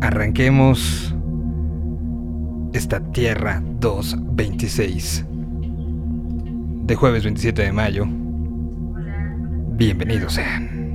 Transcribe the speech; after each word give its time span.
arranquemos 0.00 1.14
esta 2.72 3.00
Tierra 3.12 3.62
226 3.80 5.24
de 6.86 6.94
jueves 6.94 7.24
27 7.24 7.62
de 7.62 7.72
mayo. 7.72 8.06
Bienvenidos 9.76 10.34
sean. 10.34 10.85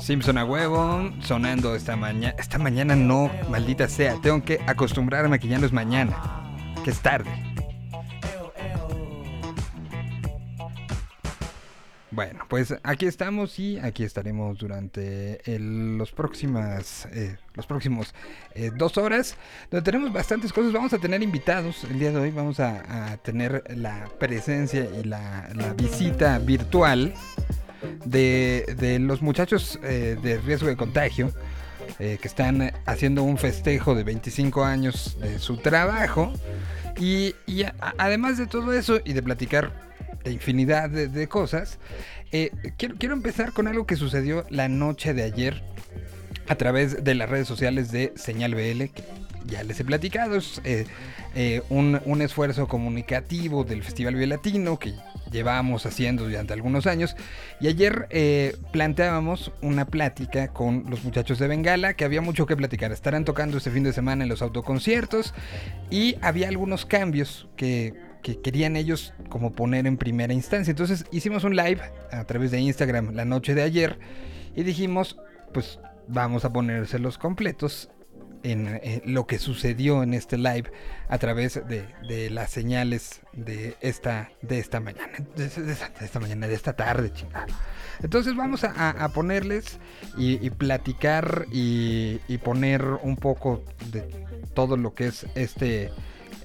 Simpson 0.00 0.38
a 0.38 0.44
huevo, 0.44 1.10
sonando 1.20 1.74
esta 1.74 1.96
mañana. 1.96 2.34
Esta 2.38 2.58
mañana 2.58 2.96
no, 2.96 3.30
maldita 3.50 3.88
sea. 3.88 4.16
Tengo 4.22 4.42
que 4.42 4.58
acostumbrarme 4.66 5.36
a 5.36 5.38
que 5.38 5.48
ya 5.48 5.58
no 5.58 5.66
es 5.66 5.72
mañana, 5.72 6.16
que 6.82 6.90
es 6.90 7.00
tarde. 7.00 7.47
Pues 12.58 12.74
aquí 12.82 13.06
estamos 13.06 13.56
y 13.60 13.78
aquí 13.78 14.02
estaremos 14.02 14.58
durante 14.58 15.40
los 15.60 16.10
próximas, 16.10 17.06
eh, 17.12 17.36
los 17.54 17.66
próximos 17.66 18.12
eh, 18.52 18.72
dos 18.74 18.98
horas, 18.98 19.36
donde 19.70 19.84
tenemos 19.84 20.12
bastantes 20.12 20.52
cosas. 20.52 20.72
Vamos 20.72 20.92
a 20.92 20.98
tener 20.98 21.22
invitados 21.22 21.84
el 21.84 22.00
día 22.00 22.10
de 22.10 22.16
hoy, 22.16 22.32
vamos 22.32 22.58
a, 22.58 23.16
tener 23.22 23.62
la 23.76 24.08
presencia 24.18 24.88
y 25.00 25.04
la, 25.04 25.48
visita 25.76 26.40
virtual 26.40 27.14
de, 28.04 28.98
los 29.02 29.22
muchachos 29.22 29.78
eh, 29.84 30.18
de 30.20 30.38
riesgo 30.38 30.66
de 30.66 30.76
contagio. 30.76 31.30
que 31.96 32.18
están 32.22 32.72
haciendo 32.86 33.22
un 33.22 33.38
festejo 33.38 33.94
de 33.94 34.02
25 34.02 34.64
años 34.64 35.16
de 35.20 35.38
su 35.38 35.58
trabajo 35.58 36.32
y, 36.98 37.34
además 37.98 38.36
de 38.36 38.48
todo 38.48 38.72
eso 38.72 38.98
y 39.04 39.12
de 39.12 39.22
platicar 39.22 39.87
infinidad 40.30 40.90
de, 40.90 41.28
cosas. 41.28 41.78
Eh, 42.32 42.50
quiero, 42.76 42.96
quiero 42.98 43.14
empezar 43.14 43.52
con 43.52 43.68
algo 43.68 43.86
que 43.86 43.96
sucedió 43.96 44.44
la 44.50 44.68
noche 44.68 45.14
de 45.14 45.22
ayer 45.22 45.62
a 46.48 46.54
través 46.54 47.04
de 47.04 47.14
las 47.14 47.28
redes 47.28 47.46
sociales 47.46 47.92
de 47.92 48.12
Señal 48.16 48.54
BL, 48.54 48.84
que 48.84 49.04
ya 49.46 49.62
les 49.62 49.80
he 49.80 49.84
platicado, 49.84 50.36
es 50.36 50.60
eh, 50.64 50.86
eh, 51.34 51.62
un, 51.68 52.00
un, 52.04 52.22
esfuerzo 52.22 52.68
comunicativo 52.68 53.64
del 53.64 53.82
Festival 53.82 54.28
Latino 54.28 54.78
que 54.78 54.94
llevamos 55.30 55.86
haciendo 55.86 56.24
durante 56.24 56.52
algunos 56.52 56.86
años. 56.86 57.16
Y 57.60 57.68
ayer 57.68 58.08
planteábamos 58.72 59.52
una 59.62 59.86
plática 59.86 60.48
con 60.48 60.84
los 60.88 61.04
muchachos 61.04 61.38
de 61.38 61.48
Bengala, 61.48 61.94
que 61.94 62.04
había 62.04 62.20
mucho 62.20 62.46
que 62.46 62.56
platicar. 62.56 62.92
Estarán 62.92 63.24
tocando 63.24 63.58
este 63.58 63.70
fin 63.70 63.84
de 63.84 63.92
semana 63.92 64.22
en 64.22 64.28
los 64.28 64.42
autoconciertos 64.42 65.34
y 65.90 66.16
había 66.22 66.48
algunos 66.48 66.86
cambios 66.86 67.48
que 67.56 68.07
que 68.22 68.40
querían 68.40 68.76
ellos 68.76 69.14
como 69.28 69.52
poner 69.52 69.86
en 69.86 69.96
primera 69.96 70.32
instancia. 70.32 70.70
Entonces 70.70 71.04
hicimos 71.10 71.44
un 71.44 71.56
live 71.56 71.80
a 72.10 72.24
través 72.24 72.50
de 72.50 72.60
Instagram 72.60 73.14
la 73.14 73.24
noche 73.24 73.54
de 73.54 73.62
ayer 73.62 73.98
y 74.54 74.62
dijimos, 74.62 75.18
pues 75.52 75.80
vamos 76.08 76.44
a 76.44 76.52
ponérselos 76.52 77.18
completos 77.18 77.90
en, 78.42 78.68
eh, 78.68 79.02
lo 79.04 79.26
que 79.26 79.38
sucedió 79.38 80.02
en 80.02 80.14
este 80.14 80.36
live 80.36 80.70
a 81.08 81.18
través 81.18 81.60
de, 81.66 82.30
las 82.30 82.50
señales 82.50 83.20
de 83.32 83.76
esta, 83.80 84.30
de 84.42 84.58
esta 84.58 84.80
mañana, 84.80 85.12
de, 85.36 85.44
esta 86.00 86.20
mañana, 86.20 86.46
de 86.46 86.54
esta 86.54 86.74
tarde, 86.74 87.12
chingada. 87.12 87.46
Entonces 88.02 88.36
vamos 88.36 88.64
a, 88.64 89.08
ponerles 89.12 89.78
y, 90.16 90.50
platicar 90.50 91.46
y, 91.52 92.20
y, 92.28 92.38
poner 92.38 92.82
un 93.02 93.16
poco 93.16 93.64
de 93.90 94.02
todo 94.54 94.76
lo 94.76 94.94
que 94.94 95.08
es 95.08 95.26
este, 95.34 95.90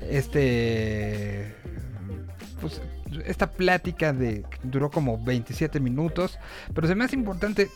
este 0.10 1.56
pues 2.62 2.82
esta 3.26 3.52
plática 3.52 4.14
de 4.14 4.44
duró 4.64 4.90
como 4.90 5.24
27 5.24 5.80
minutos, 5.80 6.40
pero 6.74 6.88
se 6.88 6.96
me 6.96 7.04
hace 7.04 7.16
importante 7.16 7.70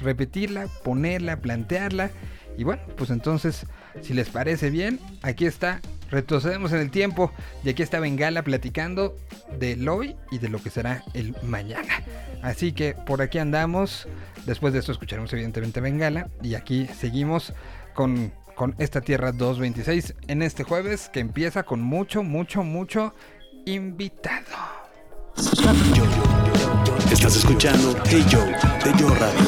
repetirla, 0.00 0.68
ponerla, 0.84 1.40
plantearla. 1.40 2.10
Y 2.56 2.64
bueno, 2.64 2.82
pues 2.96 3.10
entonces, 3.10 3.66
si 4.00 4.14
les 4.14 4.30
parece 4.30 4.70
bien, 4.70 4.98
aquí 5.22 5.46
está 5.46 5.80
retrocedemos 6.10 6.72
en 6.72 6.78
el 6.78 6.90
tiempo 6.90 7.32
y 7.64 7.68
aquí 7.68 7.82
está 7.82 8.00
Bengala 8.00 8.42
platicando 8.42 9.14
del 9.58 9.88
hoy 9.88 10.16
y 10.30 10.38
de 10.38 10.48
lo 10.48 10.62
que 10.62 10.70
será 10.70 11.04
el 11.14 11.34
mañana. 11.42 12.02
Así 12.42 12.72
que 12.72 12.94
por 12.94 13.22
aquí 13.22 13.38
andamos. 13.38 14.08
Después 14.46 14.72
de 14.72 14.78
esto 14.78 14.92
escucharemos 14.92 15.32
evidentemente 15.32 15.80
Bengala 15.80 16.30
y 16.42 16.54
aquí 16.54 16.86
seguimos 16.86 17.52
con, 17.94 18.32
con 18.58 18.74
esta 18.78 19.00
Tierra 19.00 19.30
226 19.30 20.14
en 20.26 20.42
este 20.42 20.64
jueves 20.64 21.08
que 21.10 21.20
empieza 21.20 21.62
con 21.62 21.80
mucho, 21.80 22.24
mucho, 22.24 22.64
mucho 22.64 23.14
invitado. 23.66 24.44
Estás 27.12 27.36
escuchando 27.36 27.94
Hey 28.06 28.26
Joe 28.28 28.50
de 28.84 28.98
Yo 28.98 29.08
Radio. 29.14 29.38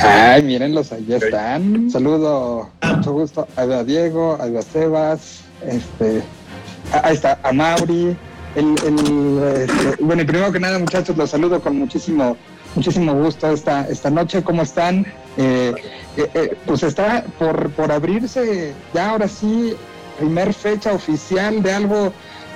Ay, 0.00 0.42
mírenlos, 0.42 0.90
ahí 0.90 1.06
están. 1.12 1.90
Saludo, 1.90 2.70
mucho 2.82 3.12
gusto 3.12 3.46
a 3.56 3.84
Diego, 3.84 4.38
a 4.40 4.62
Sebas, 4.62 5.42
este, 5.66 6.22
ahí 6.92 7.14
está, 7.14 7.38
a 7.42 7.52
Mauri. 7.52 8.16
El, 8.56 8.74
este, 9.54 10.02
bueno, 10.02 10.22
y 10.22 10.24
primero 10.24 10.50
que 10.50 10.60
nada, 10.60 10.78
muchachos, 10.78 11.14
los 11.18 11.28
saludo 11.28 11.60
con 11.60 11.78
muchísimo, 11.78 12.38
muchísimo 12.74 13.12
gusto 13.14 13.50
esta, 13.52 13.86
esta 13.86 14.08
noche. 14.08 14.42
¿Cómo 14.42 14.62
están? 14.62 15.06
Eh, 15.36 15.74
eh, 16.16 16.30
eh, 16.34 16.58
pues 16.66 16.82
está 16.82 17.24
por, 17.38 17.70
por 17.70 17.92
abrirse 17.92 18.74
ya 18.92 19.10
ahora 19.10 19.28
sí, 19.28 19.74
primer 20.18 20.52
fecha 20.52 20.92
oficial 20.92 21.62
de 21.62 21.72
algo 21.72 22.12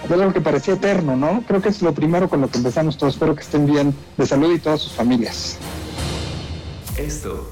de 0.08 0.14
algo 0.14 0.32
que 0.32 0.40
parecía 0.40 0.74
eterno, 0.74 1.16
¿no? 1.16 1.42
Creo 1.46 1.62
que 1.62 1.70
es 1.70 1.80
lo 1.80 1.94
primero 1.94 2.28
con 2.28 2.40
lo 2.42 2.48
que 2.50 2.58
empezamos 2.58 2.98
todos. 2.98 3.14
Espero 3.14 3.34
que 3.34 3.42
estén 3.42 3.66
bien 3.66 3.94
de 4.18 4.26
salud 4.26 4.54
y 4.54 4.58
todas 4.58 4.82
sus 4.82 4.92
familias. 4.92 5.58
Esto 6.98 7.50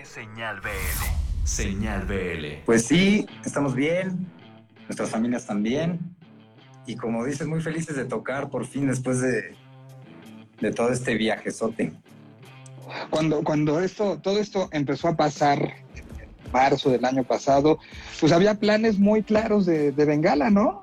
es 0.00 0.08
Señal 0.08 0.60
BL. 0.60 1.46
Señal 1.46 2.06
BL. 2.06 2.62
Pues 2.64 2.86
sí, 2.86 3.26
estamos 3.44 3.74
bien, 3.74 4.26
nuestras 4.88 5.10
familias 5.10 5.46
también. 5.46 5.98
Y 6.86 6.96
como 6.96 7.24
dices, 7.24 7.46
muy 7.46 7.60
felices 7.60 7.96
de 7.96 8.06
tocar 8.06 8.48
por 8.48 8.66
fin 8.66 8.86
después 8.86 9.20
de, 9.20 9.54
de 10.60 10.72
todo 10.72 10.90
este 10.90 11.14
viajezote. 11.16 11.92
Cuando, 13.10 13.42
cuando 13.42 13.80
esto, 13.80 14.18
todo 14.22 14.38
esto 14.38 14.68
empezó 14.72 15.08
a 15.08 15.16
pasar 15.16 15.58
en 15.94 16.52
marzo 16.52 16.90
del 16.90 17.04
año 17.04 17.24
pasado, 17.24 17.78
pues 18.20 18.32
había 18.32 18.54
planes 18.54 18.98
muy 18.98 19.22
claros 19.22 19.66
de, 19.66 19.92
de 19.92 20.04
Bengala, 20.04 20.50
¿no? 20.50 20.82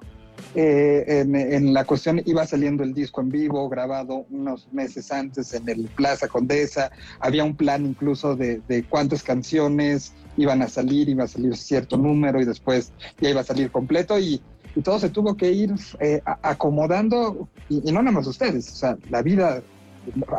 Eh, 0.53 1.23
en, 1.25 1.73
la 1.73 1.85
cuestión 1.85 2.21
iba 2.25 2.45
saliendo 2.45 2.83
el 2.83 2.93
disco 2.93 3.21
en 3.21 3.29
vivo, 3.29 3.69
grabado 3.69 4.25
unos 4.29 4.67
meses 4.73 5.11
antes 5.11 5.53
en 5.53 5.67
el 5.69 5.85
Plaza 5.95 6.27
Condesa. 6.27 6.91
Había 7.19 7.43
un 7.43 7.55
plan 7.55 7.85
incluso 7.85 8.35
de, 8.35 8.85
cuántas 8.89 9.23
canciones 9.23 10.13
iban 10.37 10.61
a 10.61 10.67
salir, 10.67 11.07
iba 11.09 11.23
a 11.23 11.27
salir 11.27 11.55
cierto 11.55 11.97
número 11.97 12.41
y 12.41 12.45
después 12.45 12.91
ya 13.19 13.29
iba 13.29 13.41
a 13.41 13.45
salir 13.45 13.71
completo 13.71 14.19
y, 14.19 14.41
todo 14.85 14.99
se 14.99 15.09
tuvo 15.09 15.35
que 15.35 15.51
ir 15.51 15.73
eh, 15.99 16.21
acomodando 16.41 17.49
y, 17.67 17.91
no 17.91 18.01
nada 18.01 18.11
más 18.15 18.25
ustedes, 18.25 18.71
o 18.71 18.75
sea, 18.75 18.97
la 19.09 19.21
vida 19.21 19.61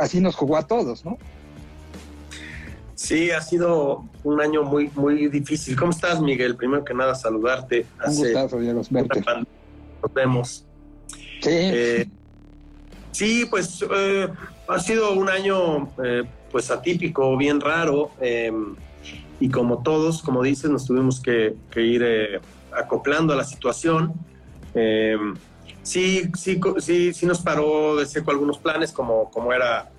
así 0.00 0.20
nos 0.20 0.36
jugó 0.36 0.56
a 0.56 0.66
todos, 0.66 1.04
¿no? 1.04 1.18
Sí, 3.02 3.32
ha 3.32 3.40
sido 3.40 4.04
un 4.22 4.40
año 4.40 4.62
muy, 4.62 4.88
muy 4.94 5.26
difícil. 5.26 5.76
¿Cómo 5.76 5.90
estás, 5.90 6.20
Miguel? 6.20 6.54
Primero 6.54 6.84
que 6.84 6.94
nada, 6.94 7.16
saludarte. 7.16 7.84
Un 8.06 8.14
gustazo, 8.14 8.60
Diego, 8.60 8.80
verte 8.90 9.24
nos 10.00 10.14
vemos. 10.14 10.64
Sí. 11.40 11.50
Eh, 11.50 12.08
sí, 13.10 13.46
pues 13.50 13.84
eh, 13.92 14.28
ha 14.68 14.78
sido 14.78 15.14
un 15.14 15.28
año 15.28 15.90
eh, 16.04 16.22
pues 16.52 16.70
atípico, 16.70 17.36
bien 17.36 17.60
raro. 17.60 18.12
Em, 18.20 18.76
y 19.40 19.48
como 19.48 19.82
todos, 19.82 20.22
como 20.22 20.40
dices, 20.40 20.70
nos 20.70 20.86
tuvimos 20.86 21.20
que, 21.20 21.56
ir 21.74 22.40
acoplando 22.72 23.32
a 23.32 23.36
la 23.36 23.44
situación. 23.44 24.12
Em, 24.74 25.34
sí, 25.82 26.30
sí, 26.38 26.60
sí, 26.78 27.12
sí 27.12 27.26
nos 27.26 27.40
paró 27.40 27.96
de 27.96 28.06
seco 28.06 28.30
algunos 28.30 28.58
planes, 28.58 28.92
como, 28.92 29.28
como 29.28 29.52
era 29.52 29.90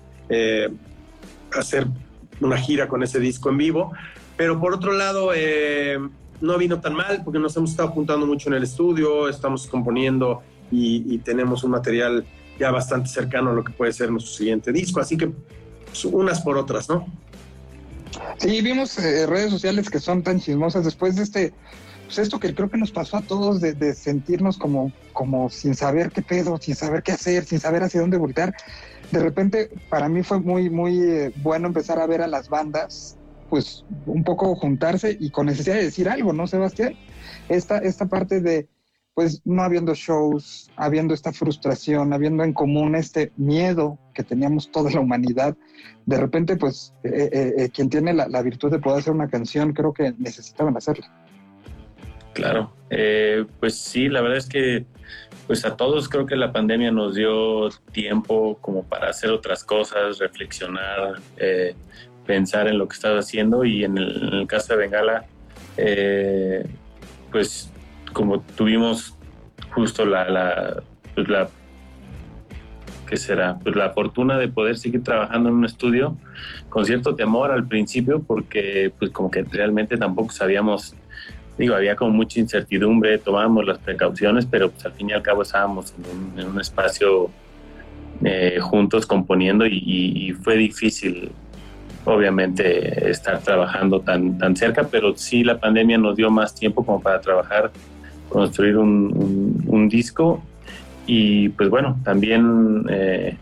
hacer 1.52 1.86
una 2.40 2.56
gira 2.58 2.88
con 2.88 3.02
ese 3.02 3.20
disco 3.20 3.50
en 3.50 3.58
vivo. 3.58 3.92
Pero 4.36 4.60
por 4.60 4.74
otro 4.74 4.92
lado, 4.92 5.30
no 6.40 6.58
vino 6.58 6.80
tan 6.80 6.94
mal 6.94 7.22
porque 7.24 7.38
nos 7.38 7.56
hemos 7.56 7.70
estado 7.70 7.90
apuntando 7.90 8.26
mucho 8.26 8.48
en 8.48 8.54
el 8.54 8.62
estudio, 8.62 9.28
estamos 9.28 9.66
componiendo 9.66 10.42
y, 10.70 11.18
tenemos 11.18 11.62
un 11.64 11.70
material 11.70 12.24
ya 12.58 12.70
bastante 12.70 13.08
cercano 13.08 13.50
a 13.50 13.52
lo 13.52 13.64
que 13.64 13.72
puede 13.72 13.92
ser 13.92 14.10
nuestro 14.10 14.32
siguiente 14.32 14.72
disco, 14.72 15.00
así 15.00 15.16
que 15.16 15.30
pues, 15.86 16.04
unas 16.04 16.40
por 16.40 16.56
otras, 16.56 16.88
¿no? 16.88 17.06
Sí, 18.38 18.60
vimos 18.60 18.98
eh, 18.98 19.26
redes 19.26 19.50
sociales 19.50 19.90
que 19.90 19.98
son 19.98 20.22
tan 20.22 20.40
chismosas 20.40 20.84
después 20.84 21.16
de 21.16 21.22
este, 21.22 21.52
pues 22.04 22.18
esto 22.18 22.38
que 22.38 22.54
creo 22.54 22.70
que 22.70 22.78
nos 22.78 22.92
pasó 22.92 23.16
a 23.16 23.22
todos 23.22 23.60
de, 23.60 23.94
sentirnos 23.94 24.58
como, 24.58 24.92
como 25.12 25.50
sin 25.50 25.74
saber 25.74 26.10
qué 26.10 26.22
pedo, 26.22 26.58
sin 26.60 26.74
saber 26.74 27.02
qué 27.02 27.12
hacer, 27.12 27.44
sin 27.44 27.60
saber 27.60 27.82
hacia 27.82 28.00
dónde 28.00 28.16
voltar. 28.16 28.54
De 29.10 29.20
repente, 29.20 29.70
para 29.88 30.08
mí 30.08 30.22
fue 30.22 30.40
muy, 30.40 30.70
muy 30.70 31.00
eh, 31.00 31.32
bueno 31.36 31.68
empezar 31.68 31.98
a 31.98 32.06
ver 32.06 32.22
a 32.22 32.26
las 32.26 32.48
bandas 32.48 33.16
pues 33.50 33.84
un 34.06 34.24
poco 34.24 34.54
juntarse 34.56 35.16
y 35.20 35.30
con 35.30 35.46
necesidad 35.46 35.76
de 35.76 35.84
decir 35.84 36.08
algo, 36.08 36.32
¿no, 36.32 36.46
Sebastián? 36.46 36.94
Esta, 37.48 37.78
esta 37.78 38.06
parte 38.06 38.40
de, 38.40 38.68
pues 39.14 39.42
no 39.44 39.62
habiendo 39.62 39.94
shows, 39.94 40.70
habiendo 40.76 41.14
esta 41.14 41.32
frustración, 41.32 42.12
habiendo 42.12 42.42
en 42.42 42.52
común 42.52 42.96
este 42.96 43.32
miedo 43.36 43.98
que 44.12 44.24
teníamos 44.24 44.70
toda 44.72 44.90
la 44.90 45.00
humanidad, 45.00 45.56
de 46.06 46.18
repente, 46.18 46.56
pues 46.56 46.92
eh, 47.02 47.30
eh, 47.32 47.54
eh, 47.56 47.70
quien 47.70 47.88
tiene 47.88 48.12
la, 48.12 48.42
virtud 48.42 48.70
de 48.70 48.78
poder 48.78 48.98
hacer 48.98 49.12
una 49.12 49.28
canción, 49.28 49.72
creo 49.72 49.92
que 49.92 50.12
necesitaban 50.18 50.76
hacerla. 50.76 51.10
Claro, 52.34 52.72
pues 53.60 53.78
sí, 53.78 54.08
la 54.08 54.20
verdad 54.20 54.38
es 54.38 54.48
que 54.48 54.84
pues 55.46 55.64
a 55.64 55.76
todos 55.76 56.08
creo 56.08 56.26
que 56.26 56.36
la 56.36 56.52
pandemia 56.52 56.90
nos 56.90 57.14
dio 57.14 57.68
tiempo 57.92 58.58
como 58.60 58.84
para 58.84 59.10
hacer 59.10 59.30
otras 59.30 59.62
cosas, 59.62 60.18
reflexionar, 60.18 61.20
pensar 62.26 62.68
en 62.68 62.78
lo 62.78 62.88
que 62.88 62.94
estás 62.94 63.26
haciendo 63.26 63.64
y 63.64 63.84
en 63.84 63.98
el, 63.98 64.46
caso 64.46 64.74
de 64.74 64.80
Bengala, 64.80 65.24
eh, 65.76 66.66
pues 67.30 67.70
como 68.12 68.40
tuvimos 68.40 69.16
justo 69.72 70.04
la, 70.04 70.28
la, 70.28 70.82
pues 71.14 71.28
la 71.28 71.48
¿qué 73.06 73.16
será? 73.16 73.58
Pues 73.62 73.76
la 73.76 73.90
fortuna 73.90 74.38
de 74.38 74.48
poder 74.48 74.78
seguir 74.78 75.02
trabajando 75.02 75.48
en 75.48 75.56
un 75.56 75.64
estudio 75.64 76.16
con 76.68 76.84
cierto 76.84 77.14
temor 77.14 77.50
al 77.50 77.66
principio 77.66 78.22
porque 78.22 78.92
pues 78.98 79.10
como 79.10 79.30
que 79.30 79.42
realmente 79.42 79.96
tampoco 79.96 80.32
sabíamos, 80.32 80.94
digo, 81.58 81.74
había 81.74 81.96
como 81.96 82.10
mucha 82.10 82.40
incertidumbre, 82.40 83.18
tomábamos 83.18 83.66
las 83.66 83.78
precauciones, 83.78 84.46
pero 84.46 84.70
pues 84.70 84.84
al 84.84 84.92
fin 84.92 85.10
y 85.10 85.12
al 85.12 85.22
cabo 85.22 85.42
estábamos 85.42 85.94
en 86.36 86.46
un, 86.46 86.60
espacio 86.60 87.30
eh, 88.24 88.58
juntos 88.60 89.06
componiendo 89.06 89.66
y, 89.66 90.34
fue 90.42 90.56
difícil 90.56 91.30
obviamente 92.04 93.10
estar 93.10 93.40
trabajando 93.40 94.00
tan, 94.00 94.36
tan 94.36 94.56
cerca, 94.56 94.88
pero 94.90 95.16
sí 95.16 95.42
la 95.42 95.58
pandemia 95.58 95.96
nos 95.96 96.16
dio 96.16 96.30
más 96.30 96.54
tiempo 96.54 96.84
como 96.84 97.00
para 97.00 97.20
trabajar, 97.20 97.70
construir 98.28 98.76
un, 98.76 99.88
disco 99.88 100.42
y 101.06 101.50
pues 101.50 101.68
bueno, 101.68 101.98
también, 102.04 102.86
eh, 102.90 103.36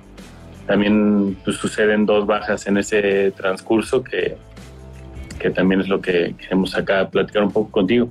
también 0.67 1.37
pues, 1.45 1.57
suceden 1.57 2.05
dos 2.05 2.27
bajas 2.27 2.67
en 2.67 2.77
ese 2.77 3.31
transcurso 3.31 4.03
que, 4.03 4.37
que 5.43 5.51
también 5.51 5.81
es 5.81 5.89
lo 5.89 6.01
que 6.01 6.35
queremos 6.39 6.75
acá 6.77 7.09
platicar 7.11 7.43
un 7.43 7.51
poco 7.51 7.71
contigo. 7.71 8.09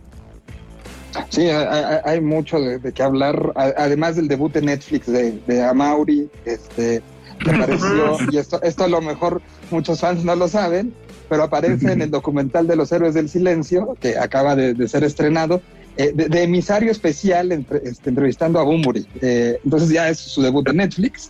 Sí, 1.30 1.48
hay, 1.48 2.22
mucho 2.22 2.60
de, 2.60 2.92
qué 2.94 3.04
hablar, 3.04 3.52
además 3.56 4.16
del 4.16 4.28
debut 4.28 4.52
de 4.54 4.62
Netflix 4.62 5.08
de, 5.08 5.40
de 5.46 5.64
Amauri, 5.64 6.30
este, 6.46 7.02
que 7.44 7.52
apareció, 7.52 8.18
y 8.32 8.38
esto, 8.38 8.62
esto 8.62 8.84
a 8.86 8.88
lo 8.88 9.02
mejor 9.02 9.42
muchos 9.72 10.00
fans 10.00 10.24
no 10.24 10.36
lo 10.36 10.48
saben, 10.48 10.94
pero 11.30 11.44
aparece 11.44 11.92
en 11.92 12.02
el 12.02 12.12
documental 12.12 12.68
de 12.68 12.76
los 12.76 12.92
héroes 12.92 13.14
del 13.14 13.30
silencio, 13.30 13.98
que 14.00 14.18
acaba 14.18 14.56
de, 14.56 14.88
ser 14.88 15.04
estrenado, 15.04 15.62
eh, 15.98 16.14
de, 16.14 16.44
emisario 16.44 16.92
especial 16.92 17.52
este, 17.52 18.10
entrevistando 18.10 18.60
a 18.60 18.64
Bumburi. 18.64 19.06
Eh, 19.22 19.60
entonces 19.64 19.90
ya 19.90 20.10
es 20.10 20.20
su 20.20 20.42
debut 20.42 20.68
en 20.70 20.78
Netflix. 20.78 21.30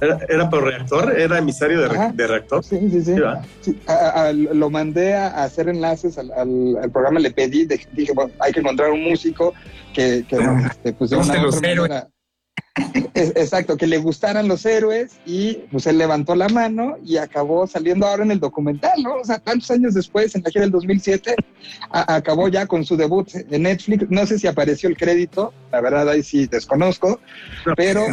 ¿Era, 0.00 0.50
por 0.50 0.64
reactor? 0.64 1.18
¿Era 1.18 1.38
emisario 1.38 1.80
de, 1.80 2.26
reactor? 2.26 2.64
Sí, 2.64 2.78
sí, 2.90 3.02
sí. 3.02 3.76
lo 4.32 4.70
mandé 4.70 5.14
a, 5.14 5.44
hacer 5.44 5.68
enlaces 5.68 6.18
al, 6.18 6.90
programa, 6.92 7.20
le 7.20 7.30
pedí, 7.30 7.66
dije, 7.66 8.12
bueno, 8.12 8.32
hay 8.40 8.52
que 8.52 8.60
encontrar 8.60 8.90
un 8.90 9.02
músico 9.02 9.54
que, 9.94 10.24
que 10.28 10.36
este, 10.66 10.92
pues 10.92 11.10
de 11.10 11.16
una 11.16 11.46
otra 11.82 12.08
Exacto, 13.14 13.76
que 13.76 13.86
le 13.86 13.96
gustaran 13.96 14.48
los 14.48 14.66
héroes 14.66 15.12
y 15.24 15.54
pues 15.70 15.86
él 15.86 15.96
levantó 15.96 16.34
la 16.34 16.48
mano 16.48 16.98
y 17.02 17.16
acabó 17.16 17.66
saliendo 17.66 18.06
ahora 18.06 18.24
en 18.24 18.30
el 18.30 18.40
documental, 18.40 19.02
¿no? 19.02 19.16
O 19.16 19.24
sea, 19.24 19.38
tantos 19.38 19.70
años 19.70 19.94
después, 19.94 20.34
en 20.34 20.42
la 20.42 20.50
gira 20.50 20.62
del 20.62 20.72
2007, 20.72 21.34
acabó 21.90 22.48
ya 22.48 22.66
con 22.66 22.84
su 22.84 22.96
debut 22.96 23.28
en 23.34 23.62
Netflix. 23.62 24.10
No 24.10 24.26
sé 24.26 24.38
si 24.38 24.46
apareció 24.46 24.90
el 24.90 24.96
crédito, 24.96 25.54
la 25.72 25.80
verdad 25.80 26.08
ahí 26.10 26.22
sí 26.22 26.46
desconozco, 26.46 27.18
pero 27.76 28.06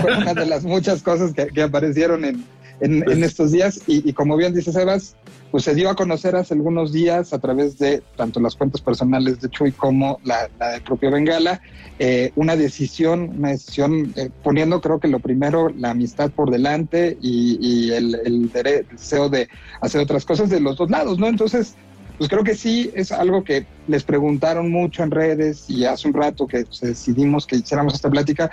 fue 0.00 0.16
una 0.16 0.34
de 0.34 0.46
las 0.46 0.64
muchas 0.64 1.02
cosas 1.02 1.32
que, 1.32 1.46
que 1.46 1.62
aparecieron 1.62 2.24
en, 2.24 2.44
en, 2.80 3.08
en, 3.10 3.24
estos 3.24 3.52
días 3.52 3.80
y, 3.86 4.08
y, 4.08 4.12
como 4.12 4.36
bien 4.36 4.54
dice 4.54 4.72
Sebas, 4.72 5.16
pues 5.52 5.64
se 5.64 5.74
dio 5.74 5.90
a 5.90 5.94
conocer 5.94 6.34
hace 6.34 6.54
algunos 6.54 6.92
días 6.92 7.32
a 7.32 7.38
través 7.38 7.78
de 7.78 8.02
tanto 8.16 8.40
las 8.40 8.56
cuentas 8.56 8.80
personales 8.80 9.40
de 9.40 9.50
Chuy 9.50 9.70
como 9.72 10.18
la, 10.24 10.48
la 10.58 10.70
del 10.70 10.82
propio 10.82 11.10
Bengala, 11.10 11.60
eh, 11.98 12.32
una 12.36 12.56
decisión, 12.56 13.34
una 13.36 13.50
decisión 13.50 14.12
eh, 14.16 14.30
poniendo 14.42 14.80
creo 14.80 14.98
que 14.98 15.08
lo 15.08 15.20
primero, 15.20 15.68
la 15.68 15.90
amistad 15.90 16.30
por 16.30 16.50
delante 16.50 17.18
y, 17.20 17.58
y 17.60 17.92
el, 17.92 18.14
el, 18.24 18.50
deseo 18.50 19.28
de 19.28 19.48
hacer 19.82 20.00
otras 20.00 20.24
cosas 20.24 20.48
de 20.48 20.58
los 20.58 20.76
dos 20.76 20.90
lados, 20.90 21.18
¿no? 21.18 21.26
Entonces, 21.26 21.74
pues 22.16 22.30
creo 22.30 22.44
que 22.44 22.54
sí 22.54 22.90
es 22.94 23.12
algo 23.12 23.44
que 23.44 23.66
les 23.88 24.04
preguntaron 24.04 24.70
mucho 24.70 25.02
en 25.02 25.10
redes 25.10 25.68
y 25.68 25.84
hace 25.84 26.08
un 26.08 26.14
rato 26.14 26.46
que 26.46 26.64
pues, 26.64 26.80
decidimos 26.80 27.46
que 27.46 27.56
hiciéramos 27.56 27.94
esta 27.94 28.10
plática. 28.10 28.50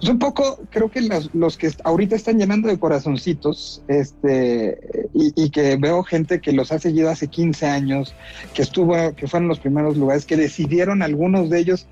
Pues 0.00 0.10
un 0.10 0.18
poco 0.18 0.58
creo 0.70 0.90
que 0.90 1.02
los, 1.02 1.28
los 1.34 1.58
que 1.58 1.70
ahorita 1.84 2.16
están 2.16 2.38
llenando 2.38 2.68
de 2.68 2.78
corazoncitos 2.78 3.82
este, 3.86 4.80
y, 5.12 5.32
y, 5.36 5.50
que 5.50 5.76
veo 5.76 6.02
gente 6.02 6.40
que 6.40 6.52
los 6.52 6.72
ha 6.72 6.78
seguido 6.78 7.10
hace 7.10 7.28
15 7.28 7.66
años, 7.66 8.14
que 8.54 8.62
estuvo, 8.62 8.94
que 9.14 9.28
fueron 9.28 9.48
los 9.48 9.58
primeros 9.58 9.98
lugares, 9.98 10.24
que 10.24 10.38
decidieron 10.38 11.02
algunos 11.02 11.50
de 11.50 11.58
ellos 11.58 11.86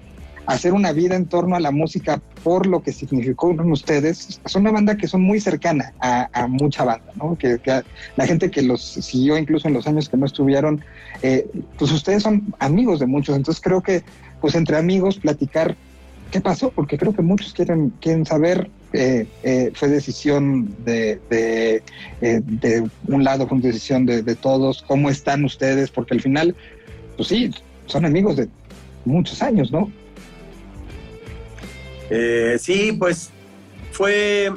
hacer 0.48 0.72
una 0.72 0.92
vida 0.92 1.14
en 1.14 1.26
torno 1.26 1.56
a 1.56 1.60
la 1.60 1.70
música 1.70 2.22
por 2.42 2.66
lo 2.66 2.82
que 2.82 2.90
significó 2.90 3.48
ustedes. 3.48 4.40
Son 4.46 4.62
una 4.62 4.70
banda 4.70 4.96
que 4.96 5.06
son 5.06 5.20
muy 5.20 5.40
cercana 5.40 5.92
a, 6.00 6.30
a 6.32 6.46
mucha 6.46 6.84
banda, 6.84 7.12
¿no? 7.16 7.36
Que, 7.36 7.58
que, 7.58 7.82
la 8.16 8.26
gente 8.26 8.50
que 8.50 8.62
los 8.62 8.80
siguió 8.80 9.36
incluso 9.36 9.68
en 9.68 9.74
los 9.74 9.86
años 9.86 10.08
que 10.08 10.16
no 10.16 10.24
estuvieron, 10.24 10.82
eh, 11.20 11.46
pues 11.78 11.92
ustedes 11.92 12.22
son 12.22 12.54
amigos 12.58 12.98
de 12.98 13.06
muchos. 13.06 13.36
Entonces 13.36 13.62
creo 13.62 13.82
que, 13.82 14.02
pues 14.40 14.54
entre 14.54 14.78
amigos, 14.78 15.18
platicar 15.18 15.76
qué 16.30 16.40
pasó, 16.40 16.70
porque 16.70 16.98
creo 16.98 17.14
que 17.14 17.22
muchos 17.22 17.52
quieren, 17.52 17.92
quieren 18.00 18.26
saber. 18.26 18.70
Eh, 18.94 19.26
eh, 19.42 19.70
fue 19.74 19.88
decisión 19.88 20.74
de, 20.84 21.20
eh, 21.30 21.82
de, 22.20 22.88
un 23.06 23.22
lado, 23.22 23.46
fue 23.46 23.58
decisión 23.58 24.06
de, 24.06 24.22
de 24.22 24.34
todos, 24.34 24.82
cómo 24.86 25.10
están 25.10 25.44
ustedes, 25.44 25.90
porque 25.90 26.14
al 26.14 26.22
final, 26.22 26.56
pues 27.16 27.28
sí, 27.28 27.50
son 27.84 28.06
amigos 28.06 28.36
de 28.36 28.48
muchos 29.04 29.42
años, 29.42 29.70
¿no? 29.70 29.92
Eh, 32.08 32.56
sí, 32.58 32.92
pues 32.98 33.28
fue, 33.92 34.50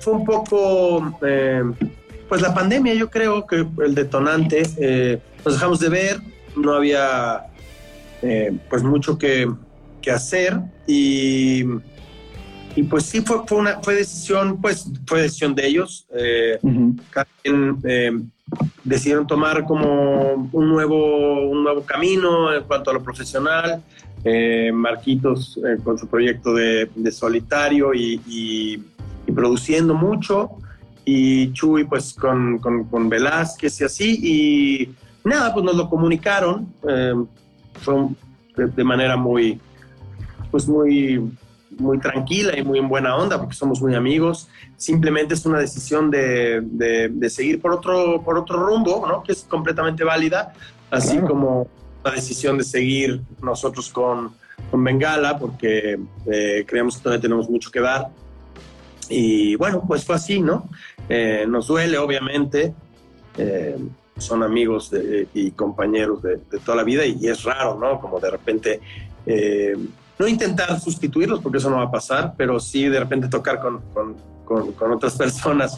fue 0.00 0.14
un 0.14 0.24
poco, 0.24 1.16
pues 2.28 2.42
la 2.42 2.52
pandemia 2.52 2.94
yo 2.94 3.08
creo 3.08 3.46
que 3.46 3.64
el 3.84 3.94
detonante, 3.94 5.20
nos 5.44 5.54
dejamos 5.54 5.78
de 5.78 5.88
ver, 5.88 6.20
no 6.56 6.72
había 6.72 7.46
pues 8.68 8.82
mucho 8.82 9.16
que, 9.16 9.46
que 10.06 10.12
hacer 10.12 10.56
y, 10.86 11.64
y, 12.76 12.82
pues 12.88 13.06
sí 13.06 13.22
fue, 13.22 13.38
fue, 13.44 13.58
una 13.58 13.80
fue 13.82 13.96
decisión, 13.96 14.60
pues 14.60 14.88
fue 15.04 15.22
decisión 15.22 15.52
de 15.52 15.66
ellos, 15.66 16.06
uh 16.10 16.68
-huh. 16.68 17.00
cada 17.10 17.26
quien, 17.42 18.30
decidieron 18.84 19.26
tomar 19.26 19.64
como 19.64 20.48
un 20.52 20.68
nuevo, 20.68 21.48
un 21.48 21.64
nuevo 21.64 21.82
camino 21.82 22.54
en 22.54 22.62
cuanto 22.62 22.90
a 22.90 22.94
lo 22.94 23.02
profesional. 23.02 23.82
Eh, 24.24 24.70
Marquitos 24.72 25.58
eh, 25.58 25.78
con 25.84 25.98
su 25.98 26.06
proyecto 26.08 26.52
de, 26.54 26.90
de 26.96 27.12
solitario 27.12 27.94
y, 27.94 28.20
y, 28.26 28.82
y, 29.26 29.32
produciendo 29.32 29.94
mucho, 29.94 30.50
y 31.04 31.52
Chuy 31.52 31.84
pues 31.84 32.12
con, 32.14 32.58
con, 32.58 32.84
con, 32.84 33.08
Velázquez 33.08 33.80
y 33.80 33.84
así, 33.84 34.08
y 34.22 35.28
nada, 35.28 35.52
pues 35.52 35.64
nos 35.64 35.76
lo 35.76 35.88
comunicaron, 35.88 36.66
eh, 36.88 37.14
fue 37.74 38.08
de, 38.56 38.84
manera 38.84 39.16
muy, 39.16 39.60
pues 40.50 40.66
muy, 40.68 41.30
muy 41.78 41.98
tranquila 41.98 42.58
y 42.58 42.62
muy 42.62 42.78
en 42.78 42.88
buena 42.88 43.16
onda, 43.16 43.38
porque 43.38 43.54
somos 43.54 43.80
muy 43.80 43.94
amigos, 43.94 44.48
simplemente 44.76 45.34
es 45.34 45.44
una 45.46 45.58
decisión 45.58 46.10
de, 46.10 46.60
de, 46.62 47.08
de 47.08 47.30
seguir 47.30 47.60
por 47.60 47.72
otro, 47.72 48.22
por 48.22 48.38
otro 48.38 48.64
rumbo, 48.64 49.04
¿no? 49.06 49.22
que 49.22 49.32
es 49.32 49.44
completamente 49.44 50.04
válida, 50.04 50.52
así 50.90 51.12
claro. 51.12 51.28
como 51.28 51.68
la 52.04 52.12
decisión 52.12 52.56
de 52.56 52.64
seguir 52.64 53.22
nosotros 53.42 53.90
con, 53.90 54.32
con 54.70 54.84
Bengala 54.84 55.38
porque 55.38 55.98
eh, 56.26 56.64
creemos 56.66 56.96
que 56.96 57.02
todavía 57.02 57.22
tenemos 57.22 57.50
mucho 57.50 57.70
que 57.70 57.80
dar. 57.80 58.08
Y 59.08 59.54
bueno, 59.56 59.84
pues 59.86 60.04
fue 60.04 60.16
así, 60.16 60.40
¿no? 60.40 60.68
Eh, 61.08 61.44
nos 61.48 61.68
duele, 61.68 61.98
obviamente. 61.98 62.74
Eh, 63.36 63.76
son 64.18 64.42
amigos 64.42 64.90
de, 64.90 65.28
y 65.34 65.50
compañeros 65.50 66.22
de, 66.22 66.36
de, 66.50 66.58
toda 66.64 66.76
la 66.76 66.84
vida 66.84 67.04
y, 67.04 67.18
y, 67.20 67.28
es 67.28 67.44
raro, 67.44 67.78
¿no? 67.78 68.00
Como 68.00 68.18
de 68.18 68.30
repente, 68.30 68.80
no 70.18 70.26
intentar 70.26 70.80
sustituirlos 70.80 71.40
porque 71.40 71.58
eso 71.58 71.70
no 71.70 71.76
va 71.76 71.84
a 71.84 71.90
pasar, 71.90 72.34
pero 72.36 72.58
sí 72.60 72.88
de 72.88 73.00
repente 73.00 73.28
tocar 73.28 73.60
con, 73.60 73.80
con, 73.92 74.16
con, 74.44 74.72
con 74.72 74.92
otras 74.92 75.14
personas 75.16 75.76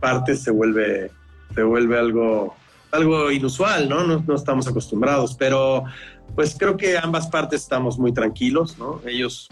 partes 0.00 0.42
se 0.42 0.50
vuelve, 0.50 1.10
se 1.54 1.62
vuelve 1.62 1.98
algo 1.98 2.54
algo 2.90 3.30
inusual, 3.30 3.88
¿no? 3.88 4.06
¿no? 4.06 4.24
¿no? 4.26 4.34
estamos 4.34 4.66
acostumbrados, 4.66 5.34
pero 5.34 5.84
pues 6.34 6.56
creo 6.58 6.76
que 6.76 6.96
ambas 6.96 7.26
partes 7.26 7.62
estamos 7.62 7.98
muy 7.98 8.12
tranquilos, 8.12 8.78
¿no? 8.78 9.00
Ellos 9.06 9.48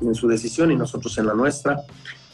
en 0.00 0.14
su 0.14 0.26
decisión 0.26 0.72
y 0.72 0.76
nosotros 0.76 1.16
en 1.18 1.26
la 1.26 1.34
nuestra. 1.34 1.80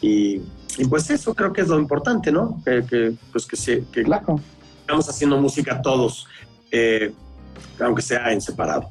Y, 0.01 0.41
y 0.79 0.85
pues 0.89 1.11
eso 1.11 1.35
creo 1.35 1.53
que 1.53 1.63
es 1.63 1.69
lo 1.69 1.79
importante, 1.79 2.31
¿no? 2.31 2.63
Que, 2.65 2.85
que 2.87 3.15
pues 3.33 3.47
que, 3.47 3.57
se, 3.57 3.85
que 3.93 4.03
claro. 4.03 4.41
estamos 4.81 5.09
haciendo 5.09 5.39
música 5.39 5.83
todos, 5.83 6.27
eh, 6.71 7.13
aunque 7.81 8.03
sea 8.03 8.33
en 8.33 8.41
separado. 8.41 8.91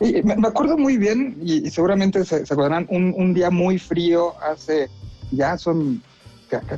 Y 0.00 0.22
me 0.22 0.48
acuerdo 0.48 0.76
muy 0.76 0.96
bien, 0.96 1.38
y, 1.42 1.70
seguramente 1.70 2.24
se, 2.24 2.44
se 2.44 2.54
acordarán, 2.54 2.86
un, 2.90 3.14
un, 3.16 3.34
día 3.34 3.50
muy 3.50 3.78
frío 3.78 4.34
hace, 4.42 4.88
ya 5.30 5.56
son 5.56 6.02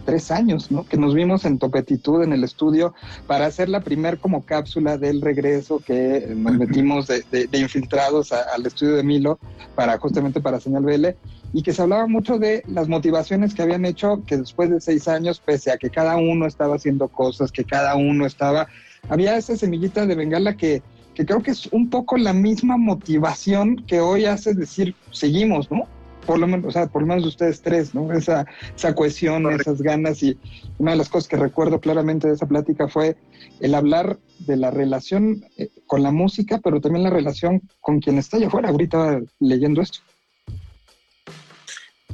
tres 0.04 0.30
años, 0.30 0.71
¿no? 0.71 0.85
Que 0.85 0.97
nos 0.97 1.14
vimos 1.14 1.44
en 1.44 1.59
Topetitud 1.59 2.23
en 2.23 2.32
el 2.32 2.44
estudio 2.44 2.94
para 3.26 3.47
hacer 3.47 3.68
la 3.68 3.80
primer 3.80 4.18
como 4.18 4.44
cápsula 4.44 4.99
del 4.99 5.23
regreso 5.23 5.78
que 5.78 6.32
nos 6.37 6.52
metimos 6.59 7.06
de, 7.06 7.25
de, 7.30 7.47
de 7.47 7.59
infiltrados 7.59 8.32
a, 8.32 8.42
al 8.54 8.66
estudio 8.66 8.97
de 8.97 9.02
Milo 9.02 9.38
para 9.75 9.99
justamente 9.99 10.40
para 10.40 10.61
Señal 10.61 10.82
BL 10.82 11.06
y 11.54 11.62
que 11.62 11.73
se 11.73 11.82
hablaba 11.82 12.06
mucho 12.06 12.38
de 12.38 12.62
las 12.66 12.88
motivaciones 12.88 13.54
que 13.54 13.62
habían 13.62 13.85
hecho 13.85 14.23
que 14.26 14.38
después 14.38 14.71
de 14.71 14.80
seis 14.80 15.09
años, 15.09 15.40
pese 15.44 15.71
a 15.71 15.76
que 15.76 15.90
cada 15.90 16.16
uno 16.16 16.47
estaba 16.47 16.76
haciendo 16.76 17.09
cosas, 17.09 17.52
que 17.52 17.64
cada 17.64 17.94
uno 17.94 18.26
estaba, 18.26 18.68
había 19.09 19.37
esa 19.37 19.56
semillita 19.56 20.06
de 20.06 20.14
Bengala 20.14 20.56
que, 20.56 20.82
que 21.14 21.26
creo 21.26 21.42
que 21.42 21.50
es 21.50 21.66
un 21.66 21.90
poco 21.90 22.16
la 22.16 22.33
misma 22.33 22.76
motivación 22.76 23.76
que 23.87 24.00
hoy 24.00 24.25
hace 24.25 24.54
decir, 24.54 24.95
seguimos, 25.11 25.71
¿no? 25.71 25.87
por 26.26 26.38
lo 26.38 26.47
menos, 26.47 26.66
o 26.66 26.71
sea, 26.71 26.87
por 26.87 27.02
lo 27.02 27.09
menos 27.09 27.26
ustedes 27.26 27.62
tres, 27.62 27.95
¿no? 27.95 28.12
Esa, 28.12 28.47
esa 28.75 28.95
cohesión, 28.95 29.42
Correcto. 29.42 29.73
esas 29.73 29.83
ganas 29.83 30.23
y 30.23 30.38
una 30.78 30.92
de 30.92 30.99
las 30.99 31.09
cosas 31.09 31.28
que 31.28 31.37
recuerdo 31.37 31.81
claramente 31.81 32.28
de 32.28 32.35
esa 32.35 32.47
plática 32.47 32.88
fue 32.88 33.16
el 33.61 33.75
hablar 33.75 34.19
de 34.40 34.57
la 34.57 34.71
relación 34.71 35.45
eh, 35.57 35.69
con 35.87 36.02
la 36.02 36.11
música, 36.11 36.61
pero 36.62 36.81
también 36.81 37.04
la 37.04 37.11
relación 37.11 37.62
con 37.81 38.00
quien 38.00 38.19
está 38.19 38.37
allá 38.37 38.47
afuera 38.47 38.69
ahorita 38.71 39.21
leyendo 39.40 39.81
esto. 39.83 39.99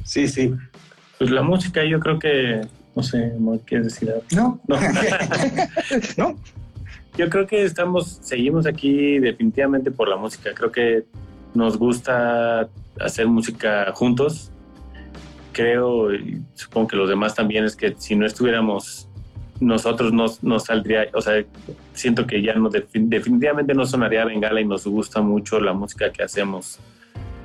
Sí, 0.05 0.27
sí. 0.29 0.55
Pues 1.19 1.31
la 1.31 1.43
música 1.43 1.85
yo 1.85 2.01
creo 2.01 2.19
que, 2.19 2.63
no 2.95 3.03
sé, 3.03 3.35
¿no 3.39 3.59
quieres 3.61 3.89
decir 3.89 4.11
algo? 4.11 4.25
No. 4.35 4.61
No. 4.67 4.77
no. 6.17 6.37
Yo 7.19 7.29
creo 7.29 7.49
que 7.49 7.65
estamos, 7.65 8.21
seguimos 8.23 8.65
aquí 8.65 9.19
definitivamente 9.19 9.91
por 9.91 10.09
la 10.09 10.17
música. 10.17 10.55
Creo 10.55 10.71
que 10.71 11.05
nos 11.53 11.77
gusta 11.77 12.69
hacer 13.01 13.27
música 13.27 13.91
juntos. 13.93 14.53
Creo, 15.51 16.15
y 16.15 16.41
supongo 16.55 16.87
que 16.87 16.97
los 16.97 17.09
demás 17.09 17.35
también, 17.35 17.65
es 17.65 17.75
que 17.75 17.97
si 17.99 18.15
no 18.15 18.25
estuviéramos 18.25 19.09
nosotros 19.59 20.13
no, 20.13 20.27
no 20.43 20.61
saldría, 20.61 21.09
o 21.13 21.21
sea, 21.21 21.45
siento 21.93 22.25
que 22.29 22.41
ya 22.41 22.55
no, 22.55 22.71
definitivamente 22.71 23.75
no 23.75 23.85
sonaría 23.85 24.25
Bengala 24.25 24.61
y 24.61 24.65
nos 24.65 24.87
gusta 24.87 25.21
mucho 25.21 25.59
la 25.59 25.73
música 25.73 26.13
que 26.13 26.23
hacemos 26.23 26.79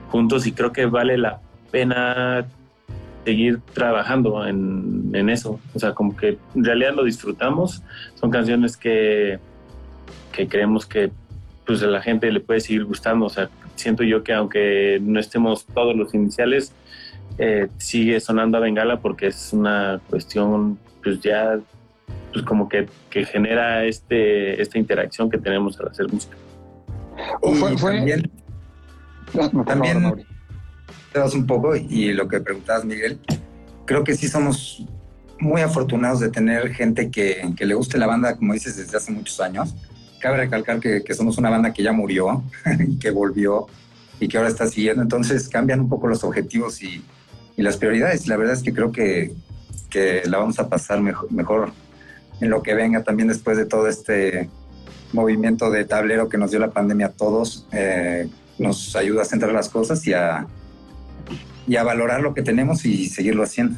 juntos 0.09 0.45
y 0.45 0.51
creo 0.51 0.71
que 0.71 0.85
vale 0.85 1.17
la 1.17 1.41
pena 1.71 2.45
seguir 3.25 3.61
trabajando 3.73 4.45
en, 4.45 5.09
en 5.13 5.29
eso. 5.31 5.59
O 5.73 5.79
sea, 5.79 5.95
como 5.95 6.15
que 6.15 6.37
en 6.53 6.63
realidad 6.63 6.93
lo 6.93 7.03
disfrutamos. 7.03 7.81
Son 8.13 8.29
canciones 8.29 8.77
que, 8.77 9.39
que 10.33 10.47
creemos 10.49 10.85
que 10.85 11.11
pues 11.65 11.81
a 11.81 11.87
la 11.87 12.01
gente 12.01 12.31
le 12.31 12.39
puede 12.39 12.59
seguir 12.59 12.83
gustando. 12.85 13.25
O 13.25 13.29
sea, 13.29 13.49
siento 13.75 14.03
yo 14.03 14.23
que 14.23 14.33
aunque 14.33 14.99
no 15.01 15.19
estemos 15.19 15.65
todos 15.65 15.95
los 15.95 16.13
iniciales, 16.13 16.73
eh, 17.37 17.67
sigue 17.77 18.19
sonando 18.19 18.57
a 18.57 18.61
Bengala 18.61 18.99
porque 18.99 19.27
es 19.27 19.53
una 19.53 20.01
cuestión, 20.09 20.77
pues 21.01 21.21
ya, 21.21 21.59
pues 22.31 22.43
como 22.45 22.67
que, 22.67 22.87
que 23.09 23.25
genera 23.25 23.85
este, 23.85 24.61
esta 24.61 24.77
interacción 24.77 25.29
que 25.29 25.37
tenemos 25.37 25.79
al 25.79 25.87
hacer 25.87 26.11
música. 26.11 26.35
Y 27.43 27.55
fue, 27.55 27.77
fue... 27.77 27.95
también, 27.97 28.31
no, 29.33 29.63
también 29.63 30.25
te 31.11 31.19
das 31.19 31.33
un 31.33 31.45
poco 31.45 31.75
y 31.75 32.11
lo 32.13 32.27
que 32.27 32.39
preguntabas, 32.39 32.85
Miguel, 32.85 33.19
creo 33.85 34.03
que 34.03 34.15
sí 34.15 34.27
somos 34.27 34.83
muy 35.39 35.61
afortunados 35.61 36.19
de 36.19 36.29
tener 36.29 36.73
gente 36.73 37.11
que, 37.11 37.53
que 37.55 37.65
le 37.65 37.73
guste 37.73 37.97
la 37.97 38.07
banda, 38.07 38.35
como 38.35 38.53
dices, 38.53 38.77
desde 38.77 38.97
hace 38.97 39.11
muchos 39.11 39.39
años 39.39 39.75
cabe 40.23 40.37
recalcar 40.37 40.79
que, 40.79 41.13
somos 41.13 41.37
una 41.37 41.49
banda 41.49 41.73
que 41.73 41.83
ya 41.83 41.91
murió 41.91 42.43
y 42.79 42.97
que 42.97 43.11
volvió 43.11 43.67
y 44.21 44.29
que 44.29 44.37
ahora 44.37 44.49
está 44.49 44.67
siguiendo, 44.67 45.01
entonces 45.01 45.49
cambian 45.49 45.81
un 45.81 45.89
poco 45.89 46.07
los 46.07 46.23
objetivos 46.23 46.81
y, 46.81 47.03
las 47.55 47.77
prioridades. 47.77 48.27
La 48.27 48.35
verdad 48.35 48.55
es 48.55 48.63
que 48.63 48.73
creo 48.73 48.91
que, 48.91 49.31
que 49.91 50.23
la 50.25 50.39
vamos 50.39 50.57
a 50.59 50.69
pasar 50.69 51.01
mejor, 51.01 51.31
mejor 51.31 51.71
en 52.41 52.49
lo 52.49 52.63
que 52.63 52.73
venga 52.73 53.03
también 53.03 53.27
después 53.27 53.57
de 53.57 53.65
todo 53.65 53.87
este 53.87 54.49
movimiento 55.11 55.69
de 55.69 55.85
tablero 55.85 56.29
que 56.29 56.39
nos 56.39 56.49
dio 56.49 56.59
la 56.59 56.71
pandemia 56.71 57.07
a 57.07 57.11
todos. 57.11 57.67
Eh, 57.71 58.27
nos 58.57 58.95
ayuda 58.95 59.21
a 59.21 59.25
centrar 59.25 59.53
las 59.53 59.69
cosas 59.69 60.07
y 60.07 60.13
a, 60.13 60.47
y 61.67 61.75
a 61.75 61.83
valorar 61.83 62.21
lo 62.21 62.33
que 62.33 62.41
tenemos 62.41 62.85
y 62.85 63.07
seguirlo 63.07 63.43
haciendo. 63.43 63.77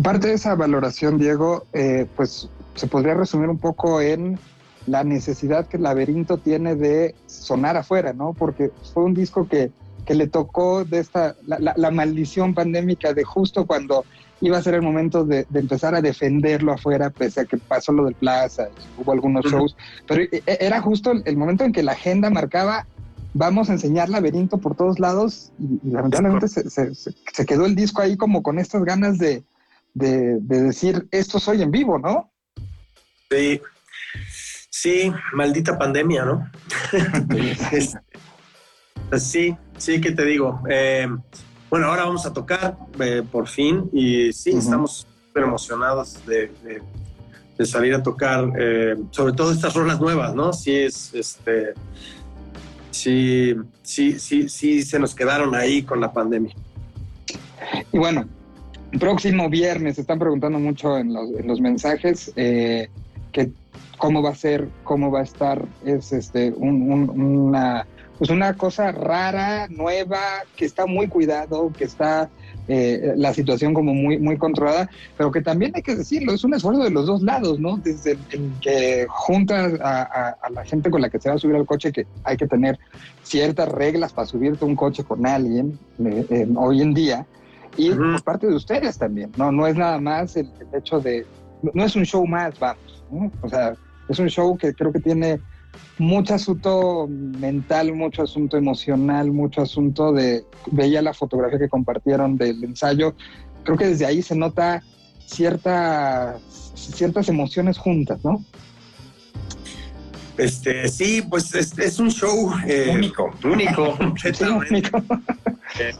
Parte 0.00 0.28
de 0.28 0.34
esa 0.34 0.54
valoración, 0.54 1.18
Diego, 1.18 1.66
eh, 1.72 2.06
pues 2.14 2.48
se 2.76 2.86
podría 2.86 3.14
resumir 3.14 3.48
un 3.48 3.58
poco 3.58 4.00
en 4.00 4.38
la 4.86 5.04
necesidad 5.04 5.66
que 5.66 5.76
el 5.76 5.84
laberinto 5.84 6.38
tiene 6.38 6.74
de 6.74 7.14
sonar 7.26 7.76
afuera, 7.76 8.12
¿no? 8.12 8.32
Porque 8.32 8.70
fue 8.92 9.04
un 9.04 9.14
disco 9.14 9.48
que, 9.48 9.70
que 10.04 10.14
le 10.14 10.26
tocó 10.26 10.84
de 10.84 10.98
esta, 10.98 11.36
la, 11.46 11.74
la, 11.76 11.90
maldición 11.90 12.54
pandémica 12.54 13.12
de 13.12 13.24
justo 13.24 13.66
cuando 13.66 14.04
iba 14.40 14.58
a 14.58 14.62
ser 14.62 14.74
el 14.74 14.82
momento 14.82 15.24
de, 15.24 15.46
de, 15.48 15.60
empezar 15.60 15.94
a 15.94 16.02
defenderlo 16.02 16.72
afuera, 16.72 17.10
pese 17.10 17.42
a 17.42 17.44
que 17.44 17.58
pasó 17.58 17.92
lo 17.92 18.04
del 18.04 18.14
Plaza, 18.14 18.68
hubo 18.98 19.12
algunos 19.12 19.44
shows, 19.44 19.76
pero 20.08 20.22
e, 20.22 20.42
e, 20.46 20.58
era 20.60 20.80
justo 20.80 21.12
el 21.24 21.36
momento 21.36 21.64
en 21.64 21.72
que 21.72 21.84
la 21.84 21.92
agenda 21.92 22.28
marcaba 22.28 22.86
vamos 23.34 23.70
a 23.70 23.74
enseñar 23.74 24.08
laberinto 24.08 24.58
por 24.58 24.74
todos 24.74 24.98
lados 24.98 25.52
y, 25.58 25.88
y 25.88 25.92
lamentablemente 25.92 26.48
se, 26.48 26.68
se, 26.68 26.92
se, 26.94 27.46
quedó 27.46 27.66
el 27.66 27.76
disco 27.76 28.02
ahí 28.02 28.16
como 28.16 28.42
con 28.42 28.58
estas 28.58 28.84
ganas 28.84 29.18
de, 29.18 29.44
de, 29.94 30.38
de 30.40 30.62
decir, 30.62 31.06
esto 31.12 31.38
soy 31.38 31.62
en 31.62 31.70
vivo, 31.70 31.98
¿no? 31.98 32.30
Sí, 33.30 33.60
sí, 34.72 35.12
maldita 35.34 35.78
pandemia, 35.78 36.24
¿no? 36.24 36.50
pues 39.10 39.22
sí, 39.22 39.54
sí, 39.76 40.00
que 40.00 40.12
te 40.12 40.24
digo. 40.24 40.62
Eh, 40.68 41.06
bueno, 41.70 41.86
ahora 41.86 42.04
vamos 42.04 42.26
a 42.26 42.32
tocar 42.32 42.76
eh, 42.98 43.22
por 43.30 43.46
fin 43.46 43.88
y 43.92 44.32
sí, 44.32 44.50
uh 44.50 44.54
-huh. 44.54 44.58
estamos 44.58 45.06
súper 45.26 45.44
emocionados 45.44 46.24
de, 46.26 46.50
de, 46.64 46.82
de, 47.58 47.66
salir 47.66 47.94
a 47.94 48.02
tocar, 48.02 48.50
eh, 48.58 48.96
sobre 49.10 49.34
todo 49.34 49.52
estas 49.52 49.74
rolas 49.74 50.00
nuevas, 50.00 50.34
¿no? 50.34 50.52
Sí, 50.52 50.74
es 50.74 51.12
este. 51.14 51.74
Sí, 52.90 53.54
sí, 53.82 54.18
sí, 54.18 54.48
sí, 54.48 54.82
se 54.82 54.98
nos 54.98 55.14
quedaron 55.14 55.54
ahí 55.54 55.82
con 55.82 56.00
la 56.00 56.12
pandemia. 56.12 56.54
Y 57.90 57.98
bueno, 57.98 58.28
próximo 58.98 59.48
viernes, 59.48 59.98
están 59.98 60.18
preguntando 60.18 60.58
mucho 60.58 60.98
en 60.98 61.12
los, 61.14 61.30
en 61.30 61.46
los 61.46 61.60
mensajes 61.60 62.32
que 62.34 63.50
cómo 64.02 64.20
va 64.20 64.30
a 64.30 64.34
ser, 64.34 64.68
cómo 64.82 65.12
va 65.12 65.20
a 65.20 65.22
estar, 65.22 65.64
es 65.84 66.12
este 66.12 66.52
un, 66.56 66.90
un, 66.90 67.08
una 67.08 67.86
pues 68.18 68.30
una 68.30 68.54
cosa 68.54 68.90
rara, 68.90 69.68
nueva, 69.68 70.18
que 70.56 70.64
está 70.64 70.86
muy 70.86 71.06
cuidado, 71.06 71.72
que 71.76 71.84
está 71.84 72.28
eh, 72.66 73.14
la 73.16 73.32
situación 73.32 73.74
como 73.74 73.94
muy, 73.94 74.18
muy 74.18 74.36
controlada, 74.36 74.90
pero 75.16 75.30
que 75.30 75.40
también 75.40 75.70
hay 75.76 75.82
que 75.82 75.94
decirlo, 75.94 76.32
es 76.32 76.42
un 76.42 76.52
esfuerzo 76.54 76.82
de 76.82 76.90
los 76.90 77.06
dos 77.06 77.22
lados, 77.22 77.60
¿no? 77.60 77.76
Desde 77.76 78.12
el 78.32 78.52
que 78.60 79.06
juntas 79.08 79.80
a, 79.80 80.02
a, 80.02 80.28
a, 80.30 80.50
la 80.50 80.64
gente 80.64 80.90
con 80.90 81.00
la 81.00 81.08
que 81.08 81.20
se 81.20 81.28
va 81.28 81.36
a 81.36 81.38
subir 81.38 81.54
al 81.54 81.66
coche, 81.66 81.92
que 81.92 82.04
hay 82.24 82.36
que 82.36 82.48
tener 82.48 82.80
ciertas 83.22 83.68
reglas 83.68 84.12
para 84.12 84.26
subirte 84.26 84.64
a 84.64 84.68
un 84.68 84.74
coche 84.74 85.04
con 85.04 85.24
alguien 85.26 85.78
eh, 86.04 86.26
eh, 86.28 86.48
hoy 86.56 86.82
en 86.82 86.92
día, 86.92 87.24
y 87.76 87.90
uh 87.90 87.94
-huh. 87.94 88.12
por 88.14 88.22
parte 88.24 88.46
de 88.48 88.56
ustedes 88.56 88.98
también, 88.98 89.30
¿no? 89.36 89.52
No 89.52 89.64
es 89.68 89.76
nada 89.76 89.98
más 90.00 90.36
el, 90.36 90.50
el 90.60 90.78
hecho 90.78 90.98
de, 90.98 91.24
no 91.72 91.84
es 91.84 91.94
un 91.94 92.04
show 92.04 92.26
más, 92.26 92.58
vamos, 92.58 93.04
¿no? 93.10 93.30
O 93.42 93.48
sea, 93.48 93.74
es 94.12 94.18
un 94.18 94.28
show 94.28 94.56
que 94.56 94.74
creo 94.74 94.92
que 94.92 95.00
tiene 95.00 95.40
mucho 95.98 96.34
asunto 96.34 97.08
mental, 97.08 97.92
mucho 97.94 98.22
asunto 98.22 98.56
emocional, 98.56 99.32
mucho 99.32 99.62
asunto 99.62 100.12
de, 100.12 100.44
veía 100.70 101.02
la 101.02 101.14
fotografía 101.14 101.58
que 101.58 101.68
compartieron 101.68 102.36
del 102.36 102.62
ensayo, 102.64 103.14
creo 103.64 103.76
que 103.76 103.88
desde 103.88 104.06
ahí 104.06 104.22
se 104.22 104.36
nota 104.36 104.82
cierta, 105.26 106.38
ciertas 106.74 107.28
emociones 107.28 107.78
juntas, 107.78 108.24
¿no? 108.24 108.44
Este, 110.36 110.88
sí, 110.88 111.22
pues 111.28 111.54
es, 111.54 111.78
es 111.78 111.98
un 111.98 112.10
show 112.10 112.52
eh, 112.66 112.90
único, 112.92 113.30
único, 113.44 113.96
sí, 114.16 114.44
único. 114.44 114.98
Eh, 115.78 115.92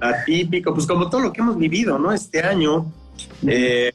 atípico, 0.00 0.72
pues 0.72 0.86
como 0.86 1.10
todo 1.10 1.20
lo 1.22 1.32
que 1.32 1.40
hemos 1.40 1.56
vivido, 1.58 1.98
¿no? 1.98 2.12
Este 2.12 2.40
año, 2.42 2.90
eh, 3.46 3.92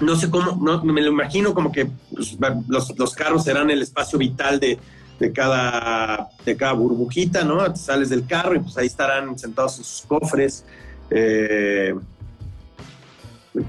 no 0.00 0.16
sé 0.16 0.30
cómo, 0.30 0.58
no, 0.62 0.82
me 0.84 1.00
lo 1.00 1.08
imagino 1.08 1.54
como 1.54 1.72
que 1.72 1.90
pues, 2.12 2.36
los, 2.68 2.96
los, 2.98 3.14
carros 3.14 3.44
serán 3.44 3.70
el 3.70 3.82
espacio 3.82 4.18
vital 4.18 4.60
de, 4.60 4.78
de, 5.18 5.32
cada, 5.32 6.28
de 6.44 6.56
cada 6.56 6.72
burbujita, 6.72 7.44
¿no? 7.44 7.74
Sales 7.74 8.10
del 8.10 8.26
carro 8.26 8.54
y 8.54 8.60
pues 8.60 8.76
ahí 8.78 8.86
estarán 8.86 9.38
sentados 9.38 9.78
en 9.78 9.84
sus 9.84 10.06
cofres. 10.06 10.64
Eh, 11.10 11.94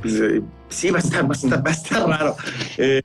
pues, 0.02 0.14
eh, 0.16 0.42
sí, 0.70 0.92
va 0.92 1.00
a 1.00 1.02
estar, 1.02 1.26
va 1.26 1.34
a 1.34 1.38
estar, 1.38 1.66
va 1.66 1.70
a 1.70 1.74
estar 1.74 2.08
raro. 2.08 2.36
Eh, 2.78 3.02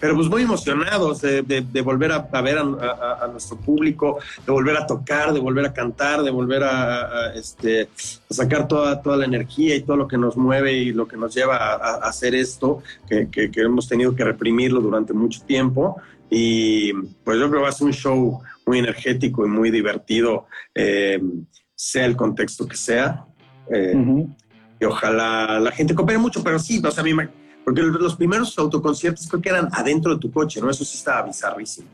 pero 0.00 0.14
pues 0.14 0.28
muy 0.28 0.42
emocionados 0.42 1.20
de, 1.20 1.42
de, 1.42 1.60
de 1.62 1.80
volver 1.82 2.12
a, 2.12 2.28
a 2.30 2.42
ver 2.42 2.58
a, 2.58 2.62
a, 2.62 3.24
a, 3.24 3.28
nuestro 3.28 3.56
público, 3.56 4.18
de 4.46 4.52
volver 4.52 4.76
a 4.76 4.86
tocar, 4.86 5.32
de 5.32 5.40
volver 5.40 5.66
a 5.66 5.72
cantar, 5.72 6.22
de 6.22 6.30
volver 6.30 6.62
a, 6.62 7.34
este, 7.34 7.88
sacar 8.30 8.68
toda, 8.68 9.02
toda 9.02 9.16
la 9.16 9.24
energía 9.24 9.74
y 9.74 9.82
todo 9.82 9.96
lo 9.96 10.08
que 10.08 10.16
nos 10.16 10.36
mueve 10.36 10.72
y 10.72 10.92
lo 10.92 11.08
que 11.08 11.16
nos 11.16 11.34
lleva 11.34 11.56
a, 11.56 11.94
hacer 12.08 12.34
esto, 12.34 12.82
que, 13.08 13.28
que, 13.28 13.50
que, 13.50 13.60
hemos 13.62 13.88
tenido 13.88 14.14
que 14.14 14.24
reprimirlo 14.24 14.80
durante 14.80 15.12
mucho 15.12 15.42
tiempo. 15.44 16.00
Y 16.30 16.92
pues 17.24 17.38
yo 17.38 17.48
creo 17.48 17.60
que 17.60 17.62
va 17.64 17.68
a 17.70 17.72
ser 17.72 17.86
un 17.86 17.92
show 17.92 18.40
muy 18.66 18.78
energético 18.78 19.46
y 19.46 19.48
muy 19.48 19.70
divertido, 19.70 20.46
eh, 20.74 21.20
sea 21.74 22.04
el 22.04 22.16
contexto 22.16 22.66
que 22.66 22.76
sea. 22.76 23.24
Eh, 23.70 23.94
uh 23.96 23.98
-huh. 23.98 24.36
Y 24.80 24.84
ojalá 24.84 25.58
la 25.58 25.72
gente 25.72 25.94
coopere 25.94 26.18
mucho, 26.18 26.44
pero 26.44 26.58
sí, 26.58 26.80
o 26.84 26.90
sea, 26.90 27.00
a 27.00 27.04
mí 27.04 27.14
me 27.14 27.28
porque 27.68 27.82
los 27.82 28.16
primeros 28.16 28.58
autoconciertos 28.58 29.28
creo 29.28 29.42
que 29.42 29.50
eran 29.50 29.68
adentro 29.72 30.14
de 30.14 30.20
tu 30.20 30.30
coche, 30.30 30.58
¿no? 30.58 30.70
Eso 30.70 30.86
sí 30.86 30.96
estaba 30.96 31.26
bizarrísimo. 31.26 31.86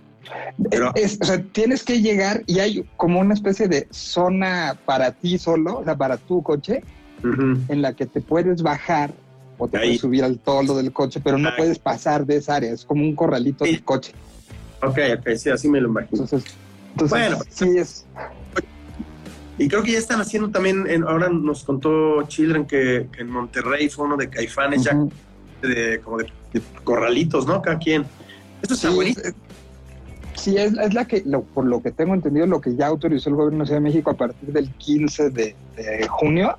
Pero... 0.71 0.93
Es, 0.95 1.19
o 1.21 1.25
sea, 1.25 1.43
tienes 1.43 1.83
que 1.83 2.01
llegar 2.01 2.45
y 2.47 2.61
hay 2.61 2.89
como 2.97 3.19
una 3.19 3.35
especie 3.35 3.67
de 3.67 3.89
zona 3.91 4.79
para 4.85 5.11
ti 5.11 5.37
solo, 5.37 5.79
o 5.79 5.85
sea, 5.85 5.97
para 5.97 6.17
tu 6.17 6.45
coche, 6.45 6.85
uh 7.25 7.27
-huh. 7.27 7.59
en 7.71 7.83
la 7.83 7.93
que 7.93 8.07
te 8.07 8.21
puedes 8.21 8.63
bajar 8.63 9.13
o 9.59 9.67
te 9.67 9.79
Ahí. 9.79 9.83
puedes 9.83 10.01
subir 10.03 10.23
al 10.23 10.39
toldo 10.39 10.77
del 10.77 10.93
coche, 10.93 11.21
pero 11.23 11.39
no 11.39 11.49
Ahí. 11.49 11.55
puedes 11.57 11.81
pasar 11.81 12.25
de 12.25 12.37
esa 12.37 12.55
área, 12.55 12.73
es 12.73 12.85
como 12.85 13.03
un 13.03 13.17
corralito 13.17 13.65
sí. 13.65 13.73
del 13.73 13.83
coche. 13.83 14.13
Ok, 14.81 14.99
ok, 15.19 15.35
sí, 15.37 15.51
así 15.51 15.69
me 15.69 15.81
lo 15.81 15.89
imagino. 15.89 16.23
Entonces, 16.23 16.45
entonces 16.93 17.19
bueno, 17.19 17.39
sí 17.51 17.79
es... 17.79 18.07
Y 19.59 19.67
creo 19.67 19.83
que 19.83 19.91
ya 19.91 19.99
están 19.99 20.21
haciendo 20.21 20.51
también, 20.51 20.87
en, 20.89 21.03
ahora 21.03 21.29
nos 21.31 21.65
contó 21.65 22.23
Children 22.29 22.65
que, 22.65 23.09
que, 23.11 23.23
en 23.23 23.31
Monterrey 23.31 23.89
fue 23.89 24.05
uno 24.05 24.17
de 24.17 24.31
Caifanes, 24.31 24.83
uh 24.87 24.91
-huh. 24.91 25.09
ya 25.11 25.17
de, 25.67 26.01
como 26.01 26.19
de, 26.19 26.27
de, 26.53 26.63
corralitos, 26.85 27.47
¿no? 27.47 27.63
Cada 27.63 27.79
quien. 27.79 28.05
Esto 28.63 28.75
está 28.75 28.89
sí, 28.89 28.95
buenísimo. 28.95 29.35
Sí, 30.35 30.57
es, 30.57 30.73
es 30.77 30.95
la 30.95 31.07
que, 31.07 31.23
lo, 31.25 31.43
por 31.43 31.65
lo 31.65 31.83
que 31.83 31.91
tengo 31.91 32.15
entendido, 32.15 32.47
lo 32.47 32.61
que 32.61 32.75
ya 32.75 32.87
autorizó 32.87 33.31
el 33.31 33.37
gobierno 33.37 33.61
de 33.61 33.67
Ciudad 33.67 33.81
de 33.81 33.85
México 33.85 34.11
a 34.11 34.15
partir 34.15 34.53
del 34.53 34.71
15 34.71 35.31
de, 35.31 35.55
de 35.77 36.09
junio, 36.09 36.57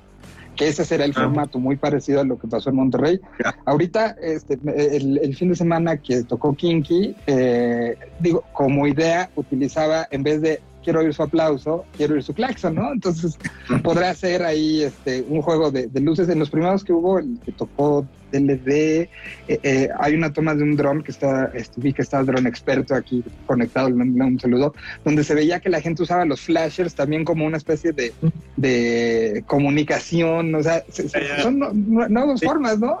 que 0.56 0.68
ese 0.68 0.84
será 0.84 1.04
el 1.04 1.12
ah. 1.12 1.22
formato 1.22 1.58
muy 1.58 1.76
parecido 1.76 2.20
a 2.20 2.24
lo 2.24 2.38
que 2.38 2.48
pasó 2.48 2.70
en 2.70 2.76
Monterrey. 2.76 3.20
Ahorita, 3.64 4.16
este, 4.20 4.58
el, 4.64 5.18
el, 5.18 5.36
fin 5.36 5.50
de 5.50 5.56
semana 5.56 5.98
que 5.98 6.24
tocó 6.24 6.54
Kinky, 6.54 7.14
eh, 7.26 7.96
digo, 8.18 8.44
como 8.52 8.86
idea 8.86 9.30
utilizaba, 9.36 10.08
en 10.10 10.22
vez 10.22 10.40
de 10.40 10.60
quiero 10.86 11.00
oír 11.00 11.12
su 11.12 11.24
aplauso, 11.24 11.84
quiero 11.96 12.14
oír 12.14 12.22
su 12.22 12.32
claxon, 12.32 12.76
¿no? 12.76 12.92
Entonces 12.92 13.36
podrá 13.82 14.14
ser 14.14 14.44
ahí 14.44 14.84
este, 14.84 15.24
un 15.28 15.42
juego 15.42 15.72
de, 15.72 15.88
de, 15.88 16.00
luces. 16.00 16.28
En 16.28 16.38
los 16.38 16.48
primeros 16.48 16.84
que 16.84 16.92
hubo, 16.92 17.18
el 17.18 17.40
que 17.44 17.50
tocó 17.50 18.06
DLD, 18.30 18.68
eh, 18.68 19.08
eh, 19.48 19.88
hay 19.98 20.14
una 20.14 20.32
toma 20.32 20.54
de 20.54 20.62
un 20.62 20.76
dron 20.76 21.02
que 21.02 21.10
está, 21.10 21.50
este, 21.54 21.80
vi 21.80 21.92
que 21.92 22.02
está 22.02 22.20
el 22.20 22.26
dron 22.26 22.46
experto 22.46 22.94
aquí 22.94 23.24
conectado, 23.46 23.88
un, 23.88 24.38
saludo, 24.40 24.74
donde 25.04 25.24
se 25.24 25.34
veía 25.34 25.58
que 25.58 25.70
la 25.70 25.80
gente 25.80 26.04
usaba 26.04 26.24
los 26.24 26.40
flashers 26.40 26.94
también 26.94 27.24
como 27.24 27.44
una 27.44 27.56
especie 27.56 27.90
de, 27.90 28.12
de 28.56 29.42
comunicación, 29.48 30.54
o 30.54 30.62
sea, 30.62 30.84
se, 30.88 31.08
se, 31.08 31.42
son 31.42 31.58
nuevas 32.08 32.38
sí. 32.38 32.46
formas, 32.46 32.78
¿no? 32.78 33.00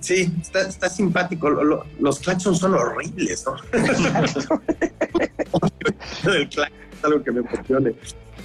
Sí, 0.00 0.32
está, 0.40 0.68
está 0.68 0.88
simpático. 0.88 1.50
Lo, 1.50 1.64
lo, 1.64 1.84
los 2.00 2.18
claxons 2.18 2.58
son 2.58 2.74
horribles, 2.74 3.44
¿no? 3.46 3.56
el 6.32 6.48
claxon 6.48 6.78
es 6.92 7.04
algo 7.04 7.22
que 7.22 7.32
me 7.32 7.40
emocione. 7.40 7.94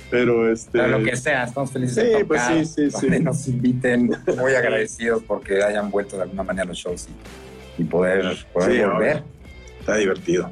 Pero 0.10 0.52
este. 0.52 0.72
Pero 0.74 1.00
lo 1.00 1.04
que 1.04 1.18
sea, 1.18 1.46
estamos 1.46 1.72
felices 1.72 1.96
sí, 1.96 2.02
de 2.02 2.24
tocar, 2.24 2.28
pues 2.28 2.68
sí, 2.68 2.92
sí, 2.92 2.92
sí. 2.92 3.08
nos 3.20 3.48
inviten, 3.48 4.16
muy 4.38 4.54
agradecidos 4.54 5.24
porque 5.24 5.64
hayan 5.64 5.90
vuelto 5.90 6.18
de 6.18 6.24
alguna 6.24 6.44
manera 6.44 6.64
a 6.64 6.68
los 6.68 6.78
shows 6.78 7.08
y, 7.78 7.82
y 7.82 7.86
poder, 7.86 8.46
poder 8.54 8.72
sí, 8.72 8.84
volver. 8.84 9.24
Está 9.80 9.96
divertido. 9.96 10.52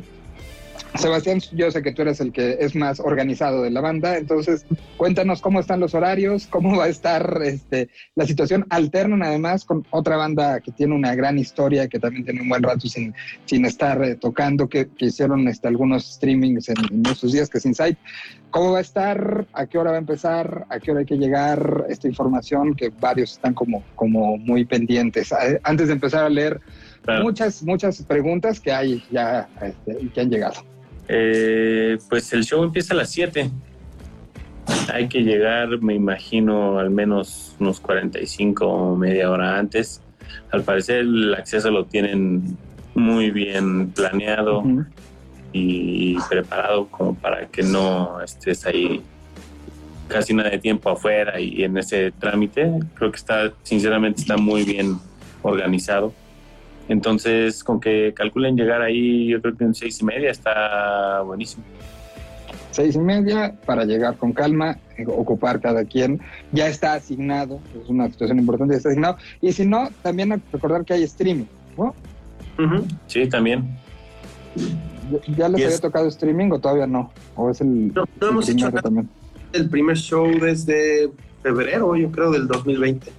Sebastián, 0.95 1.39
yo 1.53 1.71
sé 1.71 1.81
que 1.81 1.93
tú 1.93 2.01
eres 2.01 2.19
el 2.19 2.33
que 2.33 2.57
es 2.59 2.75
más 2.75 2.99
organizado 2.99 3.63
de 3.63 3.71
la 3.71 3.79
banda, 3.79 4.17
entonces 4.17 4.65
cuéntanos 4.97 5.41
cómo 5.41 5.59
están 5.59 5.79
los 5.79 5.95
horarios, 5.95 6.47
cómo 6.47 6.77
va 6.77 6.85
a 6.85 6.89
estar 6.89 7.39
este, 7.43 7.89
la 8.15 8.25
situación. 8.25 8.65
Alternan 8.69 9.23
además 9.23 9.63
con 9.63 9.85
otra 9.91 10.17
banda 10.17 10.59
que 10.59 10.71
tiene 10.71 10.93
una 10.93 11.15
gran 11.15 11.39
historia, 11.39 11.87
que 11.87 11.97
también 11.97 12.25
tiene 12.25 12.41
un 12.41 12.49
buen 12.49 12.61
rato 12.61 12.87
sin, 12.87 13.13
sin 13.45 13.65
estar 13.65 14.03
eh, 14.03 14.15
tocando, 14.15 14.67
que, 14.67 14.89
hicieron 14.99 15.47
este, 15.47 15.67
algunos 15.69 16.15
streamings 16.15 16.69
en, 16.69 17.05
estos 17.05 17.31
días, 17.31 17.49
que 17.49 17.59
es 17.59 17.65
Insight. 17.65 17.97
¿Cómo 18.49 18.73
va 18.73 18.79
a 18.79 18.81
estar? 18.81 19.47
¿A 19.53 19.65
qué 19.67 19.77
hora 19.77 19.91
va 19.91 19.97
a 19.97 19.99
empezar? 19.99 20.65
¿A 20.69 20.79
qué 20.79 20.91
hora 20.91 20.99
hay 20.99 21.05
que 21.05 21.17
llegar? 21.17 21.85
Esta 21.87 22.07
información 22.07 22.75
que 22.75 22.89
varios 22.89 23.31
están 23.31 23.53
como, 23.53 23.81
como 23.95 24.37
muy 24.37 24.65
pendientes. 24.65 25.33
Antes 25.63 25.87
de 25.87 25.93
empezar 25.93 26.25
a 26.25 26.29
leer 26.29 26.59
muchas, 27.23 27.63
muchas 27.63 28.03
preguntas 28.03 28.59
que 28.59 28.73
hay 28.73 29.03
ya 29.09 29.47
este, 29.61 30.09
que 30.09 30.21
han 30.21 30.29
llegado. 30.29 30.71
Eh, 31.13 31.97
pues 32.09 32.31
el 32.31 32.45
show 32.45 32.63
empieza 32.63 32.93
a 32.93 32.97
las 32.97 33.09
7. 33.09 33.51
Hay 34.93 35.09
que 35.09 35.23
llegar, 35.23 35.81
me 35.81 35.93
imagino, 35.93 36.79
al 36.79 36.89
menos 36.89 37.53
unos 37.59 37.81
45 37.81 38.65
o 38.65 38.95
media 38.95 39.29
hora 39.29 39.59
antes. 39.59 40.01
Al 40.51 40.63
parecer 40.63 40.99
el 40.99 41.33
acceso 41.33 41.69
lo 41.69 41.83
tienen 41.83 42.57
muy 42.95 43.29
bien 43.29 43.89
planeado 43.89 44.63
y 45.51 46.17
preparado 46.29 46.87
como 46.87 47.13
para 47.13 47.45
que 47.47 47.63
no 47.63 48.21
estés 48.21 48.65
ahí 48.65 49.01
casi 50.07 50.33
nada 50.33 50.49
de 50.49 50.59
tiempo 50.59 50.89
afuera 50.89 51.41
y 51.41 51.65
en 51.65 51.77
ese 51.77 52.11
trámite. 52.11 52.71
Creo 52.95 53.11
que 53.11 53.17
está, 53.17 53.51
sinceramente, 53.63 54.21
está 54.21 54.37
muy 54.37 54.63
bien 54.63 54.97
organizado. 55.41 56.13
Entonces, 56.91 57.63
con 57.63 57.79
que 57.79 58.13
calculen 58.13 58.57
llegar 58.57 58.81
ahí, 58.81 59.27
yo 59.27 59.41
creo 59.41 59.55
que 59.55 59.63
en 59.63 59.73
seis 59.73 60.01
y 60.01 60.03
media 60.03 60.29
está 60.29 61.21
buenísimo. 61.21 61.63
Seis 62.71 62.95
y 62.95 62.99
media 62.99 63.55
para 63.65 63.85
llegar 63.85 64.17
con 64.17 64.33
calma, 64.33 64.77
eh, 64.97 65.05
ocupar 65.07 65.61
cada 65.61 65.85
quien. 65.85 66.19
Ya 66.51 66.67
está 66.67 66.93
asignado, 66.93 67.61
es 67.81 67.87
una 67.87 68.09
situación 68.09 68.39
importante, 68.39 68.73
ya 68.73 68.77
está 68.79 68.89
asignado. 68.89 69.15
Y 69.39 69.53
si 69.53 69.65
no, 69.65 69.87
también 70.01 70.41
recordar 70.51 70.83
que 70.83 70.95
hay 70.95 71.03
streaming, 71.03 71.45
¿no? 71.77 71.95
Sí, 73.07 73.25
también. 73.29 73.69
¿Ya 75.37 75.47
les 75.47 75.65
había 75.65 75.79
tocado 75.79 76.09
streaming 76.09 76.51
o 76.51 76.59
todavía 76.59 76.87
no? 76.87 77.13
¿O 77.37 77.49
es 77.49 77.61
el, 77.61 77.93
no, 77.93 78.03
no 78.19 78.27
hemos 78.27 78.49
hecho 78.49 78.69
también? 78.69 79.09
el 79.53 79.69
primer 79.69 79.95
show 79.95 80.27
desde 80.39 81.09
febrero, 81.41 81.95
yo 81.95 82.11
creo, 82.11 82.31
del 82.31 82.47
2020. 82.47 83.11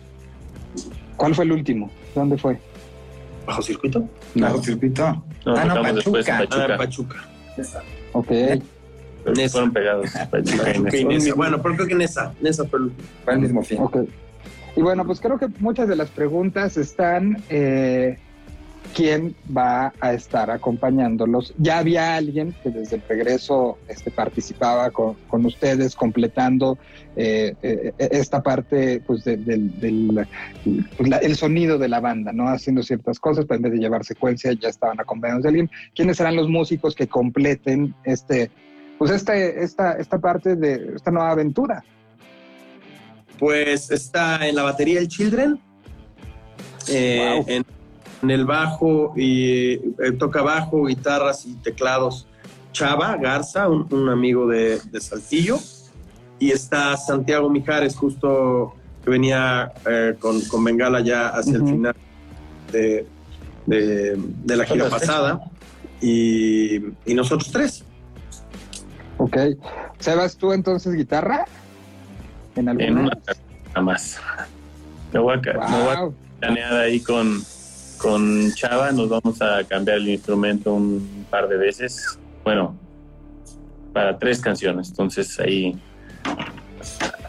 ¿Cuál 1.17 1.35
fue 1.35 1.47
el 1.47 1.53
último? 1.53 1.91
¿Dónde 2.15 2.37
fue? 2.37 2.59
¿Bajo 3.53 3.63
circuito? 3.63 4.09
Bajo 4.35 4.63
circuito. 4.63 5.05
ah, 5.05 5.65
no, 5.67 5.83
Pachuca. 5.83 6.39
Pachuca. 6.39 6.67
Ah, 6.73 6.77
Pachuca. 6.79 7.17
Ok. 8.13 8.29
fueron 9.51 9.73
pegados. 9.75 10.11
Pachuca 10.31 10.73
y 10.75 11.31
Bueno, 11.33 11.61
pero 11.61 11.77
creo 11.77 11.87
que 11.87 11.95
Nesa. 11.95 12.33
Nesa 12.41 12.65
fue 12.65 12.81
el, 13.29 13.39
mismo 13.39 13.63
fin. 13.63 13.79
Okay. 13.83 14.09
Y 14.75 14.81
bueno, 14.81 15.05
pues 15.05 15.21
creo 15.21 15.39
que 15.39 15.49
muchas 15.59 15.87
de 15.87 15.97
las 15.97 16.09
preguntas 16.09 16.79
están 16.79 17.43
eh, 17.51 18.19
quién 18.95 19.35
va 19.55 19.93
a 20.01 20.13
estar 20.13 20.51
acompañándolos. 20.51 21.55
Ya 21.59 21.79
había 21.79 22.17
alguien 22.17 22.55
que 22.63 22.71
desde 22.71 22.97
el 22.97 23.03
regreso 23.09 23.79
este, 23.89 24.11
participaba 24.11 24.91
con, 24.91 25.17
ustedes, 25.45 25.97
completando 25.97 26.79
eh, 27.17 27.55
eh, 27.63 27.93
esta 27.99 28.43
parte 28.43 29.03
pues, 29.07 29.25
del 29.25 30.27
pues, 30.97 31.11
el 31.23 31.37
sonido 31.37 31.79
de 31.79 31.89
la 31.89 32.01
banda, 32.01 32.33
¿no? 32.33 32.49
Haciendo 32.49 32.83
ciertas 32.83 33.19
cosas, 33.19 33.45
pero 33.47 33.57
en 33.57 33.63
vez 33.63 33.73
de 33.73 33.79
llevar 33.79 34.05
secuencia, 34.05 34.53
ya 34.53 34.69
estaban 34.69 35.01
acompañados 35.01 35.43
de 35.43 35.49
alguien. 35.49 35.71
¿Quiénes 35.95 36.17
serán 36.17 36.37
los 36.37 36.49
músicos 36.49 36.95
que 36.95 37.07
completen 37.07 37.95
este, 38.05 38.51
pues 38.99 39.11
este, 39.11 39.63
esta, 39.63 39.93
esta 39.93 40.19
parte 40.19 40.57
de 40.57 40.93
esta 40.97 41.11
nueva 41.11 41.31
aventura? 41.31 41.85
Pues 43.39 43.91
está 43.91 44.47
en 44.47 44.55
la 44.55 44.63
batería 44.63 45.01
el 45.01 45.09
Children. 45.09 45.59
Eh, 46.89 47.43
en 47.47 47.65
en 48.23 48.31
el 48.31 48.45
bajo 48.45 49.13
y 49.17 49.73
eh, 49.73 50.13
toca 50.19 50.43
bajo, 50.43 50.87
guitarras 50.87 51.45
y 51.47 51.55
teclados. 51.55 52.27
Chava 52.73 53.17
Garza, 53.17 53.69
un, 53.69 54.09
amigo 54.09 54.47
de, 54.47 54.81
Saltillo, 54.99 55.59
y 56.39 56.53
está 56.53 56.97
Santiago 56.97 57.51
Mijares, 57.51 57.95
justo 57.95 58.75
que 59.05 59.11
venía 59.11 59.73
eh, 59.87 60.15
con, 60.19 60.41
con, 60.43 60.65
Bengala 60.65 61.01
ya 61.01 61.29
hacia 61.29 61.57
el 61.57 61.65
final 61.65 61.95
de, 62.73 63.07
de, 63.67 64.57
la 64.57 64.65
gira 64.65 64.89
pasada, 64.89 65.43
y, 66.01 66.77
y, 67.05 67.15
nosotros 67.15 67.53
tres. 67.53 67.85
Ok. 69.19 69.37
¿Sebas 69.99 70.37
tú 70.37 70.53
entonces 70.53 70.95
guitarra? 70.95 71.45
En 72.57 72.69
alguna. 72.69 73.11
nada 73.69 73.83
más. 73.83 74.19
Me 75.13 75.21
voy 75.21 75.37
a, 75.37 76.81
ahí 76.81 77.01
con, 77.01 77.43
con 78.03 78.53
Chava 78.55 78.91
nos 78.91 79.09
vamos 79.09 79.41
a 79.41 79.63
cambiar 79.63 79.99
el 79.99 80.09
instrumento 80.09 80.75
un 80.75 81.25
par 81.31 81.49
de 81.49 81.57
veces. 81.57 82.19
Bueno, 82.43 82.77
para 83.93 84.19
tres 84.19 84.41
canciones. 84.41 84.89
Entonces 84.89 85.39
ahí, 85.39 85.81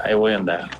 ahí 0.03 0.15
voy 0.15 0.33
a 0.33 0.37
andar. 0.37 0.71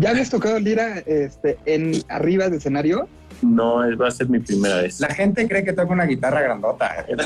¿Ya 0.00 0.10
habías 0.10 0.28
tocado 0.28 0.58
lira 0.58 0.98
este, 1.06 1.56
en 1.66 2.02
arriba 2.08 2.48
de 2.48 2.56
escenario? 2.56 3.08
No, 3.40 3.76
va 3.96 4.08
a 4.08 4.10
ser 4.10 4.28
mi 4.28 4.40
primera 4.40 4.82
vez. 4.82 4.98
La 4.98 5.14
gente 5.14 5.46
cree 5.46 5.64
que 5.64 5.72
toca 5.72 5.92
una 5.92 6.04
guitarra 6.04 6.42
grandota. 6.42 7.06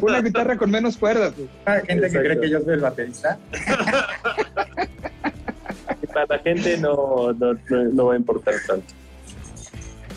una 0.00 0.22
guitarra 0.22 0.56
con 0.56 0.70
menos 0.70 0.96
cuerdas. 0.96 1.34
La 1.66 1.80
gente 1.80 2.10
que 2.10 2.18
cree 2.18 2.40
que 2.40 2.48
yo 2.48 2.62
soy 2.62 2.72
el 2.74 2.80
baterista. 2.80 3.38
Para 6.14 6.26
la 6.30 6.38
gente 6.38 6.78
no, 6.78 7.34
no 7.92 8.06
va 8.06 8.14
a 8.14 8.16
importar 8.16 8.54
tanto. 8.66 8.94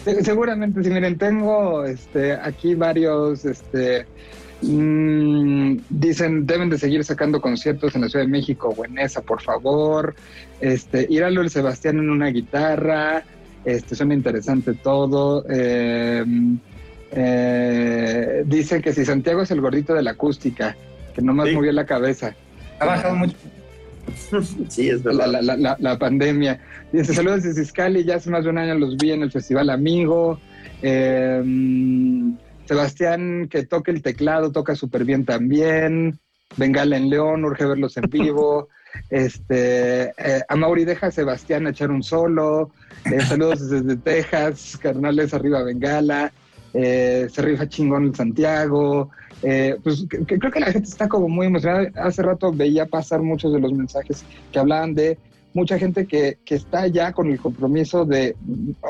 Seguramente, 0.24 0.84
si 0.84 0.90
miren, 0.90 1.18
tengo 1.18 1.86
este, 1.86 2.34
aquí 2.34 2.76
varios, 2.76 3.46
este, 3.46 4.06
mm, 4.62 5.78
dicen, 5.90 6.46
deben 6.46 6.70
de 6.70 6.78
seguir 6.78 7.04
sacando 7.04 7.40
conciertos 7.40 7.96
en 7.96 8.02
la 8.02 8.10
Ciudad 8.10 8.26
de 8.26 8.32
México 8.32 8.74
o 8.76 8.86
en 8.86 8.98
esa, 8.98 9.22
por 9.22 9.42
favor. 9.42 10.16
Este, 10.60 11.06
Íralo 11.10 11.42
el 11.42 11.50
Sebastián 11.50 12.00
en 12.00 12.10
una 12.10 12.28
guitarra, 12.28 13.24
este, 13.64 13.96
suena 13.96 14.14
interesante 14.14 14.74
todo. 14.74 15.46
Eh, 15.50 16.24
eh, 17.12 18.44
dicen 18.46 18.82
que 18.82 18.94
si 18.94 19.06
Santiago 19.06 19.42
es 19.42 19.52
el 19.52 19.62
gordito 19.62 19.94
de 19.94 20.02
la 20.02 20.12
acústica, 20.12 20.76
que 21.14 21.22
nomás 21.22 21.52
movió 21.52 21.72
la 21.72 21.86
cabeza. 21.86 22.36
Ha 22.80 22.86
bajado 22.86 23.16
mucho. 23.16 23.36
sí, 24.70 24.90
es 24.90 25.04
verdad. 25.04 25.42
La, 25.80 26.00
pandemia. 26.00 26.60
Dice, 26.92 27.14
saludos 27.14 27.44
desde 27.44 27.62
Iscali, 27.62 28.04
ya 28.04 28.16
hace 28.16 28.30
más 28.30 28.44
de 28.44 28.50
un 28.50 28.58
año 28.58 28.76
los 28.76 28.98
vi 28.98 29.12
en 29.12 29.24
el 29.24 29.32
Festival 29.32 29.70
Amigo. 29.70 30.40
Em, 30.82 32.36
Sebastián, 32.66 33.48
que 33.50 33.66
toque 33.66 33.92
el 33.92 34.02
teclado, 34.02 34.52
toca 34.52 34.76
súper 34.76 35.06
bien 35.06 35.26
también. 35.26 36.20
Bengala 36.58 36.98
en 36.98 37.10
León, 37.10 37.46
urge 37.46 37.66
verlos 37.66 37.98
en 37.98 38.10
vivo. 38.10 38.70
Este, 39.10 40.12
eh, 40.18 40.42
a 40.50 40.56
Mauri 40.58 40.84
deja 40.84 41.08
a 41.08 41.12
Sebastián 41.12 41.66
echar 41.66 41.92
un 41.92 42.04
solo. 42.04 42.72
Eh, 43.06 43.22
saludos 43.22 43.70
desde 43.70 43.96
Texas, 44.04 44.78
carnales 44.82 45.34
arriba 45.34 45.64
Bengala. 45.64 46.34
Eh, 46.74 47.28
se 47.32 47.42
rifa 47.42 47.70
chingón 47.70 48.08
el 48.08 48.16
Santiago. 48.16 49.10
Eh, 49.44 49.76
pues 49.84 50.06
creo 50.10 50.52
que 50.52 50.60
la 50.60 50.72
gente 50.72 50.88
está 50.88 51.08
como 51.08 51.28
muy 51.28 51.48
emocionada. 51.48 51.90
Hace 51.96 52.22
rato 52.22 52.52
veía 52.52 52.86
pasar 52.86 53.22
muchos 53.22 53.54
de 53.54 53.60
los 53.60 53.74
mensajes 53.74 54.24
que 54.52 54.60
hablaban 54.60 54.94
de 54.94 55.18
mucha 55.54 55.78
gente 55.78 56.06
que, 56.06 56.38
que 56.46 56.56
está 56.56 56.88
ya 56.88 57.12
con 57.12 57.30
el 57.30 57.40
compromiso 57.40 58.06
de, 58.06 58.36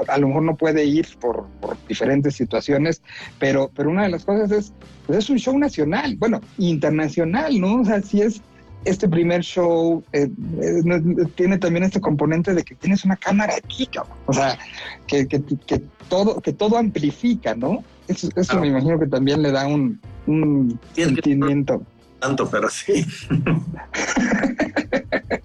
a 0.08 0.18
lo 0.18 0.28
mejor 0.28 0.44
no 0.44 0.56
puede 0.56 0.86
ir 0.86 1.08
por, 1.20 1.48
diferentes 1.88 2.36
situaciones, 2.36 3.02
pero, 3.40 3.72
pero 3.76 3.90
una 3.90 4.04
de 4.04 4.10
las 4.10 4.26
cosas 4.26 4.52
es, 4.52 4.74
pues 5.08 5.20
es 5.20 5.30
un 5.30 5.38
show 5.38 5.58
nacional, 5.58 6.16
bueno, 6.18 6.42
internacional, 6.58 7.60
¿no? 7.60 7.82
O 7.82 7.86
sea, 7.86 8.02
si 8.02 8.22
es 8.22 8.42
este 8.86 9.08
primer 9.08 9.42
show, 9.42 10.04
eh, 10.14 10.30
eh, 10.62 11.26
tiene 11.36 11.58
también 11.58 11.84
este 11.84 12.02
componente 12.02 12.54
de 12.54 12.64
que 12.64 12.76
tienes 12.76 13.06
una 13.06 13.16
cámara 13.16 13.54
aquí, 13.56 13.86
cabrón. 13.88 14.18
O 14.26 14.34
sea, 14.34 14.58
que, 15.08 15.28
que 15.28 15.40
todo, 16.10 16.42
que 16.42 16.54
todo 16.54 16.78
amplifica, 16.78 17.54
¿no? 17.56 17.84
Eso, 18.12 18.30
eso 18.36 18.60
me 18.60 18.68
imagino 18.68 19.00
que 19.00 19.08
también 19.08 19.42
le 19.42 19.52
da 19.52 19.66
un, 19.66 20.00
un 20.28 20.80
sentimiento. 20.94 21.82
Tanto, 22.20 22.50
pero 22.50 22.70
sí. 22.70 23.06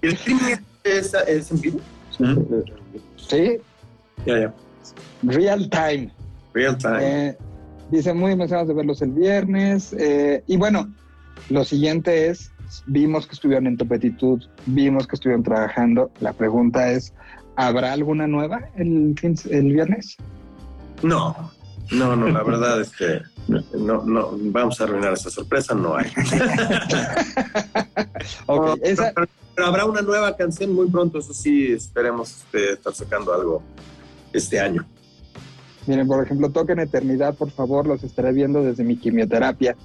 ¿El 0.01 0.13
streaming 0.13 0.55
es, 0.83 1.13
es, 1.27 1.51
en 1.51 1.61
vivo? 1.61 1.79
Sí. 3.15 3.57
Ya, 4.25 4.39
ya. 4.39 4.53
Real 5.23 5.69
time. 5.69 6.11
Real 6.53 6.77
time. 6.77 6.99
Eh, 7.01 7.37
dice, 7.89 8.13
muy 8.13 8.33
emocionados 8.33 8.67
de 8.67 8.73
verlos 8.73 9.01
el 9.01 9.11
viernes. 9.11 9.93
Eh, 9.97 10.43
y 10.45 10.57
bueno, 10.57 10.93
lo 11.49 11.63
siguiente 11.63 12.27
es, 12.27 12.51
vimos 12.85 13.27
que 13.27 13.35
estuvieron 13.35 13.67
en 13.67 13.77
Topetitud, 13.77 14.43
vimos 14.65 15.07
que 15.07 15.15
estuvieron 15.15 15.43
trabajando. 15.43 16.11
La 16.19 16.33
pregunta 16.33 16.91
es, 16.91 17.13
¿habrá 17.55 17.93
alguna 17.93 18.27
nueva 18.27 18.69
el, 18.75 19.15
el 19.23 19.73
viernes? 19.73 20.17
No, 21.01 21.51
No, 21.91 22.15
no, 22.15 22.27
la 22.27 22.43
verdad 22.43 22.81
es 22.81 22.91
que 22.91 23.21
no, 23.47 24.03
no, 24.03 24.31
vamos 24.33 24.79
a 24.79 24.83
arruinar 24.83 25.13
esa 25.13 25.29
sorpresa, 25.29 25.73
no 25.73 25.95
hay. 25.95 26.11
pero, 28.45 29.65
habrá 29.65 29.85
una 29.85 30.01
nueva 30.01 30.35
canción 30.35 30.73
muy 30.73 30.89
pronto, 30.89 31.19
eso 31.19 31.33
sí, 31.33 31.71
esperemos 31.71 32.39
este, 32.39 32.73
estar 32.73 32.93
sacando 32.93 33.33
algo 33.33 33.63
este 34.33 34.59
año. 34.59 34.85
Miren, 35.85 36.07
por 36.07 36.23
ejemplo, 36.23 36.49
Toquen 36.49 36.79
Eternidad, 36.79 37.35
por 37.35 37.51
favor, 37.51 37.87
los 37.87 38.03
estaré 38.03 38.33
viendo 38.33 38.61
desde 38.61 38.83
mi 38.83 38.97
quimioterapia, 38.97 39.77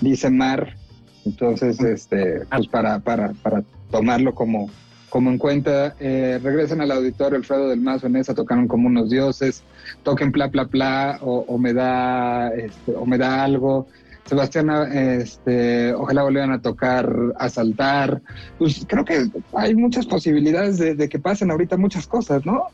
dice 0.00 0.30
Mar. 0.30 0.76
Entonces, 1.24 1.80
este, 1.80 2.46
pues 2.48 2.68
para, 2.68 3.00
para, 3.00 3.32
para 3.42 3.64
tomarlo 3.90 4.34
como, 4.34 4.70
como 5.08 5.30
en 5.30 5.38
cuenta, 5.38 5.94
eh, 6.00 6.38
regresen 6.42 6.80
al 6.80 6.90
auditorio 6.90 7.38
Alfredo 7.38 7.68
del 7.68 7.80
Mazo 7.80 8.06
en 8.06 8.16
esa, 8.16 8.34
tocaron 8.34 8.68
como 8.68 8.88
unos 8.88 9.10
dioses, 9.10 9.62
toquen 10.02 10.32
pla 10.32 10.50
pla 10.50 10.66
pla 10.66 11.18
o, 11.22 11.58
me 11.58 11.72
da 11.72 12.48
este, 12.48 12.92
o 12.94 13.06
me 13.06 13.18
da 13.18 13.42
algo. 13.42 13.86
Sebastián, 14.26 14.68
este, 14.92 15.94
ojalá 15.94 16.22
volvieran 16.22 16.52
a 16.52 16.60
tocar, 16.60 17.10
a 17.38 17.48
saltar. 17.48 18.20
Pues 18.58 18.84
creo 18.86 19.04
que 19.04 19.26
hay 19.54 19.74
muchas 19.74 20.04
posibilidades 20.04 20.78
de, 20.78 21.08
que 21.08 21.18
pasen 21.18 21.50
ahorita 21.50 21.78
muchas 21.78 22.06
cosas, 22.06 22.44
¿no? 22.44 22.64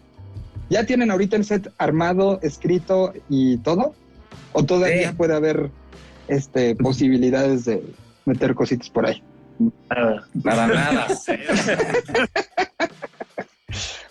¿Ya 0.69 0.85
tienen 0.85 1.13
ahorita 1.13 1.37
el 1.37 1.45
set 1.45 1.73
armado, 1.79 2.41
escrito 2.43 3.13
y 3.29 3.59
todo? 3.59 3.95
¿O 4.53 4.65
todavía 4.65 5.13
puede 5.13 5.35
haber 5.35 5.71
este, 6.27 6.75
posibilidades 6.75 7.67
de 7.67 7.85
meter 8.25 8.57
cositas 8.57 8.91
por 8.91 9.07
ahí? 9.07 9.23
Nada, 9.59 10.27
nada, 10.43 10.67
nada. 10.67 11.07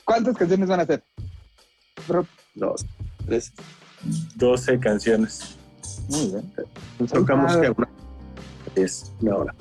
¿Cuántas 0.06 0.38
canciones 0.38 0.70
van 0.70 0.80
a 0.80 0.84
hacer? 0.84 1.04
Dos, 2.56 2.86
tres. 3.26 3.52
Doce 4.36 4.80
canciones. 4.80 5.58
Muy 6.10 6.28
bien. 6.28 6.54
Tocamos 7.10 7.58
que 7.58 7.70
una, 7.70 7.90
es 8.76 9.12
una 9.22 9.36
hora. 9.36 9.56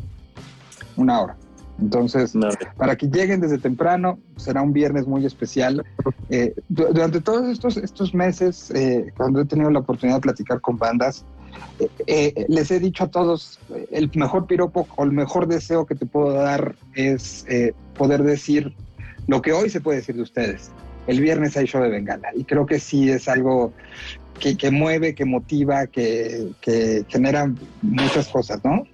Una 0.97 1.21
hora. 1.21 1.37
Entonces, 1.81 2.35
para 2.77 2.97
que 2.97 3.07
lleguen 3.09 3.40
desde 3.40 3.59
temprano, 3.59 4.18
será 4.37 4.62
un 4.62 4.73
viernes 4.73 5.07
muy 5.07 5.25
especial. 5.27 5.85
Eh, 6.29 6.55
durante 6.68 7.21
todos 7.21 7.49
estos, 7.49 7.77
estos 7.77 8.14
meses, 8.14 8.71
eh, 8.71 9.12
cuando 9.16 9.40
he 9.40 9.45
tenido 9.45 9.71
la 9.71 9.81
oportunidad 9.81 10.18
de 10.18 10.23
platicar 10.23 10.61
con 10.61 10.77
bandas, 10.77 11.25
eh, 11.79 11.88
eh, 12.07 12.47
les 12.49 12.71
he 12.71 12.81
dicho 12.81 13.05
a 13.05 13.09
todos, 13.09 13.59
el 13.91 14.11
mejor 14.15 14.47
piropo 14.47 14.87
o 14.97 15.05
el 15.05 15.12
mejor 15.12 15.47
deseo 15.47 15.87
que 15.87 15.95
te 15.95 16.07
puedo 16.07 16.33
dar 16.33 16.77
es 16.95 17.45
eh, 17.49 17.73
poder 17.95 18.23
decir 18.23 18.75
lo 19.27 19.43
que 19.43 19.53
hoy 19.53 19.71
se 19.71 19.81
puede 19.81 19.99
decir 19.99 20.17
de 20.17 20.23
ustedes. 20.23 20.71
El 21.07 21.21
viernes 21.21 21.57
hay 21.57 21.67
show 21.67 21.83
de 21.83 21.88
Bengala 21.88 22.31
y 22.37 22.45
creo 22.45 22.67
que 22.67 22.79
sí 22.79 23.11
es 23.11 23.29
algo 23.29 23.73
que, 24.38 24.71
mueve, 24.71 25.15
que 25.15 25.25
motiva, 25.25 25.87
que, 25.87 26.49
genera 27.09 27.53
muchas 27.81 28.29
cosas, 28.29 28.65
¿no? 28.65 28.85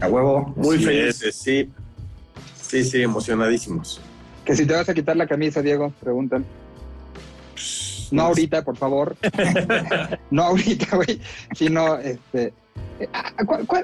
A 0.00 0.08
huevo. 0.08 0.52
Muy 0.56 0.78
felices, 0.78 1.34
sí. 1.34 1.70
Sí, 2.60 2.84
sí, 2.84 3.02
emocionadísimos. 3.02 4.00
Que 4.44 4.56
si 4.56 4.66
te 4.66 4.74
vas 4.74 4.88
a 4.88 4.94
quitar 4.94 5.16
la 5.16 5.26
camisa, 5.26 5.62
Diego, 5.62 5.92
preguntan. 6.00 6.44
No 8.12 8.22
ahorita, 8.22 8.62
por 8.62 8.76
favor. 8.76 9.16
no 10.30 10.42
ahorita, 10.42 10.96
güey. 10.96 11.20
Sino, 11.54 11.98
este. 11.98 12.52
Eh, 13.00 13.08
ah, 13.12 13.32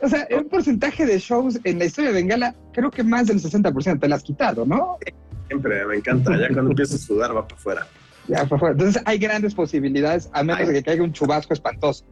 o 0.03 0.09
sea, 0.09 0.29
un 0.37 0.49
porcentaje 0.49 1.07
de 1.07 1.19
shows 1.19 1.59
en 1.65 1.79
la 1.79 1.87
historia 1.87 2.11
de 2.11 2.17
Bengala, 2.17 2.55
creo 2.73 2.91
que 2.91 3.03
más 3.03 3.27
del 3.27 3.43
60% 3.43 4.01
te 4.01 4.09
la 4.09 4.17
has 4.17 4.23
quitado, 4.23 4.65
¿no? 4.65 4.99
Siempre, 5.47 5.85
me 5.87 5.97
encanta. 5.97 6.37
Ya 6.37 6.49
cuando 6.49 6.71
empiezas 6.71 7.03
a 7.03 7.07
sudar, 7.07 7.35
va 7.35 7.49
para 7.49 7.59
afuera. 7.59 7.87
Ya, 8.29 8.45
para 8.45 8.57
afuera. 8.57 8.73
Entonces, 8.73 9.03
hay 9.07 9.19
grandes 9.19 9.55
posibilidades, 9.55 10.29
a 10.33 10.43
menos 10.43 10.69
de 10.69 10.75
que 10.75 10.83
caiga 10.83 11.03
un 11.03 11.13
chubasco 11.13 11.55
espantoso. 11.55 12.05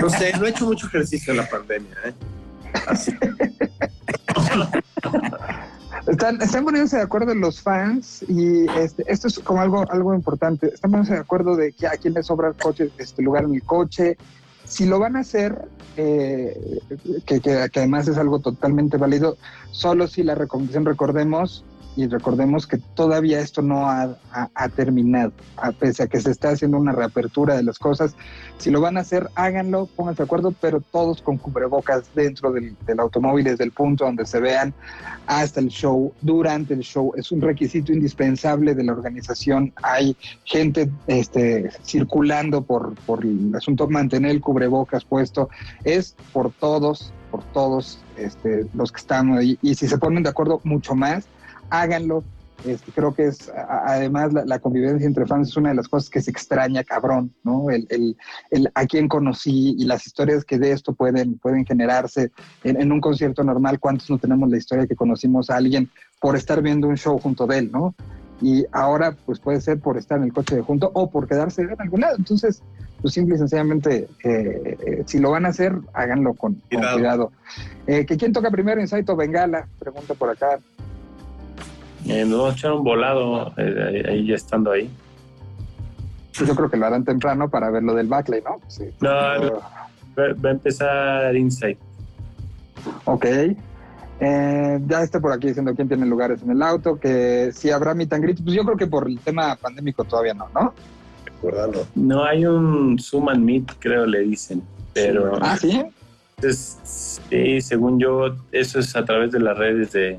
No 0.00 0.10
sé, 0.10 0.32
no 0.38 0.46
he 0.46 0.50
hecho 0.50 0.66
mucho 0.66 0.86
ejercicio 0.86 1.32
en 1.32 1.38
la 1.38 1.48
pandemia, 1.48 1.96
¿eh? 2.04 2.12
Así. 2.86 3.12
Están, 6.06 6.40
están 6.40 6.64
poniéndose 6.64 6.96
de 6.96 7.02
acuerdo 7.02 7.34
los 7.34 7.60
fans 7.60 8.24
y 8.28 8.68
este, 8.78 9.04
esto 9.08 9.26
es 9.26 9.40
como 9.40 9.60
algo, 9.60 9.84
algo 9.90 10.14
importante. 10.14 10.68
Están 10.68 10.92
poniéndose 10.92 11.14
de 11.14 11.20
acuerdo 11.20 11.56
de 11.56 11.72
que 11.72 11.88
a 11.88 11.92
quién 11.92 12.14
le 12.14 12.22
sobra 12.22 12.48
el 12.48 12.54
coche, 12.54 12.90
este 12.98 13.22
lugar 13.22 13.44
en 13.44 13.54
el 13.54 13.62
coche. 13.62 14.16
Si 14.64 14.86
lo 14.86 15.00
van 15.00 15.16
a 15.16 15.20
hacer, 15.20 15.68
eh, 15.96 16.80
que, 17.24 17.40
que, 17.40 17.68
además 17.74 18.06
es 18.06 18.18
algo 18.18 18.38
totalmente 18.38 18.96
válido, 18.96 19.36
solo 19.72 20.06
si 20.06 20.22
la 20.22 20.34
recomendación, 20.34 20.84
recordemos, 20.84 21.64
y 21.96 22.06
recordemos 22.06 22.66
que 22.66 22.76
todavía 22.76 23.40
esto 23.40 23.62
no 23.62 23.88
ha, 23.88 24.16
terminado, 24.76 25.32
a 25.56 25.72
pese 25.72 26.02
a 26.02 26.06
que 26.06 26.20
se 26.20 26.30
está 26.30 26.50
haciendo 26.50 26.76
una 26.76 26.92
reapertura 26.92 27.56
de 27.56 27.62
las 27.62 27.78
cosas. 27.78 28.14
Si 28.58 28.70
lo 28.70 28.82
van 28.82 28.98
a 28.98 29.00
hacer, 29.00 29.28
háganlo, 29.34 29.86
pónganse 29.86 30.22
de 30.22 30.24
acuerdo, 30.26 30.52
pero 30.60 30.82
todos 30.82 31.22
con 31.22 31.38
cubrebocas 31.38 32.04
dentro 32.14 32.52
del, 32.52 32.76
automóvil, 32.98 33.44
desde 33.44 33.64
el 33.64 33.72
punto 33.72 34.04
donde 34.04 34.26
se 34.26 34.40
vean 34.40 34.74
hasta 35.26 35.60
el 35.60 35.68
show, 35.68 36.12
durante 36.20 36.74
el 36.74 36.80
show. 36.80 37.12
Es 37.16 37.32
un 37.32 37.40
requisito 37.40 37.92
indispensable 37.92 38.74
de 38.74 38.84
la 38.84 38.92
organización. 38.92 39.72
Hay 39.82 40.16
gente 40.44 40.90
este, 41.06 41.70
circulando 41.82 42.62
por, 42.62 42.94
por 43.06 43.24
el 43.24 43.54
asunto, 43.54 43.88
mantener 43.88 44.32
el 44.32 44.40
cubrebocas 44.42 45.04
puesto. 45.04 45.48
Es 45.82 46.14
por 46.34 46.52
todos, 46.52 47.10
por 47.30 47.42
todos 47.52 48.00
este, 48.18 48.66
los 48.74 48.92
que 48.92 49.00
están 49.00 49.32
ahí. 49.32 49.58
Y 49.62 49.74
si 49.74 49.88
se 49.88 49.96
ponen 49.96 50.22
de 50.22 50.28
acuerdo, 50.28 50.60
mucho 50.62 50.94
más 50.94 51.26
háganlo. 51.70 52.24
Este, 52.64 52.90
creo 52.90 53.14
que 53.14 53.26
es, 53.26 53.52
además, 53.68 54.32
la, 54.32 54.58
convivencia 54.58 55.06
entre 55.06 55.26
fans 55.26 55.48
es 55.48 55.56
una 55.56 55.68
de 55.68 55.74
las 55.76 55.88
cosas 55.88 56.08
que 56.08 56.20
se 56.20 56.30
extraña, 56.30 56.82
cabrón, 56.82 57.32
¿no? 57.44 57.70
El, 57.70 57.86
el, 57.90 58.16
el 58.50 58.70
a 58.74 58.86
quién 58.86 59.08
conocí 59.08 59.76
y 59.78 59.84
las 59.84 60.06
historias 60.06 60.44
que 60.44 60.58
de 60.58 60.72
esto 60.72 60.94
pueden, 60.94 61.38
pueden 61.38 61.64
generarse 61.66 62.32
en, 62.64 62.90
un 62.90 63.00
concierto 63.00 63.44
normal. 63.44 63.78
¿Cuántos 63.78 64.10
no 64.10 64.18
tenemos 64.18 64.48
la 64.48 64.56
historia 64.56 64.86
que 64.86 64.96
conocimos 64.96 65.50
a 65.50 65.56
alguien 65.56 65.90
por 66.20 66.34
estar 66.34 66.62
viendo 66.62 66.88
un 66.88 66.96
show 66.96 67.18
junto 67.18 67.46
de 67.46 67.58
él, 67.58 67.70
¿no? 67.70 67.94
Y 68.40 68.64
ahora, 68.72 69.16
pues 69.24 69.38
puede 69.38 69.60
ser 69.60 69.78
por 69.78 69.96
estar 69.96 70.18
en 70.18 70.24
el 70.24 70.32
coche 70.32 70.56
de 70.56 70.62
junto 70.62 70.90
o 70.92 71.10
por 71.10 71.26
quedarse 71.26 71.62
en 71.62 71.80
algún 71.80 72.00
lado. 72.00 72.16
Entonces, 72.16 72.62
pues 73.00 73.14
simple 73.14 73.36
y 73.36 73.38
sencillamente, 73.38 74.08
eh, 74.24 74.76
eh, 74.86 75.02
si 75.06 75.18
lo 75.18 75.30
van 75.30 75.46
a 75.46 75.50
hacer, 75.50 75.74
háganlo 75.94 76.34
con 76.34 76.60
cuidado. 76.68 77.32
Eh, 77.86 78.04
¿que 78.04 78.16
¿Quién 78.16 78.32
toca 78.32 78.50
primero, 78.50 78.80
Insight 78.80 79.08
o 79.08 79.16
Bengala? 79.16 79.68
Pregunta 79.78 80.14
por 80.14 80.30
acá. 80.30 80.58
Eh, 82.08 82.24
nos 82.24 82.38
vamos 82.38 82.54
a 82.54 82.56
echar 82.56 82.72
un 82.72 82.84
volado 82.84 83.52
eh, 83.56 84.04
ahí 84.08 84.26
ya 84.26 84.36
estando 84.36 84.70
ahí. 84.70 84.90
Yo 86.32 86.54
creo 86.54 86.70
que 86.70 86.76
lo 86.76 86.86
harán 86.86 87.04
temprano 87.04 87.48
para 87.48 87.70
ver 87.70 87.82
lo 87.82 87.94
del 87.94 88.06
backlay, 88.06 88.42
¿no? 88.42 88.60
Sí. 88.68 88.84
No, 89.00 89.10
va, 89.10 90.48
a 90.48 90.50
empezar 90.50 91.34
Insight. 91.34 91.78
Ok. 93.06 93.24
Eh, 94.18 94.80
ya 94.86 95.02
está 95.02 95.20
por 95.20 95.32
aquí 95.32 95.48
diciendo 95.48 95.74
quién 95.74 95.88
tiene 95.88 96.06
lugares 96.06 96.42
en 96.42 96.50
el 96.50 96.62
auto, 96.62 96.98
que 96.98 97.50
si 97.52 97.70
habrá 97.70 97.94
meet 97.94 98.12
and 98.12 98.22
greet, 98.22 98.42
pues 98.42 98.54
yo 98.54 98.64
creo 98.64 98.76
que 98.76 98.86
por 98.86 99.08
el 99.08 99.18
tema 99.18 99.56
pandémico 99.56 100.04
todavía 100.04 100.34
no, 100.34 100.48
¿no? 100.54 100.72
No, 101.94 102.24
hay 102.24 102.44
un 102.44 102.98
Zoom 102.98 103.28
and 103.28 103.44
Meet, 103.44 103.72
creo 103.78 104.06
le 104.06 104.20
dicen, 104.20 104.62
pero... 104.92 105.38
Ah, 105.40 105.56
¿sí? 105.56 105.84
sí, 106.52 107.60
según 107.60 107.98
yo, 107.98 108.34
eso 108.52 108.80
es 108.80 108.96
a 108.96 109.04
través 109.04 109.32
de 109.32 109.40
las 109.40 109.56
redes 109.56 109.92
de, 109.92 110.18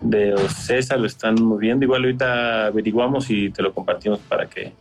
de 0.00 0.34
Ocesa 0.34 0.96
lo 0.96 1.06
están 1.06 1.42
moviendo. 1.42 1.84
Igual 1.84 2.04
ahorita 2.04 2.66
averiguamos 2.66 3.30
y 3.30 3.50
te 3.50 3.62
lo 3.62 3.72
compartimos 3.72 4.18
para 4.20 4.48
que... 4.48 4.72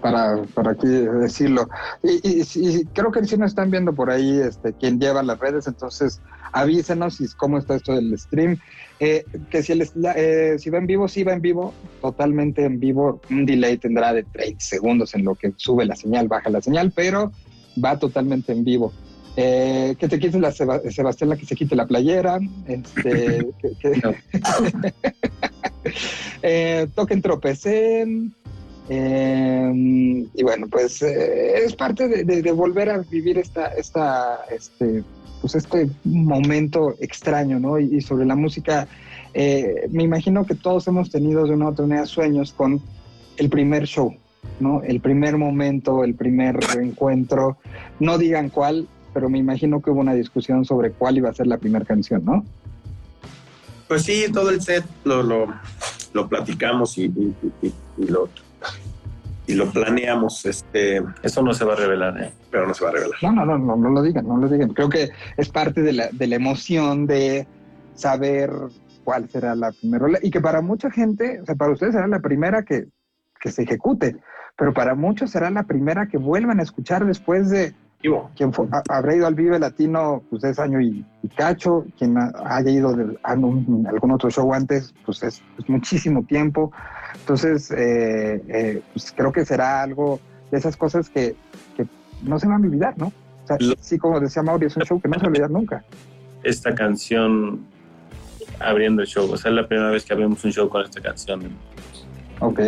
Para, 0.00 0.42
para 0.54 0.72
aquí 0.72 0.86
decirlo. 0.86 1.68
Y, 2.02 2.42
y, 2.42 2.84
creo 2.92 3.10
que 3.10 3.24
si 3.24 3.36
nos 3.36 3.50
están 3.50 3.70
viendo 3.70 3.92
por 3.92 4.10
ahí 4.10 4.38
este, 4.38 4.72
quien 4.74 4.98
lleva 4.98 5.22
las 5.22 5.38
redes, 5.38 5.66
entonces 5.66 6.20
avísenos 6.52 7.20
y 7.20 7.28
cómo 7.36 7.58
está 7.58 7.76
esto 7.76 7.94
del 7.94 8.18
stream. 8.18 8.58
Eh, 9.00 9.24
que 9.50 9.62
si, 9.62 9.72
el, 9.72 9.88
eh, 10.16 10.56
si 10.58 10.70
va 10.70 10.78
en 10.78 10.86
vivo, 10.86 11.08
sí 11.08 11.24
va 11.24 11.32
en 11.32 11.42
vivo, 11.42 11.74
totalmente 12.00 12.64
en 12.64 12.78
vivo. 12.80 13.20
Un 13.30 13.44
delay 13.44 13.76
tendrá 13.78 14.12
de 14.12 14.22
30 14.24 14.60
segundos 14.60 15.14
en 15.14 15.24
lo 15.24 15.34
que 15.34 15.52
sube 15.56 15.84
la 15.84 15.96
señal, 15.96 16.28
baja 16.28 16.50
la 16.50 16.62
señal, 16.62 16.92
pero 16.94 17.32
va 17.82 17.98
totalmente 17.98 18.52
en 18.52 18.64
vivo. 18.64 18.92
Eh, 19.36 19.96
que 19.98 20.06
te 20.06 20.20
quites 20.20 20.40
la 20.40 20.52
Sebastián, 20.52 21.28
la 21.28 21.36
que 21.36 21.46
se 21.46 21.56
quite 21.56 21.74
la 21.74 21.86
playera. 21.86 22.38
Este, 22.66 23.46
eh, 26.42 26.86
toquen, 26.94 27.20
tropecen. 27.20 28.34
Eh, 28.88 29.72
y 30.34 30.42
bueno, 30.42 30.68
pues 30.68 31.02
es 31.02 31.74
parte 31.74 32.06
de, 32.24 32.52
volver 32.52 32.90
a 32.90 32.98
vivir 32.98 33.38
esta, 33.38 33.68
esta, 33.68 34.40
este, 34.50 35.02
pues 35.40 35.54
este 35.54 35.88
momento 36.04 36.94
extraño, 37.00 37.58
¿no? 37.58 37.78
Y, 37.78 38.00
sobre 38.02 38.26
la 38.26 38.36
música, 38.36 38.86
me 39.34 40.02
imagino 40.02 40.44
que 40.46 40.54
todos 40.54 40.86
hemos 40.86 41.10
tenido 41.10 41.44
de 41.44 41.54
una 41.54 41.66
u 41.66 41.68
otra 41.70 41.86
manera 41.86 42.06
sueños 42.06 42.52
con 42.52 42.80
el 43.38 43.48
primer 43.48 43.86
show, 43.86 44.14
¿no? 44.60 44.82
El 44.82 45.00
primer 45.00 45.38
momento, 45.38 46.04
el 46.04 46.14
primer 46.14 46.58
encuentro. 46.78 47.56
No 48.00 48.18
digan 48.18 48.50
cuál, 48.50 48.86
pero 49.14 49.30
me 49.30 49.38
imagino 49.38 49.80
que 49.80 49.90
hubo 49.90 50.00
una 50.00 50.12
discusión 50.12 50.64
sobre 50.64 50.90
cuál 50.90 51.16
iba 51.16 51.30
a 51.30 51.34
ser 51.34 51.46
la 51.46 51.56
primera 51.56 51.84
canción, 51.84 52.24
¿no? 52.24 52.44
Pues 53.88 54.02
sí, 54.02 54.26
todo 54.32 54.50
el 54.50 54.60
set 54.60 54.84
lo, 55.04 55.22
lo, 55.22 56.28
platicamos 56.28 56.98
y, 56.98 57.08
lo, 57.96 58.28
y 59.46 59.54
lo 59.54 59.70
planeamos. 59.70 60.44
Este, 60.46 61.02
Eso 61.22 61.42
no 61.42 61.54
se 61.54 61.64
va 61.64 61.74
a 61.74 61.76
revelar, 61.76 62.20
¿eh? 62.20 62.32
pero 62.50 62.66
no 62.66 62.74
se 62.74 62.84
va 62.84 62.90
a 62.90 62.94
revelar. 62.94 63.16
No, 63.22 63.32
no, 63.32 63.44
no, 63.46 63.58
no, 63.58 63.76
no 63.76 63.90
lo 63.90 64.02
digan, 64.02 64.26
no 64.26 64.36
lo 64.36 64.48
digan. 64.48 64.70
Creo 64.70 64.88
que 64.88 65.10
es 65.36 65.48
parte 65.48 65.82
de 65.82 65.92
la, 65.92 66.08
de 66.10 66.26
la 66.26 66.34
emoción 66.34 67.06
de 67.06 67.46
saber 67.94 68.50
cuál 69.04 69.28
será 69.28 69.54
la 69.54 69.70
primera 69.70 70.18
y 70.22 70.30
que 70.30 70.40
para 70.40 70.60
mucha 70.60 70.90
gente, 70.90 71.40
o 71.40 71.46
sea, 71.46 71.54
para 71.54 71.72
ustedes 71.72 71.94
será 71.94 72.08
la 72.08 72.20
primera 72.20 72.64
que, 72.64 72.88
que 73.40 73.52
se 73.52 73.62
ejecute, 73.62 74.16
pero 74.56 74.72
para 74.72 74.94
muchos 74.94 75.30
será 75.30 75.50
la 75.50 75.64
primera 75.64 76.08
que 76.08 76.16
vuelvan 76.16 76.58
a 76.58 76.62
escuchar 76.62 77.04
después 77.04 77.50
de 77.50 77.74
Quien 78.36 78.52
fue- 78.52 78.66
habrá 78.90 79.16
ido 79.16 79.26
al 79.26 79.34
Vive 79.34 79.58
Latino, 79.58 80.22
pues 80.28 80.44
es 80.44 80.58
año 80.58 80.80
y, 80.80 81.04
y 81.22 81.28
cacho, 81.28 81.86
quien 81.98 82.18
ha- 82.18 82.32
haya 82.44 82.70
ido 82.70 82.92
de, 82.94 83.16
a 83.22 83.32
un- 83.34 83.86
algún 83.88 84.10
otro 84.10 84.28
show 84.30 84.52
antes, 84.52 84.92
pues 85.06 85.22
es, 85.22 85.42
es 85.58 85.68
muchísimo 85.68 86.22
tiempo. 86.24 86.70
Entonces, 87.20 87.70
eh, 87.70 88.42
eh, 88.48 88.82
pues 88.92 89.12
creo 89.16 89.32
que 89.32 89.44
será 89.46 89.82
algo 89.82 90.20
de 90.50 90.58
esas 90.58 90.76
cosas 90.76 91.08
que, 91.08 91.34
que 91.76 91.86
no 92.22 92.38
se 92.38 92.46
van 92.46 92.62
a 92.62 92.66
olvidar, 92.66 92.98
¿no? 92.98 93.06
O 93.06 93.46
sea, 93.46 93.56
Lo- 93.60 93.74
sí, 93.80 93.96
como 93.98 94.20
decía 94.20 94.42
Mauri, 94.42 94.66
es 94.66 94.76
un 94.76 94.82
show 94.82 95.00
que 95.00 95.08
no 95.08 95.14
se 95.14 95.20
va 95.20 95.26
a 95.26 95.28
olvidar 95.30 95.50
nunca. 95.50 95.82
Esta 96.42 96.74
canción 96.74 97.64
abriendo 98.60 99.00
el 99.02 99.08
show. 99.08 99.30
O 99.32 99.36
sea, 99.38 99.50
es 99.50 99.56
la 99.56 99.66
primera 99.66 99.90
vez 99.90 100.04
que 100.04 100.12
abrimos 100.12 100.44
un 100.44 100.52
show 100.52 100.68
con 100.68 100.82
esta 100.84 101.00
canción 101.00 101.40
Ok, 102.40 102.60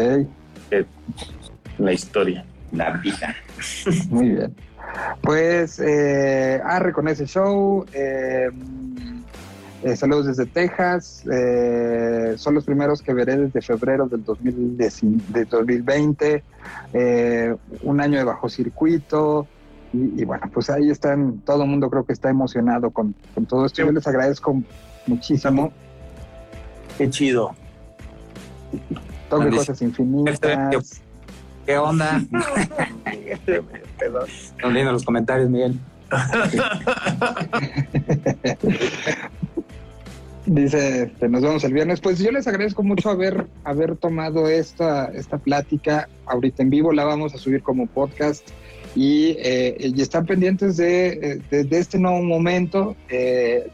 la 1.78 1.92
historia. 1.92 2.44
La 2.72 2.90
vida. 2.92 3.34
muy 4.10 4.30
bien. 4.30 4.54
Pues 5.22 5.78
uh, 5.78 6.62
arre 6.64 6.92
con 6.92 7.08
ese 7.08 7.26
show. 7.26 7.84
eh, 7.92 8.48
eh, 9.82 9.94
saludos 9.96 10.26
desde 10.26 10.46
Texas. 10.46 11.22
eh, 11.30 12.34
son 12.36 12.54
los 12.54 12.64
primeros 12.64 13.02
que 13.02 13.12
veré 13.14 13.36
desde 13.36 13.60
febrero 13.62 14.06
del 14.08 14.24
2010 14.24 15.00
de 15.32 15.44
2020. 15.44 16.42
eh, 16.92 17.54
un 17.82 18.00
año 18.00 18.18
de 18.18 18.24
bajo 18.24 18.48
circuito. 18.48 19.46
Y, 19.92 20.22
y 20.22 20.24
bueno, 20.24 20.50
pues 20.52 20.70
ahí 20.70 20.90
están. 20.90 21.40
Todo 21.44 21.62
el 21.62 21.68
mundo 21.68 21.88
creo 21.90 22.04
que 22.04 22.12
está 22.12 22.30
emocionado 22.30 22.90
con, 22.90 23.14
con 23.34 23.46
todo 23.46 23.66
esto. 23.66 23.84
Yo 23.84 23.92
les 23.92 24.06
agradezco 24.06 24.60
muchísimo. 25.06 25.72
Qué 26.98 27.08
chido. 27.10 27.54
Toque 29.28 29.50
cosas 29.50 29.80
infinitas. 29.82 31.00
¿Qué 31.66 31.76
onda? 31.78 32.22
Están 33.46 34.72
leyendo 34.72 34.92
los 34.92 35.04
comentarios, 35.04 35.50
Miguel. 35.50 35.78
Dice, 40.46 41.02
este, 41.04 41.28
nos 41.28 41.42
vemos 41.42 41.64
el 41.64 41.72
viernes. 41.72 42.00
Pues 42.00 42.20
yo 42.20 42.30
les 42.30 42.46
agradezco 42.46 42.84
mucho 42.84 43.10
haber, 43.10 43.46
haber 43.64 43.96
tomado 43.96 44.48
esta, 44.48 45.06
esta 45.06 45.38
plática 45.38 46.08
ahorita 46.26 46.62
en 46.62 46.70
vivo. 46.70 46.92
La 46.92 47.04
vamos 47.04 47.34
a 47.34 47.38
subir 47.38 47.62
como 47.62 47.86
podcast 47.88 48.48
y, 48.94 49.36
eh, 49.40 49.76
y 49.92 50.00
están 50.00 50.24
pendientes 50.24 50.76
de, 50.76 51.40
de- 51.50 51.64
de 51.64 51.78
este 51.78 51.98
nuevo 51.98 52.22
momento. 52.22 52.94
Eh, 53.08 53.68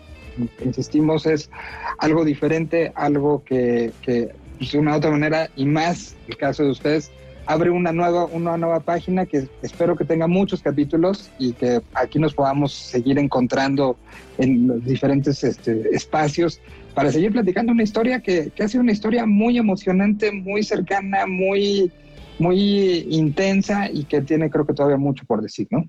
insistimos, 0.64 1.26
es 1.26 1.50
algo 1.98 2.24
diferente, 2.24 2.90
algo 2.94 3.44
que, 3.44 3.92
que 4.00 4.30
pues, 4.56 4.72
de 4.72 4.78
una 4.78 4.94
u 4.94 4.96
otra 4.96 5.10
manera, 5.10 5.50
y 5.56 5.66
más 5.66 6.16
el 6.26 6.38
caso 6.38 6.62
de 6.64 6.70
ustedes, 6.70 7.10
abre 7.46 7.70
una 7.70 7.92
nueva, 7.92 8.26
una 8.26 8.56
nueva 8.56 8.80
página 8.80 9.26
que 9.26 9.48
espero 9.62 9.96
que 9.96 10.04
tenga 10.04 10.26
muchos 10.26 10.62
capítulos 10.62 11.30
y 11.38 11.52
que 11.52 11.80
aquí 11.94 12.18
nos 12.18 12.34
podamos 12.34 12.72
seguir 12.72 13.18
encontrando 13.18 13.96
en 14.38 14.68
los 14.68 14.84
diferentes 14.84 15.42
este, 15.44 15.88
espacios 15.94 16.60
para 16.94 17.10
seguir 17.10 17.32
platicando 17.32 17.72
una 17.72 17.82
historia 17.82 18.20
que, 18.20 18.50
que 18.54 18.62
ha 18.62 18.68
sido 18.68 18.82
una 18.82 18.92
historia 18.92 19.26
muy 19.26 19.58
emocionante, 19.58 20.30
muy 20.30 20.62
cercana, 20.62 21.26
muy, 21.26 21.90
muy 22.38 23.06
intensa 23.10 23.90
y 23.90 24.04
que 24.04 24.20
tiene 24.20 24.50
creo 24.50 24.66
que 24.66 24.74
todavía 24.74 24.98
mucho 24.98 25.24
por 25.24 25.42
decir, 25.42 25.66
¿no? 25.70 25.84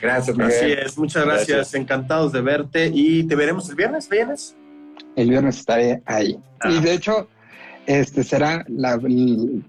Gracias, 0.00 0.38
Así 0.38 0.64
Miguel. 0.64 0.78
es, 0.80 0.98
muchas 0.98 1.24
gracias. 1.24 1.48
Gracias. 1.48 1.74
encantados 1.74 2.32
de 2.32 2.40
verte 2.40 2.90
y 2.92 3.24
te 3.24 3.34
veremos 3.34 3.68
el 3.70 3.76
viernes, 3.76 4.08
¿vienes? 4.08 4.54
El 5.16 5.30
viernes 5.30 5.58
estaré 5.58 6.02
ahí. 6.04 6.38
Ah. 6.60 6.70
Y 6.70 6.80
de 6.80 6.94
hecho, 6.94 7.28
este 7.88 8.22
será 8.22 8.66
la 8.68 9.00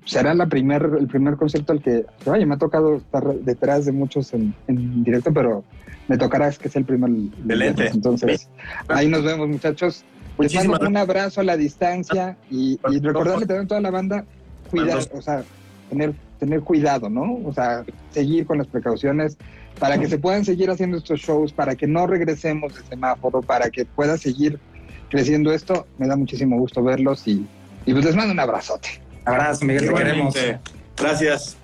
será 0.03 0.33
la 0.33 0.45
primer, 0.47 0.89
el 0.99 1.07
primer 1.07 1.37
concierto 1.37 1.71
al 1.71 1.81
que, 1.81 2.05
vaya, 2.25 2.45
me 2.45 2.55
ha 2.55 2.57
tocado 2.57 2.97
estar 2.97 3.23
detrás 3.33 3.85
de 3.85 3.93
muchos 3.93 4.33
en, 4.33 4.53
en 4.67 5.05
directo, 5.05 5.33
pero 5.33 5.63
me 6.09 6.17
tocará 6.17 6.51
que 6.51 6.67
sea 6.67 6.81
el 6.81 6.85
primer 6.85 7.09
el 7.09 7.31
Excelente. 7.37 7.87
Entonces, 7.87 8.49
ahí 8.89 9.07
nos 9.07 9.23
vemos, 9.23 9.47
muchachos. 9.47 10.03
Les 10.37 10.53
mando 10.67 10.87
un 10.87 10.97
abrazo 10.97 11.39
a 11.39 11.45
la 11.45 11.55
distancia 11.55 12.35
y, 12.51 12.77
y 12.89 12.99
recordarle 12.99 13.45
también 13.45 13.65
a 13.65 13.67
toda 13.69 13.81
la 13.81 13.91
banda, 13.91 14.25
cuidar, 14.69 14.99
o 15.13 15.21
sea, 15.21 15.43
tener, 15.89 16.13
tener 16.39 16.59
cuidado, 16.59 17.09
¿no? 17.09 17.39
O 17.45 17.53
sea, 17.53 17.85
seguir 18.11 18.45
con 18.45 18.57
las 18.57 18.67
precauciones 18.67 19.37
para 19.79 19.97
que 19.97 20.09
se 20.09 20.17
puedan 20.17 20.43
seguir 20.43 20.69
haciendo 20.69 20.97
estos 20.97 21.21
shows, 21.21 21.53
para 21.53 21.75
que 21.75 21.87
no 21.87 22.05
regresemos 22.05 22.75
de 22.75 22.81
semáforo, 22.81 23.41
para 23.41 23.69
que 23.69 23.85
pueda 23.85 24.17
seguir 24.17 24.59
creciendo 25.09 25.53
esto. 25.53 25.87
Me 25.97 26.07
da 26.07 26.17
muchísimo 26.17 26.57
gusto 26.57 26.83
verlos 26.83 27.25
y, 27.27 27.45
y 27.89 27.93
pues 27.93 28.05
les 28.05 28.15
mando 28.15 28.33
un 28.33 28.39
abrazote. 28.39 29.01
Abrazo, 29.25 29.65
Miguel, 29.65 29.87
te 29.87 29.93
queremos. 29.95 30.35
Gracias. 30.95 31.57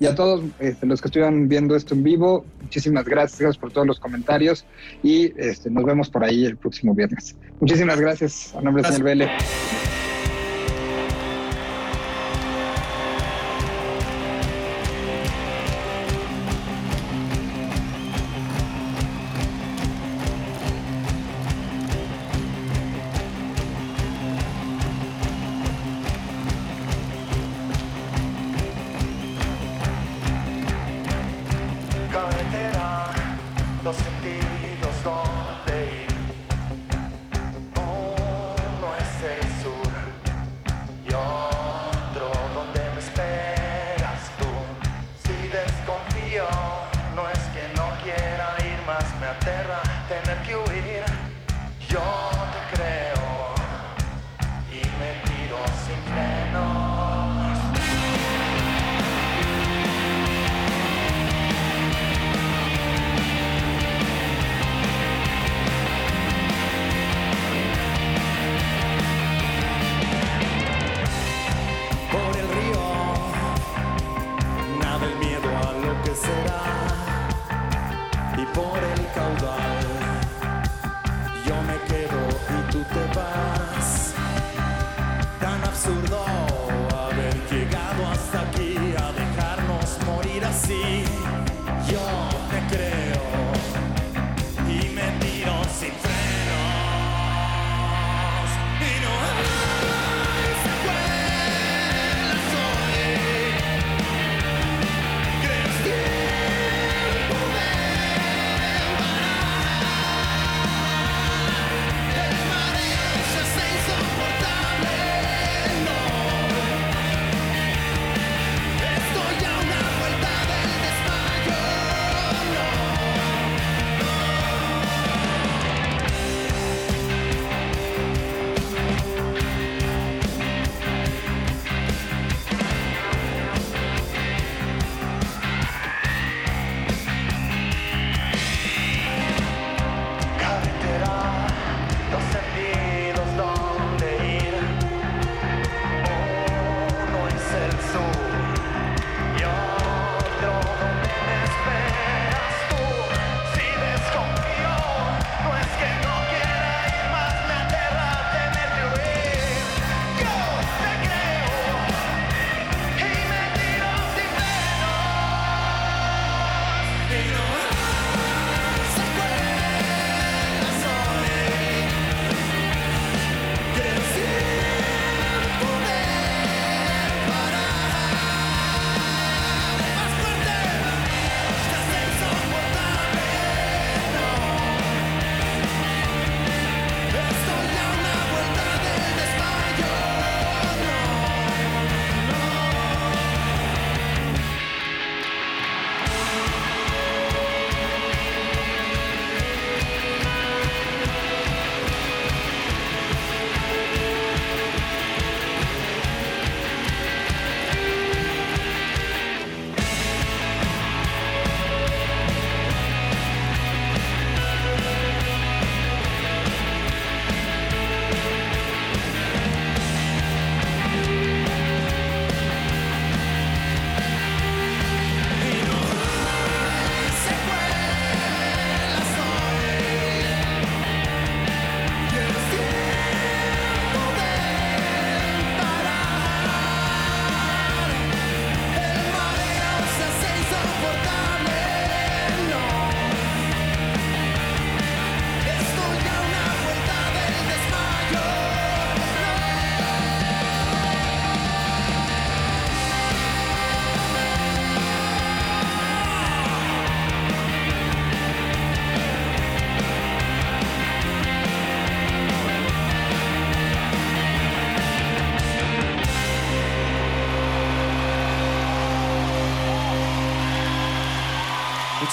Y 0.00 0.06
a 0.06 0.14
todos 0.14 0.42
este, 0.60 0.86
los 0.86 1.02
que 1.02 1.08
estuvieron 1.08 1.46
viendo 1.46 1.76
esto 1.76 1.92
en 1.92 2.02
vivo, 2.02 2.46
muchísimas 2.62 3.04
gracias, 3.04 3.38
gracias 3.38 3.58
por 3.58 3.70
todos 3.70 3.86
los 3.86 4.00
comentarios 4.00 4.64
y 5.02 5.32
este, 5.38 5.68
nos 5.70 5.84
vemos 5.84 6.08
por 6.08 6.24
ahí 6.24 6.46
el 6.46 6.56
próximo 6.56 6.94
viernes. 6.94 7.36
Muchísimas 7.60 8.00
gracias 8.00 8.54
a 8.54 8.62
nombre 8.62 8.82
del 8.82 8.92
señor 8.92 9.04
Vélez. 9.04 9.30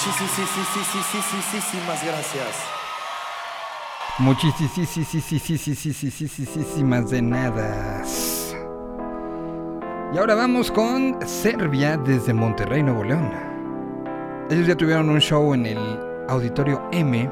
Muchísimas 0.04 2.04
gracias. 2.04 2.60
Muchísimas 6.44 7.08
de 7.10 7.22
nada. 7.22 8.02
Y 10.12 10.18
ahora 10.18 10.34
vamos 10.34 10.70
con 10.70 11.16
Serbia 11.26 11.96
desde 11.96 12.34
Monterrey, 12.34 12.82
Nuevo 12.82 13.02
León. 13.02 13.32
Ellos 14.50 14.66
ya 14.66 14.76
tuvieron 14.76 15.08
un 15.08 15.20
show 15.20 15.54
en 15.54 15.64
el 15.64 15.78
Auditorio 16.28 16.86
M 16.92 17.30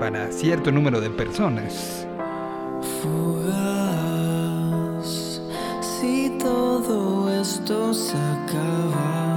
para 0.00 0.32
cierto 0.32 0.72
número 0.72 1.02
de 1.02 1.10
personas. 1.10 2.08
Fugaz, 3.02 3.42
si 5.82 6.38
todo 6.40 7.30
esto 7.38 7.92
se 7.92 8.16
acaba. 8.16 9.33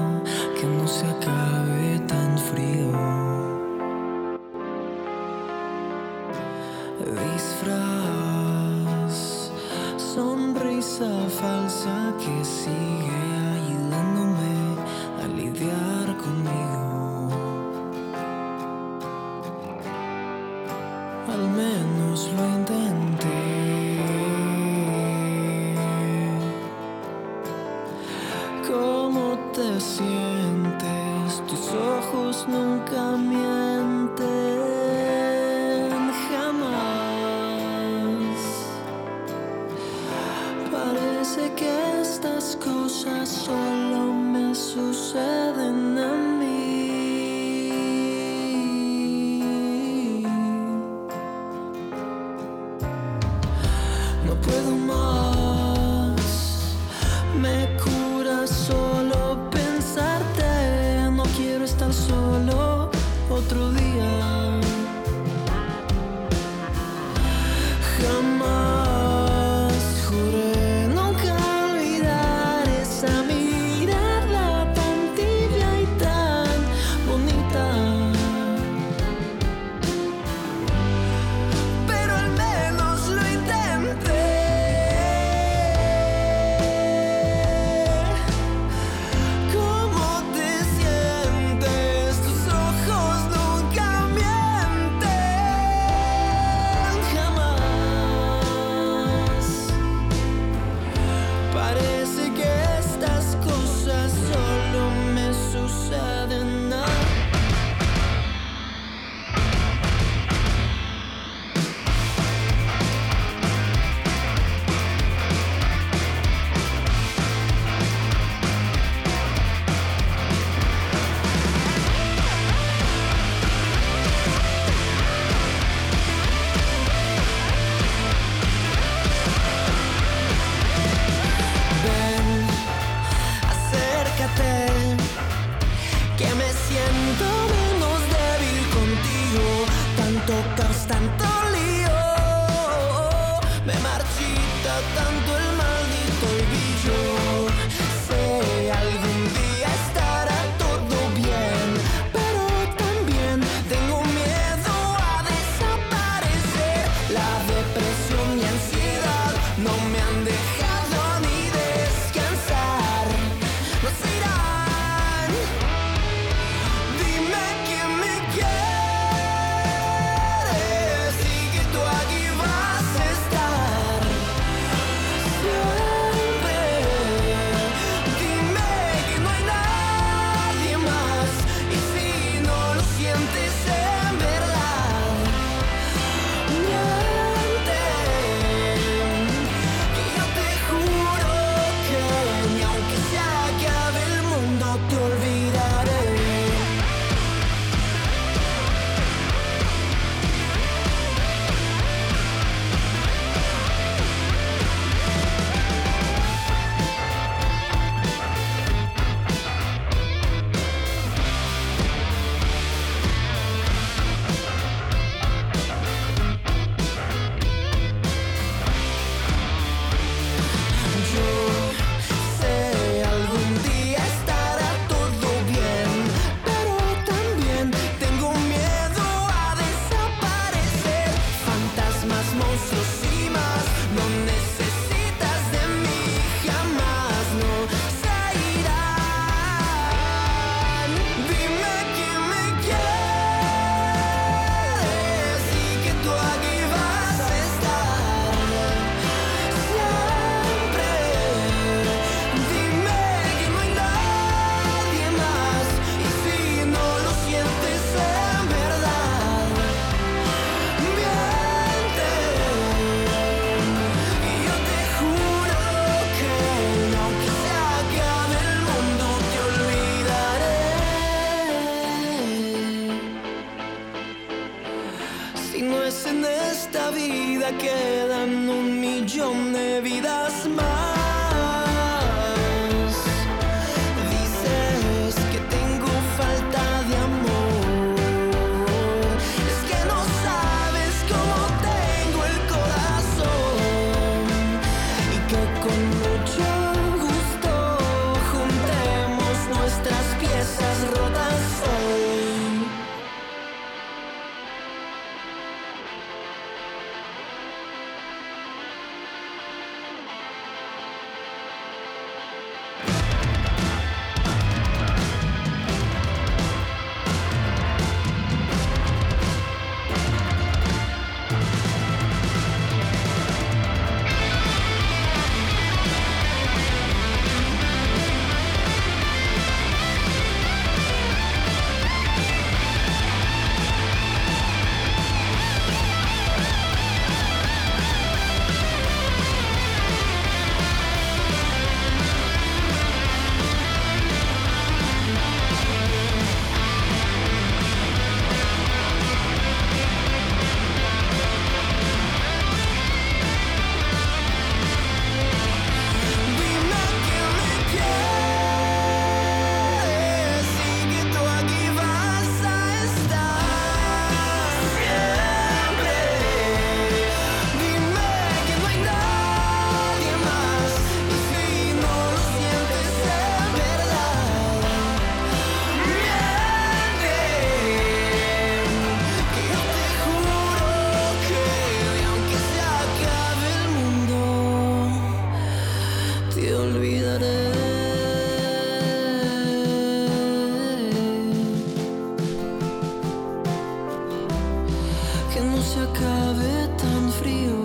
Que 395.38 395.44
no 395.44 395.62
se 395.62 395.80
acabe 395.80 396.68
tan 396.80 397.12
frío. 397.12 397.64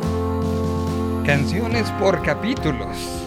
Canciones 1.25 1.91
por 1.93 2.21
capítulos. 2.21 3.22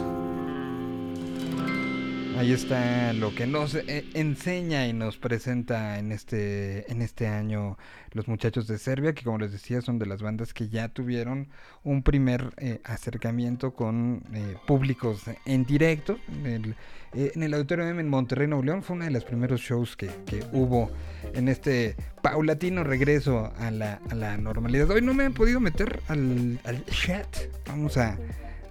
Ahí 2.46 2.54
está 2.54 3.12
lo 3.14 3.34
que 3.34 3.48
nos 3.48 3.74
eh, 3.74 4.06
enseña 4.14 4.86
y 4.86 4.94
nos 4.94 5.18
presenta 5.18 5.98
en 5.98 6.12
este, 6.12 6.92
en 6.92 7.02
este 7.02 7.26
año 7.26 7.76
los 8.12 8.28
muchachos 8.28 8.68
de 8.68 8.78
Serbia, 8.78 9.14
que 9.16 9.24
como 9.24 9.40
les 9.40 9.52
decía 9.52 9.82
son 9.82 9.98
de 9.98 10.06
las 10.06 10.22
bandas 10.22 10.54
que 10.54 10.70
ya 10.70 10.90
tuvieron 10.90 11.48
un 11.84 12.04
primer 12.04 12.54
eh, 12.58 12.82
acercamiento 12.84 13.74
con 13.74 14.22
eh, 14.32 14.58
públicos 14.68 15.24
en 15.48 15.66
directo. 15.66 16.20
En 16.28 16.46
el, 16.46 16.76
eh, 17.16 17.32
en 17.34 17.42
el 17.42 17.56
en 17.56 18.10
Monterrey, 18.10 18.48
Nuevo 18.48 18.64
León, 18.64 18.84
fue 18.84 18.96
uno 18.96 19.06
de 19.06 19.12
los 19.12 19.24
primeros 19.24 19.62
shows 19.62 19.98
que, 19.98 20.12
que 20.28 20.46
hubo 20.52 20.92
en 21.34 21.48
este 21.48 21.96
paulatino 22.22 22.84
regreso 22.84 23.54
a 23.58 23.72
la, 23.72 24.00
a 24.08 24.14
la 24.14 24.38
normalidad. 24.38 24.92
Hoy 24.92 25.02
no 25.02 25.16
me 25.16 25.24
han 25.24 25.34
podido 25.34 25.60
meter 25.60 26.00
al, 26.10 26.60
al 26.64 26.86
chat. 26.86 27.28
Vamos 27.66 27.98
a, 27.98 28.20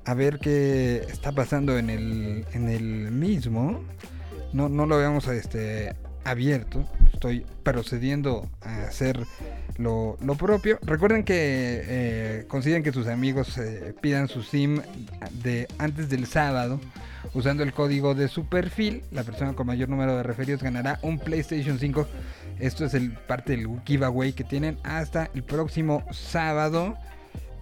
a 0.05 0.15
ver 0.15 0.39
qué 0.39 1.07
está 1.09 1.33
pasando 1.33 1.79
en 1.79 1.91
el, 1.91 2.47
en 2.53 2.69
el 2.69 3.11
mismo. 3.11 3.83
No, 4.53 4.69
no 4.69 4.87
lo 4.87 4.97
habíamos 4.97 5.27
este, 5.29 5.95
abierto. 6.25 6.85
Estoy 7.13 7.47
procediendo 7.63 8.49
a 8.61 8.85
hacer 8.85 9.19
lo, 9.79 10.17
lo 10.21 10.35
propio. 10.37 10.79
Recuerden 10.83 11.25
que 11.25 11.35
eh, 11.37 12.45
consiguen 12.49 12.83
que 12.83 12.93
sus 12.93 13.07
amigos 13.07 13.57
eh, 13.59 13.95
pidan 14.01 14.29
su 14.29 14.43
SIM 14.43 14.81
de 15.43 15.69
antes 15.79 16.09
del 16.09 16.27
sábado. 16.27 16.81
Usando 17.33 17.63
el 17.63 17.73
código 17.73 18.15
de 18.15 18.29
su 18.29 18.47
perfil, 18.47 19.03
la 19.11 19.25
persona 19.25 19.55
con 19.55 19.67
mayor 19.67 19.89
número 19.89 20.17
de 20.17 20.23
referidos 20.23 20.63
ganará 20.63 20.99
un 21.03 21.19
PlayStation 21.19 21.79
5. 21.79 22.07
Esto 22.61 22.85
es 22.85 22.95
el 22.95 23.13
parte 23.13 23.57
del 23.57 23.69
giveaway 23.85 24.33
que 24.33 24.45
tienen 24.45 24.79
hasta 24.85 25.31
el 25.35 25.43
próximo 25.43 26.05
sábado. 26.13 26.97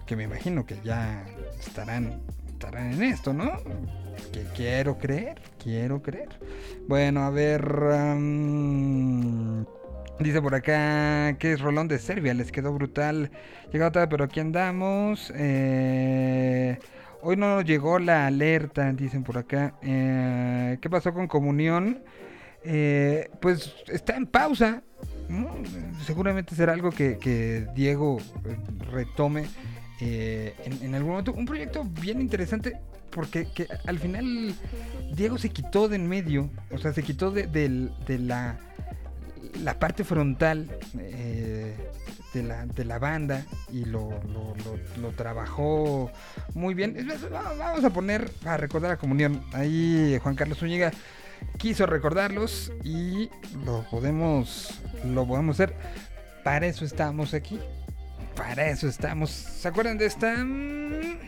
Que 0.05 0.15
me 0.15 0.23
imagino 0.23 0.65
que 0.65 0.77
ya 0.83 1.23
estarán, 1.67 2.21
estarán 2.47 2.93
en 2.93 3.03
esto, 3.03 3.33
¿no? 3.33 3.51
Que 4.31 4.43
quiero 4.55 4.97
creer, 4.97 5.41
quiero 5.61 6.01
creer. 6.01 6.29
Bueno, 6.87 7.23
a 7.23 7.29
ver. 7.29 7.63
dice 10.19 10.41
por 10.41 10.55
acá 10.55 11.35
que 11.39 11.53
es 11.53 11.61
Rolón 11.61 11.87
de 11.87 11.99
Serbia, 11.99 12.33
les 12.33 12.51
quedó 12.51 12.73
brutal. 12.73 13.31
Llegado 13.71 13.91
tarde, 13.91 14.07
pero 14.07 14.25
aquí 14.25 14.39
andamos. 14.39 15.31
Eh, 15.35 16.77
hoy 17.21 17.35
no 17.37 17.61
llegó 17.61 17.99
la 17.99 18.27
alerta, 18.27 18.91
dicen 18.93 19.23
por 19.23 19.37
acá. 19.37 19.75
Eh, 19.81 20.77
¿Qué 20.81 20.89
pasó 20.89 21.13
con 21.13 21.27
Comunión? 21.27 22.03
Eh, 22.63 23.29
pues 23.41 23.73
está 23.87 24.15
en 24.15 24.25
pausa. 24.27 24.83
Seguramente 26.05 26.55
será 26.55 26.73
algo 26.73 26.91
que, 26.91 27.67
Diego 27.75 28.19
retome 28.91 29.45
eh, 30.05 30.53
en, 30.81 30.93
algún 30.95 31.11
momento. 31.11 31.31
Un 31.31 31.45
proyecto 31.45 31.85
bien 31.85 32.19
interesante 32.19 32.77
porque 33.09 33.47
que 33.53 33.67
al 33.85 33.99
final 33.99 34.53
Diego 35.15 35.37
se 35.37 35.49
quitó 35.49 35.87
de 35.87 35.95
en 35.95 36.07
medio, 36.07 36.49
o 36.71 36.77
sea, 36.77 36.91
se 36.91 37.03
quitó 37.03 37.31
de, 37.31 37.47
la, 38.19 38.59
parte 39.79 40.03
frontal 40.03 40.77
eh, 40.99 41.73
de, 42.33 42.83
la, 42.85 42.99
banda 42.99 43.45
y 43.71 43.85
lo, 43.85 44.09
trabajó 45.15 46.11
muy 46.53 46.73
bien. 46.73 47.07
Vamos 47.31 47.85
a 47.85 47.89
poner 47.91 48.29
a 48.43 48.57
recordar 48.57 48.91
a 48.91 48.97
Comunión. 48.97 49.41
Ahí 49.53 50.19
Juan 50.21 50.35
Carlos 50.35 50.57
Zúñiga 50.57 50.91
quiso 51.57 51.85
recordarlos 51.85 52.73
y 52.83 53.29
lo 53.65 53.85
podemos, 53.89 54.81
lo 55.05 55.25
podemos 55.25 55.55
hacer. 55.55 55.73
Para 56.43 56.67
eso 56.67 56.83
estamos 56.83 57.33
aquí. 57.33 57.57
Para 58.35 58.69
eso 58.69 58.87
estamos. 58.87 59.29
¿Se 59.29 59.67
acuerdan 59.67 59.97
de 59.97 60.05
esta? 60.05 60.35
Mm. 60.37 61.19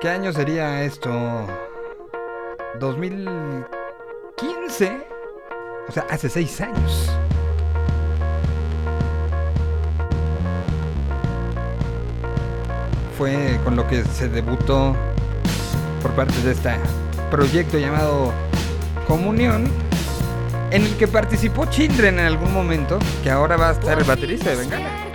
¿Qué 0.00 0.08
año 0.08 0.32
sería 0.32 0.82
esto? 0.82 1.46
2015. 2.78 5.06
O 5.88 5.92
sea, 5.92 6.06
hace 6.10 6.28
seis 6.28 6.60
años. 6.60 7.12
Fue 13.16 13.58
con 13.64 13.76
lo 13.76 13.88
que 13.88 14.04
se 14.04 14.28
debutó 14.28 14.94
por 16.02 16.10
parte 16.12 16.38
de 16.42 16.52
este 16.52 16.74
proyecto 17.30 17.78
llamado 17.78 18.30
Comunión, 19.06 19.70
en 20.70 20.82
el 20.82 20.96
que 20.96 21.06
participó 21.08 21.66
Children 21.66 22.18
en 22.18 22.26
algún 22.26 22.52
momento, 22.52 22.98
que 23.22 23.30
ahora 23.30 23.56
va 23.56 23.70
a 23.70 23.72
estar 23.72 23.98
el 23.98 24.04
baterista 24.04 24.50
de 24.50 24.56
Bengala. 24.56 25.05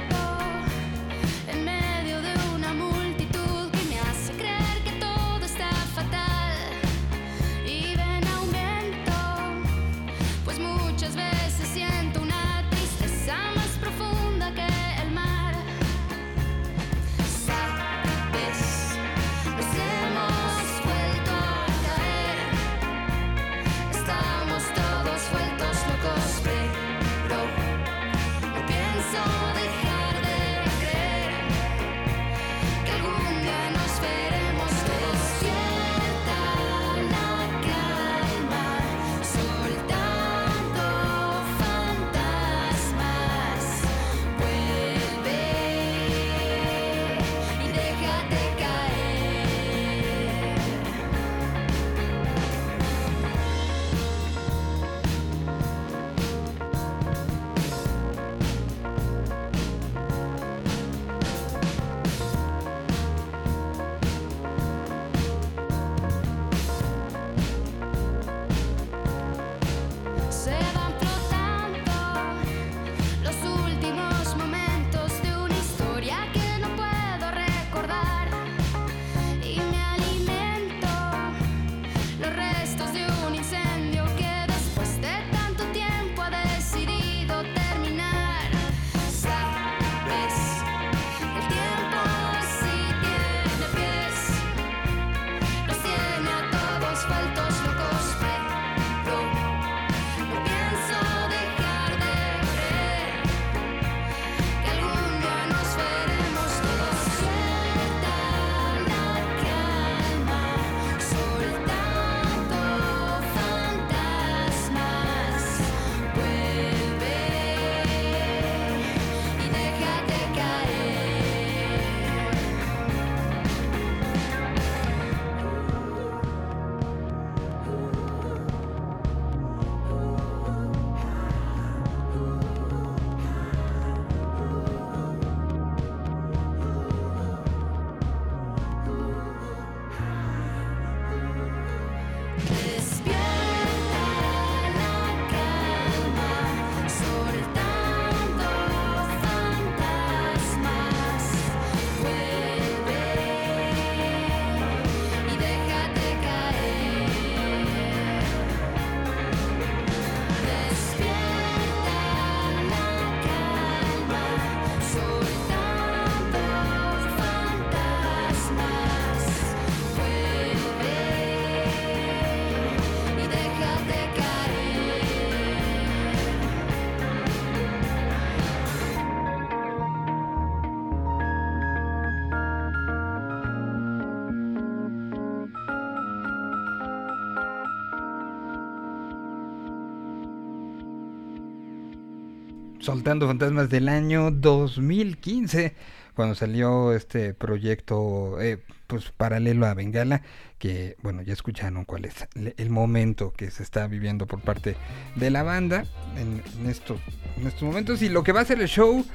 Soltando 192.91 193.25
Fantasmas 193.25 193.69
del 193.69 193.87
año 193.87 194.31
2015, 194.31 195.73
cuando 196.13 196.35
salió 196.35 196.91
este 196.91 197.33
proyecto 197.33 198.41
eh, 198.41 198.61
pues 198.87 199.13
paralelo 199.15 199.65
a 199.65 199.73
Bengala, 199.73 200.23
que 200.59 200.97
bueno, 201.01 201.21
ya 201.21 201.31
escucharon 201.31 201.85
cuál 201.85 202.03
es 202.03 202.27
el 202.35 202.69
momento 202.69 203.31
que 203.31 203.49
se 203.49 203.63
está 203.63 203.87
viviendo 203.87 204.27
por 204.27 204.41
parte 204.41 204.75
de 205.15 205.29
la 205.29 205.41
banda 205.41 205.85
en, 206.17 206.43
en 206.59 206.69
estos, 206.69 206.99
en 207.37 207.47
estos 207.47 207.63
momentos 207.63 208.01
y 208.01 208.09
lo 208.09 208.23
que 208.23 208.33
va 208.33 208.41
a 208.41 208.45
ser 208.45 208.59
el 208.59 208.67
show 208.67 209.05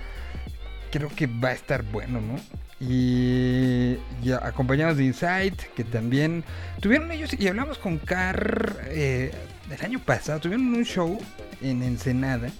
creo 0.91 1.11
que 1.14 1.27
va 1.27 1.51
a 1.51 1.53
estar 1.53 1.83
bueno, 1.83 2.22
¿no? 2.22 2.37
Y, 2.81 3.99
y 4.22 4.33
acompañados 4.33 4.97
de 4.97 5.05
Insight, 5.05 5.61
que 5.74 5.85
también 5.85 6.45
tuvieron 6.81 7.12
ellos, 7.12 7.39
y 7.39 7.47
hablamos 7.47 7.77
con 7.77 7.99
Car 7.99 8.79
eh, 8.87 9.33
el 9.70 9.85
año 9.85 9.99
pasado, 9.99 10.41
tuvieron 10.41 10.66
un 10.74 10.85
show 10.85 11.18
en 11.61 11.83
Ensenada, 11.83 12.51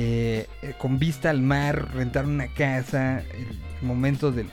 eh, 0.00 0.46
eh, 0.62 0.74
con 0.78 1.00
vista 1.00 1.28
al 1.28 1.42
mar, 1.42 1.92
rentaron 1.92 2.30
una 2.30 2.46
casa, 2.46 3.18
el 3.18 3.58
momento 3.82 4.30
del, 4.30 4.48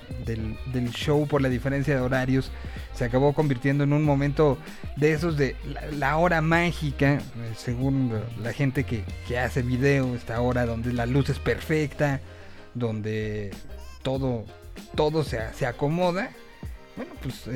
show 0.90 1.28
por 1.28 1.40
la 1.40 1.50
diferencia 1.50 1.94
de 1.94 2.02
horarios 2.02 2.50
se 2.96 3.06
acabó 3.06 3.32
convirtiendo 3.34 3.84
en 3.84 3.94
un 3.94 4.04
momento 4.04 4.58
de 4.96 5.12
esos 5.14 5.38
de 5.38 5.56
la, 5.92 6.18
hora 6.18 6.42
mágica, 6.42 7.18
eh, 7.18 7.22
según 7.56 8.12
la 8.42 8.54
gente 8.54 8.86
que, 8.86 9.04
hace 9.38 9.62
video, 9.62 10.16
esta 10.16 10.42
hora 10.42 10.66
donde 10.66 10.92
la 10.94 11.06
luz 11.06 11.30
es 11.30 11.38
perfecta, 11.38 12.22
donde 12.74 13.52
todo, 14.02 14.46
todo 14.96 15.24
se, 15.24 15.54
se 15.54 15.68
acomoda. 15.68 16.32
Bueno, 16.96 17.14
pues 17.22 17.48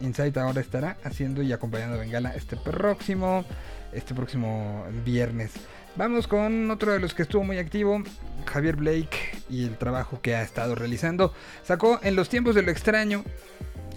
Insight 0.00 0.36
ahora 0.38 0.60
estará 0.60 0.96
haciendo 1.04 1.42
y 1.42 1.52
acompañando 1.52 1.94
a 1.94 2.00
Bengala 2.00 2.34
este 2.34 2.56
próximo, 2.56 3.44
este 3.92 4.12
próximo 4.12 4.84
viernes. 5.04 5.52
Vamos 5.98 6.28
con 6.28 6.70
otro 6.70 6.92
de 6.92 7.00
los 7.00 7.12
que 7.12 7.22
estuvo 7.22 7.42
muy 7.42 7.58
activo, 7.58 8.00
Javier 8.46 8.76
Blake 8.76 9.18
y 9.50 9.64
el 9.64 9.76
trabajo 9.76 10.20
que 10.22 10.36
ha 10.36 10.42
estado 10.42 10.76
realizando. 10.76 11.34
Sacó 11.64 11.98
en 12.04 12.14
los 12.14 12.28
tiempos 12.28 12.54
de 12.54 12.62
lo 12.62 12.70
extraño, 12.70 13.24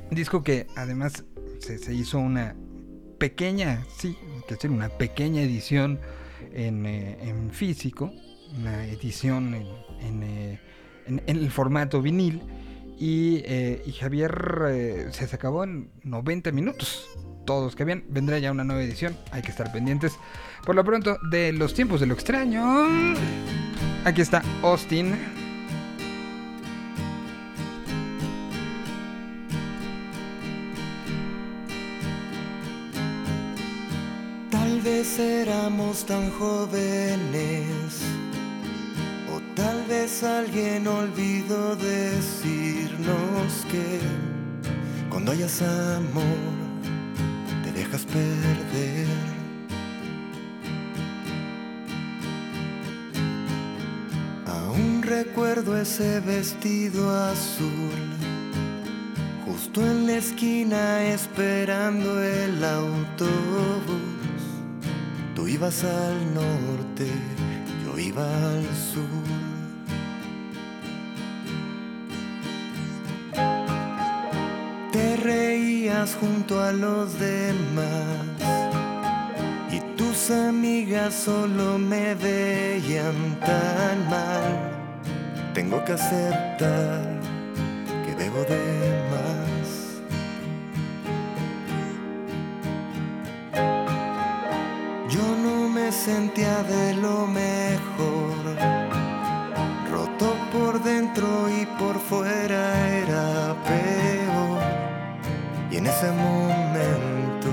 disco 0.10 0.44
que 0.44 0.66
además 0.76 1.24
se, 1.60 1.94
hizo 1.94 2.18
una 2.18 2.56
pequeña, 3.20 3.84
sí, 4.00 4.18
que 4.48 4.56
decir, 4.56 4.72
una 4.72 4.90
pequeña 4.90 5.44
edición 5.44 6.00
en, 6.54 6.88
eh, 6.88 7.36
físico, 7.52 8.12
una 8.58 8.88
edición 8.88 9.54
eh, 9.54 10.60
en- 11.06 11.22
el 11.28 11.52
formato 11.52 12.02
vinil. 12.02 12.42
Y, 12.98 13.42
eh, 13.46 13.84
Javier 14.00 15.10
se 15.12 15.26
acabó 15.36 15.64
en 15.66 15.92
90 16.04 16.52
minutos. 16.52 17.08
Todos 17.46 17.76
que 17.76 17.84
bien, 17.86 18.06
vendrá 18.10 18.40
ya 18.40 18.52
una 18.52 18.64
nueva 18.64 18.82
edición, 18.84 19.16
hay 19.32 19.44
que 19.44 19.50
estar 19.52 19.72
pendientes. 19.72 20.18
Por 20.66 20.76
lo 20.76 20.84
pronto, 20.84 21.18
de 21.24 21.52
los 21.54 21.74
tiempos 21.74 22.00
de 22.00 22.06
lo 22.06 22.14
extraño, 22.14 22.64
aquí 24.06 24.22
está 24.22 24.44
Austin. 24.62 25.16
Tal 34.52 34.82
vez 34.82 35.20
éramos 35.20 36.06
tan 36.06 36.30
jóvenes, 36.32 38.04
o 39.34 39.42
tal 39.56 39.84
vez 39.88 40.24
alguien 40.24 40.88
olvidó 40.88 41.76
decirnos 41.76 43.66
que 43.72 44.00
cuando 45.10 45.32
hayas 45.32 45.62
amor 45.64 46.24
te 47.64 47.72
dejas 47.72 48.06
perder. 48.06 49.31
Recuerdo 55.12 55.78
ese 55.78 56.22
vestido 56.22 57.02
azul 57.14 58.00
justo 59.46 59.82
en 59.82 60.08
la 60.08 60.14
esquina 60.14 61.04
esperando 61.04 62.24
el 62.24 62.64
autobús. 62.64 64.42
Tú 65.36 65.50
ibas 65.50 65.84
al 65.84 66.34
norte, 66.34 67.08
yo 67.84 68.00
iba 68.00 68.26
al 68.52 68.66
sur. 68.92 69.28
Te 74.94 75.18
reías 75.18 76.16
junto 76.16 76.62
a 76.64 76.72
los 76.72 77.20
demás 77.20 78.26
y 79.72 79.80
tus 79.98 80.32
amigas 80.32 81.14
solo 81.14 81.78
me 81.78 82.16
veían 82.16 83.38
tan 83.42 84.10
mal. 84.10 84.81
Tengo 85.72 85.86
que 85.86 85.94
aceptar 85.94 87.02
que 88.06 88.14
bebo 88.16 88.44
de 88.44 88.60
más. 89.10 90.02
Yo 95.08 95.24
no 95.42 95.70
me 95.70 95.94
sentía 95.94 96.62
de 96.64 96.96
lo 96.96 97.26
mejor, 97.26 98.36
roto 99.90 100.36
por 100.52 100.84
dentro 100.84 101.50
y 101.50 101.66
por 101.80 101.98
fuera 102.00 102.90
era 102.90 103.56
peor. 103.64 104.62
Y 105.72 105.78
en 105.78 105.88
ese 105.88 106.12
momento 106.12 107.48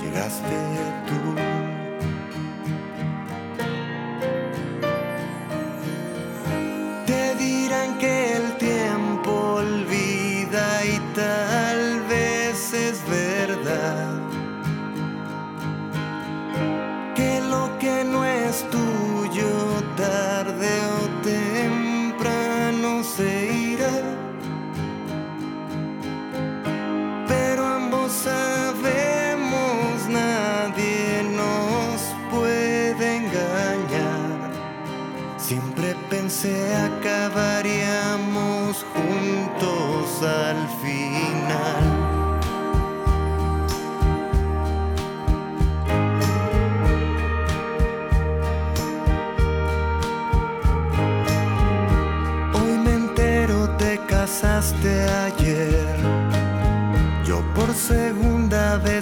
llegaste 0.00 0.91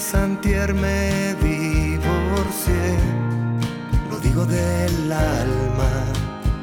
vez 0.01 0.15
antier 0.15 0.73
me 0.73 1.35
divorcié. 1.43 2.97
Lo 4.11 4.19
digo 4.19 4.47
del 4.47 5.13
alma, 5.13 5.93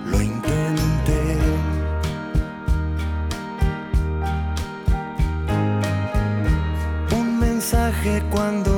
lo 0.05 0.19
intenté. 0.21 1.37
Un 7.11 7.39
mensaje 7.39 8.23
cuando 8.31 8.76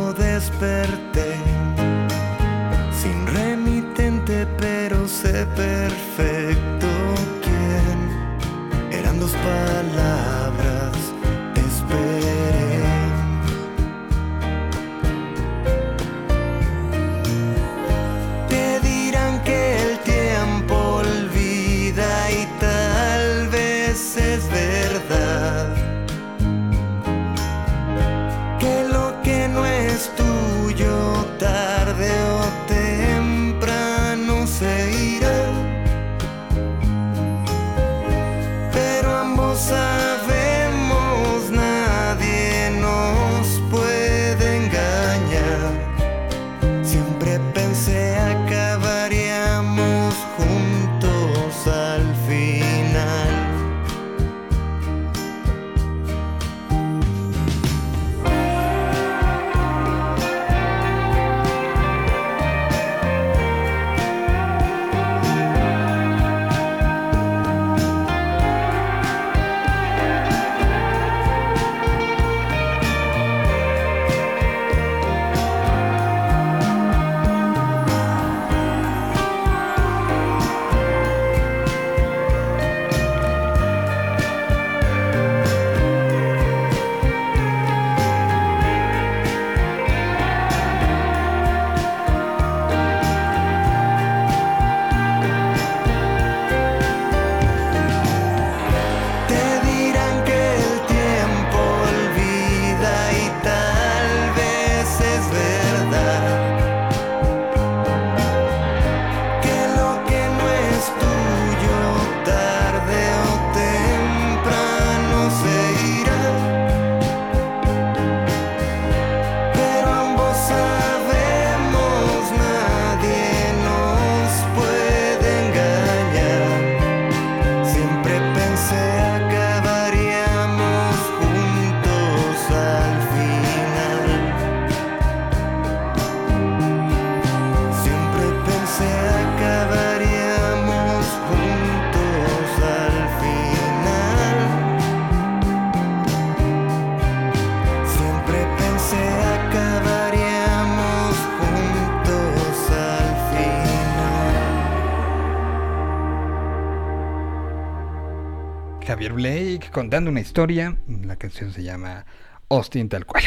contando 159.72 160.10
una 160.10 160.20
historia. 160.20 160.78
La 160.88 161.16
canción 161.16 161.52
se 161.54 161.64
llama 161.64 162.06
Austin 162.50 162.90
tal 162.90 163.06
cual. 163.06 163.24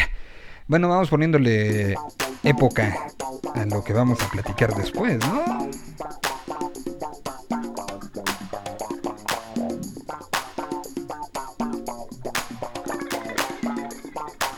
Bueno, 0.66 0.88
vamos 0.88 1.09
poniéndole 1.09 1.95
época 2.43 2.97
a 3.55 3.64
lo 3.66 3.82
que 3.84 3.93
vamos 3.93 4.20
a 4.22 4.28
platicar 4.30 4.74
después, 4.74 5.18
¿no? 5.18 5.68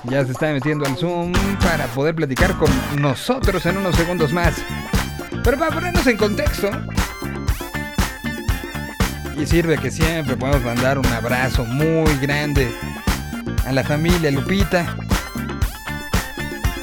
Ya 0.05 0.25
se 0.25 0.33
está 0.33 0.53
metiendo 0.53 0.85
al 0.87 0.97
Zoom 0.97 1.33
para 1.61 1.87
poder 1.87 2.15
platicar 2.15 2.57
con 2.59 2.71
nosotros 3.01 3.65
en 3.67 3.79
unos 3.79 3.97
segundos 3.97 4.33
más. 4.33 4.55
Pero 5.43 5.59
para 5.59 5.75
ponernos 5.75 6.07
en 6.07 6.17
contexto, 6.17 6.71
y 9.37 9.47
sirve 9.47 9.79
que 9.79 9.91
siempre 9.91 10.37
podemos 10.37 10.63
mandar 10.63 10.99
un 10.99 11.07
abrazo 11.07 11.65
muy 11.65 12.17
grande 12.19 12.71
a 13.67 13.73
la 13.73 13.83
familia 13.83 14.31
Lupita. 14.31 14.97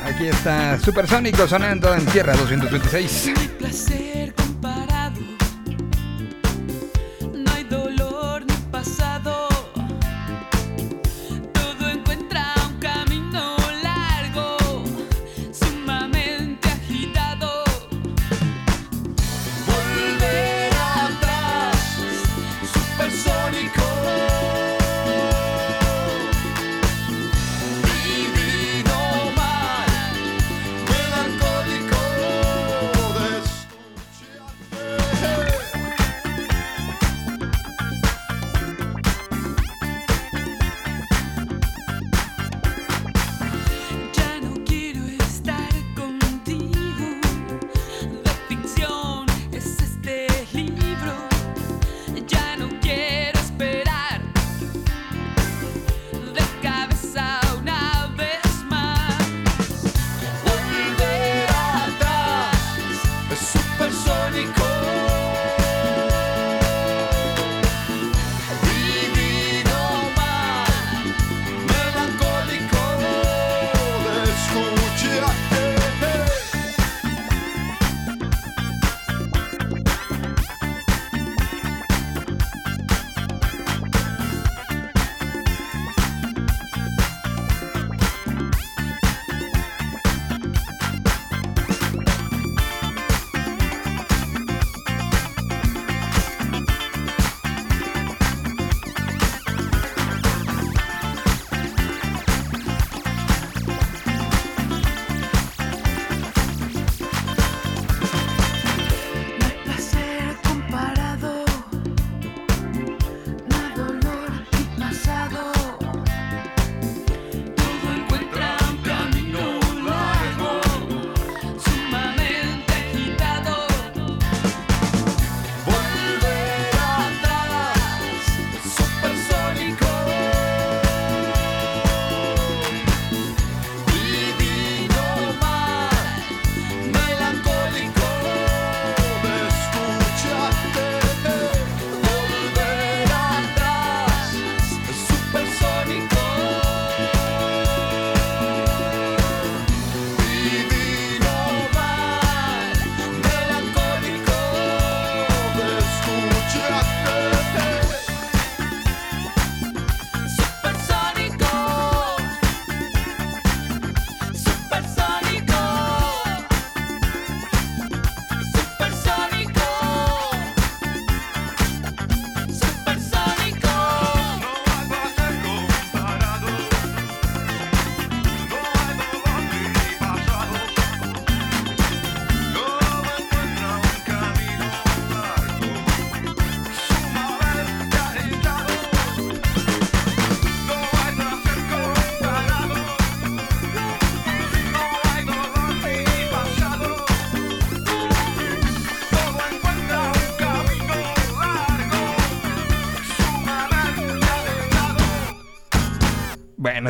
Aquí 0.06 0.28
está 0.28 0.80
Supersónico 0.80 1.48
sonando 1.48 1.94
en 1.94 2.06
Tierra 2.08 2.36
226. 2.36 4.01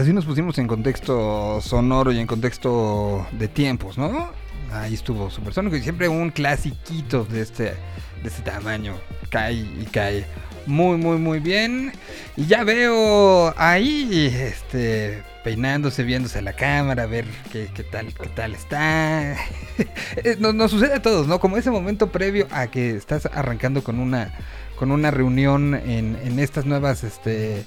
Así 0.02 0.14
nos 0.14 0.26
pusimos 0.26 0.58
en 0.58 0.68
contexto 0.68 1.62
sonoro 1.62 2.12
y 2.12 2.20
en 2.20 2.26
contexto 2.26 3.28
de 3.34 3.48
tiempos, 3.48 3.98
¿no? 3.98 4.32
Ahí 4.72 4.96
estuvo 4.96 5.30
Supersónico 5.30 5.76
y 5.76 5.82
siempre 5.82 6.08
un 6.08 6.32
clasiquito 6.32 7.24
de 7.26 7.42
este, 7.42 7.64
de 7.66 8.26
este 8.26 8.42
tamaño. 8.42 8.96
Cae 9.30 9.54
y 9.54 9.88
cae 9.92 10.26
muy, 10.66 10.98
muy, 10.98 11.18
muy 11.18 11.40
bien. 11.40 11.92
Y 12.36 12.48
ya 12.48 12.64
veo 12.64 13.54
ahí, 13.58 14.34
este, 14.34 15.24
peinándose, 15.44 16.04
viéndose 16.04 16.40
a 16.40 16.42
la 16.42 16.54
cámara, 16.54 17.04
a 17.04 17.08
ver 17.08 17.26
qué, 17.52 17.70
qué 17.74 17.84
tal, 17.84 18.14
qué 18.14 18.30
tal 18.30 18.56
está. 18.56 19.38
Eh, 20.18 20.36
nos, 20.40 20.54
nos 20.54 20.70
sucede 20.70 20.94
a 20.94 21.02
todos, 21.02 21.28
¿no? 21.28 21.40
Como 21.40 21.58
ese 21.58 21.72
momento 21.72 22.12
previo 22.12 22.46
a 22.52 22.68
que 22.68 22.92
estás 22.92 23.26
arrancando 23.26 23.84
con 23.84 24.00
una, 24.00 24.32
con 24.78 24.92
una 24.92 25.10
reunión 25.10 25.74
en, 25.74 26.20
en 26.24 26.38
estas 26.38 26.66
nuevas, 26.66 27.04
este, 27.04 27.64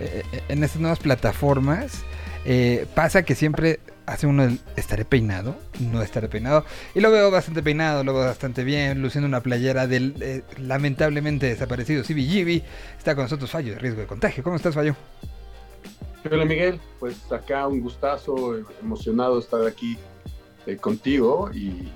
eh, 0.00 0.22
en 0.48 0.64
estas 0.64 0.80
nuevas 0.80 0.98
plataformas. 0.98 2.04
eh, 2.44 2.86
pasa 2.94 3.24
que 3.24 3.34
siempre 3.34 3.80
hace 4.06 4.26
uno 4.26 4.48
estaré 4.76 5.04
peinado, 5.04 5.56
no 5.80 6.02
estaré 6.02 6.28
peinado. 6.28 6.64
Y 6.94 7.00
lo 7.00 7.10
veo 7.10 7.30
bastante 7.30 7.62
peinado, 7.62 8.04
lo 8.04 8.14
veo 8.14 8.24
bastante 8.24 8.64
bien, 8.64 9.02
luciendo 9.02 9.28
una 9.28 9.42
playera 9.42 9.86
del 9.86 10.14
eh, 10.20 10.42
lamentablemente 10.58 11.46
desaparecido 11.46 12.02
CBGB. 12.02 12.62
Está 12.96 13.14
con 13.14 13.24
nosotros 13.24 13.50
Fallo 13.50 13.74
de 13.74 13.78
riesgo 13.78 14.00
de 14.00 14.06
contagio. 14.06 14.42
¿Cómo 14.42 14.56
estás, 14.56 14.74
Fallo? 14.74 14.94
Hola 16.30 16.44
Miguel, 16.44 16.80
pues 16.98 17.30
acá 17.30 17.66
un 17.66 17.80
gustazo, 17.80 18.56
emocionado 18.82 19.38
estar 19.38 19.64
aquí 19.66 19.96
contigo 20.80 21.50
y 21.54 21.88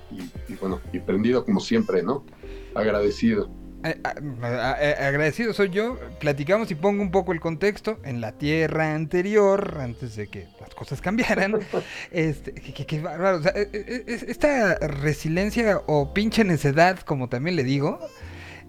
bueno, 0.59 0.79
y 0.91 0.99
prendido 0.99 1.45
como 1.45 1.59
siempre, 1.59 2.01
¿no? 2.01 2.25
Agradecido. 2.73 3.62
Eh, 3.83 4.95
agradecido 4.99 5.53
soy 5.53 5.69
yo. 5.69 5.97
Platicamos 6.19 6.71
y 6.71 6.75
pongo 6.75 7.01
un 7.01 7.11
poco 7.11 7.31
el 7.33 7.39
contexto. 7.39 7.99
En 8.03 8.21
la 8.21 8.31
tierra 8.33 8.93
anterior, 8.95 9.77
antes 9.79 10.15
de 10.15 10.27
que 10.27 10.47
las 10.59 10.73
cosas 10.75 11.01
cambiaran, 11.01 11.59
este, 12.11 12.53
que, 12.53 12.99
bárbaro, 13.01 13.37
o 13.37 13.41
sea, 13.41 13.51
eh, 13.55 13.69
eh, 13.73 14.03
es- 14.07 14.23
esta 14.23 14.75
resiliencia 14.79 15.81
o 15.87 16.13
pinche 16.13 16.43
necedad, 16.43 16.99
como 16.99 17.29
también 17.29 17.55
le 17.55 17.63
digo, 17.63 17.99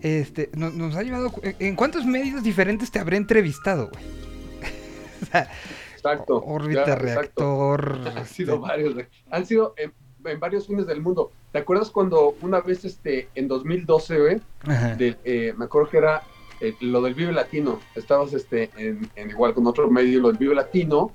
este, 0.03 0.51
nos, 0.55 0.75
nos 0.75 0.97
ha 0.97 1.03
llevado. 1.03 1.33
¿En 1.43 1.77
cuántos 1.77 2.05
medios 2.07 2.43
diferentes 2.43 2.91
te 2.91 2.99
habré 2.99 3.17
entrevistado, 3.17 3.91
güey? 3.93 4.05
O 5.23 5.27
sea, 5.27 5.49
Exacto. 5.95 6.43
órbita, 6.45 6.83
exacto. 6.93 7.77
reactor. 7.79 8.01
Han 8.19 8.27
sido 8.27 8.55
este, 8.57 8.69
varios, 8.69 8.95
güey. 8.95 9.07
Han 9.31 9.47
sido 9.47 9.75
en, 9.79 9.93
en 10.25 10.41
varios 10.41 10.67
fines 10.67 10.87
del 10.87 11.01
mundo. 11.01 11.33
¿Te 11.53 11.59
acuerdas 11.59 11.91
cuando 11.91 12.35
una 12.43 12.61
vez, 12.61 12.85
este, 12.85 13.29
en 13.35 13.49
2012, 13.49 14.19
güey, 14.21 14.41
Ajá. 14.67 14.95
de- 14.97 15.17
eh, 15.25 15.55
me 15.57 15.67
acuerdo 15.67 15.91
que 15.91 15.99
era 15.99 16.23
eh, 16.61 16.75
lo 16.81 17.03
del 17.03 17.15
Vive 17.15 17.33
Latino. 17.33 17.81
Estabas, 17.95 18.33
este, 18.33 18.71
en, 18.77 19.11
en 19.17 19.31
igual 19.31 19.55
con 19.55 19.67
otro 19.67 19.91
medio, 19.91 20.21
lo 20.21 20.29
del 20.29 20.39
Vive 20.39 20.55
Latino, 20.55 21.13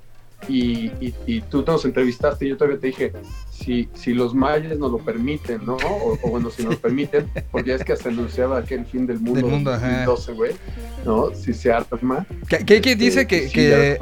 y, 0.48 0.86
y, 1.04 1.14
y 1.26 1.40
tú 1.42 1.62
nos 1.66 1.84
entrevistaste 1.84 2.46
y 2.46 2.50
yo 2.50 2.56
todavía 2.56 2.78
te 2.80 2.86
dije, 2.88 3.12
si, 3.62 3.88
si 3.94 4.14
los 4.14 4.34
mayas 4.34 4.78
nos 4.78 4.90
lo 4.90 4.98
permiten, 4.98 5.64
¿no? 5.66 5.74
O, 5.76 6.18
o 6.22 6.30
bueno, 6.30 6.50
si 6.50 6.64
nos 6.64 6.76
permiten, 6.76 7.28
porque 7.50 7.74
es 7.74 7.84
que 7.84 7.94
se 7.96 8.08
anunciaba 8.08 8.64
que 8.64 8.74
el 8.74 8.86
fin 8.86 9.06
del 9.06 9.20
mundo, 9.20 9.40
Del 9.40 9.50
mundo, 9.50 9.70
en 9.74 9.76
ajá. 9.76 10.04
2012, 10.06 10.32
güey, 10.32 10.52
¿no? 11.04 11.34
Si 11.34 11.52
se 11.52 11.70
arma. 11.72 12.26
¿Qué, 12.48 12.58
qué- 12.64 12.80
qué 12.80 12.96
dice 12.96 13.26
que, 13.26 13.48
sí, 13.48 13.52
que- 13.52 13.68
de- 13.68 13.98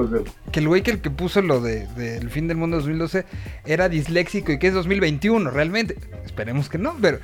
que 0.53 0.61
el 0.61 0.69
güey 0.69 0.83
que 0.83 0.93
el 0.93 1.01
que 1.01 1.11
puso 1.11 1.43
lo 1.43 1.61
de 1.61 1.87
del 1.89 2.31
fin 2.31 2.47
del 2.49 2.57
mundo 2.57 2.77
2012 2.77 3.25
era 3.67 3.89
disléxico 3.89 4.53
y 4.53 4.59
que 4.59 4.69
es 4.69 4.75
2021 4.75 5.51
realmente? 5.51 5.97
Esperemos 6.25 6.69
que 6.69 6.79
no, 6.79 6.95
pero, 7.03 7.19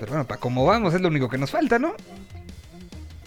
pero 0.00 0.08
bueno, 0.12 0.26
para 0.26 0.40
cómo 0.40 0.64
vamos 0.66 0.94
es 0.94 1.00
lo 1.00 1.08
único 1.08 1.28
que 1.28 1.38
nos 1.38 1.50
falta, 1.52 1.78
¿no? 1.78 1.92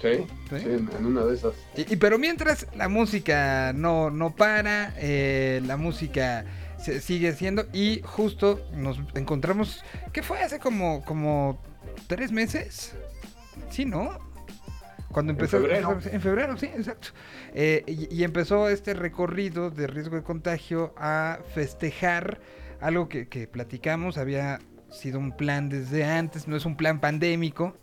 Sí, 0.01 0.25
Sí. 0.49 0.55
en 0.65 1.05
una 1.05 1.23
de 1.25 1.35
esas. 1.35 1.53
Y, 1.77 1.93
y 1.93 1.95
pero 1.95 2.17
mientras 2.17 2.65
la 2.75 2.89
música 2.89 3.71
no, 3.73 4.09
no 4.09 4.31
para, 4.35 4.93
eh, 4.97 5.61
la 5.65 5.77
música 5.77 6.43
se 6.83 7.01
sigue 7.01 7.33
siendo 7.33 7.65
y 7.73 8.01
justo 8.03 8.59
nos 8.73 8.99
encontramos, 9.15 9.83
¿qué 10.13 10.23
fue? 10.23 10.39
Hace 10.41 10.59
como, 10.59 11.03
como 11.05 11.61
tres 12.07 12.31
meses, 12.31 12.93
¿sí, 13.69 13.85
no? 13.85 14.17
Cuando 15.11 15.31
En 15.33 15.37
empezó 15.37 15.57
febrero. 15.59 15.91
empezó- 15.91 16.09
en 16.15 16.21
febrero, 16.21 16.57
sí, 16.57 16.65
exacto. 16.67 17.09
Eh, 17.53 17.83
y, 17.85 18.13
y 18.15 18.23
empezó 18.23 18.69
este 18.69 18.93
recorrido 18.93 19.69
de 19.69 19.87
riesgo 19.87 20.15
de 20.15 20.23
contagio 20.23 20.93
a 20.97 21.39
festejar 21.53 22.39
algo 22.79 23.09
que, 23.09 23.27
que 23.27 23.47
platicamos, 23.47 24.17
había 24.17 24.59
sido 24.89 25.19
un 25.19 25.31
plan 25.35 25.69
desde 25.69 26.03
antes, 26.05 26.47
no 26.47 26.55
es 26.55 26.65
un 26.65 26.75
plan 26.77 26.99
pandémico, 26.99 27.77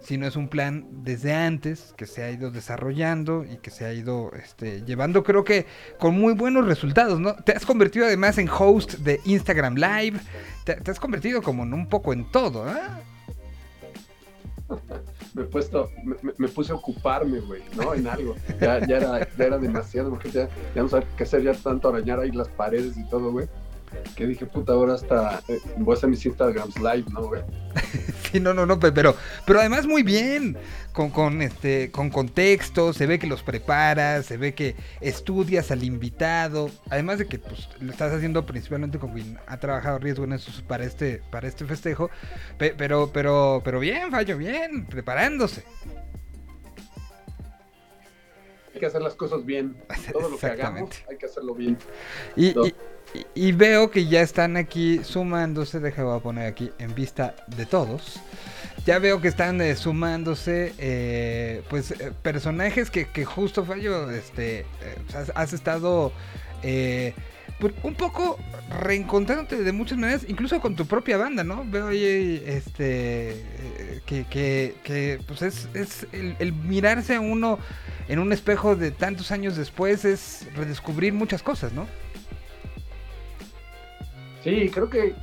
sino 0.00 0.26
es 0.26 0.36
un 0.36 0.48
plan 0.48 0.86
desde 1.02 1.32
antes 1.34 1.94
que 1.96 2.06
se 2.06 2.22
ha 2.22 2.30
ido 2.30 2.50
desarrollando 2.50 3.44
y 3.44 3.58
que 3.58 3.70
se 3.70 3.84
ha 3.84 3.92
ido 3.92 4.30
este, 4.32 4.82
llevando, 4.84 5.22
creo 5.22 5.44
que 5.44 5.66
con 5.98 6.18
muy 6.18 6.34
buenos 6.34 6.66
resultados, 6.66 7.20
¿no? 7.20 7.34
Te 7.34 7.52
has 7.52 7.66
convertido 7.66 8.06
además 8.06 8.38
en 8.38 8.48
host 8.48 8.94
de 8.94 9.20
Instagram 9.24 9.74
Live, 9.74 10.20
te, 10.64 10.90
has 10.90 11.00
convertido 11.00 11.42
como 11.42 11.64
en 11.64 11.74
un 11.74 11.88
poco 11.88 12.12
en 12.12 12.30
todo, 12.30 12.64
¿ah? 12.64 13.00
me 15.34 15.42
he 15.42 15.46
puesto, 15.46 15.90
me 16.36 16.48
puse 16.48 16.72
a 16.72 16.74
ocuparme, 16.74 17.40
güey, 17.40 17.62
¿no? 17.76 17.94
En 17.94 18.06
algo. 18.06 18.34
Ya, 18.60 18.86
ya, 18.86 18.96
era, 18.98 19.36
ya 19.36 19.44
era 19.44 19.58
demasiado, 19.58 20.10
porque 20.10 20.30
ya, 20.30 20.48
ya 20.74 20.82
no 20.82 20.88
sabía 20.88 21.08
qué 21.16 21.24
hacer, 21.24 21.42
ya 21.42 21.54
tanto 21.54 21.88
arañar 21.88 22.20
ahí 22.20 22.30
las 22.32 22.48
paredes 22.48 22.96
y 22.96 23.08
todo, 23.08 23.32
güey. 23.32 23.48
Que 24.16 24.26
dije, 24.26 24.46
puta, 24.46 24.72
ahora 24.72 24.94
hasta 24.94 25.40
eh, 25.48 25.58
voy 25.76 25.94
a 25.94 25.96
hacer 25.96 26.08
mis 26.10 26.24
Instagrams 26.26 26.76
live, 26.78 27.04
¿no, 27.12 27.22
güey? 27.26 27.42
Sí, 28.30 28.40
no, 28.40 28.52
no, 28.52 28.66
no, 28.66 28.78
pe- 28.78 28.92
pero, 28.92 29.16
pero 29.46 29.60
además 29.60 29.86
muy 29.86 30.02
bien, 30.02 30.58
con, 30.92 31.08
con, 31.08 31.40
este, 31.40 31.90
con 31.90 32.10
contexto, 32.10 32.92
se 32.92 33.06
ve 33.06 33.18
que 33.18 33.26
los 33.26 33.42
preparas, 33.42 34.26
se 34.26 34.36
ve 34.36 34.52
que 34.52 34.76
estudias 35.00 35.70
al 35.70 35.82
invitado, 35.82 36.70
además 36.90 37.18
de 37.18 37.26
que 37.26 37.38
pues, 37.38 37.70
lo 37.80 37.90
estás 37.90 38.12
haciendo 38.12 38.44
principalmente 38.44 38.98
con 38.98 39.14
quien 39.14 39.38
ha 39.46 39.56
trabajado 39.58 39.98
riesgo 39.98 40.24
en 40.24 40.34
eso 40.34 40.50
para 40.66 40.84
este, 40.84 41.22
para 41.30 41.48
este 41.48 41.64
festejo, 41.64 42.10
pe- 42.58 42.74
pero, 42.76 43.10
pero, 43.14 43.62
pero 43.64 43.80
bien, 43.80 44.10
Fallo, 44.10 44.36
bien, 44.36 44.84
preparándose. 44.84 45.64
Hay 48.74 48.80
que 48.80 48.86
hacer 48.86 49.02
las 49.02 49.14
cosas 49.14 49.44
bien. 49.44 49.76
Todo 50.12 50.28
lo 50.30 50.38
que 50.38 50.46
hagamos, 50.46 50.90
hay 51.10 51.16
que 51.16 51.26
hacerlo 51.26 51.54
bien. 51.54 51.76
Y, 52.36 52.52
No. 52.54 52.66
y- 52.66 52.74
y- 53.14 53.26
y 53.48 53.52
veo 53.52 53.90
que 53.90 54.06
ya 54.06 54.20
están 54.20 54.56
aquí 54.56 55.00
sumándose, 55.02 55.80
deja 55.80 56.04
voy 56.04 56.16
a 56.18 56.20
poner 56.22 56.46
aquí 56.46 56.70
en 56.78 56.94
vista 56.94 57.34
de 57.56 57.64
todos. 57.66 58.20
Ya 58.86 58.98
veo 58.98 59.20
que 59.20 59.28
están 59.28 59.60
eh, 59.60 59.76
sumándose 59.76 60.72
eh, 60.78 61.62
pues 61.68 61.90
eh, 61.92 62.12
personajes 62.22 62.90
que, 62.90 63.06
que 63.10 63.24
justo 63.24 63.64
fallo, 63.64 64.10
este, 64.10 64.60
eh, 64.60 64.64
has, 65.14 65.32
has 65.34 65.52
estado 65.52 66.12
eh, 66.62 67.12
pues, 67.16 67.26
un 67.82 67.94
poco 67.94 68.38
reencontrándote 68.80 69.62
de 69.62 69.72
muchas 69.72 69.98
maneras, 69.98 70.24
incluso 70.28 70.60
con 70.60 70.76
tu 70.76 70.86
propia 70.86 71.16
banda, 71.16 71.42
¿no? 71.42 71.64
Veo 71.64 71.88
ahí 71.88 72.42
este 72.46 73.30
eh, 73.30 74.00
que, 74.06 74.24
que, 74.82 75.20
pues 75.26 75.42
es, 75.42 75.68
es 75.74 76.06
el, 76.12 76.52
mirarse 76.52 77.16
a 77.16 77.20
uno 77.20 77.58
en 78.08 78.18
un 78.18 78.32
espejo 78.32 78.76
de 78.76 78.90
tantos 78.90 79.30
años 79.30 79.56
después 79.56 80.04
es 80.04 80.46
redescubrir 80.54 81.12
muchas 81.12 81.42
cosas, 81.42 81.72
¿no? 81.72 81.86
Sí, 84.44 84.70
creo 84.72 84.88
que 84.88 85.14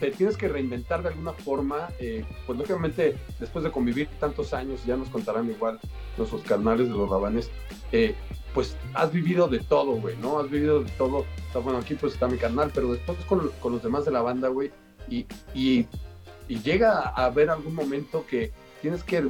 te 0.00 0.10
tienes 0.10 0.36
que 0.36 0.48
reinventar 0.48 1.02
de 1.02 1.08
alguna 1.10 1.32
forma. 1.32 1.88
eh, 1.98 2.24
pues 2.46 2.58
lógicamente, 2.58 3.16
después 3.38 3.64
de 3.64 3.70
convivir 3.70 4.08
tantos 4.20 4.52
años, 4.52 4.84
ya 4.84 4.96
nos 4.96 5.08
contarán 5.08 5.50
igual 5.50 5.78
nuestros 6.16 6.42
canales 6.42 6.88
de 6.88 6.94
los 6.94 7.08
rabanes, 7.08 7.50
eh, 7.92 8.14
pues 8.54 8.76
has 8.94 9.12
vivido 9.12 9.48
de 9.48 9.60
todo, 9.60 9.92
güey, 9.92 10.16
¿no? 10.16 10.38
Has 10.38 10.50
vivido 10.50 10.82
de 10.82 10.90
todo. 10.92 11.18
O 11.18 11.52
sea, 11.52 11.60
bueno, 11.60 11.78
aquí 11.78 11.94
pues 11.94 12.14
está 12.14 12.28
mi 12.28 12.38
canal, 12.38 12.70
pero 12.74 12.92
después 12.92 13.18
con, 13.26 13.50
con 13.60 13.72
los 13.72 13.82
demás 13.82 14.04
de 14.04 14.10
la 14.10 14.22
banda, 14.22 14.48
güey, 14.48 14.70
y, 15.08 15.26
y, 15.54 15.86
y 16.48 16.60
llega 16.60 16.92
a 16.92 17.26
haber 17.26 17.50
algún 17.50 17.74
momento 17.74 18.24
que 18.28 18.52
tienes 18.82 19.02
que 19.02 19.22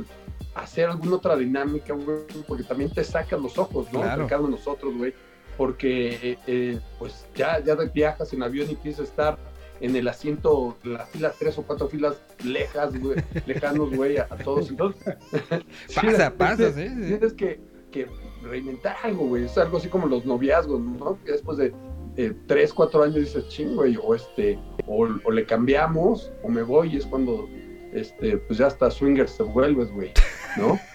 hacer 0.54 0.88
alguna 0.88 1.16
otra 1.16 1.36
dinámica, 1.36 1.94
güey, 1.94 2.20
porque 2.46 2.64
también 2.64 2.90
te 2.90 3.04
sacan 3.04 3.42
los 3.42 3.58
ojos, 3.58 3.92
¿no? 3.92 4.00
Claro. 4.00 4.26
Cada 4.26 4.40
uno 4.40 4.50
de 4.50 4.56
nosotros, 4.58 4.94
güey 4.96 5.14
porque 5.58 6.10
eh, 6.22 6.38
eh, 6.46 6.80
pues 6.98 7.26
ya, 7.34 7.62
ya 7.62 7.74
viajas 7.74 8.32
en 8.32 8.44
avión 8.44 8.68
y 8.70 8.74
empiezas 8.74 9.00
a 9.00 9.04
estar 9.10 9.38
en 9.80 9.94
el 9.94 10.08
asiento, 10.08 10.76
la 10.84 11.04
fila 11.06 11.34
tres 11.36 11.58
o 11.58 11.62
cuatro 11.62 11.88
filas 11.88 12.16
lejas, 12.44 12.98
güey, 12.98 13.20
lejanos, 13.44 13.94
güey, 13.94 14.18
a, 14.18 14.28
a 14.30 14.36
todos. 14.36 14.70
Entonces, 14.70 15.16
Pasa, 15.94 16.32
pasa, 16.32 16.72
sí, 16.72 16.88
sí. 16.88 17.06
Tienes 17.08 17.32
que, 17.32 17.60
que 17.90 18.06
reinventar 18.42 18.96
algo, 19.02 19.26
güey. 19.26 19.44
Es 19.44 19.56
algo 19.58 19.78
así 19.78 19.88
como 19.88 20.06
los 20.06 20.24
noviazgos, 20.24 20.80
¿no? 20.80 21.18
Que 21.24 21.32
después 21.32 21.58
de 21.58 21.72
eh, 22.16 22.34
tres, 22.46 22.72
cuatro 22.72 23.02
años 23.02 23.16
dices, 23.16 23.48
ching, 23.48 23.74
güey, 23.76 23.96
o 24.02 24.14
este, 24.14 24.58
o, 24.86 25.08
o 25.24 25.30
le 25.30 25.44
cambiamos, 25.46 26.30
o 26.42 26.48
me 26.48 26.62
voy, 26.62 26.94
y 26.94 26.96
es 26.96 27.06
cuando 27.06 27.48
este, 27.92 28.36
pues 28.38 28.58
ya 28.58 28.66
hasta 28.66 28.90
swingers 28.90 29.36
te 29.36 29.42
vuelves, 29.44 29.90
güey, 29.92 30.12
¿no? 30.56 30.78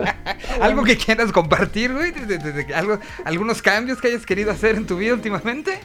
¿Algo 0.60 0.82
que 0.84 0.96
quieras 0.96 1.30
compartir, 1.32 1.92
güey? 1.92 2.10
De- 2.12 2.26
de- 2.26 2.38
de- 2.38 2.64
de- 2.64 2.74
algo, 2.74 2.98
¿Algunos 3.24 3.62
cambios 3.62 4.00
que 4.00 4.08
hayas 4.08 4.26
querido 4.26 4.50
hacer 4.50 4.76
en 4.76 4.86
tu 4.86 4.96
vida 4.96 5.14
últimamente? 5.14 5.78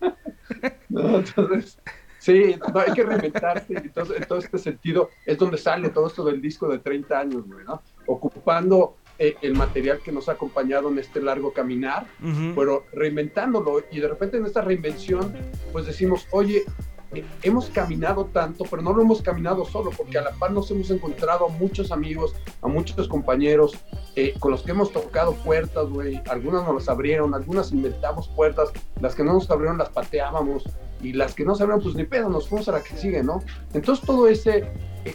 ¿no? 0.88 1.18
Entonces, 1.18 1.78
sí, 2.18 2.56
no, 2.72 2.80
hay 2.80 2.92
que 2.92 3.02
reinventarse. 3.04 3.74
Entonces, 3.74 4.16
en 4.18 4.24
todo 4.24 4.38
este 4.38 4.58
sentido 4.58 5.10
es 5.24 5.38
donde 5.38 5.58
sale 5.58 5.88
todo 5.90 6.06
esto 6.06 6.24
del 6.24 6.40
disco 6.40 6.68
de 6.68 6.78
30 6.78 7.18
años, 7.18 7.46
güey, 7.46 7.64
¿no? 7.64 7.82
Ocupando 8.06 8.96
eh, 9.18 9.36
el 9.42 9.54
material 9.54 10.00
que 10.04 10.12
nos 10.12 10.28
ha 10.28 10.32
acompañado 10.32 10.88
en 10.88 10.98
este 10.98 11.20
largo 11.20 11.52
caminar, 11.52 12.06
Ujú. 12.22 12.54
pero 12.54 12.84
reinventándolo. 12.92 13.82
Y 13.90 14.00
de 14.00 14.08
repente 14.08 14.36
en 14.36 14.46
esta 14.46 14.60
reinvención, 14.60 15.34
pues 15.72 15.86
decimos, 15.86 16.26
oye, 16.30 16.64
eh, 17.12 17.24
hemos 17.42 17.70
caminado 17.70 18.26
tanto, 18.26 18.64
pero 18.68 18.82
no 18.82 18.92
lo 18.92 19.02
hemos 19.02 19.22
caminado 19.22 19.64
solo, 19.64 19.90
porque 19.96 20.18
a 20.18 20.22
la 20.22 20.32
par 20.32 20.50
nos 20.50 20.70
hemos 20.70 20.90
encontrado 20.90 21.46
a 21.46 21.48
muchos 21.48 21.92
amigos, 21.92 22.34
a 22.62 22.68
muchos 22.68 23.08
compañeros 23.08 23.76
eh, 24.16 24.34
con 24.38 24.50
los 24.50 24.62
que 24.62 24.72
hemos 24.72 24.92
tocado 24.92 25.32
puertas, 25.32 25.88
güey. 25.88 26.20
Algunas 26.28 26.64
nos 26.64 26.74
las 26.74 26.88
abrieron, 26.88 27.34
algunas 27.34 27.72
inventamos 27.72 28.28
puertas, 28.28 28.70
las 29.00 29.14
que 29.14 29.24
no 29.24 29.32
nos 29.34 29.50
abrieron 29.50 29.78
las 29.78 29.90
pateábamos, 29.90 30.64
y 31.02 31.12
las 31.12 31.34
que 31.34 31.44
no 31.44 31.54
se 31.54 31.62
abrieron, 31.62 31.82
pues 31.82 31.94
ni 31.94 32.04
pedo, 32.04 32.28
nos 32.28 32.48
fuimos 32.48 32.68
a 32.68 32.72
la 32.72 32.82
que 32.82 32.96
sigue, 32.96 33.22
¿no? 33.22 33.42
Entonces 33.74 34.04
todo 34.04 34.28
ese 34.28 34.64
eh, 35.04 35.14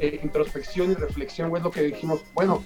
eh, 0.00 0.20
introspección 0.22 0.90
y 0.90 0.94
reflexión, 0.94 1.48
güey, 1.48 1.60
es 1.60 1.64
lo 1.64 1.70
que 1.70 1.82
dijimos, 1.82 2.20
bueno, 2.34 2.62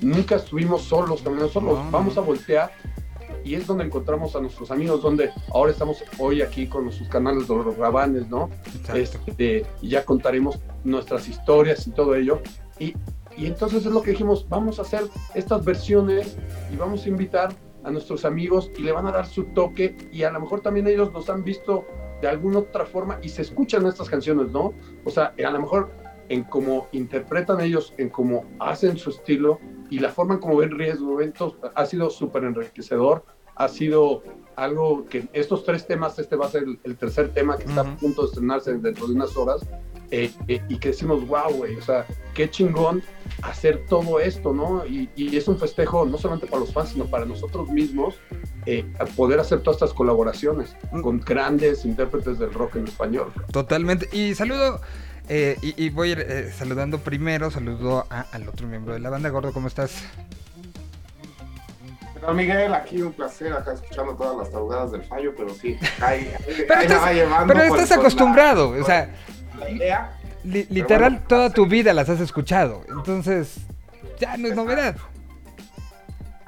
nunca 0.00 0.36
estuvimos 0.36 0.82
solos, 0.82 1.22
caminando 1.22 1.50
solos, 1.52 1.78
No, 1.84 1.90
vamos 1.90 2.16
no. 2.16 2.22
a 2.22 2.24
voltear 2.24 2.70
y 3.44 3.54
es 3.54 3.66
donde 3.66 3.84
encontramos 3.84 4.34
a 4.36 4.40
nuestros 4.40 4.70
amigos, 4.70 5.02
donde 5.02 5.30
ahora 5.54 5.70
estamos 5.72 6.02
hoy 6.18 6.42
aquí 6.42 6.66
con 6.66 6.84
nuestros 6.84 7.08
canales 7.08 7.46
de 7.48 7.56
los 7.56 7.76
rabanes, 7.76 8.28
¿no? 8.28 8.50
Este, 8.94 9.64
y 9.80 9.88
ya 9.90 10.04
contaremos 10.04 10.58
nuestras 10.84 11.28
historias 11.28 11.86
y 11.86 11.90
todo 11.92 12.14
ello. 12.14 12.40
Y, 12.78 12.94
y 13.36 13.46
entonces 13.46 13.86
es 13.86 13.92
lo 13.92 14.02
que 14.02 14.10
dijimos, 14.10 14.46
vamos 14.48 14.78
a 14.78 14.82
hacer 14.82 15.04
estas 15.34 15.64
versiones 15.64 16.36
y 16.72 16.76
vamos 16.76 17.04
a 17.04 17.08
invitar 17.08 17.54
a 17.84 17.90
nuestros 17.90 18.24
amigos 18.24 18.70
y 18.76 18.82
le 18.82 18.92
van 18.92 19.06
a 19.06 19.12
dar 19.12 19.26
su 19.26 19.44
toque 19.44 19.96
y 20.12 20.24
a 20.24 20.30
lo 20.30 20.40
mejor 20.40 20.60
también 20.60 20.86
ellos 20.88 21.12
nos 21.12 21.30
han 21.30 21.44
visto 21.44 21.86
de 22.20 22.28
alguna 22.28 22.58
otra 22.58 22.84
forma 22.84 23.18
y 23.22 23.28
se 23.28 23.42
escuchan 23.42 23.86
estas 23.86 24.10
canciones, 24.10 24.50
¿no? 24.50 24.74
O 25.04 25.10
sea, 25.10 25.32
a 25.42 25.50
lo 25.50 25.60
mejor 25.60 25.90
en 26.28 26.42
cómo 26.44 26.88
interpretan 26.92 27.60
ellos, 27.60 27.94
en 27.96 28.10
cómo 28.10 28.44
hacen 28.58 28.96
su 28.98 29.10
estilo 29.10 29.60
y 29.90 29.98
la 29.98 30.10
forma 30.10 30.34
en 30.34 30.40
cómo 30.40 30.56
ven 30.56 30.70
riesgo 30.70 31.20
eventos 31.20 31.54
ha 31.74 31.86
sido 31.86 32.10
súper 32.10 32.44
enriquecedor, 32.44 33.24
ha 33.56 33.68
sido 33.68 34.22
algo 34.56 35.06
que 35.06 35.28
estos 35.32 35.64
tres 35.64 35.86
temas, 35.86 36.18
este 36.18 36.36
va 36.36 36.46
a 36.46 36.50
ser 36.50 36.64
el, 36.64 36.78
el 36.84 36.96
tercer 36.96 37.32
tema 37.32 37.56
que 37.56 37.64
está 37.64 37.82
a 37.82 37.96
punto 37.96 38.22
de 38.22 38.28
estrenarse 38.28 38.76
dentro 38.76 39.06
de 39.06 39.14
unas 39.14 39.36
horas, 39.36 39.62
eh, 40.10 40.30
eh, 40.48 40.62
y 40.68 40.78
que 40.78 40.88
decimos, 40.88 41.26
wow, 41.28 41.52
güey, 41.52 41.76
o 41.76 41.82
sea, 41.82 42.06
qué 42.32 42.48
chingón 42.48 43.02
hacer 43.42 43.84
todo 43.88 44.20
esto, 44.20 44.54
¿no? 44.54 44.86
Y, 44.86 45.10
y 45.16 45.36
es 45.36 45.46
un 45.48 45.58
festejo 45.58 46.06
no 46.06 46.16
solamente 46.16 46.46
para 46.46 46.60
los 46.60 46.72
fans, 46.72 46.90
sino 46.90 47.04
para 47.04 47.26
nosotros 47.26 47.68
mismos, 47.68 48.14
eh, 48.64 48.86
poder 49.16 49.38
hacer 49.38 49.60
todas 49.60 49.76
estas 49.76 49.92
colaboraciones 49.92 50.74
con 51.02 51.20
grandes 51.20 51.84
intérpretes 51.84 52.38
del 52.38 52.54
rock 52.54 52.76
en 52.76 52.88
español. 52.88 53.32
Totalmente. 53.52 54.08
Y 54.10 54.34
saludo, 54.34 54.80
eh, 55.28 55.56
y, 55.62 55.84
y 55.84 55.90
voy 55.90 56.08
a 56.08 56.12
ir 56.12 56.20
eh, 56.28 56.52
saludando 56.56 56.98
primero, 57.00 57.50
saludo 57.50 58.06
a- 58.10 58.26
al 58.32 58.48
otro 58.48 58.66
miembro 58.66 58.94
de 58.94 59.00
la 59.00 59.10
banda, 59.10 59.28
Gordo, 59.28 59.52
¿cómo 59.52 59.68
estás? 59.68 60.02
¿Qué 62.14 62.20
tal, 62.20 62.34
Miguel? 62.34 62.74
Aquí 62.74 63.00
un 63.02 63.12
placer, 63.12 63.52
acá 63.52 63.72
escuchando 63.74 64.14
todas 64.16 64.36
las 64.36 64.50
tarugadas 64.50 64.90
del 64.92 65.02
fallo, 65.04 65.34
pero 65.36 65.54
sí, 65.54 65.78
ahí, 66.00 66.32
Pero 66.68 66.74
ahí 66.80 66.88
la 66.88 66.94
va 66.98 67.10
estás, 67.10 67.14
llevando 67.14 67.54
pero 67.54 67.64
estás 67.64 67.90
la- 67.90 67.96
acostumbrado, 67.96 68.70
o 68.70 68.84
sea, 68.84 69.10
la 69.58 69.70
idea. 69.70 70.18
li- 70.44 70.66
literal 70.70 71.22
toda 71.28 71.50
tu 71.50 71.66
vida 71.66 71.92
las 71.92 72.08
has 72.08 72.20
escuchado, 72.20 72.82
entonces 72.88 73.56
ya 74.18 74.36
no 74.36 74.48
es 74.48 74.54
novedad. 74.56 74.96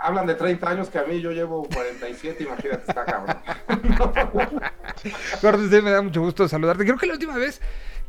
Hablan 0.03 0.27
de 0.27 0.35
30 0.35 0.67
años 0.71 0.89
que 0.89 0.99
a 0.99 1.05
mí 1.05 1.21
yo 1.21 1.31
llevo 1.31 1.69
47, 1.75 2.43
imagínate, 2.45 2.85
está 2.89 3.05
cabrón. 3.05 3.37
Gordo, 5.43 5.69
sí, 5.69 5.83
me 5.83 5.91
da 5.91 6.01
mucho 6.01 6.23
gusto 6.23 6.49
saludarte. 6.49 6.85
Creo 6.85 6.97
que 6.97 7.07
la 7.07 7.13
última 7.13 7.37
vez 7.37 7.61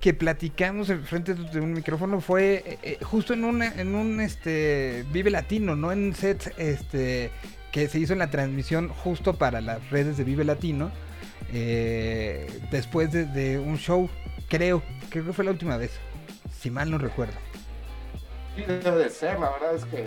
que 0.02 0.14
platicamos 0.16 0.89
en 0.89 1.04
frente 1.06 1.36
de 1.36 1.60
un 1.62 1.74
micrófono 1.74 2.20
fue 2.22 2.64
eh, 2.66 2.80
eh, 2.82 2.97
justo 3.04 3.34
en 3.34 3.45
un, 3.45 3.62
en 3.62 3.93
un 3.95 4.20
este, 4.20 5.06
Vive 5.12 5.30
Latino, 5.30 5.76
no 5.76 5.91
en 5.91 6.06
un 6.06 6.16
set 6.16 6.54
este, 6.58 7.30
que 7.72 7.88
se 7.88 7.99
hizo 7.99 8.14
en 8.14 8.20
la 8.20 8.32
transmisión 8.32 8.89
justo 8.89 9.36
para 9.38 9.62
las 9.62 9.89
redes 9.91 10.18
de 10.18 10.24
Vive 10.24 10.43
Latino. 10.43 10.91
eh, 11.54 12.47
después 12.72 13.12
de, 13.12 13.26
de 13.26 13.60
un 13.60 13.78
show, 13.78 14.10
creo, 14.49 14.82
creo 15.10 15.26
que 15.26 15.34
fue 15.34 15.45
la 15.45 15.52
última 15.52 15.78
vez, 15.78 15.91
si 16.60 16.72
mal 16.72 16.89
no 16.89 16.97
recuerdo. 16.97 17.38
Sí, 18.56 18.64
debe 18.64 19.04
de 19.04 19.10
ser, 19.10 19.39
la 19.39 19.52
verdad 19.52 19.76
es 19.76 19.86
que 19.86 20.06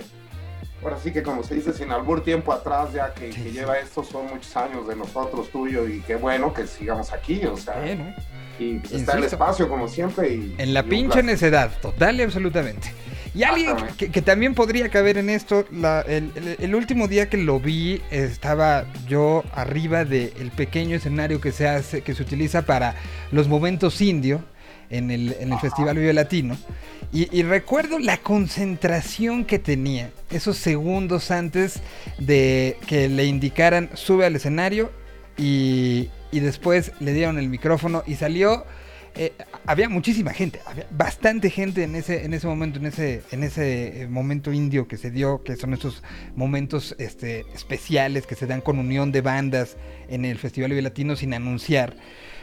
ahora 0.82 0.98
sí 0.98 1.12
que 1.12 1.22
como 1.22 1.42
se 1.42 1.54
dice, 1.54 1.72
sin 1.72 1.92
albur 1.92 2.22
tiempo 2.22 2.52
atrás 2.52 2.92
ya 2.92 3.14
que, 3.14 3.30
que 3.30 3.52
lleva 3.52 3.78
esto, 3.78 4.02
son 4.02 4.26
muchos 4.26 4.54
años 4.56 4.86
de 4.88 4.96
nosotros, 4.96 5.50
tuyo, 5.50 5.86
y 5.86 6.00
qué 6.00 6.16
bueno 6.16 6.52
que 6.52 6.66
sigamos 6.66 7.12
aquí, 7.12 7.44
o 7.46 7.56
sea. 7.56 7.80
Y 8.58 8.76
está 8.76 8.94
el 8.94 9.00
Insisto. 9.02 9.24
espacio 9.26 9.68
como 9.68 9.88
siempre. 9.88 10.34
Y, 10.34 10.54
En 10.58 10.74
la 10.74 10.80
y 10.80 10.84
pinche 10.84 11.22
necedad, 11.22 11.70
total 11.80 12.18
y 12.20 12.22
absolutamente. 12.22 12.92
Y 13.34 13.42
alguien 13.42 13.74
que, 13.98 14.10
que 14.12 14.22
también 14.22 14.54
podría 14.54 14.88
caber 14.90 15.18
en 15.18 15.28
esto, 15.28 15.64
la- 15.72 16.02
el, 16.02 16.30
el- 16.36 16.56
el 16.60 16.74
último 16.76 17.08
día 17.08 17.28
que 17.28 17.36
lo 17.36 17.58
vi, 17.58 18.00
estaba 18.12 18.84
yo 19.08 19.42
arriba 19.52 20.04
del 20.04 20.52
pequeño 20.56 20.96
escenario 20.96 21.40
que 21.40 21.50
se 21.50 21.66
hace, 21.66 22.02
que 22.02 22.14
se 22.14 22.22
utiliza 22.22 22.62
para 22.62 22.94
los 23.32 23.48
momentos 23.48 24.00
indio 24.00 24.40
en 24.88 25.10
el, 25.10 25.34
en 25.40 25.52
el 25.52 25.58
Festival 25.58 25.96
Vive 25.98 26.12
Latino. 26.12 26.56
Y, 27.12 27.28
y 27.36 27.42
recuerdo 27.42 27.98
la 27.98 28.18
concentración 28.18 29.44
que 29.44 29.58
tenía 29.58 30.10
esos 30.30 30.56
segundos 30.56 31.30
antes 31.32 31.80
de 32.18 32.76
que 32.86 33.08
le 33.08 33.24
indicaran 33.26 33.90
sube 33.94 34.26
al 34.26 34.36
escenario 34.36 34.92
y, 35.36 36.08
y 36.34 36.40
después 36.40 36.92
le 37.00 37.12
dieron 37.12 37.38
el 37.38 37.48
micrófono 37.48 38.02
y 38.06 38.16
salió 38.16 38.64
eh, 39.16 39.32
había 39.66 39.88
muchísima 39.88 40.32
gente, 40.32 40.60
había 40.66 40.88
bastante 40.90 41.48
gente 41.48 41.84
en 41.84 41.94
ese, 41.94 42.24
en 42.24 42.34
ese 42.34 42.48
momento, 42.48 42.80
en 42.80 42.86
ese, 42.86 43.22
en 43.30 43.44
ese 43.44 44.02
eh, 44.02 44.08
momento 44.08 44.52
indio 44.52 44.88
que 44.88 44.96
se 44.96 45.12
dio, 45.12 45.44
que 45.44 45.54
son 45.54 45.72
esos 45.72 46.02
momentos 46.34 46.96
este, 46.98 47.44
especiales 47.54 48.26
que 48.26 48.34
se 48.34 48.48
dan 48.48 48.60
con 48.60 48.80
unión 48.80 49.12
de 49.12 49.20
bandas 49.20 49.76
en 50.08 50.24
el 50.24 50.36
Festival 50.38 50.70
Vive 50.70 50.82
Latino 50.82 51.14
sin 51.14 51.32
anunciar. 51.32 51.94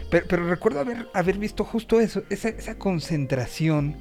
Pero, 0.10 0.48
recuerdo 0.48 0.80
haber, 0.80 1.10
haber 1.14 1.38
visto 1.38 1.66
justo 1.66 2.00
eso, 2.00 2.24
esa 2.30 2.76
concentración, 2.76 3.98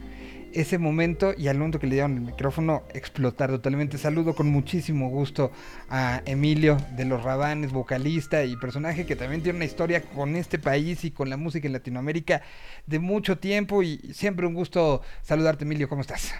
ese 0.52 0.78
momento 0.78 1.32
y 1.36 1.48
al 1.48 1.58
momento 1.58 1.78
que 1.78 1.86
le 1.86 1.94
dieron 1.94 2.14
el 2.14 2.20
micrófono 2.20 2.82
explotar 2.92 3.50
totalmente. 3.50 3.98
Saludo 3.98 4.34
con 4.34 4.48
muchísimo 4.48 5.08
gusto 5.08 5.52
a 5.88 6.22
Emilio 6.24 6.76
de 6.96 7.04
los 7.04 7.22
Rabanes, 7.22 7.72
vocalista 7.72 8.44
y 8.44 8.56
personaje 8.56 9.06
que 9.06 9.16
también 9.16 9.42
tiene 9.42 9.56
una 9.56 9.64
historia 9.64 10.02
con 10.02 10.36
este 10.36 10.58
país 10.58 11.04
y 11.04 11.10
con 11.10 11.30
la 11.30 11.36
música 11.36 11.66
en 11.66 11.72
Latinoamérica 11.72 12.42
de 12.86 12.98
mucho 12.98 13.38
tiempo. 13.38 13.82
Y 13.82 13.98
siempre 14.12 14.46
un 14.46 14.54
gusto 14.54 15.02
saludarte 15.22 15.64
Emilio, 15.64 15.88
¿cómo 15.88 16.02
estás? 16.02 16.32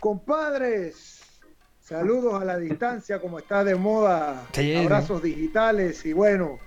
Compadres, 0.00 1.22
saludos 1.80 2.40
a 2.40 2.44
la 2.44 2.58
distancia, 2.58 3.20
como 3.20 3.38
está 3.38 3.64
de 3.64 3.74
moda, 3.74 4.46
Sí, 4.52 4.74
abrazos 4.74 5.22
digitales 5.22 6.04
y 6.04 6.12
bueno, 6.12 6.58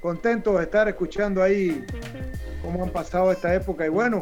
contentos 0.00 0.56
de 0.58 0.64
estar 0.64 0.88
escuchando 0.88 1.42
ahí 1.42 1.84
cómo 2.62 2.82
han 2.82 2.90
pasado 2.90 3.32
esta 3.32 3.54
época. 3.54 3.86
Y 3.86 3.88
bueno, 3.88 4.20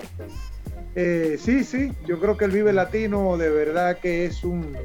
eh, 0.94 1.38
sí, 1.40 1.64
sí, 1.64 1.92
yo 2.06 2.20
creo 2.20 2.36
que 2.36 2.44
el 2.44 2.50
Vive 2.50 2.72
Latino 2.72 3.36
de 3.36 3.48
verdad 3.50 3.98
que 3.98 4.26
es 4.26 4.44
un 4.44 4.76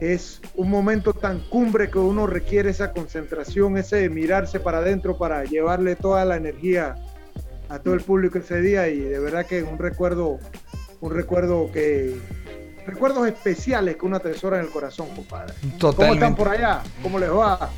es 0.00 0.40
un 0.54 0.70
momento 0.70 1.12
tan 1.12 1.40
cumbre 1.48 1.90
que 1.90 1.98
uno 1.98 2.26
requiere 2.26 2.70
esa 2.70 2.92
concentración, 2.92 3.76
ese 3.76 4.08
mirarse 4.08 4.60
para 4.60 4.78
adentro 4.78 5.18
para 5.18 5.44
llevarle 5.44 5.96
toda 5.96 6.24
la 6.24 6.36
energía 6.36 6.96
a 7.68 7.78
todo 7.78 7.94
el 7.94 8.00
público 8.00 8.38
ese 8.38 8.60
día 8.60 8.88
y 8.88 9.00
de 9.00 9.18
verdad 9.18 9.46
que 9.46 9.58
es 9.58 9.64
un 9.64 9.78
recuerdo, 9.78 10.38
un 11.00 11.14
recuerdo 11.14 11.70
que 11.72 12.18
recuerdos 12.86 13.26
especiales 13.26 13.96
que 13.96 14.06
uno 14.06 14.16
atesora 14.16 14.58
en 14.58 14.66
el 14.66 14.70
corazón, 14.70 15.08
compadre. 15.14 15.54
¿Cómo 15.60 15.78
Totalmente. 15.78 16.14
están 16.14 16.36
por 16.36 16.48
allá? 16.48 16.82
¿Cómo 17.02 17.18
les 17.18 17.30
va? 17.30 17.70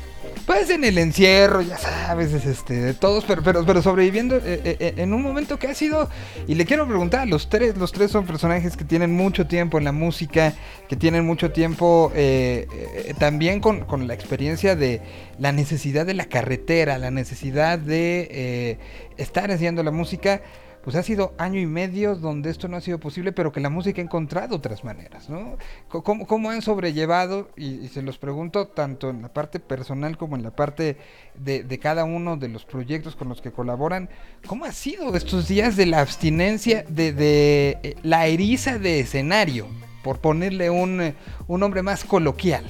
Pues 0.47 0.69
en 0.69 0.85
el 0.85 0.97
encierro, 0.97 1.61
ya 1.61 1.77
sabes, 1.77 2.31
es, 2.31 2.45
este, 2.45 2.75
de 2.75 2.93
todos, 2.93 3.25
pero, 3.25 3.43
pero, 3.43 3.65
pero 3.65 3.81
sobreviviendo 3.81 4.37
eh, 4.37 4.61
eh, 4.63 4.77
eh, 4.79 4.93
en 4.95 5.13
un 5.13 5.21
momento 5.21 5.59
que 5.59 5.67
ha 5.67 5.75
sido, 5.75 6.09
y 6.47 6.55
le 6.55 6.65
quiero 6.65 6.87
preguntar, 6.87 7.27
los 7.27 7.49
tres, 7.49 7.75
los 7.75 7.91
tres 7.91 8.11
son 8.11 8.25
personajes 8.25 8.77
que 8.77 8.85
tienen 8.85 9.11
mucho 9.11 9.45
tiempo 9.45 9.77
en 9.77 9.83
la 9.83 9.91
música, 9.91 10.53
que 10.87 10.95
tienen 10.95 11.25
mucho 11.25 11.51
tiempo 11.51 12.13
eh, 12.15 13.13
también 13.19 13.59
con, 13.59 13.81
con 13.81 14.07
la 14.07 14.13
experiencia 14.13 14.77
de 14.77 15.01
la 15.37 15.51
necesidad 15.51 16.05
de 16.05 16.13
la 16.13 16.25
carretera, 16.25 16.97
la 16.97 17.11
necesidad 17.11 17.77
de 17.77 18.29
eh, 18.31 18.77
estar 19.17 19.51
haciendo 19.51 19.83
la 19.83 19.91
música. 19.91 20.41
Pues 20.87 20.95
ha 20.95 21.03
sido 21.03 21.33
año 21.37 21.59
y 21.59 21.65
medio 21.65 22.15
donde 22.15 22.49
esto 22.49 22.69
no 22.69 22.77
ha 22.77 22.79
sido 22.79 22.97
posible, 22.97 23.33
pero 23.33 23.51
que 23.51 23.59
la 23.59 23.69
música 23.69 24.01
ha 24.01 24.05
encontrado 24.05 24.55
otras 24.55 24.85
maneras, 24.85 25.29
¿no? 25.29 25.57
¿Cómo, 25.89 26.49
han 26.49 26.61
sobrellevado? 26.61 27.49
Y, 27.57 27.89
se 27.89 28.01
los 28.01 28.17
pregunto 28.17 28.69
tanto 28.69 29.09
en 29.09 29.21
la 29.21 29.27
parte 29.27 29.59
personal 29.59 30.17
como 30.17 30.37
en 30.37 30.43
la 30.43 30.51
parte 30.51 30.95
de, 31.35 31.79
cada 31.79 32.05
uno 32.05 32.37
de 32.37 32.47
los 32.47 32.63
proyectos 32.63 33.17
con 33.17 33.27
los 33.27 33.41
que 33.41 33.51
colaboran. 33.51 34.07
¿Cómo 34.47 34.63
ha 34.63 34.71
sido 34.71 35.13
estos 35.17 35.49
días 35.49 35.75
de 35.75 35.87
la 35.87 35.99
abstinencia, 35.99 36.85
de, 36.87 37.11
de, 37.11 37.79
eh, 37.83 37.95
la 38.03 38.27
eriza 38.27 38.79
de 38.79 39.01
escenario, 39.01 39.67
por 40.05 40.19
ponerle 40.19 40.69
un, 40.69 41.01
eh, 41.01 41.15
un 41.47 41.59
nombre 41.59 41.83
más 41.83 42.05
coloquial? 42.05 42.63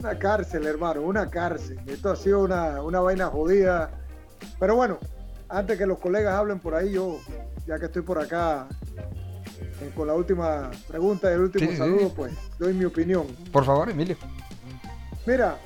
Una 0.00 0.18
cárcel, 0.18 0.66
hermano, 0.66 1.02
una 1.02 1.28
cárcel. 1.28 1.78
Esto 1.86 2.10
ha 2.10 2.16
sido 2.16 2.42
una, 2.42 2.80
una 2.80 3.00
vaina 3.00 3.26
jodida. 3.26 3.90
Pero 4.58 4.74
bueno, 4.74 4.98
antes 5.48 5.78
que 5.78 5.86
los 5.86 5.98
colegas 5.98 6.34
hablen 6.34 6.58
por 6.60 6.74
ahí, 6.74 6.92
yo, 6.92 7.18
ya 7.66 7.78
que 7.78 7.86
estoy 7.86 8.02
por 8.02 8.18
acá 8.20 8.68
eh, 9.80 9.90
con 9.94 10.06
la 10.06 10.14
última 10.14 10.70
pregunta 10.86 11.30
y 11.30 11.34
el 11.34 11.40
último 11.40 11.66
Sí, 11.66 11.72
sí. 11.72 11.78
saludo, 11.78 12.12
pues 12.14 12.32
doy 12.58 12.74
mi 12.74 12.84
opinión. 12.84 13.26
Por 13.52 13.64
favor, 13.64 13.88
Emilio. 13.90 14.16
Mira, 15.26 15.56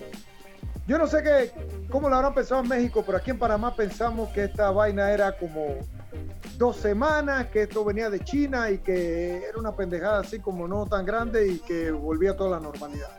yo 0.87 0.99
no 0.99 1.07
sé 1.07 1.23
qué, 1.23 1.53
cómo 1.91 2.09
lo 2.09 2.17
habrán 2.17 2.35
pensado 2.35 2.63
en 2.63 2.69
México, 2.69 3.03
pero 3.05 3.19
aquí 3.19 3.31
en 3.31 3.39
Panamá 3.39 3.75
pensamos 3.75 4.31
que 4.31 4.45
esta 4.45 4.71
vaina 4.71 5.11
era 5.13 5.37
como 5.37 5.77
dos 6.59 6.77
semanas, 6.77 7.47
que 7.47 7.63
esto 7.63 7.85
venía 7.85 8.11
de 8.11 8.21
China 8.21 8.71
y 8.71 8.79
que 8.79 9.45
era 9.49 9.59
una 9.59 9.75
pendejada 9.75 10.21
así 10.21 10.39
como 10.39 10.67
no 10.69 10.87
tan 10.87 11.05
grande 11.05 11.49
y 11.49 11.59
que 11.59 11.91
volvía 11.91 12.33
a 12.33 12.37
toda 12.37 12.51
la 12.51 12.61
normalidad. 12.61 13.11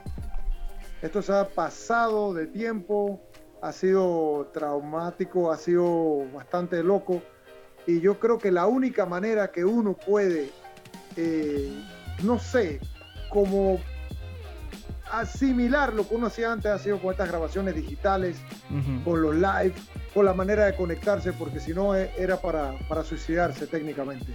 Esto 1.02 1.22
se 1.22 1.34
ha 1.34 1.48
pasado 1.48 2.34
de 2.34 2.48
tiempo, 2.48 3.22
ha 3.64 3.72
sido 3.72 4.50
traumático, 4.54 5.50
ha 5.52 5.58
sido 5.58 6.26
bastante 6.34 6.84
loco 6.84 7.22
y 7.88 8.02
yo 8.02 8.20
creo 8.20 8.38
que 8.38 8.52
la 8.52 8.68
única 8.68 9.06
manera 9.06 9.52
que 9.52 9.64
uno 9.64 9.94
puede, 9.96 10.50
eh, 11.16 11.72
no 12.24 12.40
sé, 12.40 12.82
como 13.30 13.80
asimilar 15.12 15.94
lo 15.94 16.08
que 16.08 16.16
uno 16.16 16.28
hacía 16.28 16.52
antes 16.52 16.72
ha 16.72 16.78
sido 16.80 17.00
con 17.00 17.12
estas 17.12 17.30
grabaciones 17.30 17.76
digitales, 17.76 18.38
con 19.06 19.22
los 19.22 19.36
live, 19.36 19.74
con 20.14 20.26
la 20.26 20.34
manera 20.34 20.66
de 20.66 20.76
conectarse, 20.76 21.32
porque 21.34 21.60
si 21.60 21.74
no 21.74 21.96
eh, 21.96 22.12
era 22.18 22.38
para, 22.42 22.74
para 22.90 23.04
suicidarse 23.04 23.68
técnicamente. 23.68 24.28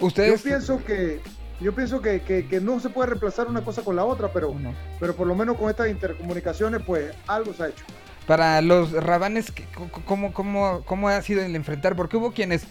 Ustedes- 0.00 0.42
Yo 0.42 0.48
pienso 0.48 0.84
que 0.84 1.20
yo 1.60 1.74
pienso 1.74 2.00
que, 2.00 2.22
que- 2.22 2.48
que 2.48 2.58
no 2.58 2.80
se 2.80 2.88
puede 2.88 3.08
reemplazar 3.10 3.46
una 3.46 3.62
cosa 3.62 3.82
con 3.82 3.94
la 3.94 4.04
otra, 4.06 4.32
pero, 4.32 4.54
pero 4.98 5.14
por 5.14 5.26
lo 5.26 5.34
menos 5.34 5.58
con 5.58 5.68
estas 5.68 5.88
intercomunicaciones, 5.90 6.80
pues 6.86 7.14
algo 7.26 7.52
se 7.52 7.64
ha 7.64 7.68
hecho. 7.68 7.84
Para 8.26 8.60
los 8.62 8.92
rabanes, 8.92 9.50
¿qué- 9.50 9.64
co- 9.74 9.88
¿cómo, 10.04 10.32
cómo, 10.32 10.82
cómo 10.84 11.08
ha 11.08 11.20
sido 11.22 11.42
el 11.42 11.56
enfrentar? 11.56 11.96
Porque 11.96 12.16
hubo 12.16 12.32
quienes 12.32 12.62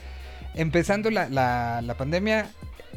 empezando 0.56 1.10
la, 1.12 1.28
la, 1.30 1.82
la 1.82 1.94
pandemia, 1.96 2.50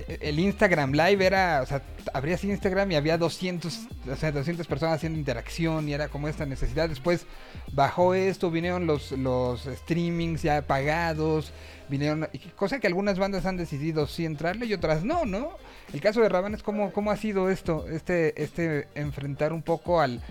eh, 0.09 0.19
el 0.23 0.39
Instagram 0.39 0.93
Live 0.93 1.25
era, 1.25 1.61
o 1.63 1.67
sea, 1.67 1.83
abrías 2.15 2.45
Instagram 2.45 2.93
y 2.93 2.95
había 2.97 3.19
200, 3.19 3.81
o 4.11 4.17
sea, 4.17 4.31
200 4.33 4.67
personas 4.67 4.97
haciendo 4.97 5.19
interacción 5.19 5.89
y 5.89 5.93
era 5.93 6.09
como 6.09 6.29
esta 6.29 6.47
necesidad. 6.47 6.89
Después 6.89 7.27
bajó 7.73 8.15
esto, 8.15 8.51
vinieron 8.51 8.87
los, 8.87 9.13
los 9.13 9.63
streamings 9.65 10.43
ya 10.43 10.63
pagados, 10.63 11.53
vinieron, 11.89 12.29
cosa 12.57 12.79
que 12.79 12.87
algunas 12.87 13.19
bandas 13.19 13.45
han 13.45 13.57
decidido 13.57 14.07
sí 14.07 14.25
entrarle 14.25 14.67
y 14.67 14.75
otras 14.75 15.03
no, 15.05 15.25
¿no? 15.25 15.51
El 15.93 16.01
caso 16.01 16.21
de 16.21 16.29
Rabanes, 16.29 16.63
¿cómo, 16.63 16.93
cómo 16.93 17.11
ha 17.11 17.17
sido 17.17 17.51
esto? 17.51 17.87
Este, 17.89 18.41
este 18.43 18.89
enfrentar 18.95 19.53
un 19.53 19.63
poco 19.63 20.01
al, 20.01 20.23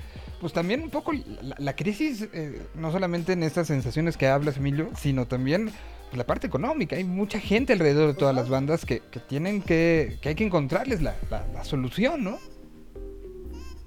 pues 0.41 0.51
también 0.53 0.81
un 0.81 0.89
poco 0.89 1.13
la, 1.13 1.55
la 1.59 1.75
crisis, 1.75 2.27
eh, 2.33 2.63
no 2.75 2.91
solamente 2.91 3.33
en 3.33 3.43
estas 3.43 3.67
sensaciones 3.67 4.17
que 4.17 4.27
hablas, 4.27 4.57
Emilio, 4.57 4.89
sino 4.97 5.27
también 5.27 5.65
pues, 6.09 6.17
la 6.17 6.25
parte 6.25 6.47
económica. 6.47 6.95
Hay 6.95 7.03
mucha 7.03 7.39
gente 7.39 7.73
alrededor 7.73 8.07
de 8.07 8.13
todas 8.15 8.35
las 8.35 8.49
bandas 8.49 8.83
que, 8.85 9.01
que 9.11 9.19
tienen 9.19 9.61
que, 9.61 10.17
que 10.21 10.29
hay 10.29 10.35
que 10.35 10.43
encontrarles 10.43 11.01
la, 11.01 11.15
la- 11.29 11.45
la 11.53 11.63
solución, 11.63 12.23
¿no? 12.23 12.39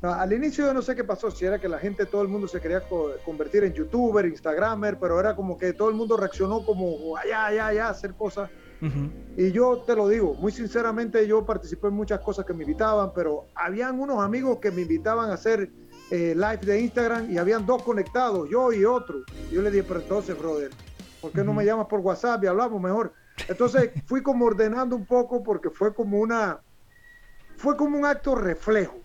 No, 0.00 0.12
al 0.12 0.32
inicio 0.34 0.66
yo 0.66 0.74
no 0.74 0.82
sé 0.82 0.94
qué 0.94 1.02
pasó, 1.02 1.30
si 1.30 1.44
era 1.46 1.58
que 1.58 1.68
la 1.68 1.78
gente, 1.78 2.04
todo 2.06 2.22
el 2.22 2.28
mundo 2.28 2.46
se 2.46 2.60
quería 2.60 2.80
co- 2.82 3.12
convertir 3.24 3.64
en 3.64 3.72
youtuber, 3.72 4.26
instagramer, 4.26 4.98
pero 5.00 5.18
era 5.18 5.34
como 5.34 5.56
que 5.56 5.72
todo 5.72 5.88
el 5.88 5.94
mundo 5.94 6.16
reaccionó 6.16 6.64
como, 6.64 7.16
allá, 7.16 7.46
allá, 7.46 7.66
allá, 7.68 7.88
hacer 7.88 8.14
cosas. 8.14 8.50
Y 9.36 9.50
yo 9.50 9.78
te 9.86 9.96
lo 9.96 10.06
digo, 10.08 10.34
muy 10.34 10.52
sinceramente 10.52 11.26
yo 11.26 11.46
participé 11.46 11.86
en 11.88 11.94
muchas 11.94 12.20
cosas 12.20 12.44
que 12.44 12.52
me 12.52 12.64
invitaban, 12.64 13.12
pero 13.14 13.46
habían 13.54 13.98
unos 13.98 14.22
amigos 14.22 14.58
que 14.60 14.70
me 14.70 14.82
invitaban 14.82 15.30
a 15.30 15.34
hacer 15.34 15.70
eh, 16.10 16.34
live 16.34 16.58
de 16.58 16.80
Instagram 16.80 17.30
y 17.30 17.38
habían 17.38 17.64
dos 17.64 17.82
conectados, 17.82 18.48
yo 18.50 18.72
y 18.72 18.84
otro. 18.84 19.22
Yo 19.50 19.62
le 19.62 19.70
dije, 19.70 19.84
pero 19.86 20.00
entonces, 20.00 20.38
brother, 20.38 20.70
¿por 21.20 21.32
qué 21.32 21.42
no 21.42 21.52
me 21.52 21.64
llamas 21.64 21.86
por 21.86 22.00
WhatsApp 22.00 22.44
y 22.44 22.46
hablamos 22.46 22.80
mejor? 22.80 23.12
Entonces 23.48 23.90
fui 24.06 24.22
como 24.22 24.44
ordenando 24.44 24.96
un 24.96 25.06
poco 25.06 25.42
porque 25.42 25.70
fue 25.70 25.94
como 25.94 26.18
una, 26.18 26.60
fue 27.56 27.76
como 27.76 27.98
un 27.98 28.04
acto 28.04 28.34
reflejo. 28.34 29.00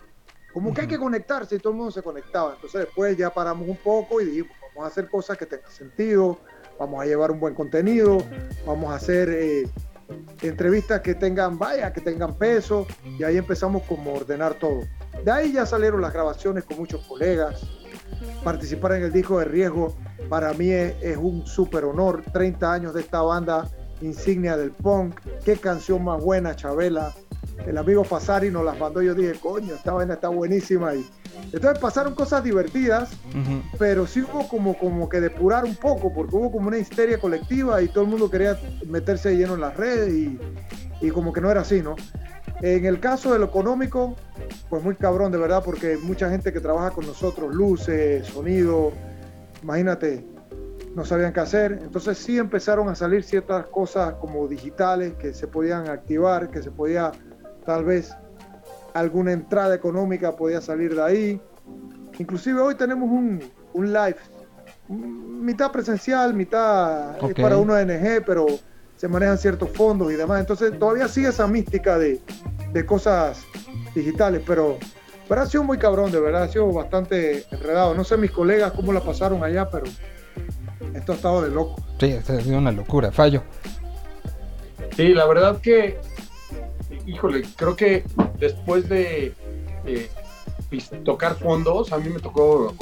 Como 0.52 0.74
que 0.74 0.82
hay 0.82 0.88
que 0.88 0.98
conectarse 0.98 1.56
y 1.56 1.58
todo 1.58 1.72
el 1.72 1.76
mundo 1.76 1.92
se 1.92 2.02
conectaba. 2.02 2.54
Entonces 2.54 2.82
después 2.82 3.16
ya 3.16 3.30
paramos 3.30 3.68
un 3.68 3.76
poco 3.76 4.20
y 4.20 4.26
dijimos, 4.26 4.52
vamos 4.74 4.84
a 4.84 4.86
hacer 4.88 5.08
cosas 5.08 5.38
que 5.38 5.46
tengan 5.46 5.70
sentido, 5.70 6.38
vamos 6.78 7.00
a 7.02 7.06
llevar 7.06 7.30
un 7.30 7.38
buen 7.38 7.54
contenido, 7.54 8.18
vamos 8.66 8.90
a 8.90 8.96
hacer 8.96 9.28
eh, 9.30 9.68
entrevistas 10.42 11.00
que 11.00 11.14
tengan, 11.14 11.56
vaya, 11.56 11.92
que 11.92 12.00
tengan 12.00 12.34
peso. 12.36 12.86
Y 13.04 13.22
ahí 13.22 13.36
empezamos 13.36 13.84
como 13.84 14.10
a 14.10 14.14
ordenar 14.14 14.54
todo. 14.54 14.82
De 15.24 15.30
ahí 15.30 15.52
ya 15.52 15.66
salieron 15.66 16.00
las 16.00 16.12
grabaciones 16.12 16.64
con 16.64 16.78
muchos 16.78 17.04
colegas. 17.06 17.62
Participar 18.42 18.92
en 18.92 19.04
el 19.04 19.12
disco 19.12 19.38
de 19.38 19.44
riesgo 19.44 19.96
para 20.28 20.52
mí 20.54 20.70
es, 20.70 20.94
es 21.02 21.16
un 21.16 21.46
súper 21.46 21.84
honor. 21.84 22.22
30 22.32 22.72
años 22.72 22.94
de 22.94 23.00
esta 23.00 23.22
banda 23.22 23.68
insignia 24.00 24.56
del 24.56 24.70
punk. 24.70 25.20
Qué 25.44 25.56
canción 25.56 26.04
más 26.04 26.22
buena, 26.22 26.56
Chabela. 26.56 27.12
El 27.66 27.76
amigo 27.76 28.04
Fasari 28.04 28.50
nos 28.50 28.64
las 28.64 28.78
mandó. 28.78 29.02
Yo 29.02 29.14
dije, 29.14 29.34
coño, 29.38 29.74
esta 29.74 29.92
vaina 29.92 30.14
está 30.14 30.28
buenísima. 30.28 30.94
Y 30.94 31.06
entonces 31.52 31.78
pasaron 31.78 32.14
cosas 32.14 32.44
divertidas, 32.44 33.10
pero 33.78 34.06
sí 34.06 34.22
hubo 34.22 34.46
como, 34.48 34.76
como 34.76 35.08
que 35.08 35.20
depurar 35.20 35.64
un 35.64 35.76
poco, 35.76 36.12
porque 36.12 36.36
hubo 36.36 36.50
como 36.50 36.68
una 36.68 36.78
histeria 36.78 37.18
colectiva 37.18 37.82
y 37.82 37.88
todo 37.88 38.04
el 38.04 38.10
mundo 38.10 38.30
quería 38.30 38.58
meterse 38.86 39.36
lleno 39.36 39.54
en 39.54 39.60
las 39.60 39.76
redes 39.76 40.12
y, 40.12 40.38
y 41.00 41.10
como 41.10 41.32
que 41.32 41.40
no 41.40 41.50
era 41.50 41.62
así, 41.62 41.82
¿no? 41.82 41.96
En 42.62 42.84
el 42.84 43.00
caso 43.00 43.32
de 43.32 43.38
lo 43.38 43.46
económico, 43.46 44.16
pues 44.68 44.82
muy 44.82 44.94
cabrón, 44.94 45.32
de 45.32 45.38
verdad, 45.38 45.62
porque 45.64 45.96
mucha 45.96 46.28
gente 46.28 46.52
que 46.52 46.60
trabaja 46.60 46.90
con 46.90 47.06
nosotros, 47.06 47.54
luces, 47.54 48.26
sonido, 48.26 48.92
imagínate, 49.62 50.24
no 50.94 51.04
sabían 51.04 51.32
qué 51.32 51.40
hacer. 51.40 51.78
Entonces 51.82 52.18
sí 52.18 52.38
empezaron 52.38 52.88
a 52.88 52.94
salir 52.94 53.22
ciertas 53.22 53.66
cosas 53.66 54.14
como 54.14 54.46
digitales 54.46 55.14
que 55.14 55.32
se 55.32 55.46
podían 55.46 55.88
activar, 55.88 56.50
que 56.50 56.62
se 56.62 56.70
podía 56.70 57.12
tal 57.64 57.84
vez 57.84 58.12
alguna 58.92 59.32
entrada 59.32 59.74
económica 59.74 60.36
podía 60.36 60.60
salir 60.60 60.94
de 60.94 61.02
ahí. 61.02 61.42
Inclusive 62.18 62.60
hoy 62.60 62.74
tenemos 62.74 63.08
un, 63.08 63.40
un 63.72 63.92
live, 63.92 64.16
mitad 64.88 65.70
presencial, 65.70 66.34
mitad 66.34 67.16
es 67.16 67.22
Ok. 67.22 67.40
para 67.40 67.56
una 67.56 67.74
ONG, 67.74 68.24
pero 68.26 68.46
se 69.00 69.08
manejan 69.08 69.38
ciertos 69.38 69.70
fondos 69.70 70.12
y 70.12 70.14
demás. 70.14 70.40
Entonces 70.40 70.78
todavía 70.78 71.08
sigue 71.08 71.28
esa 71.28 71.46
mística 71.46 71.98
de, 71.98 72.20
de 72.70 72.84
cosas 72.84 73.46
digitales, 73.94 74.42
pero, 74.46 74.76
pero 75.26 75.40
ha 75.40 75.46
sido 75.46 75.64
muy 75.64 75.78
cabrón, 75.78 76.12
de 76.12 76.20
verdad, 76.20 76.42
ha 76.42 76.48
sido 76.48 76.70
bastante 76.70 77.46
enredado. 77.50 77.94
No 77.94 78.04
sé 78.04 78.18
mis 78.18 78.30
colegas 78.30 78.72
cómo 78.72 78.92
la 78.92 79.00
pasaron 79.00 79.42
allá, 79.42 79.70
pero 79.70 79.84
esto 80.92 81.12
ha 81.12 81.14
estado 81.14 81.40
de 81.40 81.48
loco. 81.50 81.82
Sí, 81.98 82.12
ha 82.12 82.40
sido 82.42 82.58
una 82.58 82.72
locura. 82.72 83.10
Fallo. 83.10 83.42
Sí, 84.94 85.14
la 85.14 85.24
verdad 85.24 85.62
que, 85.62 85.98
híjole, 87.06 87.44
creo 87.56 87.74
que 87.76 88.04
después 88.38 88.86
de 88.90 89.32
eh, 89.86 90.10
tocar 91.04 91.34
fondos, 91.34 91.92
a 91.92 91.98
mí 91.98 92.08
me 92.08 92.20
tocó, 92.20 92.72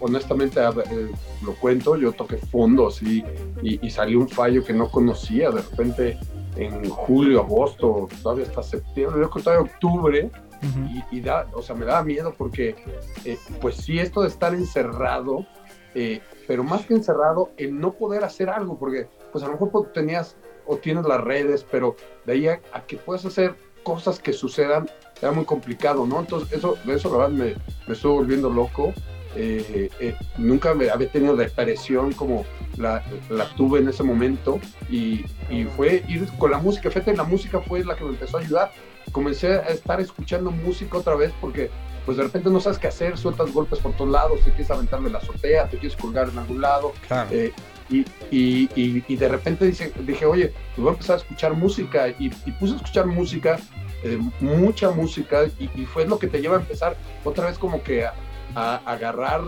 honestamente, 0.00 0.60
ver, 0.60 0.86
eh, 0.90 1.10
lo 1.42 1.54
cuento, 1.54 1.96
yo 1.96 2.12
toqué 2.12 2.36
fondos 2.36 3.02
y, 3.02 3.24
y, 3.62 3.84
y 3.86 3.90
salió 3.90 4.18
un 4.18 4.28
fallo 4.28 4.64
que 4.64 4.72
no 4.72 4.90
conocía 4.90 5.50
de 5.50 5.62
repente 5.62 6.18
en 6.56 6.88
julio, 6.88 7.40
agosto, 7.40 8.08
todavía 8.22 8.44
hasta 8.44 8.62
septiembre, 8.62 9.20
yo 9.20 9.30
creo 9.30 9.44
todavía 9.44 9.70
octubre, 9.72 10.30
y, 11.10 11.16
y 11.16 11.20
da, 11.20 11.46
o 11.52 11.62
sea, 11.62 11.76
me 11.76 11.86
daba 11.86 12.02
miedo 12.02 12.34
porque, 12.36 12.74
eh, 13.24 13.38
pues 13.60 13.76
sí, 13.76 13.98
esto 13.98 14.22
de 14.22 14.28
estar 14.28 14.54
encerrado, 14.54 15.46
eh, 15.94 16.20
pero 16.46 16.64
más 16.64 16.84
que 16.84 16.94
encerrado, 16.94 17.50
el 17.56 17.78
no 17.78 17.92
poder 17.92 18.24
hacer 18.24 18.50
algo, 18.50 18.78
porque 18.78 19.08
pues 19.30 19.44
a 19.44 19.46
lo 19.46 19.54
mejor 19.54 19.70
pues, 19.70 19.92
tenías 19.92 20.36
o 20.66 20.76
tienes 20.76 21.06
las 21.06 21.20
redes, 21.20 21.64
pero 21.70 21.96
de 22.26 22.32
ahí 22.32 22.48
a, 22.48 22.60
a 22.72 22.84
que 22.86 22.96
puedas 22.96 23.24
hacer 23.24 23.54
cosas 23.84 24.18
que 24.18 24.32
sucedan, 24.32 24.90
era 25.20 25.32
muy 25.32 25.44
complicado, 25.44 26.06
¿no? 26.06 26.20
Entonces, 26.20 26.52
eso, 26.52 26.76
de 26.84 26.94
eso 26.94 27.10
la 27.10 27.18
verdad 27.18 27.32
me, 27.32 27.54
me 27.86 27.94
estuvo 27.94 28.14
volviendo 28.14 28.50
loco. 28.50 28.92
Eh, 29.36 29.90
eh, 30.00 30.16
nunca 30.38 30.74
me 30.74 30.88
había 30.90 31.08
tenido 31.10 31.36
depresión 31.36 32.12
como 32.12 32.44
la, 32.76 33.04
la 33.28 33.44
tuve 33.56 33.78
en 33.78 33.88
ese 33.88 34.02
momento 34.02 34.58
y, 34.90 35.24
y 35.50 35.64
fue 35.76 36.02
ir 36.08 36.26
con 36.38 36.50
la 36.50 36.58
música. 36.58 36.90
Fíjate, 36.90 37.14
la 37.14 37.24
música 37.24 37.60
fue 37.60 37.84
la 37.84 37.94
que 37.94 38.04
me 38.04 38.10
empezó 38.10 38.38
a 38.38 38.40
ayudar. 38.40 38.72
Comencé 39.12 39.48
a 39.48 39.68
estar 39.68 40.00
escuchando 40.00 40.50
música 40.50 40.98
otra 40.98 41.14
vez 41.14 41.32
porque 41.40 41.70
pues 42.04 42.16
de 42.16 42.24
repente 42.24 42.48
no 42.48 42.58
sabes 42.58 42.78
qué 42.78 42.88
hacer, 42.88 43.18
sueltas 43.18 43.52
golpes 43.52 43.80
por 43.80 43.92
todos 43.92 44.10
lados, 44.10 44.40
te 44.40 44.50
quieres 44.50 44.70
aventar 44.70 45.02
de 45.02 45.10
la 45.10 45.18
azotea, 45.18 45.68
te 45.68 45.76
quieres 45.76 45.96
colgar 45.96 46.30
en 46.30 46.38
algún 46.38 46.62
lado. 46.62 46.94
Claro. 47.06 47.28
Eh, 47.30 47.52
y, 47.90 47.98
y, 48.30 48.68
y, 48.74 49.04
y 49.06 49.16
de 49.16 49.28
repente 49.28 49.66
dice, 49.66 49.92
dije, 50.06 50.24
oye, 50.24 50.54
pues 50.74 50.78
voy 50.78 50.88
a 50.88 50.92
empezar 50.92 51.16
a 51.16 51.18
escuchar 51.18 51.52
música. 51.52 52.08
Y, 52.08 52.32
y 52.46 52.52
puse 52.52 52.72
a 52.72 52.76
escuchar 52.76 53.06
música, 53.06 53.58
eh, 54.02 54.18
mucha 54.40 54.90
música, 54.90 55.46
y, 55.58 55.70
y 55.80 55.84
fue 55.86 56.06
lo 56.06 56.18
que 56.18 56.26
te 56.26 56.40
lleva 56.40 56.56
a 56.56 56.60
empezar 56.60 56.96
otra 57.24 57.46
vez 57.46 57.58
como 57.58 57.82
que 57.82 58.04
a, 58.04 58.14
a 58.54 58.76
agarrar, 58.86 59.42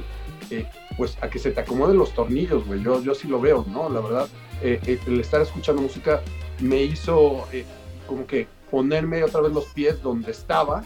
eh, 0.51 0.67
pues 0.97 1.17
a 1.23 1.29
que 1.31 1.39
se 1.39 1.51
te 1.51 1.61
acomoden 1.61 1.97
los 1.97 2.13
tornillos, 2.13 2.67
güey. 2.67 2.83
Yo, 2.83 3.03
yo 3.03 3.15
sí 3.15 3.29
lo 3.29 3.41
veo, 3.41 3.65
¿no? 3.69 3.89
La 3.89 4.01
verdad, 4.01 4.29
eh, 4.63 4.81
eh, 4.87 4.99
el 5.07 5.21
estar 5.21 5.41
escuchando 5.41 5.81
música 5.83 6.21
me 6.61 6.83
hizo 6.83 7.47
eh, 7.53 7.65
como 8.07 8.27
que 8.27 8.47
ponerme 8.71 9.23
otra 9.25 9.41
vez 9.41 9.53
los 9.53 9.65
pies 9.67 10.03
donde 10.03 10.31
estaba. 10.31 10.83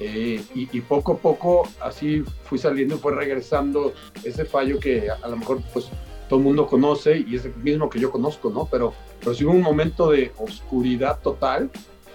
eh, 0.00 0.42
y, 0.54 0.68
y 0.76 0.80
poco 0.80 1.12
a 1.12 1.16
poco 1.18 1.68
así 1.80 2.24
fui 2.44 2.58
saliendo 2.58 2.94
y 2.94 2.98
fue 2.98 3.14
regresando 3.14 3.92
ese 4.24 4.46
fallo 4.46 4.80
que 4.80 5.10
a, 5.10 5.18
a 5.22 5.28
lo 5.28 5.36
mejor 5.36 5.60
pues 5.74 5.90
todo 6.28 6.38
el 6.38 6.44
mundo 6.44 6.66
conoce 6.66 7.18
y 7.18 7.36
es 7.36 7.44
el 7.44 7.54
mismo 7.56 7.90
que 7.90 8.00
yo 8.00 8.10
conozco, 8.10 8.50
¿no? 8.50 8.66
Pero, 8.70 8.94
pero 9.18 9.34
sí 9.34 9.44
hubo 9.44 9.52
un 9.52 9.60
momento 9.62 10.10
de 10.10 10.32
oscuridad 10.38 11.18
total 11.20 11.70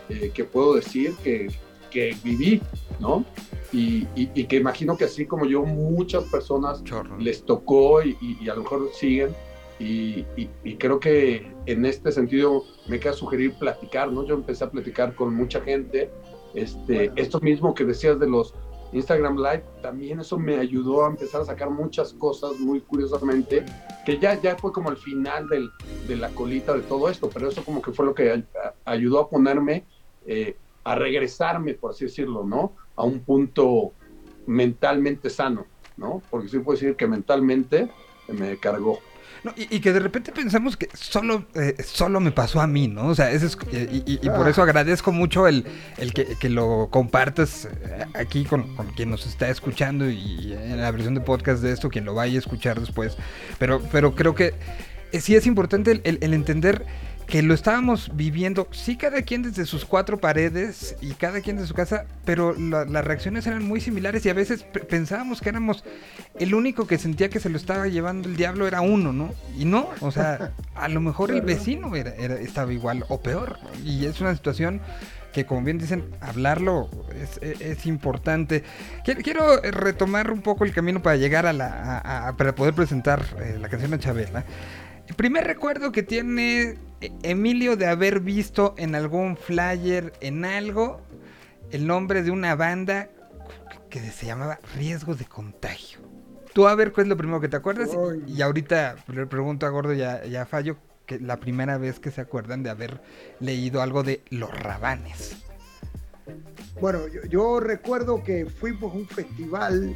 eh, 0.09 0.31
que 0.33 0.43
puedo 0.43 0.75
decir 0.75 1.15
que, 1.23 1.47
que 1.89 2.15
viví, 2.23 2.61
¿no? 2.99 3.25
Y, 3.71 4.07
y- 4.15 4.31
y 4.33 4.45
que 4.45 4.57
imagino 4.57 4.95
que 4.97 5.05
así 5.05 5.25
como 5.25 5.45
yo, 5.45 5.63
muchas 5.63 6.23
personas 6.25 6.81
les 7.19 7.43
tocó 7.43 8.01
y, 8.03 8.11
y- 8.21 8.37
y 8.41 8.49
a 8.49 8.55
lo 8.55 8.61
mejor 8.63 8.89
siguen. 8.93 9.35
Y, 9.79 10.25
y- 10.37 10.49
y 10.63 10.75
creo 10.77 10.99
que 11.01 11.51
en 11.65 11.85
este 11.85 12.11
sentido 12.11 12.63
me 12.87 12.99
queda 12.99 13.11
sugerir 13.13 13.53
platicar, 13.55 14.09
¿no? 14.11 14.25
Yo 14.25 14.35
empecé 14.35 14.63
a 14.63 14.71
platicar 14.71 15.13
con 15.15 15.33
mucha 15.35 15.59
gente. 15.61 16.09
Este, 16.53 17.11
Esto 17.17 17.41
mismo 17.41 17.73
que 17.73 17.83
decías 17.83 18.17
de 18.19 18.27
los 18.29 18.53
Instagram 18.93 19.35
Live, 19.35 19.63
también 19.81 20.21
eso 20.21 20.39
me 20.39 20.55
ayudó 20.57 21.03
a 21.05 21.09
empezar 21.09 21.41
a 21.41 21.45
sacar 21.45 21.69
muchas 21.69 22.13
cosas 22.13 22.51
muy 22.59 22.79
curiosamente, 22.79 23.65
que 24.05 24.17
ya, 24.19 24.39
ya 24.41 24.55
fue 24.55 24.71
como 24.71 24.89
el 24.89 24.95
final 24.95 25.49
del- 25.49 25.69
de 26.07 26.15
la 26.15 26.29
colita 26.29 26.73
de 26.73 26.83
todo 26.83 27.09
esto, 27.09 27.29
pero 27.33 27.49
eso 27.49 27.61
como 27.65 27.81
que 27.81 27.91
fue 27.91 28.05
lo 28.05 28.13
que 28.13 28.43
ayudó 28.85 29.19
a 29.19 29.29
ponerme, 29.29 29.85
eh, 30.25 30.55
a 30.83 30.95
regresarme, 30.95 31.73
por 31.73 31.91
así 31.91 32.05
decirlo, 32.05 32.43
¿no? 32.45 32.73
A 32.95 33.03
un 33.03 33.19
punto 33.19 33.93
mentalmente 34.47 35.29
sano, 35.29 35.65
¿no? 35.97 36.21
Porque 36.29 36.47
sí 36.49 36.59
puedo 36.59 36.77
decir 36.79 36.95
que 36.95 37.07
mentalmente 37.07 37.89
me 38.27 38.57
cargó. 38.57 38.99
No, 39.43 39.53
y, 39.55 39.75
y 39.75 39.79
que 39.79 39.93
de 39.93 39.99
repente 39.99 40.31
pensamos 40.31 40.75
que 40.75 40.89
solo, 40.93 41.45
eh, 41.53 41.75
solo 41.83 42.19
me 42.19 42.31
pasó 42.31 42.61
a 42.61 42.67
mí, 42.67 42.87
¿no? 42.87 43.07
O 43.09 43.15
sea, 43.15 43.31
ese 43.31 43.45
es, 43.45 43.57
y, 43.71 43.97
y- 44.13 44.19
y 44.23 44.29
por 44.29 44.47
eso 44.47 44.63
agradezco 44.63 45.11
mucho 45.11 45.47
el, 45.47 45.65
el 45.97 46.13
que, 46.13 46.35
que 46.39 46.49
lo 46.49 46.87
compartas 46.89 47.65
eh, 47.65 48.05
aquí 48.15 48.43
con, 48.45 48.75
con 48.75 48.87
quien 48.93 49.11
nos 49.11 49.27
está 49.27 49.49
escuchando 49.49 50.09
y 50.09 50.53
en 50.53 50.81
la 50.81 50.89
versión 50.89 51.13
de 51.13 51.21
podcast 51.21 51.61
de 51.61 51.71
esto, 51.73 51.89
quien 51.89 52.05
lo 52.05 52.15
vaya 52.15 52.35
a 52.35 52.39
escuchar 52.39 52.79
después. 52.79 53.17
Pero, 53.59 53.81
pero 53.91 54.15
creo 54.15 54.33
que 54.33 54.53
sí 55.13 55.35
es 55.35 55.45
importante 55.45 55.91
el, 55.91 56.01
el- 56.05 56.17
el 56.21 56.33
entender 56.33 56.83
que 57.27 57.41
lo 57.41 57.53
estábamos 57.55 58.11
viviendo, 58.15 58.67
sí 58.71 58.97
cada 58.97 59.21
quien 59.23 59.41
desde 59.41 59.65
sus 59.65 59.83
cuatro 59.85 60.19
paredes 60.19 60.95
y 61.01 61.11
cada 61.13 61.41
quien 61.41 61.57
de 61.57 61.65
su 61.65 61.73
casa, 61.73 62.05
pero 62.23 62.53
la- 62.53 62.85
las 62.85 63.03
reacciones 63.03 63.47
eran 63.47 63.63
muy 63.63 63.81
similares 63.81 64.25
y 64.25 64.29
a 64.29 64.33
veces 64.33 64.63
pe- 64.63 64.81
pensábamos 64.81 65.41
que 65.41 65.49
éramos 65.49 65.83
el 66.39 66.53
único 66.53 66.85
que 66.85 66.97
sentía 66.99 67.29
que 67.29 67.39
se 67.39 67.49
lo 67.49 67.57
estaba 67.57 67.87
llevando 67.87 68.29
el 68.29 68.35
diablo 68.37 68.67
era 68.67 68.81
uno, 68.81 69.11
¿no? 69.11 69.33
Y 69.57 69.65
no, 69.65 69.89
o 70.01 70.11
sea, 70.11 70.51
a 70.75 70.87
lo 70.87 71.01
mejor 71.01 71.31
el 71.31 71.41
vecino 71.41 71.95
era, 71.95 72.13
era- 72.15 72.35
estaba 72.39 72.71
igual 72.71 73.05
o 73.09 73.19
peor. 73.19 73.57
Y 73.83 74.05
es 74.05 74.21
una 74.21 74.33
situación 74.35 74.81
que 75.33 75.45
como 75.45 75.63
bien 75.63 75.77
dicen, 75.79 76.05
hablarlo 76.21 76.89
es, 77.21 77.39
es- 77.41 77.59
es 77.59 77.85
importante. 77.87 78.63
Quiero, 79.03 79.21
quiero 79.21 79.61
retomar 79.61 80.31
un 80.31 80.41
poco 80.41 80.63
el 80.63 80.71
camino 80.73 81.01
para 81.01 81.17
llegar 81.17 81.45
a 81.47 81.53
la, 81.53 81.67
a- 81.67 82.27
a- 82.29 82.37
para 82.37 82.53
poder 82.55 82.73
presentar 82.75 83.25
eh, 83.41 83.57
la 83.59 83.67
canción 83.67 83.91
de 83.91 83.99
Chabela. 83.99 84.45
El 85.07 85.15
primer 85.15 85.45
recuerdo 85.45 85.91
que 85.91 86.03
tiene 86.03 86.77
eh, 87.01 87.11
Emilio 87.23 87.75
de 87.75 87.87
haber 87.87 88.19
visto 88.19 88.73
en 88.77 88.95
algún 88.95 89.37
flyer, 89.37 90.13
en 90.21 90.45
algo, 90.45 91.01
el 91.71 91.85
nombre 91.87 92.23
de 92.23 92.31
una 92.31 92.55
banda 92.55 93.09
que 93.89 93.99
se 94.11 94.25
llamaba 94.25 94.59
Riesgo 94.75 95.15
de 95.15 95.25
Contagio. 95.25 95.99
Tú 96.53 96.67
a 96.67 96.75
ver 96.75 96.91
cuál 96.93 97.05
es 97.05 97.09
lo 97.09 97.17
primero 97.17 97.41
que 97.41 97.49
te 97.49 97.57
acuerdas 97.57 97.89
y 98.27 98.41
ahorita 98.41 98.95
le 99.07 99.25
pregunto 99.25 99.65
a 99.65 99.69
Gordo 99.69 99.93
y 99.93 100.01
a, 100.01 100.25
y 100.25 100.35
a 100.35 100.45
Fallo 100.45 100.77
que 101.05 101.19
la 101.19 101.37
primera 101.39 101.77
vez 101.77 101.99
que 101.99 102.11
se 102.11 102.21
acuerdan 102.21 102.63
de 102.63 102.69
haber 102.69 103.01
leído 103.39 103.81
algo 103.81 104.03
de 104.03 104.23
Los 104.29 104.51
Rabanes. 104.57 105.45
Bueno, 106.81 107.07
yo, 107.07 107.21
yo 107.29 107.59
recuerdo 107.59 108.23
que 108.23 108.45
fuimos 108.45 108.93
a 108.93 108.97
un 108.97 109.07
festival 109.07 109.95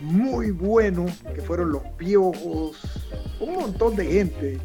muy 0.00 0.50
bueno, 0.50 1.06
que 1.34 1.40
fueron 1.40 1.72
Los 1.72 1.82
Piojos, 1.96 2.76
un 3.40 3.54
montón 3.54 3.96
de 3.96 4.04
gente. 4.06 4.58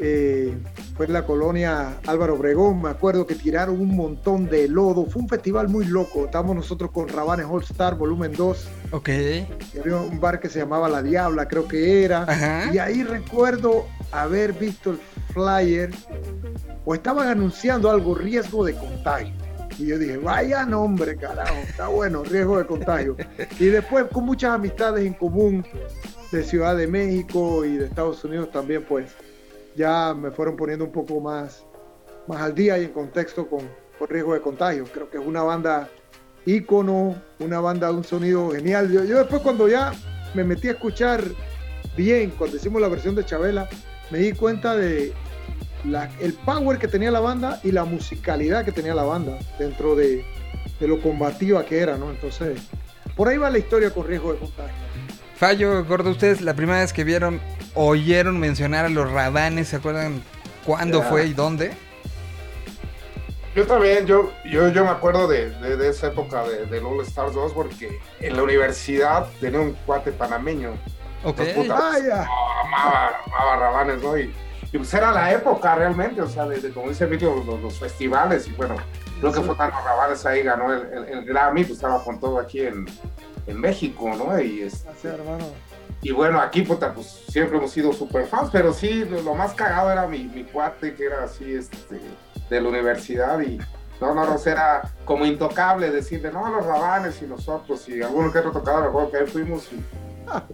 Eh, 0.00 0.52
fue 0.96 1.06
en 1.06 1.12
la 1.12 1.24
colonia 1.24 2.00
Álvaro 2.06 2.34
Obregón, 2.34 2.82
me 2.82 2.90
acuerdo 2.90 3.26
que 3.28 3.36
tiraron 3.36 3.80
un 3.80 3.94
montón 3.94 4.46
de 4.48 4.66
lodo, 4.68 5.06
fue 5.06 5.22
un 5.22 5.28
festival 5.28 5.68
muy 5.68 5.84
loco, 5.86 6.24
estábamos 6.24 6.56
nosotros 6.56 6.90
con 6.90 7.08
Rabanes 7.08 7.46
All 7.48 7.62
Star 7.62 7.94
Volumen 7.94 8.32
2, 8.32 8.68
Ok. 8.90 9.08
y 9.08 9.78
había 9.78 9.96
un 9.98 10.18
bar 10.20 10.40
que 10.40 10.48
se 10.48 10.58
llamaba 10.58 10.88
La 10.88 11.00
Diabla, 11.00 11.46
creo 11.46 11.68
que 11.68 12.04
era, 12.04 12.24
Ajá. 12.24 12.70
y 12.74 12.78
ahí 12.78 13.04
recuerdo 13.04 13.86
haber 14.10 14.52
visto 14.52 14.90
el 14.90 14.98
flyer, 15.32 15.90
o 16.84 16.94
estaban 16.94 17.28
anunciando 17.28 17.88
algo, 17.88 18.16
riesgo 18.16 18.64
de 18.64 18.74
contagio. 18.74 19.32
Y 19.78 19.86
yo 19.86 19.98
dije, 19.98 20.16
vaya 20.16 20.64
nombre, 20.64 21.16
carajo, 21.16 21.56
está 21.66 21.88
bueno, 21.88 22.22
riesgo 22.22 22.58
de 22.58 22.66
contagio. 22.66 23.16
Y 23.58 23.66
después 23.66 24.04
con 24.12 24.24
muchas 24.24 24.52
amistades 24.52 25.04
en 25.04 25.14
común 25.14 25.64
de 26.30 26.44
Ciudad 26.44 26.76
de 26.76 26.86
México 26.86 27.64
y 27.64 27.76
de 27.76 27.86
Estados 27.86 28.22
Unidos 28.24 28.50
también, 28.52 28.84
pues 28.84 29.12
ya 29.76 30.14
me 30.14 30.30
fueron 30.30 30.56
poniendo 30.56 30.84
un 30.84 30.92
poco 30.92 31.20
más, 31.20 31.64
más 32.26 32.40
al 32.40 32.54
día 32.54 32.78
y 32.78 32.84
en 32.84 32.92
contexto 32.92 33.48
con, 33.48 33.68
con 33.98 34.08
riesgo 34.08 34.34
de 34.34 34.40
contagio. 34.40 34.84
Creo 34.92 35.10
que 35.10 35.18
es 35.18 35.26
una 35.26 35.42
banda 35.42 35.88
ícono, 36.46 37.20
una 37.40 37.60
banda 37.60 37.88
de 37.88 37.94
un 37.94 38.04
sonido 38.04 38.50
genial. 38.50 38.90
Yo, 38.92 39.04
yo 39.04 39.18
después 39.18 39.42
cuando 39.42 39.68
ya 39.68 39.92
me 40.34 40.44
metí 40.44 40.68
a 40.68 40.72
escuchar 40.72 41.24
bien, 41.96 42.30
cuando 42.30 42.56
hicimos 42.56 42.80
la 42.80 42.88
versión 42.88 43.14
de 43.14 43.24
Chabela, 43.24 43.68
me 44.10 44.18
di 44.18 44.32
cuenta 44.32 44.76
de 44.76 45.12
la- 45.84 46.10
el 46.20 46.32
power 46.34 46.78
que 46.78 46.88
tenía 46.88 47.10
la 47.10 47.20
banda 47.20 47.60
y 47.62 47.72
la 47.72 47.84
musicalidad 47.84 48.64
que 48.64 48.72
tenía 48.72 48.94
la 48.94 49.02
banda 49.04 49.38
dentro 49.58 49.94
de, 49.94 50.24
de 50.80 50.88
lo 50.88 51.00
combativa 51.00 51.64
que 51.64 51.78
era, 51.80 51.96
¿no? 51.96 52.10
Entonces, 52.10 52.60
por 53.16 53.28
ahí 53.28 53.36
va 53.36 53.50
la 53.50 53.58
historia 53.58 53.90
con 53.90 54.06
riesgo 54.06 54.32
de 54.32 54.38
contagio. 54.38 54.74
Fallo, 55.36 55.84
Gordo, 55.84 56.10
ustedes 56.10 56.40
la 56.40 56.54
primera 56.54 56.78
vez 56.80 56.92
que 56.92 57.04
vieron, 57.04 57.40
oyeron 57.74 58.38
mencionar 58.38 58.84
a 58.84 58.88
Los 58.88 59.10
Rabanes, 59.10 59.68
¿se 59.68 59.76
acuerdan 59.76 60.22
cuándo 60.64 61.00
Ya. 61.02 61.08
fue 61.08 61.26
y 61.26 61.34
dónde? 61.34 61.72
Yo 63.54 63.64
también, 63.66 64.04
yo, 64.06 64.32
yo, 64.50 64.68
yo 64.70 64.84
me 64.84 64.90
acuerdo 64.90 65.28
de, 65.28 65.50
de- 65.50 65.76
de 65.76 65.88
esa 65.88 66.08
época 66.08 66.42
de, 66.44 66.66
del 66.66 66.84
All 66.84 67.00
Stars 67.02 67.34
2 67.34 67.52
porque 67.52 68.00
en 68.20 68.36
la 68.36 68.42
universidad 68.42 69.26
tenía 69.40 69.60
un 69.60 69.72
cuate 69.86 70.10
panameño. 70.10 70.70
Ok. 71.22 71.38
Entonces, 71.40 71.54
puta, 71.54 71.74
Vaya. 71.74 72.26
amaba, 72.64 73.10
amaba 73.26 73.56
Rabanes, 73.56 74.02
¿no? 74.02 74.18
Y, 74.18 74.32
y 74.74 74.78
pues 74.78 74.92
era 74.92 75.12
la 75.12 75.32
época 75.32 75.74
realmente, 75.76 76.20
o 76.20 76.26
sea, 76.28 76.46
de, 76.46 76.60
de, 76.60 76.70
como 76.72 76.88
dice 76.88 77.04
Emilio, 77.04 77.42
los, 77.46 77.60
los 77.62 77.78
festivales 77.78 78.48
y 78.48 78.52
bueno, 78.52 78.74
creo 79.20 79.32
que 79.32 79.40
fue 79.40 79.56
cuando 79.56 79.76
Rabanes 79.84 80.26
ahí 80.26 80.42
ganó 80.42 80.72
el, 80.72 80.82
el- 80.92 81.04
el 81.08 81.24
Grammy, 81.24 81.62
pues 81.62 81.76
estaba 81.76 82.02
con 82.02 82.18
todo 82.18 82.40
aquí 82.40 82.60
en, 82.62 82.84
en 83.46 83.60
México, 83.60 84.10
¿no? 84.18 84.38
Y, 84.40 84.62
este, 84.62 84.84
Gracias, 84.90 85.14
hermano. 85.14 85.44
y 86.02 86.10
bueno, 86.10 86.40
aquí, 86.40 86.62
puta, 86.62 86.92
pues 86.92 87.06
siempre 87.28 87.56
hemos 87.58 87.70
sido 87.70 87.92
super 87.92 88.26
fans, 88.26 88.48
pero 88.52 88.72
sí, 88.72 89.04
lo, 89.04 89.22
lo 89.22 89.34
más 89.34 89.54
cagado 89.54 89.92
era 89.92 90.06
mi, 90.08 90.24
mi 90.24 90.42
cuate, 90.44 90.94
que 90.94 91.06
era 91.06 91.22
así, 91.24 91.54
este, 91.54 92.00
de 92.50 92.60
la 92.60 92.68
universidad 92.68 93.40
y 93.40 93.58
no, 94.00 94.12
no, 94.12 94.26
no, 94.26 94.36
era 94.44 94.82
como 95.04 95.24
intocable 95.24 95.90
decirle, 95.92 96.32
no, 96.32 96.50
los 96.50 96.66
rabanes 96.66 97.22
y 97.22 97.26
nosotros 97.26 97.88
y 97.88 98.02
alguno 98.02 98.32
que 98.32 98.40
otro 98.40 98.50
tocado, 98.50 98.84
recuerdo 98.86 99.12
que 99.12 99.18
ahí 99.18 99.26
fuimos 99.26 99.72
y 99.72 99.80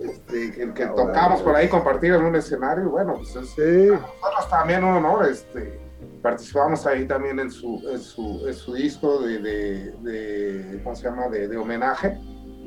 este, 0.00 0.52
que, 0.52 0.74
que 0.74 0.86
tocamos 0.86 1.42
por 1.42 1.54
ahí, 1.54 1.68
compartir 1.68 2.14
en 2.14 2.24
un 2.24 2.36
escenario, 2.36 2.84
y 2.84 2.88
bueno, 2.88 3.14
pues 3.14 3.36
es, 3.36 3.54
para 3.54 4.34
nosotros 4.34 4.50
también 4.50 4.84
un 4.84 4.96
honor, 4.96 5.28
este, 5.28 5.80
participamos 6.22 6.86
ahí 6.86 7.06
también 7.06 7.38
en 7.40 7.50
su, 7.50 7.82
en 7.90 8.00
su, 8.00 8.46
en 8.46 8.54
su 8.54 8.74
disco 8.74 9.20
de, 9.20 9.38
de, 9.38 9.92
de, 10.02 10.82
¿cómo 10.82 10.94
se 10.96 11.04
llama?, 11.04 11.28
de, 11.28 11.48
de 11.48 11.56
homenaje. 11.56 12.18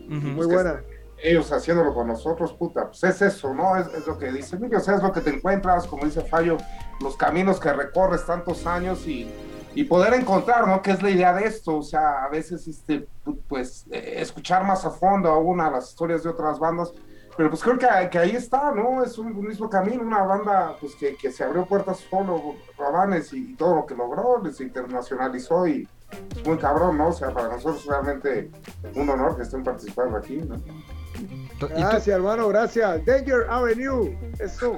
Muy 0.07 0.45
buena. 0.45 0.81
Ellos 1.21 1.51
haciéndolo 1.51 1.93
con 1.93 2.07
nosotros, 2.07 2.51
puta, 2.53 2.87
pues 2.87 3.03
es 3.03 3.21
eso, 3.21 3.53
¿no? 3.53 3.77
Es, 3.77 3.87
es 3.93 4.05
lo 4.05 4.17
que 4.17 4.31
dice 4.31 4.57
Emilio, 4.57 4.79
o 4.79 4.81
sea, 4.81 4.95
es 4.95 5.03
lo 5.03 5.13
que 5.13 5.21
te 5.21 5.29
encuentras, 5.29 5.87
como 5.87 6.03
dice 6.03 6.21
Fallo, 6.21 6.57
los 7.01 7.15
caminos 7.15 7.59
que 7.59 7.71
recorres 7.71 8.25
tantos 8.25 8.65
años 8.65 9.07
y, 9.07 9.31
y 9.75 9.83
poder 9.85 10.13
encontrar, 10.13 10.67
¿no? 10.67 10.81
¿Qué 10.81 10.91
es 10.91 11.01
la 11.01 11.09
idea 11.09 11.33
de 11.33 11.45
esto? 11.45 11.77
O 11.77 11.83
sea, 11.83 12.23
a 12.25 12.29
veces, 12.29 12.67
este, 12.67 13.07
pu- 13.25 13.39
pues, 13.47 13.85
eh, 13.91 14.15
escuchar 14.17 14.63
más 14.65 14.85
a 14.85 14.91
fondo 14.91 15.29
aún 15.29 15.59
a 15.61 15.71
las 15.71 15.89
historias 15.89 16.23
de 16.23 16.29
otras 16.29 16.59
bandas, 16.59 16.91
pero 17.35 17.49
pues 17.49 17.63
creo 17.63 17.77
que, 17.79 17.87
que 18.11 18.19
ahí 18.19 18.35
está, 18.35 18.71
¿no? 18.71 19.03
Es 19.03 19.17
un, 19.17 19.27
un 19.35 19.47
mismo 19.47 19.67
camino, 19.69 20.03
una 20.03 20.21
banda, 20.23 20.75
pues, 20.79 20.93
que, 20.95 21.15
que 21.15 21.31
se 21.31 21.43
abrió 21.43 21.65
puertas 21.65 21.97
solo, 22.09 22.55
Rabanes, 22.77 23.33
y, 23.33 23.51
y 23.51 23.55
todo 23.55 23.75
lo 23.75 23.85
que 23.85 23.95
logró, 23.95 24.41
se 24.53 24.63
internacionalizó 24.63 25.65
y 25.65 25.87
es 26.37 26.45
muy 26.45 26.57
cabrón, 26.59 26.97
¿no? 26.99 27.07
O 27.07 27.13
sea, 27.13 27.31
para 27.33 27.47
nosotros 27.47 27.85
realmente 27.87 28.51
un 28.93 29.09
honor 29.09 29.35
que 29.35 29.41
estén 29.41 29.63
participando 29.63 30.17
aquí, 30.17 30.37
¿no? 30.37 30.57
Gracias, 31.59 32.07
hermano, 32.09 32.47
gracias. 32.49 33.03
Danger 33.05 33.47
Avenue, 33.49 34.15
eso. 34.39 34.77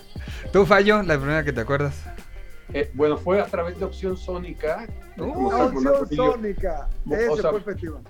¿Tú, 0.52 0.64
Fallo, 0.66 1.02
la 1.02 1.16
primera 1.18 1.44
que 1.44 1.52
te 1.52 1.60
acuerdas? 1.60 1.94
Eh, 2.74 2.90
bueno, 2.94 3.16
fue 3.16 3.40
a 3.40 3.46
través 3.46 3.78
de 3.78 3.84
Opción 3.84 4.16
Sónica. 4.16 4.86
Uh, 5.18 5.46
Opción. 5.46 6.08
Sónica. 6.14 6.88
O 7.08 7.14
Ese 7.14 7.42
sea, 7.42 7.50
fue 7.50 7.58
el 7.58 7.64
festival. 7.64 8.02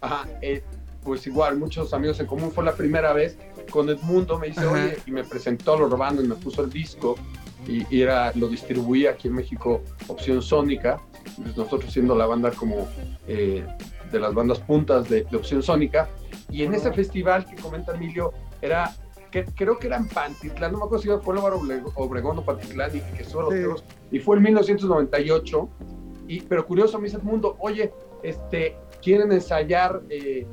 Ajá, 0.00 0.28
eh, 0.40 0.62
pues 1.02 1.26
igual, 1.26 1.58
muchos 1.58 1.92
amigos 1.94 2.20
en 2.20 2.26
común. 2.26 2.52
Fue 2.52 2.64
la 2.64 2.74
primera 2.74 3.12
vez 3.12 3.38
con 3.70 3.88
Edmundo. 3.88 4.38
Me 4.38 4.48
dice, 4.48 4.60
Ajá. 4.60 4.72
oye, 4.72 4.98
y 5.06 5.10
me 5.10 5.24
presentó 5.24 5.74
a 5.74 5.78
los 5.78 5.90
Robando 5.90 6.22
y 6.22 6.28
me 6.28 6.34
puso 6.34 6.62
el 6.62 6.70
disco. 6.70 7.16
Y, 7.66 7.86
y 7.94 8.02
era, 8.02 8.32
lo 8.34 8.48
distribuía 8.48 9.12
aquí 9.12 9.28
en 9.28 9.34
México, 9.34 9.82
Opción 10.08 10.42
Sónica. 10.42 11.00
Pues 11.36 11.56
nosotros 11.56 11.92
siendo 11.92 12.14
la 12.14 12.26
banda 12.26 12.50
como 12.50 12.88
eh, 13.26 13.64
de 14.10 14.20
las 14.20 14.34
bandas 14.34 14.58
puntas 14.58 15.08
de, 15.08 15.24
de 15.24 15.36
Opción 15.36 15.62
Sónica. 15.62 16.08
Y 16.50 16.64
en 16.64 16.74
ese 16.74 16.92
festival 16.92 17.46
que 17.46 17.56
comenta 17.56 17.94
Emilio, 17.94 18.32
era, 18.60 18.94
que, 19.30 19.44
creo 19.44 19.78
que 19.78 19.86
era 19.86 19.96
en 19.96 20.06
Pantitlán, 20.06 20.72
no 20.72 20.78
me 20.78 20.84
acuerdo 20.84 21.02
si 21.02 21.24
fue 21.24 21.34
Álvaro 21.34 21.62
Obregón 21.94 22.38
o 22.38 22.44
Pantitlán, 22.44 22.94
y 22.94 23.00
que 23.00 23.22
estuvo 23.22 23.50
los 23.50 23.80
Sí. 23.80 23.86
Y 24.12 24.20
fue 24.20 24.36
en 24.36 24.42
1998. 24.44 25.68
Y, 26.28 26.40
pero 26.42 26.64
curioso, 26.64 26.98
me 26.98 27.06
dice 27.06 27.16
Edmundo, 27.16 27.56
oye, 27.58 27.92
este, 28.22 28.76
quieren 29.02 29.32
ensayar 29.32 30.00
eh, 30.08 30.46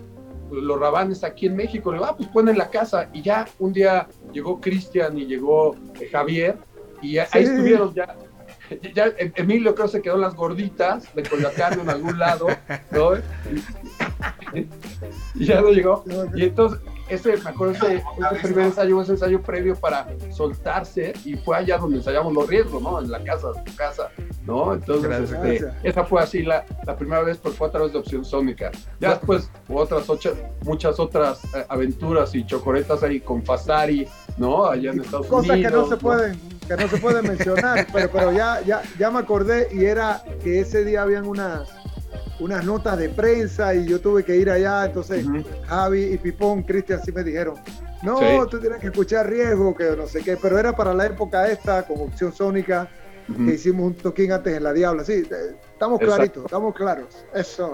los 0.52 0.80
rabanes 0.80 1.24
aquí 1.24 1.46
en 1.46 1.56
México. 1.56 1.92
Le 1.92 1.98
digo, 2.00 2.10
ah, 2.10 2.18
pues 2.18 2.28
ponen 2.30 2.58
la 2.58 2.70
casa. 2.72 3.10
Y 3.14 3.22
ya 3.22 3.48
un 3.60 3.72
día 3.74 4.08
llegó 4.34 4.60
Cristian 4.60 5.18
y 5.18 5.26
llegó 5.28 5.76
eh, 6.00 6.10
Javier, 6.12 6.58
y 7.02 7.18
ahí 7.20 7.28
Sí. 7.32 7.38
estuvieron 7.40 7.94
ya. 7.94 8.16
Ya 8.94 9.06
Em- 9.18 9.32
Emilio 9.36 9.74
creo 9.74 9.88
se 9.88 10.00
quedó 10.00 10.14
en 10.16 10.22
las 10.22 10.36
gorditas 10.36 11.14
de 11.16 11.24
Coyoacán 11.24 11.80
en 11.80 11.90
algún 11.90 12.20
lado, 12.20 12.48
¿no? 12.92 13.12
Y 15.36 15.46
ya 15.46 15.62
no 15.62 15.70
llegó. 15.72 16.04
Y 16.36 16.44
entonces, 16.44 16.80
ese, 17.10 17.38
me 17.38 17.50
acuerdo, 17.50 17.74
ese, 17.74 17.96
ese 17.96 18.48
primer 18.48 18.66
ensayo, 18.66 19.02
ese 19.02 19.12
ensayo 19.14 19.42
previo 19.42 19.76
para 19.76 20.08
soltarse, 20.32 21.14
y 21.26 21.36
fue 21.36 21.58
allá 21.58 21.78
donde 21.78 21.98
ensayamos 21.98 22.34
los 22.34 22.48
riesgos, 22.48 22.82
¿no? 22.82 23.00
En 23.00 23.10
la 23.12 23.24
casa, 23.24 23.48
en 23.56 23.64
tu 23.64 23.76
casa, 23.76 24.10
¿no? 24.46 24.74
Entonces, 24.74 25.10
Gracias. 25.10 25.32
este, 25.32 25.60
Gracias. 25.66 25.76
esa 25.84 26.04
fue 26.06 26.22
así 26.22 26.44
la, 26.44 26.66
la 26.86 26.96
primera 26.96 27.22
vez, 27.22 27.38
pero 27.42 27.56
fue 27.56 27.68
a 27.68 27.72
través 27.72 27.94
de 27.94 28.00
Opción 28.00 28.24
Sónica. 28.24 28.72
Ya 29.00 29.12
después 29.12 29.50
hubo 29.68 29.80
otras 29.82 30.10
ocho, 30.10 30.36
muchas 30.64 31.00
otras 31.00 31.44
eh, 31.56 31.66
aventuras 31.70 32.34
y 32.36 32.46
chocoretas 32.46 33.04
ahí 33.04 33.20
con 33.20 33.44
Fasari, 33.44 34.08
¿no? 34.38 34.66
Allá 34.66 34.92
en 34.92 35.02
Estados 35.02 35.28
Cosas 35.28 35.52
Unidos. 35.52 35.72
que 35.72 35.78
no 35.78 35.88
se 35.88 35.98
pueden, 35.98 36.40
que 36.68 36.78
no 36.78 36.88
se 36.88 36.98
pueden 36.98 37.28
mencionar, 37.28 37.88
pero, 37.92 38.10
pero 38.12 38.32
ya, 38.32 38.62
ya, 38.62 38.82
ya 38.98 39.12
me 39.12 39.20
acordé 39.20 39.68
y 39.72 39.86
era 39.86 40.24
que 40.44 40.60
ese 40.60 40.84
día 40.86 41.02
habían 41.04 41.26
unas, 41.26 41.70
unas 42.40 42.64
notas 42.66 42.98
de 42.98 43.10
prensa 43.10 43.74
y 43.76 43.86
yo 43.88 44.00
tuve 44.00 44.24
que 44.24 44.36
ir 44.36 44.50
allá, 44.50 44.86
entonces. 44.86 45.26
Javi 45.68 46.04
y 46.14 46.18
Pipón, 46.18 46.64
Cristian 46.64 47.02
sí 47.04 47.12
me 47.12 47.24
dijeron, 47.24 47.56
no, 48.02 48.18
Sí. 48.20 48.26
tú 48.50 48.60
tienes 48.60 48.80
que 48.80 48.88
escuchar 48.88 49.30
riesgo, 49.30 49.76
que 49.76 49.96
no 49.98 50.08
sé 50.08 50.22
qué, 50.22 50.38
pero 50.38 50.58
era 50.58 50.76
para 50.76 50.94
la 50.94 51.06
época 51.06 51.48
esta, 51.50 51.84
con 51.86 52.00
opción 52.02 52.34
sónica, 52.34 52.88
que 53.46 53.54
hicimos 53.54 53.88
un 53.88 53.94
toquín 53.94 54.32
antes 54.32 54.56
en 54.58 54.64
la 54.64 54.74
Diabla. 54.74 55.04
Sí, 55.04 55.14
eh, 55.14 55.26
estamos 55.74 56.00
Exacto. 56.02 56.16
claritos, 56.16 56.46
estamos 56.46 56.74
claros. 56.76 57.26
Eso. 57.36 57.74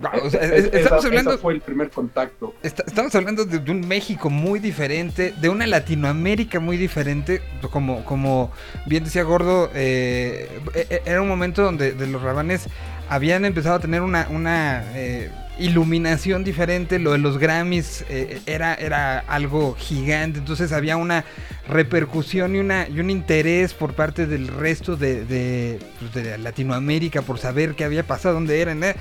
Wow, 0.00 0.10
o 0.26 0.30
sea, 0.30 0.40
Es- 0.42 0.50
es- 0.52 0.64
estamos 0.74 1.00
esa- 1.00 1.08
hablando 1.08 1.30
esa 1.32 1.38
fue 1.42 1.52
el 1.54 1.60
primer 1.60 1.90
contacto. 1.90 2.54
Está- 2.62 2.82
estamos 2.86 3.14
hablando 3.14 3.44
de, 3.44 3.58
de 3.58 3.70
un 3.70 3.86
México 3.86 4.30
muy 4.30 4.58
diferente, 4.58 5.34
de 5.38 5.48
una 5.50 5.66
Latinoamérica 5.66 6.60
muy 6.60 6.76
diferente, 6.78 7.40
como, 7.70 8.02
como 8.04 8.50
bien 8.86 9.04
decía 9.04 9.22
Gordo, 9.22 9.70
eh, 9.74 10.48
e- 10.74 10.86
e- 10.90 11.02
era 11.04 11.20
un 11.22 11.28
momento 11.28 11.62
donde 11.62 11.92
de 11.92 12.06
los 12.06 12.22
rabanes 12.22 12.66
habían 13.12 13.44
empezado 13.44 13.76
a 13.76 13.80
tener 13.80 14.00
una, 14.00 14.26
una 14.30 14.84
eh, 14.94 15.30
iluminación 15.58 16.44
diferente, 16.44 16.98
lo 16.98 17.12
de 17.12 17.18
los 17.18 17.36
Grammys 17.36 18.06
eh, 18.08 18.40
era, 18.46 18.74
era 18.74 19.18
algo 19.18 19.74
gigante, 19.78 20.38
entonces 20.38 20.72
había 20.72 20.96
una 20.96 21.24
repercusión 21.68 22.56
y, 22.56 22.58
una, 22.60 22.88
y 22.88 23.00
un 23.00 23.10
interés 23.10 23.74
por 23.74 23.92
parte 23.92 24.26
del 24.26 24.48
resto 24.48 24.96
de, 24.96 25.78
pues, 26.12 26.40
Latinoamérica 26.40 27.20
por 27.20 27.38
saber 27.38 27.74
qué 27.74 27.84
había 27.84 28.02
pasado, 28.06 28.34
dónde 28.34 28.60
eran. 28.62 28.82
eh, 28.82 28.96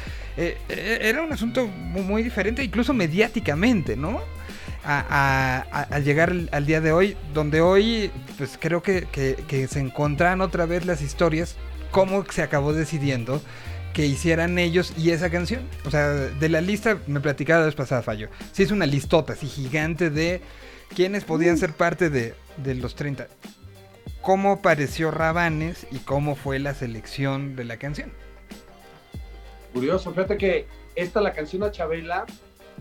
era 1.01 1.21
un 1.23 1.31
asunto 1.31 1.65
muy, 1.67 2.21
diferente, 2.21 2.63
incluso 2.65 2.93
mediáticamente, 2.93 3.95
¿no? 3.95 4.19
A, 4.83 5.65
a- 5.71 5.81
a- 5.95 5.99
llegar 5.99 6.33
al, 6.51 6.65
día 6.65 6.81
de 6.81 6.91
hoy, 6.91 7.15
donde 7.33 7.61
hoy, 7.61 8.11
pues 8.37 8.57
creo 8.59 8.81
que, 8.81 9.07
se 9.69 9.79
encontraron 9.79 10.41
otra 10.41 10.65
vez 10.65 10.85
las 10.85 11.01
historias, 11.01 11.55
cómo 11.91 12.25
se 12.29 12.41
acabó 12.41 12.73
decidiendo 12.73 13.41
que 13.93 14.05
hicieran 14.05 14.57
ellos 14.57 14.93
y 14.97 15.11
esa 15.11 15.29
canción. 15.29 15.67
O 15.85 15.91
sea, 15.91 16.09
de 16.09 16.49
la 16.49 16.61
lista, 16.61 16.99
me 17.07 17.19
platicaba 17.19 17.61
la 17.61 17.65
vez 17.67 17.75
pasada, 17.75 18.01
Fallo. 18.01 18.29
Sí, 18.51 18.63
es 18.63 18.71
una 18.71 18.85
listota 18.85 19.33
así 19.33 19.47
gigante 19.47 20.09
de 20.09 20.41
quienes 20.95 21.23
podían 21.23 21.57
ser 21.57 21.73
parte 21.73 22.09
de, 22.09 22.33
de 22.57 22.75
los 22.75 22.95
30. 22.95 23.27
¿Cómo 24.21 24.61
pareció 24.61 25.11
Rabanes 25.11 25.87
y 25.91 25.97
cómo 25.99 26.35
fue 26.35 26.59
la 26.59 26.73
selección 26.73 27.55
de 27.55 27.65
la 27.65 27.77
canción? 27.77 28.11
Curioso, 29.73 30.11
fíjate 30.11 30.37
que 30.37 30.67
esta, 30.95 31.21
la 31.21 31.33
canción 31.33 31.63
a 31.63 31.71
Chabela, 31.71 32.25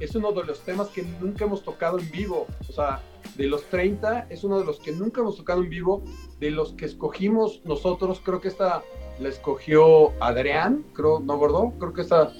es 0.01 0.15
uno 0.15 0.33
de 0.33 0.45
los 0.45 0.61
temas 0.61 0.89
que 0.89 1.03
nunca 1.03 1.45
hemos 1.45 1.63
tocado 1.63 1.99
en 1.99 2.11
vivo. 2.11 2.47
O 2.69 2.73
sea, 2.73 3.03
de 3.37 3.47
los 3.47 3.65
30 3.67 4.27
es 4.31 4.45
uno 4.45 4.59
de 4.59 4.65
los 4.65 4.81
que 4.81 4.93
nunca 4.93 5.21
hemos 5.21 5.37
tocado 5.37 5.63
en 5.63 5.69
vivo. 5.69 6.03
De 6.39 6.51
los 6.51 6.73
que 6.73 6.87
escogimos 6.87 7.61
nosotros, 7.65 8.21
creo 8.25 8.41
que 8.41 8.49
esta 8.49 8.83
la 9.21 9.29
escogió 9.29 10.13
Adrián, 10.21 10.85
creo, 10.95 11.21
¿no, 11.21 11.37
Gordo? 11.37 11.73
Creo 11.79 11.93
que 11.93 12.03
esta 12.03 12.33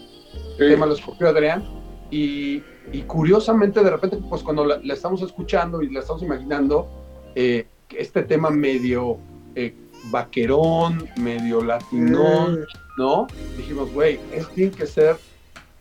tema 0.59 0.87
lo 0.87 0.95
escogió 0.95 1.29
Adrián. 1.29 1.65
Y, 2.11 2.63
y 2.93 3.03
curiosamente, 3.07 3.83
de 3.83 3.91
repente, 3.91 4.19
pues 4.29 4.43
cuando 4.43 4.65
la, 4.65 4.81
la 4.83 4.95
estamos 4.95 5.23
escuchando 5.23 5.83
y 5.83 5.91
la 5.91 6.01
estamos 6.01 6.23
imaginando, 6.23 6.89
eh, 7.35 7.67
este 7.91 8.23
tema 8.23 8.51
medio 8.51 9.19
eh, 9.55 9.75
vaquerón, 10.11 11.09
medio 11.21 11.63
latinón, 11.63 12.65
¿no? 12.99 13.27
Dijimos, 13.57 13.93
güey, 13.93 14.19
es 14.33 14.49
tiene 14.49 14.73
que 14.73 14.87
ser 14.87 15.17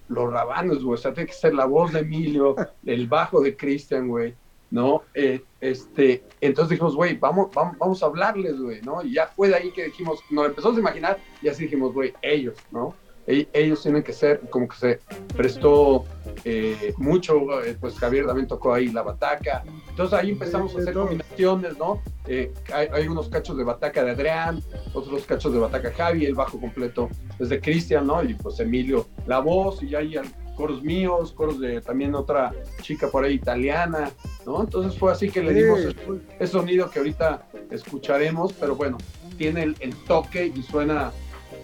los 0.08 0.32
rabanos, 0.32 0.84
güey, 0.84 0.96
o 0.96 0.98
sea, 0.98 1.14
tiene 1.14 1.28
que 1.28 1.36
ser 1.36 1.54
la 1.54 1.66
voz 1.66 1.94
de 1.94 2.00
Emilio, 2.00 2.56
el 2.86 3.08
bajo 3.08 3.42
de 3.42 3.56
Cristian, 3.56 4.08
güey, 4.08 4.36
¿no? 4.72 5.04
Eh, 5.14 5.44
este, 5.62 6.24
entonces 6.42 6.70
dijimos, 6.72 6.96
güey, 6.96 7.18
vamos, 7.18 7.50
vamos, 7.54 7.78
vamos 7.78 8.02
a 8.04 8.06
hablarles, 8.08 8.60
güey, 8.60 8.82
¿no? 8.82 9.04
Y 9.04 9.14
ya 9.14 9.28
fue 9.28 9.50
de 9.50 9.56
ahí 9.56 9.72
que 9.72 9.86
dijimos, 9.86 10.20
nos 10.30 10.48
empezamos 10.48 10.78
a 10.78 10.80
imaginar 10.80 11.18
y 11.42 11.48
así 11.50 11.64
dijimos, 11.64 11.94
güey, 11.94 12.14
ellos, 12.22 12.56
¿no? 12.72 12.94
E- 13.28 13.48
Ellos 13.54 13.84
tienen 13.84 14.02
que 14.02 14.12
ser, 14.14 14.40
como 14.50 14.68
que 14.68 14.76
se 14.78 15.00
prestó 15.36 16.06
eh, 16.46 16.94
mucho, 16.98 17.62
eh, 17.64 17.78
pues 17.80 17.96
Javier 18.00 18.26
también 18.26 18.48
tocó 18.48 18.74
ahí 18.74 18.88
la 18.88 19.04
bataca, 19.04 19.64
entonces 19.90 20.18
ahí 20.18 20.32
empezamos 20.32 20.74
a 20.76 20.80
hacer 20.80 20.94
combinaciones, 20.96 21.78
¿no? 21.78 22.02
Eh, 22.28 22.52
hay, 22.74 22.88
hay 22.92 23.08
unos 23.08 23.30
cachos 23.30 23.56
de 23.58 23.64
bataca 23.64 24.04
de 24.04 24.12
Adrián, 24.12 24.64
otros 24.94 25.26
cachos 25.26 25.54
de 25.54 25.60
bataca 25.60 25.92
Javi, 25.96 26.26
el 26.26 26.34
bajo 26.34 26.60
completo 26.60 27.08
es 27.40 27.50
de 27.50 27.60
Cristian, 27.62 28.08
¿no? 28.08 28.24
Y 28.24 28.34
pues 28.34 28.60
Emilio, 28.60 29.06
la 29.28 29.40
voz, 29.40 29.84
y 29.84 29.94
al- 29.96 30.26
coros 30.60 30.84
míos, 30.84 31.32
coros 31.32 31.58
de 31.62 31.80
también 31.80 32.14
otra 32.16 32.52
chica 32.82 33.08
por 33.08 33.24
ahí 33.24 33.36
italiana, 33.36 34.12
¿no? 34.46 34.60
Entonces 34.62 35.00
fue 35.00 35.10
así 35.10 35.30
que 35.30 35.42
le 35.42 35.54
dimos 35.54 35.80
Sí. 35.80 35.96
ese, 36.38 36.52
sonido 36.52 36.90
que 36.92 37.00
ahorita 37.00 37.44
escucharemos, 37.72 38.52
pero 38.60 38.76
bueno, 38.76 38.98
tiene 39.38 39.64
el, 39.64 39.78
el 39.80 39.96
toque 40.04 40.52
y 40.54 40.62
suena 40.64 41.12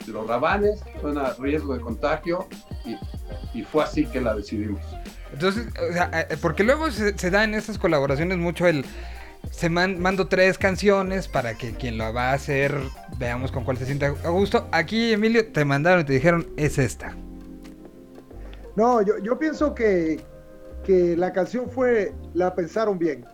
los 0.07 0.25
rabanes, 0.25 0.79
suena 1.01 1.33
riesgo 1.37 1.73
de 1.73 1.81
contagio, 1.81 2.47
y, 2.85 2.95
y 3.59 3.63
fue 3.63 3.83
así 3.83 4.05
que 4.05 4.21
la 4.21 4.33
decidimos. 4.33 4.79
Entonces, 5.33 5.67
o 5.89 5.91
sea, 5.91 6.09
eh, 6.29 6.37
porque 6.41 6.63
luego 6.63 6.89
se, 6.89 7.17
se 7.17 7.29
da 7.29 7.43
en 7.43 7.53
estas 7.53 7.77
colaboraciones 7.77 8.37
mucho 8.37 8.65
el... 8.65 8.85
Se 9.51 9.69
man- 9.69 9.99
mando 9.99 10.27
tres 10.27 10.57
canciones 10.57 11.27
para 11.27 11.55
que 11.55 11.73
quien 11.73 11.97
lo 11.97 12.11
va 12.13 12.29
a 12.29 12.33
hacer 12.33 12.73
veamos 13.19 13.51
con 13.51 13.63
cuál 13.65 13.77
se 13.77 13.85
sienta 13.85 14.07
a 14.07 14.29
gusto. 14.29 14.67
Aquí, 14.71 15.11
Emilio, 15.11 15.51
te 15.51 15.65
mandaron 15.65 16.01
y 16.01 16.03
te 16.05 16.13
dijeron, 16.13 16.47
es 16.57 16.77
esta. 16.79 17.15
No, 18.75 19.01
yo, 19.01 19.17
yo 19.19 19.37
pienso 19.39 19.73
que, 19.73 20.19
que 20.83 21.15
la 21.15 21.31
canción 21.31 21.69
fue, 21.69 22.13
la 22.33 22.53
pensaron 22.53 22.99
bien. 22.99 23.25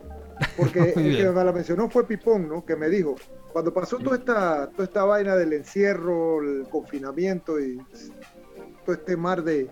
Porque 0.58 0.80
el 0.96 1.18
que 1.18 1.30
me 1.30 1.44
la 1.44 1.52
mencionó 1.52 1.90
fue 1.90 2.08
Pipón, 2.08 2.48
¿no? 2.48 2.66
Que 2.66 2.76
me 2.76 2.90
dijo, 2.90 3.16
cuando 3.52 3.74
pasó 3.74 3.98
toda 3.98 4.18
esta, 4.18 4.70
toda 4.70 4.84
esta 4.84 5.04
vaina 5.04 5.36
del 5.36 5.54
encierro, 5.54 6.42
el 6.42 6.68
confinamiento 6.70 7.60
y 7.60 7.80
todo 8.86 8.96
este 8.96 9.18
mar 9.18 9.44
de, 9.44 9.70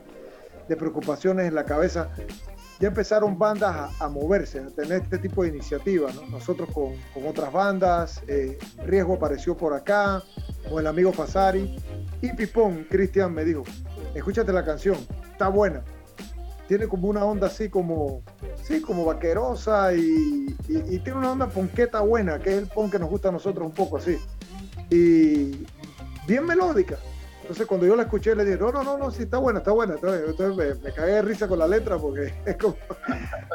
de 0.67 0.75
preocupaciones 0.75 1.47
en 1.47 1.55
la 1.55 1.65
cabeza, 1.65 2.09
ya 2.79 2.87
empezaron 2.87 3.37
bandas 3.37 3.75
a, 3.75 4.05
a 4.05 4.09
moverse, 4.09 4.59
a 4.59 4.67
tener 4.67 5.01
este 5.01 5.17
tipo 5.17 5.43
de 5.43 5.49
iniciativas, 5.49 6.15
¿no? 6.15 6.25
Nosotros 6.27 6.69
con, 6.73 6.93
con 7.13 7.27
otras 7.27 7.51
bandas, 7.51 8.21
eh, 8.27 8.57
Riesgo 8.85 9.15
apareció 9.15 9.55
por 9.57 9.73
acá, 9.73 10.23
con 10.69 10.79
el 10.79 10.87
amigo 10.87 11.11
Fasari, 11.11 11.77
y 12.21 12.33
Pipón, 12.33 12.85
Cristian, 12.89 13.33
me 13.33 13.43
dijo, 13.43 13.63
escúchate 14.13 14.51
la 14.53 14.65
canción, 14.65 14.97
está 15.31 15.47
buena. 15.47 15.83
Tiene 16.67 16.87
como 16.87 17.07
una 17.07 17.25
onda 17.25 17.47
así 17.47 17.69
como, 17.69 18.21
sí, 18.63 18.79
como 18.81 19.03
vaquerosa 19.05 19.93
y, 19.93 20.55
tiene 20.67 21.15
una 21.15 21.31
onda 21.31 21.47
ponqueta 21.47 22.01
buena, 22.01 22.37
que 22.39 22.51
es 22.51 22.57
el 22.59 22.67
pon 22.67 22.91
que 22.91 22.99
nos 22.99 23.09
gusta 23.09 23.29
a 23.29 23.31
nosotros 23.31 23.65
un 23.65 23.73
poco 23.73 23.97
así. 23.97 24.17
Y 24.91 25.65
bien 26.27 26.45
melódica. 26.45 26.97
Entonces 27.41 27.65
cuando 27.65 27.87
yo 27.87 27.95
la 27.95 28.03
escuché 28.03 28.35
le 28.35 28.45
dije, 28.45 28.59
no, 28.59 28.71
no, 28.71 28.83
no, 28.83 28.99
no, 28.99 29.09
sí, 29.09 29.23
está 29.23 29.39
buena, 29.39 29.57
está 29.57 29.71
buena. 29.71 29.95
Entonces, 29.95 30.55
me, 30.55 30.75
me 30.75 30.93
cagué 30.93 31.13
de 31.13 31.21
risa 31.23 31.47
con 31.47 31.57
la 31.57 31.67
letra 31.67 31.97
porque 31.97 32.31
es 32.45 32.57
como, 32.57 32.75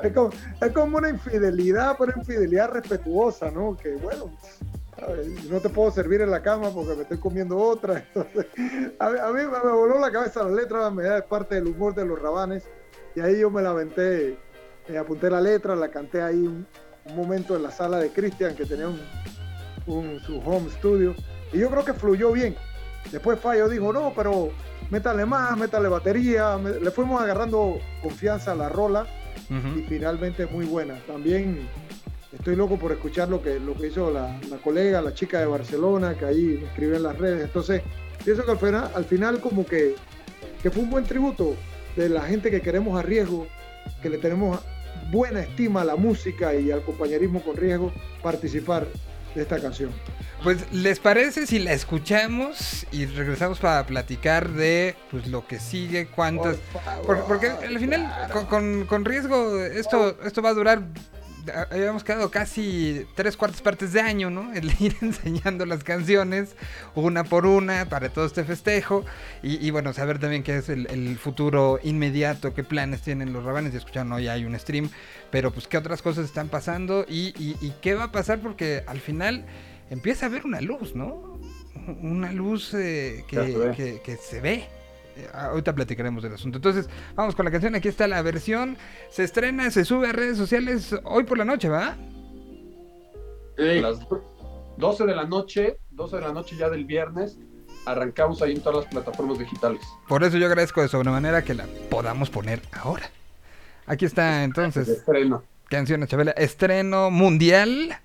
es 0.02 0.12
como, 0.12 0.30
es 0.60 0.72
como 0.72 0.98
una 0.98 1.08
infidelidad, 1.10 1.94
pero 1.96 2.12
infidelidad 2.16 2.70
respetuosa, 2.70 3.52
¿no? 3.52 3.76
Que 3.76 3.94
bueno. 3.94 4.32
No 5.50 5.60
te 5.60 5.68
puedo 5.68 5.90
servir 5.90 6.20
en 6.20 6.30
la 6.30 6.42
cama 6.42 6.70
porque 6.70 6.94
me 6.94 7.02
estoy 7.02 7.18
comiendo 7.18 7.58
otra. 7.58 8.04
Entonces, 8.14 8.46
a, 8.98 9.10
mí- 9.10 9.18
a 9.18 9.26
mí 9.28 9.40
me, 9.42 9.70
voló 9.72 9.98
la 9.98 10.10
cabeza 10.10 10.42
la 10.44 10.50
letra, 10.54 10.90
me 10.90 11.04
da 11.04 11.22
parte 11.22 11.56
del 11.56 11.66
humor 11.68 11.94
de 11.94 12.04
los 12.04 12.20
rabanes. 12.20 12.64
Y 13.16 13.20
ahí 13.20 13.38
yo 13.40 13.50
me 13.50 13.62
la 13.62 13.70
aventé, 13.70 14.36
me 14.88 14.98
apunté 14.98 15.30
la 15.30 15.40
letra, 15.40 15.76
la 15.76 15.88
canté 15.88 16.20
ahí 16.22 16.36
un, 16.36 16.66
un 17.06 17.16
momento 17.16 17.54
en 17.56 17.62
la 17.62 17.70
sala 17.70 17.98
de 17.98 18.10
Cristian 18.10 18.54
que 18.56 18.66
tenía 18.66 18.88
un, 18.88 19.00
un- 19.86 20.20
su 20.20 20.38
home 20.40 20.70
studio. 20.70 21.14
Y 21.52 21.58
yo 21.58 21.70
creo 21.70 21.84
que 21.84 21.92
fluyó 21.94 22.32
bien. 22.32 22.56
Después 23.12 23.38
Fallo 23.38 23.68
dijo, 23.68 23.92
no, 23.92 24.12
pero 24.16 24.50
métale 24.90 25.26
más, 25.26 25.56
métale 25.56 25.88
batería. 25.88 26.56
Me- 26.58 26.80
le 26.80 26.90
fuimos 26.90 27.20
agarrando 27.22 27.78
confianza 28.02 28.52
a 28.52 28.54
la 28.54 28.68
rola 28.68 29.06
y 29.76 29.82
finalmente 29.82 30.44
es 30.44 30.50
muy 30.50 30.64
buena. 30.64 30.98
También 31.06 31.68
estoy 32.34 32.56
loco 32.56 32.78
por 32.78 32.92
escuchar 32.92 33.28
lo 33.28 33.42
que, 33.42 33.58
lo 33.60 33.74
que 33.74 33.88
hizo 33.88 34.10
la, 34.10 34.38
la 34.50 34.56
colega, 34.58 35.00
la 35.00 35.14
chica 35.14 35.38
de 35.40 35.46
Barcelona, 35.46 36.14
que 36.16 36.24
ahí 36.24 36.58
me 36.60 36.66
escribió 36.68 36.96
en 36.96 37.02
las 37.02 37.16
redes. 37.18 37.44
Entonces, 37.44 37.82
pienso 38.24 38.44
que 38.44 38.50
al 38.50 38.58
final, 38.58 38.90
al 38.94 39.04
final 39.04 39.40
como 39.40 39.64
que, 39.64 39.94
que 40.62 40.70
fue 40.70 40.82
un 40.82 40.90
buen 40.90 41.04
tributo 41.04 41.54
de 41.96 42.08
la 42.08 42.22
gente 42.22 42.50
que 42.50 42.60
queremos 42.60 42.98
a 42.98 43.02
riesgo, 43.02 43.46
que 44.02 44.08
le 44.10 44.18
tenemos 44.18 44.60
buena 45.10 45.40
estima 45.40 45.82
a 45.82 45.84
la 45.84 45.96
música 45.96 46.54
y 46.54 46.70
al 46.70 46.82
compañerismo 46.82 47.42
con 47.42 47.56
riesgo, 47.56 47.92
participar 48.22 48.86
de 49.34 49.42
esta 49.42 49.60
canción. 49.60 49.90
Pues, 50.42 50.58
¿les 50.72 51.00
parece 51.00 51.46
si 51.46 51.58
la 51.58 51.72
escuchamos 51.72 52.86
y 52.92 53.06
regresamos 53.06 53.58
para 53.58 53.84
platicar 53.86 54.50
de 54.50 54.94
pues 55.10 55.26
lo 55.26 55.46
que 55.46 55.58
sigue, 55.58 56.06
cuántas... 56.06 56.58
Porque, 57.06 57.22
porque 57.26 57.46
al 57.48 57.78
final, 57.78 58.28
con, 58.32 58.46
con- 58.46 58.86
con 58.86 59.04
riesgo, 59.04 59.58
esto, 59.60 60.16
esto 60.24 60.42
va 60.42 60.50
a 60.50 60.54
durar... 60.54 60.82
Habíamos 61.70 62.04
quedado 62.04 62.30
casi 62.30 63.06
tres 63.14 63.36
cuartas 63.36 63.60
partes 63.62 63.92
de 63.92 64.00
año, 64.00 64.30
¿no? 64.30 64.52
El 64.52 64.70
ir 64.80 64.96
enseñando 65.00 65.66
las 65.66 65.84
canciones 65.84 66.56
una 66.94 67.24
por 67.24 67.46
una 67.46 67.88
para 67.88 68.08
todo 68.08 68.26
este 68.26 68.44
festejo. 68.44 69.04
Y, 69.42 69.64
y 69.66 69.70
bueno, 69.70 69.92
saber 69.92 70.18
también 70.18 70.42
qué 70.42 70.56
es 70.58 70.68
el, 70.68 70.86
el 70.90 71.18
futuro 71.18 71.78
inmediato, 71.82 72.54
qué 72.54 72.64
planes 72.64 73.02
tienen 73.02 73.32
los 73.32 73.44
rabanes. 73.44 73.72
Ya 73.72 73.78
escucharon, 73.78 74.12
hoy 74.12 74.28
hay 74.28 74.44
un 74.44 74.58
stream. 74.58 74.90
Pero 75.30 75.50
pues 75.52 75.66
qué 75.68 75.76
otras 75.78 76.00
cosas 76.02 76.24
están 76.24 76.48
pasando 76.48 77.04
y, 77.08 77.34
y- 77.38 77.56
y 77.60 77.72
qué 77.80 77.94
va 77.94 78.04
a 78.04 78.12
pasar 78.12 78.40
porque 78.40 78.84
al 78.86 79.00
final 79.00 79.44
empieza 79.90 80.26
a 80.26 80.28
haber 80.28 80.44
una 80.46 80.60
luz, 80.60 80.94
¿no? 80.94 81.38
Una 82.00 82.32
luz 82.32 82.72
eh, 82.74 83.24
que 83.28 84.16
se 84.16 84.40
ve. 84.40 84.68
Eh, 85.16 85.28
ahorita 85.32 85.74
platicaremos 85.74 86.22
del 86.22 86.34
asunto. 86.34 86.58
Entonces, 86.58 86.88
vamos 87.14 87.34
con 87.36 87.44
la 87.44 87.50
canción. 87.50 87.74
Aquí 87.74 87.88
está 87.88 88.06
la 88.08 88.20
versión. 88.22 88.76
Se 89.10 89.24
estrena, 89.24 89.70
se 89.70 89.84
sube 89.84 90.08
a 90.08 90.12
redes 90.12 90.36
sociales 90.36 90.94
hoy 91.04 91.24
por 91.24 91.38
la 91.38 91.44
noche, 91.44 91.68
¿va? 91.68 91.96
Sí. 93.56 93.80
Las 93.80 94.00
12 94.76 95.06
de 95.06 95.14
la 95.14 95.24
noche, 95.24 95.78
12 95.90 96.16
de 96.16 96.22
la 96.22 96.32
noche 96.32 96.56
ya 96.56 96.68
del 96.68 96.84
viernes. 96.84 97.38
Arrancamos 97.86 98.40
ahí 98.42 98.52
en 98.52 98.62
todas 98.62 98.84
las 98.84 98.92
plataformas 98.92 99.38
digitales. 99.38 99.80
Por 100.08 100.24
eso 100.24 100.36
yo 100.38 100.46
agradezco 100.46 100.80
de 100.82 100.88
sobremanera 100.88 101.44
que 101.44 101.54
la 101.54 101.66
podamos 101.90 102.30
poner 102.30 102.60
ahora. 102.72 103.08
Aquí 103.86 104.04
está 104.06 104.42
entonces. 104.44 104.88
Estreno. 104.88 105.44
Canciones, 105.68 106.08
Chabela. 106.08 106.32
Estreno 106.32 107.10
mundial. 107.10 107.96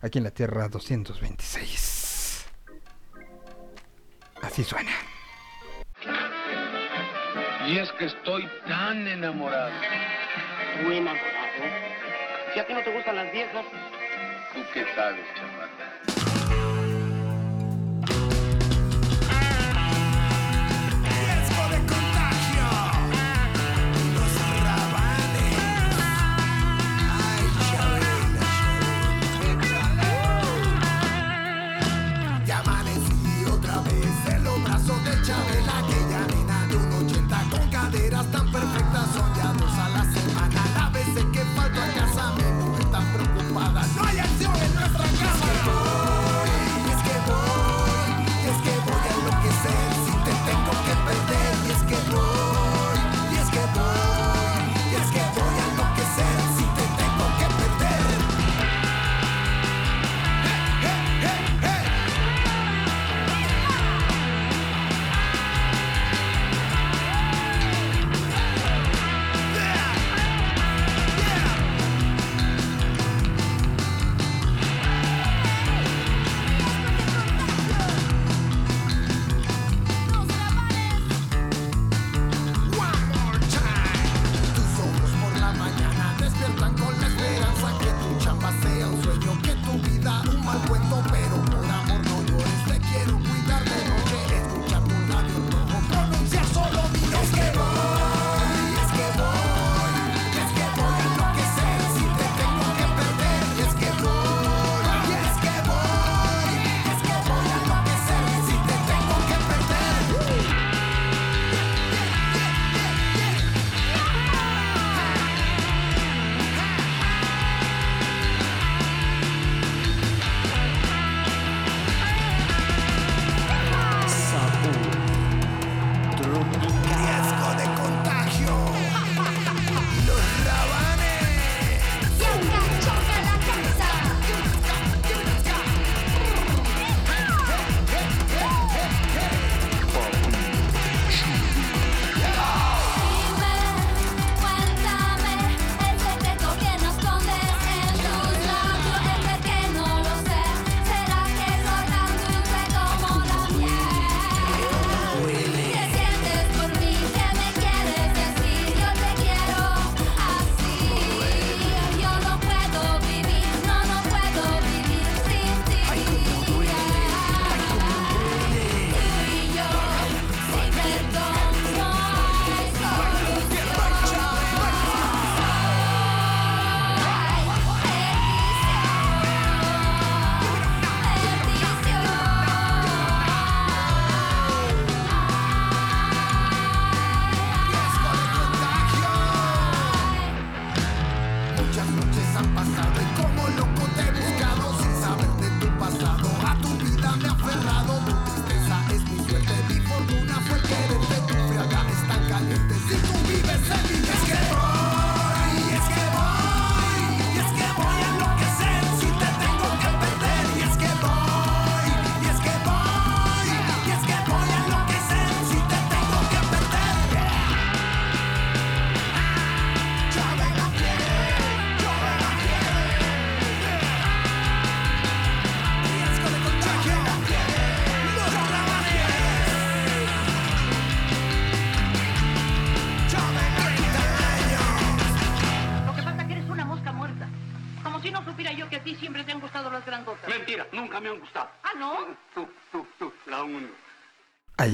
Aquí 0.00 0.18
en 0.18 0.24
la 0.24 0.30
Tierra 0.32 0.68
226. 0.68 2.46
Así 4.42 4.64
suena. 4.64 4.90
Y 7.66 7.78
es 7.78 7.90
que 7.92 8.06
estoy 8.06 8.48
tan 8.66 9.06
enamorado. 9.06 9.72
¿Tú 10.80 10.90
enamorado? 10.90 11.32
Si 12.52 12.60
a 12.60 12.66
ti 12.66 12.74
no 12.74 12.82
te 12.82 12.90
gustan 12.92 13.16
las 13.16 13.32
viejas. 13.32 13.64
¿Tú 14.52 14.60
qué 14.74 14.84
sabes, 14.94 15.24
chaval? 15.36 15.51
perfecto. 38.52 38.91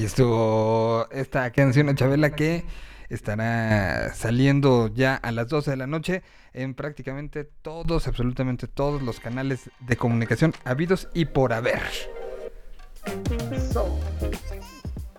estuvo 0.09 1.07
esta 1.11 1.51
canción 1.51 1.87
a 1.87 1.93
Chabela 1.93 2.31
que 2.31 2.65
estará 3.09 4.11
saliendo 4.15 4.87
ya 4.87 5.13
a 5.15 5.31
las 5.31 5.47
12 5.49 5.69
de 5.69 5.77
la 5.77 5.85
noche 5.85 6.23
en 6.51 6.73
prácticamente 6.73 7.43
todos, 7.43 8.07
absolutamente 8.07 8.65
todos 8.65 9.03
los 9.03 9.19
canales 9.19 9.69
de 9.81 9.97
comunicación 9.97 10.55
habidos 10.65 11.09
y 11.13 11.25
por 11.25 11.53
haber. 11.53 11.81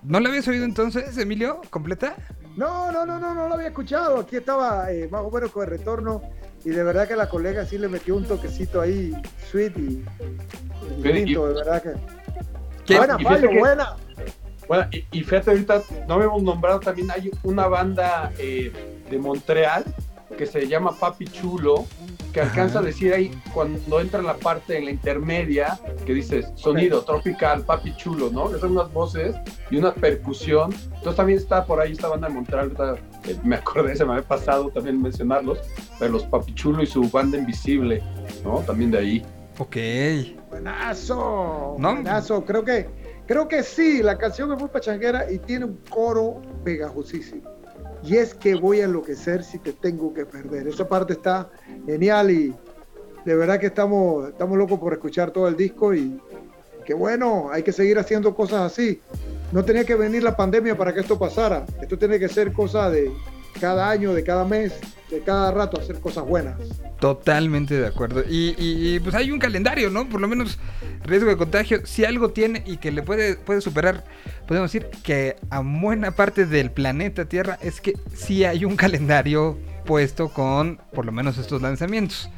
¿No 0.03 0.19
la 0.19 0.29
habías 0.29 0.49
oído 0.49 0.65
entonces, 0.65 1.17
Emilio? 1.17 1.61
¿Completa? 1.71 2.17
No, 2.57 2.91
no, 2.91 3.07
no, 3.07 3.21
no, 3.21 3.33
no 3.33 3.49
la 3.49 3.55
había 3.55 3.69
escuchado. 3.69 4.19
Aquí 4.19 4.37
estaba 4.37 4.91
eh, 4.91 5.09
más 5.09 5.23
o 5.23 5.31
menos 5.31 5.53
con 5.53 5.63
el 5.63 5.71
retorno 5.71 6.21
y 6.65 6.71
de 6.71 6.83
verdad 6.83 7.07
que 7.07 7.15
la 7.15 7.29
colega 7.29 7.65
sí 7.65 7.79
le 7.79 7.87
metió 7.87 8.17
un 8.17 8.25
toquecito 8.25 8.81
ahí, 8.81 9.15
sweet 9.51 9.79
y, 9.79 10.05
y 10.99 11.33
de 11.33 11.39
verdad 11.39 11.81
que... 11.81 12.97
Buena, 12.97 13.19
Mario, 13.19 13.51
buena. 13.57 13.97
Bueno, 14.71 14.87
y, 14.93 15.05
y, 15.11 15.25
fíjate, 15.25 15.51
ahorita 15.51 15.83
no 16.07 16.23
hemos 16.23 16.45
nombrado 16.45 16.79
también, 16.79 17.11
hay 17.11 17.29
una 17.43 17.67
banda 17.67 18.33
eh, 18.39 18.71
de 19.11 19.19
Montreal 19.19 19.83
que 20.39 20.47
se 20.47 20.69
llama 20.69 20.93
Papi 20.97 21.25
Chulo, 21.25 21.87
que 22.33 22.41
alcanza 22.41 22.79
Ajá. 22.79 22.79
a 22.79 22.83
decir 22.83 23.13
ahí 23.13 23.33
cuando 23.53 24.01
entra 24.01 24.23
la 24.23 24.35
parte 24.35 24.79
en 24.79 24.85
la 24.85 24.93
intermedia 24.93 25.77
que 26.07 26.15
dices 26.15 26.53
sonido 26.55 27.03
tropical, 27.03 27.65
papi 27.65 27.97
chulo, 27.97 28.31
¿no? 28.31 28.47
Esas 28.47 28.61
son 28.61 28.71
unas 28.71 28.93
voces 28.93 29.35
y 29.73 29.77
una 29.79 29.93
percusión. 29.93 30.73
Entonces 30.73 31.17
también 31.17 31.41
está 31.41 31.65
por 31.65 31.81
ahí 31.81 31.91
esta 31.91 32.07
banda 32.07 32.29
de 32.29 32.35
Montreal, 32.35 32.73
eh, 33.25 33.37
me 33.43 33.57
acordé, 33.57 33.97
se 33.97 34.05
me 34.05 34.13
había 34.13 34.29
pasado 34.29 34.71
también 34.71 35.03
mencionarlos, 35.03 35.59
pero 35.99 36.13
los 36.13 36.23
papi 36.27 36.55
chulo 36.55 36.81
y 36.81 36.87
su 36.87 37.11
banda 37.11 37.37
invisible, 37.37 38.05
¿no? 38.45 38.61
También 38.61 38.93
de 38.93 38.99
ahí. 38.99 39.27
Ok. 39.59 39.77
Buenazo. 40.49 41.75
¿No? 41.77 41.95
Buenazo. 41.95 42.45
Creo 42.45 42.65
que 42.65 43.00
creo 43.31 43.47
que 43.47 43.63
sí, 43.63 44.03
la 44.03 44.19
canción 44.19 44.51
es 44.51 44.59
muy 44.59 44.69
pachanguera 44.69 45.31
y 45.31 45.39
tiene 45.39 45.65
un 45.67 45.79
coro 45.89 46.43
pegajosísimo. 46.65 47.49
Y 48.03 48.17
es 48.17 48.35
que 48.35 48.57
voy 48.57 48.81
a 48.81 48.87
enloquecer 48.87 49.45
si 49.45 49.61
te 49.61 49.73
tengo 49.73 50.13
que 50.13 50.27
perder. 50.27 50.67
Esa 50.67 50.89
parte 50.89 51.13
está 51.13 51.49
genial 51.87 52.33
y 52.33 52.53
de 53.25 53.37
verdad 53.37 53.61
que 53.61 53.67
estamos, 53.67 54.31
estamos 54.31 54.59
locos 54.59 54.81
por 54.81 54.95
escuchar 54.95 55.31
todo 55.31 55.47
el 55.47 55.57
disco 55.57 55.95
y 55.95 56.21
que 56.85 56.93
bueno, 56.93 57.51
hay 57.53 57.63
que 57.63 57.71
seguir 57.71 58.01
haciendo 58.01 58.35
cosas 58.35 58.63
así. 58.63 59.01
No 59.53 59.65
tenía 59.65 59.85
que 59.85 59.95
venir 59.95 60.25
la 60.25 60.37
pandemia 60.37 60.77
para 60.77 60.93
que 60.93 60.99
esto 60.99 61.17
pasara. 61.17 61.65
Esto 61.81 61.97
tiene 61.97 62.19
que 62.19 62.29
ser 62.29 62.53
cosa 62.53 62.91
de 62.91 63.13
cada 63.61 63.89
año, 63.89 64.13
de 64.13 64.25
cada 64.25 64.45
mes, 64.45 64.73
de 65.11 65.21
cada 65.23 65.51
rato 65.51 65.81
hacer 65.81 65.99
cosas 66.01 66.25
buenas. 66.25 66.59
Totalmente 67.01 67.79
de 67.81 67.87
acuerdo. 67.87 68.23
Y, 68.29 68.55
y- 68.59 68.95
y, 68.97 69.01
pues 69.01 69.15
hay 69.15 69.31
un 69.31 69.39
calendario, 69.39 69.91
¿no? 69.91 70.09
Por 70.09 70.21
lo 70.21 70.29
menos 70.29 70.59
riesgo 71.05 71.29
de 71.31 71.37
contagio. 71.37 71.85
Si 71.87 72.05
algo 72.05 72.31
tiene 72.31 72.63
y 72.67 72.77
que 72.77 72.91
le 72.93 73.03
puede, 73.03 73.37
puede 73.37 73.61
superar, 73.61 74.05
podemos 74.47 74.71
decir 74.73 74.89
que 75.03 75.37
a 75.51 75.61
buena 75.61 76.11
parte 76.13 76.47
del 76.47 76.71
planeta 76.71 77.25
Tierra 77.25 77.59
es 77.63 77.81
que 77.81 77.95
sí 78.15 78.45
hay 78.45 78.65
un 78.65 78.77
calendario 78.77 79.59
puesto 79.87 80.29
con 80.29 80.79
por 80.93 81.05
lo 81.07 81.13
menos 81.13 81.39
estos 81.39 81.63
lanzamientos, 81.63 82.29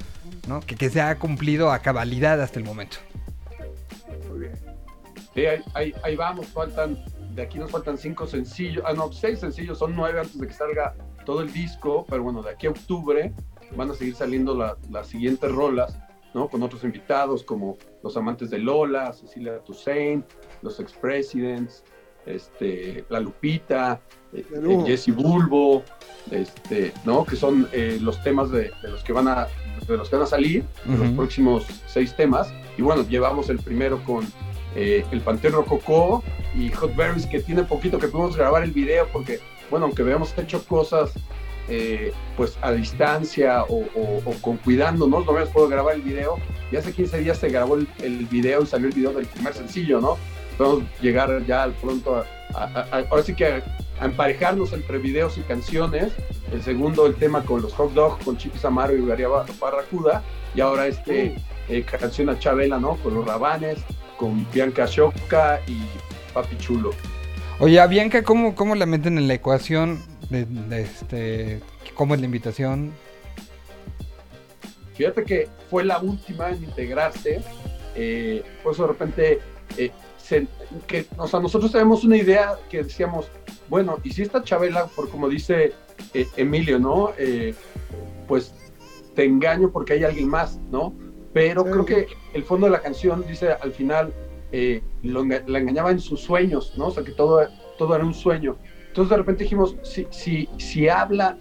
¿no? 0.49 0.61
Que, 0.61 0.77
que 0.77 0.89
se 0.90 1.01
ha 1.01 1.19
cumplido 1.19 1.70
a 1.73 1.81
cabalidad 1.81 2.40
hasta 2.40 2.59
el 2.59 2.65
momento. 2.65 2.99
Sí, 5.35 5.47
ahí, 5.47 5.62
ahí- 5.74 5.94
ahí 6.05 6.16
vamos, 6.16 6.47
faltan, 6.49 6.99
de 7.35 7.43
aquí 7.43 7.59
nos 7.59 7.70
faltan 7.70 7.97
cinco 7.97 8.27
sencillos, 8.27 8.85
ah, 8.86 8.93
no, 8.93 9.11
seis 9.12 9.40
sencillos, 9.40 9.78
son 9.78 9.97
nueve 9.97 10.20
antes 10.20 10.39
de 10.39 10.47
que 10.47 10.53
salga 10.53 10.94
todo 11.24 11.40
el 11.43 11.53
disco, 11.53 12.05
pero 12.09 12.23
bueno, 12.23 12.43
de 12.43 12.51
aquí 12.51 12.66
a 12.66 12.70
octubre 12.70 13.32
van 13.77 13.90
a 13.90 13.94
seguir 13.94 14.15
saliendo 14.15 14.55
la- 14.57 14.77
las 14.90 15.07
siguientes 15.09 15.51
rolas, 15.51 15.99
¿no? 16.35 16.49
Con 16.49 16.62
otros 16.62 16.85
invitados 16.85 17.43
como 17.43 17.77
Los 18.03 18.16
Amantes 18.16 18.51
de 18.51 18.59
Lola, 18.59 19.12
Cecilia 19.12 19.59
Toussaint, 19.65 20.24
Los 20.62 20.78
Ex-Presidents, 20.81 21.85
este, 22.27 23.05
La 23.09 23.19
Lupita, 23.20 24.01
eh, 24.32 24.44
eh, 24.55 24.82
Jesse 24.86 25.15
Bulbo, 25.15 25.82
este, 26.31 26.93
¿no? 27.05 27.24
Que 27.24 27.36
son 27.36 27.69
eh, 27.73 27.99
los 28.01 28.23
temas 28.23 28.51
de, 28.51 28.70
de 28.82 28.89
los 28.90 29.03
que 29.03 29.12
van 29.12 29.28
a 29.28 29.49
de 29.89 29.97
los 29.97 30.09
que 30.09 30.15
van 30.15 30.23
a 30.24 30.28
salir, 30.28 30.62
de 30.85 30.97
los 30.97 31.09
Ujú. 31.09 31.16
próximos 31.16 31.66
seis 31.86 32.15
temas. 32.15 32.53
Y 32.78 32.82
bueno, 32.82 33.03
llevamos 33.09 33.51
el 33.51 33.59
primero 33.59 34.01
con 34.05 34.24
eh, 34.77 35.05
El 35.11 35.20
Pantero 35.23 35.57
Rococó 35.62 36.23
y 36.55 36.70
Hot 36.70 36.94
Berries, 36.94 37.27
que 37.27 37.40
tiene 37.40 37.65
poquito 37.65 37.99
que 37.99 38.07
pudimos 38.07 38.36
grabar 38.36 38.62
el 38.62 38.70
video, 38.70 39.09
porque, 39.12 39.40
bueno, 39.73 39.86
aunque 39.86 40.03
habíamos 40.03 40.36
hecho 40.39 40.65
cosas 40.66 41.11
eh, 41.69 42.12
pues 42.36 42.59
a 42.61 42.73
distancia 42.73 43.62
o, 43.65 43.78
o- 43.94 44.23
o 44.24 44.32
con 44.43 44.57
cuidándonos, 44.59 45.24
no 45.24 45.31
habíamos 45.32 45.53
podido 45.53 45.69
grabar 45.70 45.94
el 45.94 46.03
video. 46.03 46.36
Y 46.70 46.77
hace 46.77 46.93
15 46.93 47.19
días 47.20 47.39
se 47.39 47.49
grabó 47.49 47.77
el, 47.77 47.89
el 48.03 48.27
video 48.27 48.62
y 48.62 48.66
salió 48.66 48.89
el 48.89 48.94
video 48.94 49.12
del 49.12 49.27
primer 49.27 49.55
sencillo, 49.55 50.01
¿no? 50.01 50.19
Podemos 50.59 50.82
llegar 51.01 51.44
ya 51.47 51.62
al 51.62 51.73
pronto 51.73 52.16
a, 52.16 52.24
a- 52.55 52.65
a- 52.65 52.99
a- 52.99 53.05
ahora 53.11 53.23
sí 53.23 53.35
que 53.35 53.47
a, 53.47 54.05
emparejarnos 54.05 54.73
entre 54.74 54.99
videos 54.99 55.39
y 55.39 55.40
canciones. 55.43 56.12
El 56.53 56.62
segundo, 56.62 57.07
el 57.07 57.15
tema 57.15 57.43
con 57.44 57.62
los 57.62 57.73
hot 57.74 57.93
dogs, 57.94 58.23
con 58.24 58.36
Chiquis 58.36 58.65
Amaro 58.65 58.94
y 58.94 59.07
Garia 59.07 59.28
Barracuda. 59.61 60.23
Y 60.55 60.61
ahora 60.61 60.86
este 60.86 61.36
eh, 61.69 61.82
canción 61.85 62.28
a 62.28 62.39
Chabela, 62.39 62.78
¿no? 62.78 62.97
Con 62.97 63.15
los 63.15 63.24
Rabanes, 63.24 63.78
con 64.19 64.47
Bianca 64.53 64.85
Shoka 64.86 65.61
y 65.66 65.78
Papi 66.35 66.57
Chulo. 66.59 66.90
Oye, 67.60 67.78
a 67.80 67.86
Bianca, 67.86 68.22
¿cómo, 68.22 68.54
cómo 68.54 68.74
la 68.74 68.86
meten 68.86 69.18
en 69.18 69.28
la 69.28 69.34
ecuación? 69.34 70.00
De, 70.30 70.46
de 70.46 70.82
este, 70.82 71.60
¿Cómo 71.94 72.14
es 72.14 72.20
la 72.20 72.26
invitación? 72.26 72.92
Fíjate 74.94 75.24
que 75.24 75.48
fue 75.70 75.84
la 75.84 75.98
última 75.98 76.50
en 76.50 76.64
integrarse, 76.64 77.42
eh, 77.94 78.42
por 78.62 78.72
eso 78.74 78.82
de 78.82 78.88
repente, 78.88 79.40
eh, 79.76 79.90
se- 80.18 80.46
que, 80.86 81.06
o 81.16 81.26
sea, 81.28 81.40
nosotros 81.40 81.72
tenemos 81.72 82.04
una 82.04 82.16
idea 82.16 82.54
que 82.70 82.82
decíamos, 82.82 83.26
bueno, 83.68 83.98
y 84.02 84.12
si 84.12 84.22
esta 84.22 84.42
Chabela, 84.42 84.86
por 84.86 85.08
como 85.10 85.28
dice 85.28 85.72
eh, 86.14 86.26
Emilio, 86.36 86.78
¿no? 86.78 87.12
Eh, 87.18 87.54
pues 88.26 88.54
te 89.14 89.24
engaño 89.24 89.70
porque 89.70 89.94
hay 89.94 90.04
alguien 90.04 90.28
más, 90.28 90.58
¿no? 90.70 90.94
Pero 91.32 91.64
creo 91.64 91.84
que 91.84 92.06
el 92.34 92.44
fondo 92.44 92.66
de 92.66 92.72
la 92.72 92.80
canción 92.80 93.24
dice 93.26 93.52
al 93.52 93.72
final, 93.72 94.12
eh, 94.52 94.82
lo 95.02 95.24
la 95.24 95.58
engañaba 95.58 95.90
en 95.90 95.98
sus 96.00 96.20
sueños, 96.20 96.74
¿no? 96.76 96.86
O 96.88 96.90
sea, 96.90 97.02
que 97.02 97.12
todo, 97.12 97.40
todo 97.78 97.94
era 97.96 98.04
un 98.04 98.14
sueño. 98.14 98.58
Entonces 98.88 99.10
de 99.10 99.16
repente 99.16 99.44
dijimos, 99.44 99.76
si, 99.82 100.06
si, 100.10 100.48
si 100.58 100.88
habla 100.88 101.38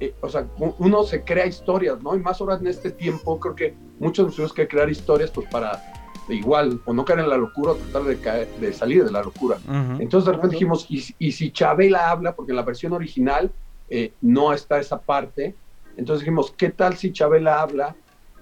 eh, 0.00 0.14
o 0.22 0.28
sea, 0.28 0.48
uno 0.78 1.02
se 1.02 1.24
crea 1.24 1.44
historias, 1.46 2.00
¿no? 2.02 2.14
Y 2.14 2.20
más 2.20 2.40
ahora 2.40 2.54
en 2.56 2.68
este 2.68 2.92
tiempo, 2.92 3.38
creo 3.40 3.54
que 3.56 3.76
muchos 3.98 4.26
nos 4.26 4.36
tuvimos 4.36 4.52
que 4.52 4.68
crear 4.68 4.88
historias, 4.88 5.30
pues 5.32 5.48
para 5.50 5.82
igual, 6.28 6.80
o 6.84 6.92
no 6.92 7.04
caer 7.04 7.20
en 7.20 7.28
la 7.30 7.36
locura, 7.36 7.72
o 7.72 7.74
tratar 7.76 8.04
de, 8.04 8.20
caer- 8.20 8.48
de 8.60 8.72
salir 8.72 9.04
de 9.04 9.10
la 9.10 9.22
locura. 9.22 9.56
Ujú. 9.56 10.00
Entonces 10.00 10.26
de 10.26 10.32
repente 10.34 10.54
dijimos, 10.54 10.86
y, 10.88 11.00
si- 11.00 11.14
y 11.18 11.32
si 11.32 11.50
Chabela 11.50 12.10
habla, 12.10 12.36
porque 12.36 12.52
en 12.52 12.56
la 12.56 12.62
versión 12.62 12.92
original 12.92 13.52
eh, 13.88 14.14
no 14.20 14.52
está 14.52 14.78
esa 14.78 15.02
parte, 15.02 15.58
entonces 15.96 16.20
dijimos, 16.20 16.54
¿qué 16.56 16.70
tal 16.70 16.94
si 16.96 17.12
Chabela 17.12 17.60
habla 17.60 17.96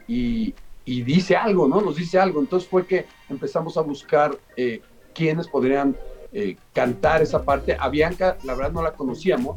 y, 0.06 0.54
y 0.86 1.02
dice 1.02 1.36
algo, 1.36 1.68
¿no? 1.68 1.82
Nos 1.82 1.96
dice 1.96 2.18
algo. 2.18 2.40
Entonces 2.40 2.66
fue 2.66 2.86
que 2.86 3.04
empezamos 3.28 3.76
a 3.76 3.82
buscar 3.82 4.38
eh, 4.56 4.80
quiénes 5.12 5.48
podrían 5.48 5.94
eh, 6.32 6.56
cantar 6.72 7.20
esa 7.20 7.42
parte. 7.42 7.76
A 7.78 7.88
Bianca, 7.90 8.38
la 8.44 8.54
verdad, 8.54 8.72
no 8.72 8.82
la 8.82 8.92
conocíamos, 8.92 9.56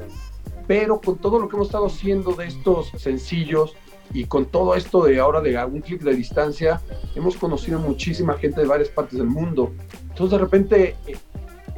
pero 0.68 1.00
con 1.00 1.18
todo 1.18 1.40
lo 1.40 1.48
que 1.48 1.56
hemos 1.56 1.68
estado 1.68 1.86
haciendo 1.86 2.34
de 2.34 2.48
estos 2.48 2.90
sencillos 2.98 3.76
y 4.14 4.26
con 4.26 4.46
todo 4.46 4.76
esto 4.76 5.04
de 5.04 5.20
ahora 5.20 5.42
de 5.42 5.58
a 5.58 5.66
un 5.66 5.82
clic 5.82 6.02
de 6.02 6.16
distancia, 6.16 6.82
hemos 7.16 7.38
conocido 7.38 7.80
muchísima 7.80 8.34
gente 8.36 8.62
de 8.62 8.68
varias 8.68 8.90
partes 8.90 9.20
del 9.20 9.28
mundo. 9.28 9.72
Entonces 10.10 10.32
de 10.32 10.38
repente 10.38 10.96
eh, 11.06 11.18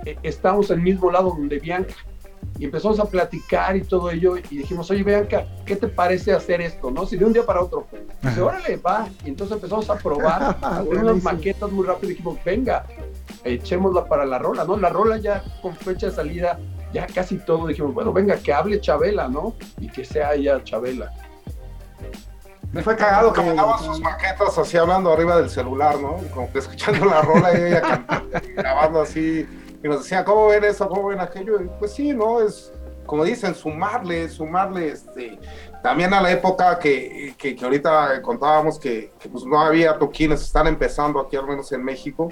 eh, 0.06 0.18
estamos 0.24 0.70
en 0.72 0.80
el 0.80 0.84
mismo 0.84 1.12
lado 1.12 1.30
donde 1.30 1.60
Bianca 1.60 1.94
y 2.60 2.66
empezamos 2.66 3.00
a 3.00 3.06
platicar 3.06 3.76
y 3.76 3.82
todo 3.82 4.12
ello 4.12 4.38
y 4.38 4.58
dijimos, 4.58 4.90
oye 4.92 5.04
Bianca, 5.04 5.46
¿qué 5.66 5.76
te 5.76 5.88
parece 5.88 6.34
hacer 6.34 6.62
esto? 6.62 6.92
¿No? 6.92 7.06
Si 7.06 7.18
de 7.18 7.26
un 7.26 7.34
día 7.34 7.46
para 7.46 7.62
otro. 7.62 7.88
Dice, 8.22 8.40
Ajá. 8.42 8.46
órale, 8.46 8.78
va. 8.78 9.08
Y 9.26 9.30
entonces 9.30 9.56
empezamos 9.56 9.90
a 9.90 9.96
probar, 9.96 10.58
a 10.62 10.78
hacer 10.78 10.98
unas 10.98 11.24
maquetas 11.24 11.72
muy 11.72 11.86
rápido 11.86 12.12
y 12.12 12.16
dijimos, 12.16 12.38
venga, 12.46 12.86
echémosla 13.44 14.06
para 14.06 14.26
la 14.26 14.38
rola, 14.38 14.64
¿no? 14.64 14.78
La 14.78 14.90
rola 14.90 15.18
ya 15.18 15.44
con 15.62 15.76
fecha 15.76 16.08
de 16.08 16.12
salida, 16.14 16.60
ya 16.94 17.08
casi 17.08 17.38
todo, 17.38 17.68
dijimos, 17.68 17.94
bueno, 17.94 18.14
venga, 18.14 18.36
que 18.36 18.54
hable 18.54 18.80
Chabela, 18.80 19.28
¿no? 19.28 19.56
Y 19.80 19.90
que 19.90 20.06
sea 20.06 20.34
ella 20.36 20.64
Chabela. 20.64 21.12
Fue 22.84 22.96
cagado 22.96 23.34
que 23.34 23.42
mandaban 23.42 23.80
sus 23.80 24.00
maquetas 24.00 24.58
así 24.58 24.78
hablando 24.78 25.12
arriba 25.12 25.38
del 25.38 25.50
celular, 25.50 26.00
¿no? 26.00 26.20
Y 26.24 26.30
Como 26.30 26.50
que 26.52 26.60
escuchando 26.60 27.06
la 27.06 27.22
rola 27.22 27.52
y 27.54 27.64
ella 27.64 27.82
cantando, 27.82 28.38
y 28.48 28.54
grabando 28.54 29.02
así. 29.02 29.46
Y 29.84 29.88
nos 29.88 30.04
decían, 30.04 30.24
¿cómo 30.24 30.48
ven 30.48 30.64
eso? 30.64 30.88
¿Cómo 30.88 31.08
ven 31.08 31.20
aquello? 31.20 31.60
Pues 31.80 31.94
sí, 31.94 32.14
¿no? 32.14 32.42
Es, 32.42 32.72
como 33.06 33.24
dicen, 33.24 33.56
sumarle, 33.56 34.30
sumarle, 34.30 34.90
este, 34.90 35.40
también 35.82 36.14
a 36.14 36.22
la 36.22 36.32
época 36.32 36.78
que, 36.80 37.34
que, 37.38 37.56
que 37.56 37.66
ahorita 37.66 38.22
contábamos 38.22 38.80
que, 38.80 39.12
que, 39.20 39.28
pues 39.28 39.44
no 39.44 39.60
había 39.60 39.98
toquines, 39.98 40.42
están 40.42 40.68
empezando 40.68 41.20
aquí 41.20 41.36
al 41.36 41.48
menos 41.48 41.72
en 41.72 41.84
México. 41.84 42.30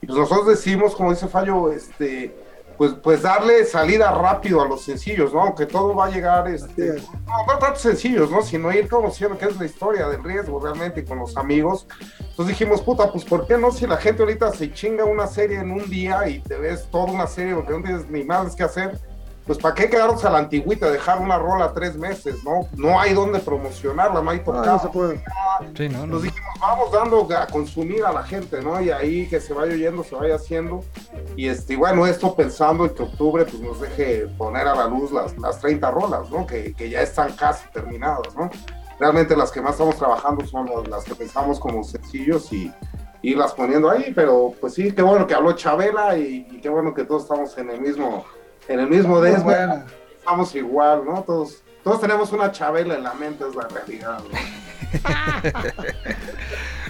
Y 0.00 0.06
pues 0.06 0.18
nosotros 0.18 0.46
decimos, 0.46 0.94
como 0.94 1.10
dice 1.10 1.26
Fallo, 1.26 1.72
este, 1.72 2.34
pues, 2.76 2.92
pues 3.02 3.22
darle 3.22 3.64
salida 3.64 4.10
rápido 4.12 4.60
a 4.60 4.68
los 4.68 4.82
sencillos, 4.82 5.32
¿no? 5.32 5.40
Aunque 5.40 5.66
todo 5.66 5.94
va 5.94 6.06
a 6.06 6.10
llegar, 6.10 6.48
este, 6.48 6.94
no, 7.26 7.46
no 7.46 7.58
tanto 7.58 7.78
sencillos, 7.78 8.30
¿no? 8.30 8.42
Sino 8.42 8.72
ir 8.72 8.88
conociendo 8.88 9.38
qué 9.38 9.46
es 9.46 9.56
la 9.56 9.66
historia 9.66 10.08
del 10.08 10.22
riesgo 10.22 10.60
realmente 10.60 11.04
con 11.04 11.18
los 11.18 11.36
amigos. 11.36 11.86
Entonces 12.18 12.58
dijimos, 12.58 12.82
puta, 12.82 13.10
pues 13.10 13.24
¿por 13.24 13.46
qué 13.46 13.56
no? 13.56 13.70
Si 13.72 13.86
la 13.86 13.96
gente 13.96 14.22
ahorita 14.22 14.52
se 14.52 14.72
chinga 14.72 15.04
una 15.04 15.26
serie 15.26 15.58
en 15.58 15.70
un 15.70 15.88
día 15.88 16.28
y 16.28 16.40
te 16.40 16.56
ves 16.56 16.88
toda 16.90 17.12
una 17.12 17.26
serie 17.26 17.54
porque 17.54 17.72
no 17.72 17.82
tienes 17.82 18.08
ni 18.08 18.24
más 18.24 18.54
que 18.54 18.62
hacer, 18.62 18.98
pues 19.46 19.58
¿para 19.58 19.74
qué 19.74 19.88
quedarnos 19.88 20.24
a 20.24 20.30
la 20.30 20.38
antigüita, 20.38 20.90
dejar 20.90 21.20
una 21.20 21.38
rola 21.38 21.72
tres 21.72 21.96
meses, 21.96 22.42
¿no? 22.44 22.68
No 22.76 22.98
hay 23.00 23.14
dónde 23.14 23.38
promocionarla, 23.38 24.20
no 24.20 24.30
hay 24.30 24.38
Ah, 24.40 24.44
tocado. 24.44 24.66
no 24.66 24.78
se 24.80 24.88
puede. 24.88 25.24
Sí, 25.76 25.88
¿no? 25.88 26.06
Nos 26.06 26.22
dijimos, 26.24 26.50
vamos 26.60 26.90
dando 26.92 27.28
a 27.36 27.46
consumir 27.46 28.04
a 28.04 28.12
la 28.12 28.22
gente, 28.24 28.60
¿no? 28.60 28.80
Y 28.80 28.90
ahí 28.90 29.28
que 29.28 29.40
se 29.40 29.54
vaya 29.54 29.72
oyendo, 29.72 30.02
se 30.02 30.14
vaya 30.16 30.34
haciendo. 30.34 30.82
Y 31.36 31.48
este, 31.48 31.74
y 31.74 31.76
bueno, 31.76 32.06
esto 32.06 32.34
pensando 32.34 32.84
en 32.86 32.94
que 32.94 33.04
octubre 33.04 33.44
pues 33.44 33.60
nos 33.60 33.80
deje 33.80 34.26
poner 34.36 34.66
a 34.66 34.74
la 34.74 34.86
luz 34.88 35.12
las, 35.12 35.36
las 35.38 35.60
30 35.60 35.90
rolas, 35.92 36.28
¿no? 36.30 36.46
Que, 36.46 36.74
que 36.74 36.90
ya 36.90 37.02
están 37.02 37.32
casi 37.36 37.68
terminadas, 37.72 38.34
¿no? 38.36 38.50
Realmente 38.98 39.36
las 39.36 39.52
que 39.52 39.60
más 39.60 39.72
estamos 39.72 39.96
trabajando 39.96 40.44
son 40.46 40.66
las, 40.74 40.88
las 40.88 41.04
que 41.04 41.14
pensamos 41.14 41.60
como 41.60 41.84
sencillos 41.84 42.52
y 42.52 42.72
irlas 43.22 43.52
poniendo 43.52 43.90
ahí, 43.90 44.12
pero 44.14 44.52
pues 44.60 44.74
sí, 44.74 44.90
qué 44.92 45.02
bueno 45.02 45.26
que 45.26 45.34
habló 45.34 45.52
Chabela 45.52 46.16
y, 46.16 46.46
y 46.50 46.60
qué 46.60 46.68
bueno 46.68 46.94
que 46.94 47.04
todos 47.04 47.22
estamos 47.22 47.56
en 47.58 47.70
el 47.70 47.80
mismo, 47.80 48.24
en 48.68 48.80
el 48.80 48.88
mismo 48.88 49.20
desma, 49.20 49.42
buena. 49.44 49.86
estamos 50.18 50.54
igual, 50.54 51.04
¿no? 51.04 51.22
Todos, 51.22 51.62
todos 51.84 52.00
tenemos 52.00 52.32
una 52.32 52.50
Chabela 52.52 52.94
en 52.94 53.04
la 53.04 53.14
mente, 53.14 53.44
es 53.48 53.54
la 53.54 53.68
realidad, 53.68 54.18
¿no? 54.18 54.38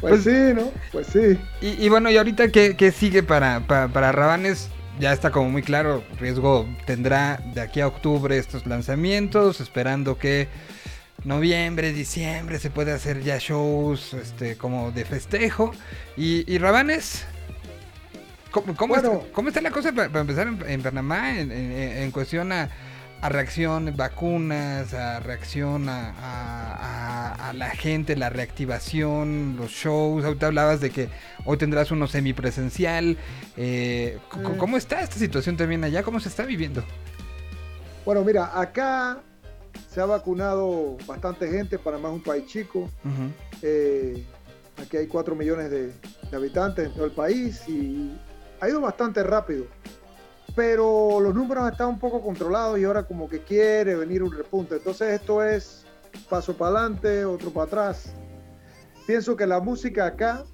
Pues, 0.01 0.25
sí, 0.25 0.53
¿no? 0.55 0.71
Pues 0.93 1.07
sí. 1.07 1.39
Y, 1.63 1.85
y 1.85 1.89
bueno, 1.89 2.11
y 2.11 2.19
ahorita, 2.19 2.49
¿qué, 2.49 2.77
qué 2.77 2.93
sigue 2.93 3.23
para, 3.23 3.61
para, 3.67 3.89
para 3.89 4.13
Rabanes? 4.13 4.69
Ya 5.01 5.13
está 5.13 5.31
como 5.31 5.49
muy 5.51 5.63
claro, 5.63 6.03
Riesgo 6.19 6.67
tendrá 6.87 7.41
de 7.55 7.61
aquí 7.61 7.81
a 7.81 7.87
octubre 7.87 8.37
estos 8.37 8.67
lanzamientos, 8.67 9.61
esperando 9.61 10.19
que 10.19 10.49
noviembre, 11.25 11.93
diciembre 11.93 12.59
se 12.59 12.71
pueda 12.71 12.95
hacer 12.95 13.23
ya 13.23 13.39
shows 13.39 14.15
este, 14.15 14.57
como 14.57 14.93
de 14.93 15.05
festejo. 15.05 15.73
Y, 16.17 16.51
y 16.51 16.59
Rabanes, 16.59 17.27
¿cómo, 18.63 18.77
cómo 18.77 18.97
está, 18.97 19.11
cómo 19.33 19.49
está 19.49 19.61
la 19.61 19.71
cosa 19.71 19.93
para, 19.93 20.09
para 20.09 20.21
empezar 20.21 20.47
en, 20.49 20.63
en 20.69 20.83
Panamá 20.83 21.39
en, 21.39 21.51
en- 21.53 21.73
en 22.03 22.11
cuestión 22.11 22.53
a, 22.53 22.69
a 23.21 23.29
reacción, 23.29 23.95
vacunas, 23.97 24.93
a 24.95 25.21
reacción 25.21 25.89
a, 25.89 26.11
a- 26.11 26.75
a- 26.75 27.49
a 27.51 27.53
la 27.53 27.71
gente, 27.71 28.17
la 28.17 28.29
reactivación, 28.31 29.57
los 29.57 29.71
shows? 29.71 30.25
Ahorita 30.25 30.47
hablabas 30.47 30.81
de 30.81 30.91
que 30.91 31.09
hoy 31.45 31.57
tendrás 31.57 31.91
uno 31.91 32.07
semipresencial. 32.07 33.17
Eh, 33.57 34.19
Mm. 34.37 34.57
¿Cómo 34.59 34.77
está 34.77 35.01
esta 35.01 35.17
situación 35.17 35.57
también 35.57 35.83
allá? 35.85 36.03
¿Cómo 36.03 36.21
se 36.21 36.29
está 36.29 36.45
viviendo? 36.45 36.83
Bueno, 38.05 38.23
mira, 38.25 38.59
acá 38.59 39.19
se 39.91 40.01
ha 40.01 40.07
vacunado 40.07 40.97
bastante 41.07 41.49
gente. 41.51 41.79
Panamá 41.79 42.09
es 42.09 42.15
un 42.17 42.23
país 42.23 42.47
chico. 42.47 42.91
Eh, 43.63 44.23
aquí 44.81 44.97
hay 44.99 45.07
4 45.07 45.35
millones 45.35 45.71
de, 45.71 45.87
de 46.31 46.37
habitantes 46.37 46.87
en 46.87 46.93
todo 46.95 47.07
el 47.07 47.13
país 47.13 47.63
y 47.69 48.13
ha 48.61 48.69
ido 48.69 48.81
bastante 48.81 49.23
rápido. 49.23 49.67
Pero 50.55 51.21
los 51.21 51.35
números 51.35 51.71
están 51.71 51.89
un 51.89 51.99
poco 51.99 52.23
controlados 52.23 52.79
y 52.79 52.85
ahora 52.85 53.03
como 53.03 53.29
que 53.29 53.41
quiere 53.41 53.95
venir 53.95 54.23
un 54.23 54.33
repunte. 54.33 54.77
Entonces 54.77 55.21
esto 55.21 55.43
es 55.43 55.85
paso 56.31 56.57
para 56.57 56.79
adelante, 56.79 57.25
otro 57.25 57.51
para 57.51 57.67
atrás. 57.67 58.15
Pienso 59.07 59.37
que 59.37 59.47
la 59.47 59.61
música 59.61 60.07
acá, 60.07 60.45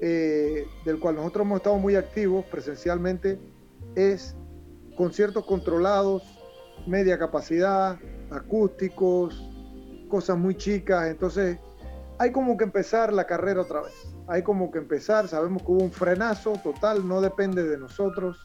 eh, 0.00 0.64
del 0.84 1.00
cual 1.00 1.16
nosotros 1.16 1.44
hemos 1.44 1.56
estado 1.56 1.76
muy 1.76 1.96
activos 1.96 2.44
presencialmente, 2.46 3.40
es 3.94 4.36
conciertos 4.96 5.44
controlados, 5.44 6.22
media 6.86 7.18
capacidad, 7.18 7.98
acústicos, 8.30 9.42
cosas 10.08 10.38
muy 10.38 10.56
chicas. 10.56 11.08
Entonces 11.08 11.58
hay 12.18 12.32
como 12.32 12.56
que 12.56 12.64
empezar 12.64 13.12
la 13.12 13.26
carrera 13.26 13.62
otra 13.62 13.82
vez. 13.82 13.94
Hay 14.26 14.42
como 14.42 14.70
que 14.70 14.78
empezar, 14.78 15.28
sabemos 15.28 15.62
que 15.62 15.70
hubo 15.70 15.84
un 15.84 15.92
frenazo 15.92 16.54
total, 16.62 17.06
no 17.06 17.20
depende 17.20 17.62
de 17.64 17.78
nosotros, 17.78 18.40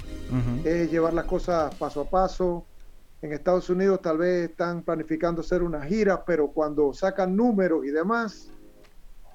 es 0.64 0.92
llevar 0.92 1.14
las 1.14 1.26
cosas 1.26 1.74
paso 1.76 2.02
a 2.02 2.10
paso. 2.10 2.66
En 3.22 3.34
Estados 3.34 3.70
Unidos 3.70 4.02
tal 4.02 4.18
vez 4.18 4.50
están 4.50 4.84
planificando 4.84 5.42
hacer 5.42 5.64
una 5.64 5.84
gira, 5.84 6.24
pero 6.26 6.50
cuando 6.50 6.94
sacan 6.94 7.36
números 7.36 7.86
y 7.86 7.90
demás, 7.90 8.50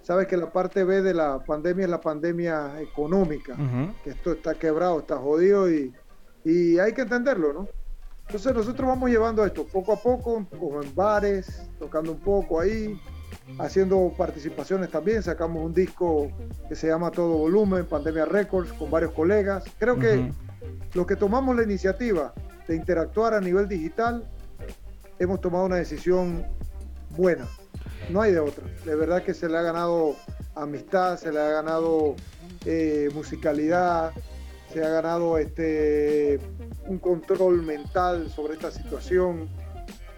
sabes 0.02 0.26
que 0.28 0.36
la 0.36 0.52
parte 0.52 0.84
B 0.84 1.02
de 1.02 1.14
la 1.14 1.38
pandemia 1.44 1.84
es 1.84 1.90
la 1.90 2.00
pandemia 2.00 2.80
económica, 2.80 3.56
que 4.04 4.10
esto 4.10 4.32
está 4.32 4.54
quebrado, 4.54 5.00
está 5.00 5.16
jodido 5.16 5.70
y, 5.70 5.92
y 6.44 6.78
hay 6.78 6.92
que 6.92 7.02
entenderlo, 7.02 7.52
¿no? 7.52 7.68
Entonces 8.26 8.54
nosotros 8.54 8.86
vamos 8.86 9.08
llevando 9.08 9.44
esto 9.44 9.66
poco 9.66 9.94
a 9.94 9.96
poco, 9.96 10.46
como 10.58 10.82
en 10.82 10.94
bares, 10.94 11.66
tocando 11.78 12.12
un 12.12 12.20
poco 12.20 12.60
ahí, 12.60 13.00
haciendo 13.58 14.12
participaciones 14.16 14.90
también. 14.90 15.22
Sacamos 15.22 15.64
un 15.64 15.74
disco 15.74 16.30
que 16.68 16.74
se 16.74 16.88
llama 16.88 17.10
Todo 17.10 17.38
Volumen, 17.38 17.86
Pandemia 17.86 18.24
Records, 18.24 18.72
con 18.72 18.90
varios 18.90 19.12
colegas. 19.12 19.64
Creo 19.78 19.98
que 19.98 20.30
los 20.94 21.06
que 21.06 21.16
tomamos 21.16 21.56
la 21.56 21.62
iniciativa 21.62 22.32
de 22.66 22.76
interactuar 22.76 23.34
a 23.34 23.40
nivel 23.40 23.66
digital, 23.66 24.24
hemos 25.18 25.40
tomado 25.40 25.64
una 25.64 25.76
decisión 25.76 26.46
buena. 27.16 27.46
No 28.10 28.20
hay 28.20 28.32
de 28.32 28.40
otra. 28.40 28.64
De 28.84 28.94
verdad 28.94 29.22
que 29.22 29.34
se 29.34 29.48
le 29.48 29.56
ha 29.56 29.62
ganado 29.62 30.16
amistad, 30.54 31.18
se 31.18 31.32
le 31.32 31.40
ha 31.40 31.48
ganado 31.48 32.14
eh, 32.64 33.08
musicalidad, 33.14 34.12
se 34.72 34.84
ha 34.84 34.88
ganado 34.90 35.38
este, 35.38 36.40
un 36.86 36.98
control 36.98 37.62
mental 37.62 38.30
sobre 38.30 38.54
esta 38.54 38.70
situación 38.70 39.48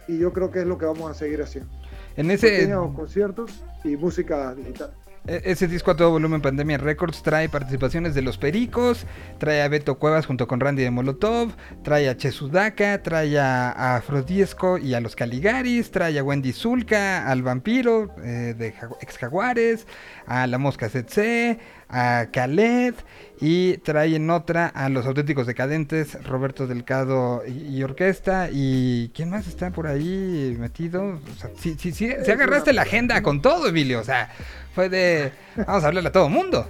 y 0.08 0.18
yo 0.18 0.32
creo 0.32 0.50
que 0.50 0.60
es 0.60 0.66
lo 0.66 0.76
que 0.78 0.86
vamos 0.86 1.10
a 1.10 1.14
seguir 1.14 1.42
haciendo. 1.42 1.70
En 2.16 2.30
ese, 2.30 2.48
Pequeños 2.50 2.94
conciertos 2.94 3.62
y 3.84 3.96
música 3.96 4.54
digital. 4.54 4.92
E- 5.26 5.42
Ese 5.44 5.68
disco 5.68 5.90
a 5.90 5.96
todo 5.96 6.10
volumen 6.10 6.40
Pandemia 6.40 6.78
Records 6.78 7.22
trae 7.22 7.48
participaciones 7.48 8.14
de 8.14 8.22
Los 8.22 8.38
Pericos, 8.38 9.06
trae 9.38 9.62
a 9.62 9.68
Beto 9.68 9.98
Cuevas 9.98 10.26
junto 10.26 10.46
con 10.46 10.60
Randy 10.60 10.82
de 10.82 10.90
Molotov, 10.90 11.52
trae 11.82 12.08
a 12.08 12.16
Che 12.16 12.30
Sudaca, 12.30 13.02
trae 13.02 13.38
a, 13.38 13.96
Afrodisco 13.96 14.78
y 14.78 14.94
a 14.94 15.00
los 15.00 15.16
Caligaris, 15.16 15.90
trae 15.90 16.18
a 16.18 16.24
Wendy 16.24 16.52
Zulka, 16.52 17.26
al 17.30 17.42
Vampiro 17.42 18.14
eh, 18.22 18.54
de 18.56 18.74
Ex 19.00 19.18
Jaguares, 19.18 19.86
a 20.26 20.46
La 20.46 20.58
Mosca 20.58 20.88
Setse, 20.88 21.58
a 21.90 22.28
Khaled 22.32 22.94
y 23.40 23.78
trae 23.78 24.14
en 24.14 24.30
otra 24.30 24.68
a 24.68 24.88
los 24.88 25.06
auténticos 25.06 25.46
decadentes, 25.46 26.22
Roberto 26.24 26.66
Delcado 26.66 27.42
y, 27.46 27.76
y 27.76 27.82
Orquesta 27.82 28.48
y 28.52 29.10
¿quién 29.14 29.30
más 29.30 29.48
está 29.48 29.70
por 29.70 29.86
ahí 29.86 30.56
metido? 30.58 31.02
O 31.04 31.40
sea, 31.40 31.50
sí, 31.58 31.76
sí, 31.78 31.92
sí, 31.92 32.10
se 32.24 32.32
agarraste 32.32 32.72
la 32.72 32.82
agenda 32.82 33.22
con 33.22 33.42
todo, 33.42 33.66
Emilio, 33.66 34.00
o 34.00 34.04
sea, 34.04 34.30
fue 34.74 34.88
de 34.88 35.19
vamos 35.56 35.84
a 35.84 35.86
hablarle 35.88 36.08
a 36.08 36.12
todo 36.12 36.28
mundo. 36.28 36.66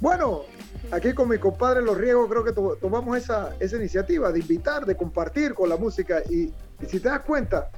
Bueno, 0.00 0.42
aquí 0.92 1.12
con 1.14 1.28
mi 1.28 1.38
compadre 1.38 1.82
Los 1.82 1.96
Riegos 1.96 2.28
creo 2.28 2.44
que 2.44 2.52
to- 2.52 2.76
tomamos 2.80 3.16
esa, 3.16 3.54
esa 3.60 3.76
iniciativa 3.76 4.30
de 4.30 4.40
invitar, 4.40 4.84
de 4.84 4.96
compartir 4.96 5.54
con 5.54 5.68
la 5.68 5.76
música 5.76 6.22
y, 6.28 6.52
y 6.80 6.86
si 6.86 7.00
te 7.00 7.08
das 7.08 7.20
cuenta, 7.20 7.70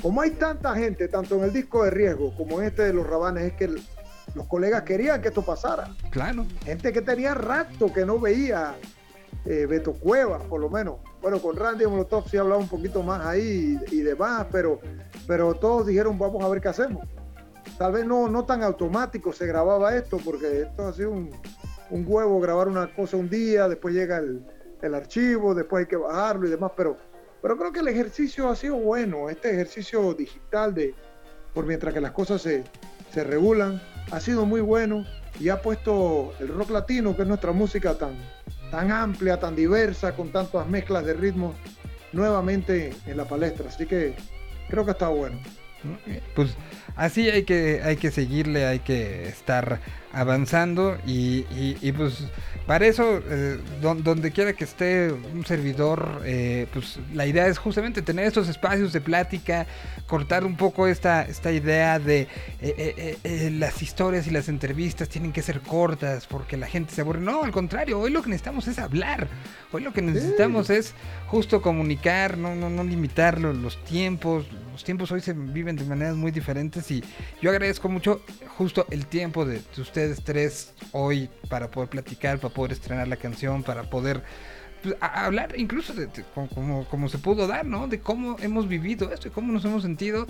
como 0.00 0.20
hay 0.22 0.30
tanta 0.32 0.74
gente, 0.74 1.08
tanto 1.08 1.36
en 1.36 1.44
el 1.44 1.52
disco 1.52 1.84
de 1.84 1.90
Riesgo 1.90 2.34
como 2.36 2.60
en 2.60 2.68
este 2.68 2.82
de 2.82 2.92
Los 2.92 3.06
Rabanes, 3.06 3.44
es 3.44 3.52
que 3.54 3.64
el- 3.64 3.82
los 4.34 4.46
colegas 4.48 4.82
querían 4.82 5.22
que 5.22 5.28
esto 5.28 5.42
pasara. 5.42 5.88
Claro. 6.10 6.44
Gente 6.64 6.92
que 6.92 7.00
tenía 7.00 7.32
rato 7.34 7.92
que 7.92 8.04
no 8.04 8.18
veía 8.18 8.74
eh, 9.44 9.64
Beto 9.66 9.92
Cuevas, 9.92 10.42
por 10.42 10.60
lo 10.60 10.68
menos. 10.68 10.96
Bueno, 11.22 11.38
con 11.40 11.56
Randy 11.56 11.86
Molotov 11.86 12.28
sí 12.28 12.36
hablaba 12.36 12.58
un 12.60 12.68
poquito 12.68 13.02
más 13.02 13.24
ahí 13.24 13.78
y, 13.90 13.96
y 13.96 14.00
demás, 14.00 14.46
pero, 14.50 14.80
pero 15.26 15.54
todos 15.54 15.86
dijeron, 15.86 16.18
vamos 16.18 16.42
a 16.44 16.48
ver 16.48 16.60
qué 16.60 16.68
hacemos. 16.68 17.06
Tal 17.78 17.92
vez 17.92 18.06
no, 18.06 18.28
no 18.28 18.44
tan 18.44 18.62
automático 18.62 19.32
se 19.32 19.46
grababa 19.46 19.94
esto, 19.96 20.18
porque 20.24 20.62
esto 20.62 20.86
ha 20.86 20.92
sido 20.92 21.10
un, 21.10 21.30
un 21.90 22.04
huevo 22.06 22.40
grabar 22.40 22.68
una 22.68 22.94
cosa 22.94 23.16
un 23.16 23.28
día, 23.28 23.68
después 23.68 23.94
llega 23.94 24.18
el, 24.18 24.44
el 24.82 24.94
archivo, 24.94 25.54
después 25.54 25.84
hay 25.84 25.86
que 25.88 25.96
bajarlo 25.96 26.46
y 26.46 26.50
demás, 26.50 26.72
pero, 26.76 26.96
pero 27.42 27.56
creo 27.56 27.72
que 27.72 27.80
el 27.80 27.88
ejercicio 27.88 28.48
ha 28.48 28.56
sido 28.56 28.76
bueno, 28.76 29.28
este 29.28 29.50
ejercicio 29.50 30.14
digital 30.14 30.74
de, 30.74 30.94
por 31.54 31.66
mientras 31.66 31.92
que 31.92 32.00
las 32.00 32.12
cosas 32.12 32.42
se, 32.42 32.64
se 33.12 33.24
regulan, 33.24 33.80
ha 34.10 34.20
sido 34.20 34.46
muy 34.46 34.60
bueno 34.60 35.04
y 35.40 35.48
ha 35.48 35.60
puesto 35.60 36.32
el 36.40 36.48
rock 36.48 36.70
latino, 36.70 37.14
que 37.14 37.22
es 37.22 37.28
nuestra 37.28 37.52
música 37.52 37.96
tan, 37.96 38.16
tan 38.70 38.90
amplia, 38.90 39.38
tan 39.38 39.54
diversa, 39.54 40.14
con 40.14 40.30
tantas 40.30 40.66
mezclas 40.68 41.04
de 41.04 41.14
ritmos, 41.14 41.54
nuevamente 42.12 42.94
en 43.06 43.16
la 43.16 43.26
palestra. 43.26 43.68
Así 43.68 43.86
que 43.86 44.14
creo 44.68 44.84
que 44.84 44.92
está 44.92 45.08
bueno. 45.08 45.38
Pues 46.34 46.56
así 46.96 47.28
hay 47.30 47.44
que, 47.44 47.80
hay 47.84 47.96
que 47.96 48.10
seguirle, 48.10 48.66
hay 48.66 48.80
que 48.80 49.28
estar 49.28 49.80
avanzando 50.12 50.96
y, 51.06 51.44
y- 51.56 51.76
y, 51.82 51.92
pues 51.92 52.24
para 52.66 52.86
eso, 52.86 53.20
eh, 53.28 53.58
don- 53.80 54.02
donde 54.02 54.32
quiera 54.32 54.52
que 54.52 54.64
esté 54.64 55.12
un 55.12 55.44
servidor, 55.46 56.22
eh, 56.24 56.66
pues 56.72 56.98
la 57.14 57.26
idea 57.26 57.46
es 57.46 57.58
justamente 57.58 58.02
tener 58.02 58.26
estos 58.26 58.48
espacios 58.48 58.92
de 58.92 59.00
plática, 59.00 59.66
cortar 60.06 60.44
un 60.44 60.56
poco 60.56 60.88
esta, 60.88 61.22
esta 61.22 61.52
idea 61.52 61.98
de 62.00 62.26
eh, 62.60 63.50
las 63.52 63.82
historias 63.82 64.26
y 64.26 64.30
las 64.30 64.48
entrevistas 64.48 65.08
tienen 65.08 65.32
que 65.32 65.42
ser 65.42 65.60
cortas 65.60 66.26
porque 66.26 66.56
la 66.56 66.66
gente 66.66 66.92
se 66.94 67.02
aburre. 67.02 67.20
No, 67.20 67.44
al 67.44 67.52
contrario, 67.52 68.00
hoy 68.00 68.10
lo 68.10 68.22
que 68.22 68.30
necesitamos 68.30 68.66
es 68.68 68.78
hablar, 68.78 69.28
hoy 69.72 69.82
lo 69.82 69.92
que 69.92 70.02
necesitamos 70.02 70.70
es 70.70 70.94
justo 71.28 71.62
comunicar, 71.62 72.36
no, 72.36 72.54
no, 72.54 72.68
no 72.70 72.82
limitar 72.84 73.40
lo- 73.40 73.52
los 73.52 73.82
tiempos, 73.84 74.46
los 74.72 74.82
tiempos 74.84 75.10
hoy 75.12 75.20
se 75.20 75.32
viven 75.32 75.76
de 75.76 75.84
maneras 75.84 76.16
muy 76.16 76.30
diferentes 76.32 76.90
y 76.90 77.02
yo 77.40 77.50
agradezco 77.50 77.88
mucho 77.88 78.22
justo 78.58 78.86
el 78.90 79.06
tiempo 79.06 79.44
de, 79.44 79.54
de 79.56 79.62
ustedes 79.96 80.22
tres 80.22 80.74
hoy 80.92 81.30
para 81.48 81.70
poder 81.70 81.88
platicar, 81.88 82.38
para 82.38 82.52
poder 82.52 82.72
estrenar 82.72 83.08
la 83.08 83.16
canción, 83.16 83.62
para 83.62 83.84
poder 83.84 84.22
pues, 84.82 84.94
hablar 85.00 85.54
incluso 85.56 85.94
de, 85.94 86.06
de 86.06 86.22
como 86.34 87.08
se 87.08 87.16
pudo 87.16 87.46
dar, 87.46 87.64
¿no? 87.64 87.88
De 87.88 87.98
cómo 88.00 88.36
hemos 88.40 88.68
vivido 88.68 89.10
esto 89.10 89.28
y 89.28 89.30
cómo 89.30 89.54
nos 89.54 89.64
hemos 89.64 89.82
sentido, 89.82 90.26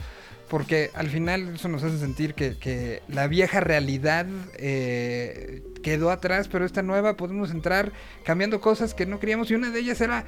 porque 0.48 0.90
al 0.94 1.08
final 1.08 1.56
eso 1.56 1.68
nos 1.68 1.82
hace 1.82 1.98
sentir 1.98 2.34
que, 2.34 2.56
que 2.56 3.02
la 3.08 3.26
vieja 3.26 3.58
realidad 3.58 4.26
eh, 4.54 5.64
quedó 5.82 6.12
atrás, 6.12 6.46
pero 6.46 6.64
esta 6.64 6.82
nueva 6.82 7.16
podemos 7.16 7.50
entrar 7.50 7.90
cambiando 8.22 8.60
cosas 8.60 8.94
que 8.94 9.04
no 9.04 9.18
queríamos 9.18 9.50
y 9.50 9.56
una 9.56 9.70
de 9.70 9.80
ellas 9.80 10.00
era 10.00 10.26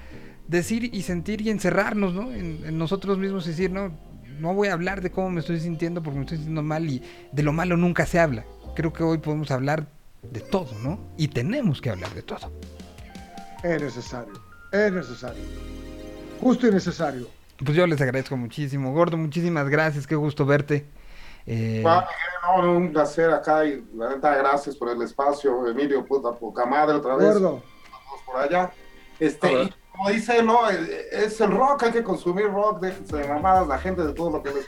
decir 0.48 0.90
y 0.92 1.02
sentir 1.02 1.42
y 1.42 1.50
encerrarnos, 1.50 2.12
¿no? 2.12 2.32
En, 2.32 2.64
en 2.66 2.76
nosotros 2.76 3.18
mismos 3.18 3.46
y 3.46 3.50
decir, 3.50 3.70
no, 3.70 3.92
no 4.40 4.52
voy 4.54 4.66
a 4.66 4.72
hablar 4.72 5.00
de 5.00 5.12
cómo 5.12 5.30
me 5.30 5.38
estoy 5.38 5.60
sintiendo 5.60 6.02
porque 6.02 6.18
me 6.18 6.24
estoy 6.24 6.38
sintiendo 6.38 6.64
mal 6.64 6.90
y 6.90 7.02
de 7.30 7.42
lo 7.44 7.52
malo 7.52 7.76
nunca 7.76 8.04
se 8.04 8.18
habla. 8.18 8.44
Creo 8.74 8.92
que 8.92 9.02
hoy 9.02 9.18
podemos 9.18 9.50
hablar 9.50 9.86
de 10.22 10.40
todo, 10.40 10.72
¿no? 10.82 10.98
Y 11.16 11.28
tenemos 11.28 11.80
que 11.80 11.90
hablar 11.90 12.10
de 12.10 12.22
todo. 12.22 12.52
Es 13.62 13.82
necesario, 13.82 14.34
es 14.72 14.92
necesario. 14.92 15.42
Justo 16.40 16.68
y 16.68 16.70
necesario. 16.70 17.26
Pues 17.64 17.76
yo 17.76 17.86
les 17.86 18.00
agradezco 18.00 18.36
muchísimo, 18.36 18.92
Gordo, 18.92 19.16
muchísimas 19.16 19.68
gracias, 19.68 20.06
qué 20.06 20.14
gusto 20.14 20.46
verte. 20.46 20.86
Eh, 21.44 21.82
Miguel, 21.82 22.04
no, 22.62 22.72
un 22.76 22.92
placer 22.92 23.30
acá 23.30 23.64
y 23.64 23.84
la 23.94 24.10
neta, 24.10 24.36
gracias 24.36 24.76
por 24.76 24.90
el 24.90 25.02
espacio, 25.02 25.66
Emilio, 25.66 26.04
puta 26.04 26.32
poca 26.32 26.66
madre 26.66 26.96
otra 26.96 27.16
vez. 27.16 27.32
Gordo. 27.32 27.62
Por 28.26 28.36
allá. 28.36 28.70
Este, 29.18 29.72
como 29.98 30.10
dice, 30.10 30.44
no, 30.44 30.70
eh, 30.70 31.08
es 31.10 31.40
el 31.40 31.50
rock, 31.50 31.82
hay 31.82 31.90
que 31.90 32.04
consumir 32.04 32.46
rock, 32.46 32.78
déjense 32.78 33.16
de 33.16 33.26
mamadas 33.26 33.66
la 33.66 33.78
gente 33.78 34.02
de 34.02 34.12
todo 34.12 34.30
lo 34.30 34.42
que 34.44 34.50
les 34.50 34.64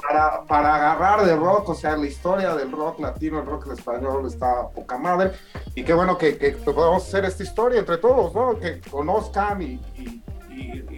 para, 0.00 0.44
para 0.44 0.74
agarrar 0.74 1.26
de 1.26 1.36
rock, 1.36 1.68
o 1.68 1.74
sea, 1.74 1.94
la 1.94 2.06
historia 2.06 2.54
del 2.54 2.72
rock 2.72 3.00
latino, 3.00 3.40
el 3.40 3.46
rock 3.46 3.70
español 3.70 4.26
está 4.26 4.70
poca 4.70 4.96
madre. 4.96 5.32
Y 5.74 5.84
qué 5.84 5.92
bueno 5.92 6.16
que, 6.16 6.38
que 6.38 6.52
podamos 6.52 7.06
hacer 7.06 7.26
esta 7.26 7.42
historia 7.42 7.80
entre 7.80 7.98
todos, 7.98 8.34
¿no? 8.34 8.58
Que 8.58 8.80
conozcan 8.90 9.60
y 9.60 9.78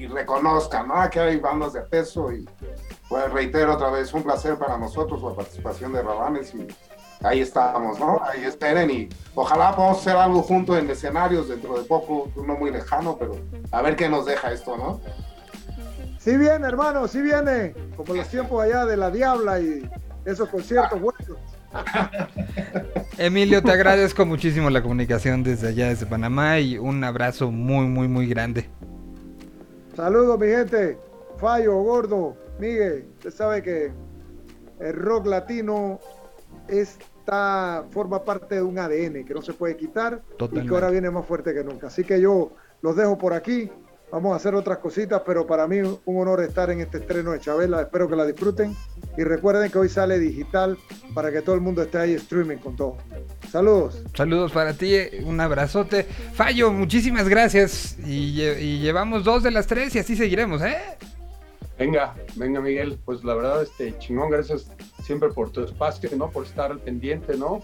reconozcan, 0.07 0.86
¿no? 0.86 1.11
Que 1.11 1.19
hay 1.19 1.36
bandas 1.39 1.73
de 1.73 1.81
peso 1.81 2.31
y, 2.32 2.48
pues 3.09 3.28
reitero 3.32 3.74
otra 3.74 3.90
vez, 3.90 4.15
un 4.15 4.23
placer 4.23 4.57
para 4.57 4.78
nosotros 4.78 5.20
la 5.20 5.35
participación 5.35 5.93
de 5.93 6.02
Rabanes 6.02 6.55
y 6.55 6.69
ahí 7.23 7.41
estamos, 7.41 7.99
¿no? 7.99 8.21
Ahí 8.23 8.45
esperen 8.45 8.91
y 8.91 9.09
ojalá 9.35 9.75
podamos 9.75 9.99
hacer 9.99 10.17
algo 10.17 10.43
juntos 10.43 10.79
en 10.79 10.91
escenarios 10.91 11.49
dentro 11.49 11.79
de 11.79 11.85
poco, 11.85 12.31
no 12.37 12.57
muy 12.57 12.71
lejano, 12.71 13.17
pero 13.19 13.37
a 13.71 13.83
ver 13.83 13.97
qué 13.97 14.09
nos 14.09 14.27
deja 14.27 14.53
esto, 14.53 14.77
¿no? 14.77 15.01
Sí 16.19 16.37
viene, 16.37 16.67
hermano, 16.67 17.09
sí 17.09 17.23
viene. 17.23 17.75
Como 17.97 18.15
los 18.15 18.29
tiempos 18.29 18.63
allá 18.63 18.85
de 18.85 18.97
la 18.97 19.11
Diabla 19.11 19.61
y 19.61 19.89
esos 20.25 20.49
conciertos 20.49 21.01
buenos. 21.01 21.39
Emilio, 23.19 23.63
te 23.63 23.71
agradezco 23.71 24.27
muchísimo 24.27 24.71
la 24.71 24.83
comunicación 24.83 25.43
desde 25.43 25.69
allá, 25.69 25.89
desde 25.89 26.07
Panamá, 26.07 26.59
y 26.59 26.79
un 26.79 27.03
abrazo 27.05 27.51
muy, 27.51 27.87
muy, 27.87 28.09
muy 28.09 28.27
grande. 28.27 28.69
Saludos, 29.95 30.39
mi 30.39 30.49
gente. 30.49 30.99
Fallo, 31.39 31.81
gordo, 31.83 32.37
Miguel. 32.59 33.07
Usted 33.19 33.31
sabe 33.31 33.63
que 33.63 33.93
el 34.81 34.93
rock 34.95 35.27
latino 35.27 36.01
está, 37.21 37.85
forma 37.91 38.25
parte 38.25 38.57
de 38.57 38.63
un 38.63 38.79
ADN 38.79 39.25
que 39.25 39.35
no 39.35 39.43
se 39.43 39.53
puede 39.53 39.77
quitar 39.77 40.23
y 40.53 40.67
que 40.67 40.75
ahora 40.75 40.91
viene 40.91 41.11
más 41.11 41.27
fuerte 41.27 41.55
que 41.55 41.63
nunca. 41.63 41.87
Así 41.87 42.03
que 42.03 42.21
yo 42.21 42.53
los 42.83 42.97
dejo 42.97 43.17
por 43.17 43.33
aquí. 43.33 43.71
Vamos 44.11 44.33
a 44.33 44.37
hacer 44.37 44.57
otras 44.57 44.79
cositas, 44.79 45.23
pero 45.25 45.47
para 45.47 45.69
mí 45.69 45.79
un 45.79 46.21
honor 46.21 46.43
estar 46.43 46.69
en 46.71 46.81
este 46.81 46.99
estreno 46.99 47.31
de 47.31 47.39
Chabela. 47.39 47.83
Espero 47.83 48.09
que 48.09 48.17
la 48.17 48.27
disfruten. 48.27 48.75
Y 49.17 49.23
recuerden 49.23 49.71
que 49.71 49.79
hoy 49.79 49.89
sale 49.89 50.19
digital 50.19 50.77
para 51.15 51.31
que 51.31 51.43
todo 51.43 51.55
el 51.55 51.61
mundo 51.61 51.81
esté 51.83 51.99
ahí 51.99 52.15
streaming 52.15 52.57
con 52.57 52.75
todo. 52.75 52.97
Saludos. 53.53 54.03
Saludos 54.15 54.51
para 54.51 54.73
ti, 54.73 54.97
un 55.25 55.41
abrazote. 55.41 56.03
Fallo, 56.35 56.73
muchísimas 56.73 57.29
gracias. 57.29 57.97
Y, 58.05 58.43
y 58.43 58.81
llevamos 58.81 59.23
dos 59.23 59.45
de 59.45 59.53
las 59.53 59.69
tres 59.69 59.95
y 59.95 60.01
así 60.01 60.17
seguiremos, 60.17 60.61
¿eh? 60.63 60.77
Venga, 61.79 62.15
venga 62.35 62.61
Miguel, 62.61 62.99
pues 63.07 63.25
la 63.25 63.35
verdad, 63.35 63.63
este 63.63 63.97
chingón, 63.99 64.29
gracias 64.29 64.67
siempre 65.03 65.31
por 65.31 65.51
tu 65.51 65.63
espacio, 65.65 66.11
¿no? 66.17 66.31
Por 66.31 66.45
estar 66.45 66.71
al 66.71 66.81
pendiente, 66.81 67.37
¿no? 67.37 67.61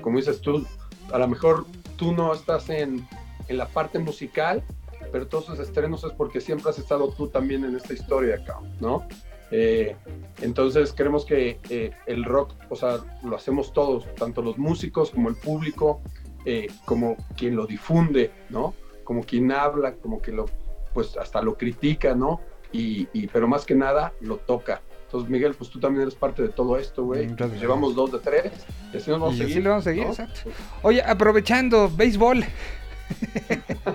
Como 0.00 0.18
dices 0.18 0.40
tú, 0.40 0.64
a 1.12 1.18
lo 1.18 1.28
mejor 1.28 1.66
tú 1.96 2.12
no 2.12 2.32
estás 2.32 2.68
en, 2.70 3.06
en 3.48 3.56
la 3.58 3.66
parte 3.66 3.98
musical, 3.98 4.62
pero 5.10 5.26
todos 5.26 5.44
esos 5.44 5.60
estrenos 5.60 6.04
es 6.04 6.12
porque 6.12 6.40
siempre 6.40 6.70
has 6.70 6.78
estado 6.78 7.08
tú 7.10 7.28
también 7.28 7.64
en 7.64 7.74
esta 7.76 7.92
historia 7.94 8.36
acá, 8.36 8.58
¿no? 8.80 9.06
Eh, 9.50 9.96
entonces 10.42 10.92
queremos 10.92 11.24
que 11.24 11.58
eh, 11.70 11.90
el 12.06 12.24
rock, 12.24 12.52
o 12.68 12.76
sea, 12.76 12.98
lo 13.22 13.34
hacemos 13.36 13.72
todos, 13.72 14.04
tanto 14.16 14.42
los 14.42 14.58
músicos 14.58 15.10
como 15.10 15.30
el 15.30 15.36
público, 15.36 16.02
eh, 16.44 16.66
como 16.84 17.16
quien 17.36 17.56
lo 17.56 17.66
difunde, 17.66 18.30
¿no? 18.50 18.74
Como 19.04 19.22
quien 19.22 19.50
habla, 19.50 19.94
como 19.94 20.20
que 20.20 20.32
lo, 20.32 20.44
pues 20.92 21.16
hasta 21.16 21.40
lo 21.40 21.56
critica, 21.56 22.14
¿no? 22.14 22.40
Y- 22.70 23.06
pero 23.28 23.48
más 23.48 23.64
que 23.64 23.74
nada 23.74 24.12
lo 24.20 24.36
toca. 24.36 24.82
Entonces, 25.08 25.30
Miguel, 25.30 25.54
pues 25.54 25.70
tú 25.70 25.80
también 25.80 26.02
eres 26.02 26.14
parte 26.14 26.42
de 26.42 26.48
todo 26.50 26.76
esto, 26.76 27.02
güey. 27.04 27.34
Pues 27.34 27.58
llevamos 27.58 27.94
dos 27.94 28.12
de 28.12 28.18
tres, 28.18 28.52
y 28.92 28.98
así 28.98 29.10
nos 29.10 29.20
vamos 29.20 29.38
Y 29.38 29.42
a 29.42 29.46
seguir. 29.46 29.62
lo 29.64 29.70
vamos 29.70 29.86
a 29.86 29.90
seguir, 29.90 30.04
¿no? 30.04 30.10
exacto. 30.10 30.40
Oye, 30.82 31.02
aprovechando, 31.02 31.90
béisbol. 31.90 32.44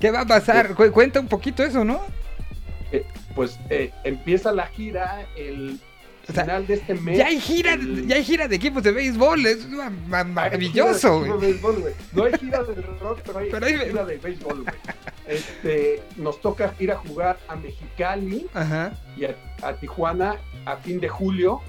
¿Qué 0.00 0.10
va 0.10 0.20
a 0.22 0.26
pasar? 0.26 0.74
Cu- 0.74 0.90
cuenta 0.92 1.20
un 1.20 1.28
poquito 1.28 1.62
eso, 1.62 1.84
¿no? 1.84 2.00
Eh, 2.92 3.04
pues 3.34 3.58
eh, 3.68 3.92
empieza 4.04 4.50
la 4.52 4.66
gira 4.68 5.26
el 5.36 5.78
O 6.28 6.32
sea, 6.32 6.44
final 6.44 6.66
de 6.66 6.74
este 6.74 6.94
mes. 6.94 7.16
Ya 7.18 7.26
hay 7.26 7.40
gira, 7.40 7.72
el- 7.74 8.06
ya 8.06 8.16
hay 8.16 8.24
gira 8.24 8.46
de 8.48 8.56
equipos 8.56 8.82
de 8.82 8.92
béisbol, 8.92 9.46
es 9.46 9.66
ma- 9.68 9.88
ma- 9.90 10.24
maravilloso. 10.24 11.18
Hay 11.20 11.24
gira 11.24 11.34
de 11.36 11.46
béisbol. 11.46 11.94
No 12.12 12.24
hay 12.24 12.32
gira 12.38 12.62
de 12.64 12.82
rock, 13.00 13.20
pero 13.24 13.38
hay, 13.38 13.48
Pero 13.50 13.66
hay- 13.66 13.78
gira 13.78 14.04
de 14.04 14.16
béisbol. 14.18 14.64
Este, 15.26 16.02
nos 16.16 16.40
toca 16.40 16.74
ir 16.78 16.90
a 16.92 16.96
jugar 16.96 17.38
a 17.48 17.56
Mexicali 17.56 18.46
Ajá. 18.54 18.92
y 19.16 19.24
a, 19.26 19.36
a 19.62 19.74
Tijuana 19.74 20.36
a 20.64 20.76
fin 20.76 21.00
de 21.00 21.08
julio. 21.08 21.60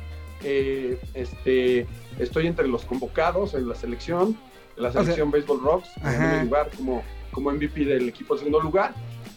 Eh, 0.44 0.98
este, 1.14 1.86
estoy 2.18 2.48
entre 2.48 2.68
los 2.68 2.86
convocados 2.86 3.54
en 3.56 3.68
la 3.68 3.76
selección, 3.76 4.38
en 4.78 4.84
la 4.84 4.92
sea- 4.92 5.02
selección 5.02 5.32
Baseball 5.32 5.60
Rocks, 5.62 5.90
en 5.98 6.06
Ajá. 6.08 6.38
mi 6.38 6.46
lugar 6.46 6.70
como, 6.78 7.04
como 7.32 7.52
MVP 7.52 7.84
del 7.86 8.08
equipo 8.10 8.38
segundo 8.38 8.62
lugar. 8.62 8.94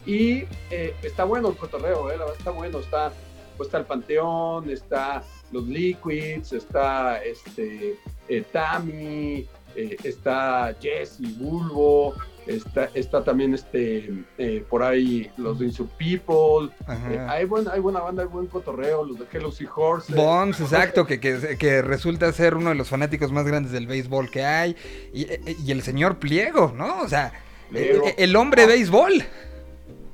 Y 0.06 0.44
eh, 0.70 0.94
está 1.02 1.24
bueno 1.24 1.48
el 1.48 1.56
cotorreo, 1.56 2.10
eh, 2.10 2.16
está 2.36 2.50
bueno, 2.50 2.78
está, 2.80 3.12
pues 3.56 3.68
está 3.68 3.78
el 3.78 3.84
Panteón, 3.84 4.70
está 4.70 5.22
los 5.50 5.66
Liquids, 5.66 6.52
está 6.52 7.22
este, 7.22 7.96
eh, 8.28 8.44
Tami, 8.52 9.46
eh, 9.76 9.96
está 10.02 10.74
Jesse, 10.80 11.20
Bulbo, 11.38 12.14
está, 12.46 12.88
está 12.94 13.22
también 13.22 13.54
este, 13.54 14.12
eh, 14.38 14.64
por 14.68 14.82
ahí 14.82 15.30
los 15.36 15.58
de 15.58 15.66
Insur 15.66 15.88
People, 15.98 16.70
eh, 16.88 17.18
hay, 17.28 17.44
buen, 17.44 17.68
hay 17.68 17.80
buena 17.80 18.00
banda, 18.00 18.22
hay 18.22 18.28
buen 18.28 18.46
cotorreo, 18.46 19.04
los 19.04 19.18
de 19.18 19.26
Hello 19.32 19.50
Sea 19.52 19.68
Horses. 19.74 20.16
Bonds, 20.16 20.60
exacto, 20.60 21.06
que, 21.06 21.20
que, 21.20 21.56
que 21.58 21.82
resulta 21.82 22.32
ser 22.32 22.54
uno 22.56 22.70
de 22.70 22.74
los 22.76 22.88
fanáticos 22.88 23.30
más 23.30 23.46
grandes 23.46 23.72
del 23.72 23.86
béisbol 23.86 24.30
que 24.30 24.44
hay. 24.44 24.76
Y, 25.12 25.26
y 25.64 25.70
el 25.70 25.82
señor 25.82 26.18
Pliego, 26.18 26.72
¿no? 26.76 27.00
O 27.02 27.08
sea, 27.08 27.32
Pliego. 27.70 28.04
el, 28.16 28.36
hombre 28.36 28.66
béisbol. 28.66 29.22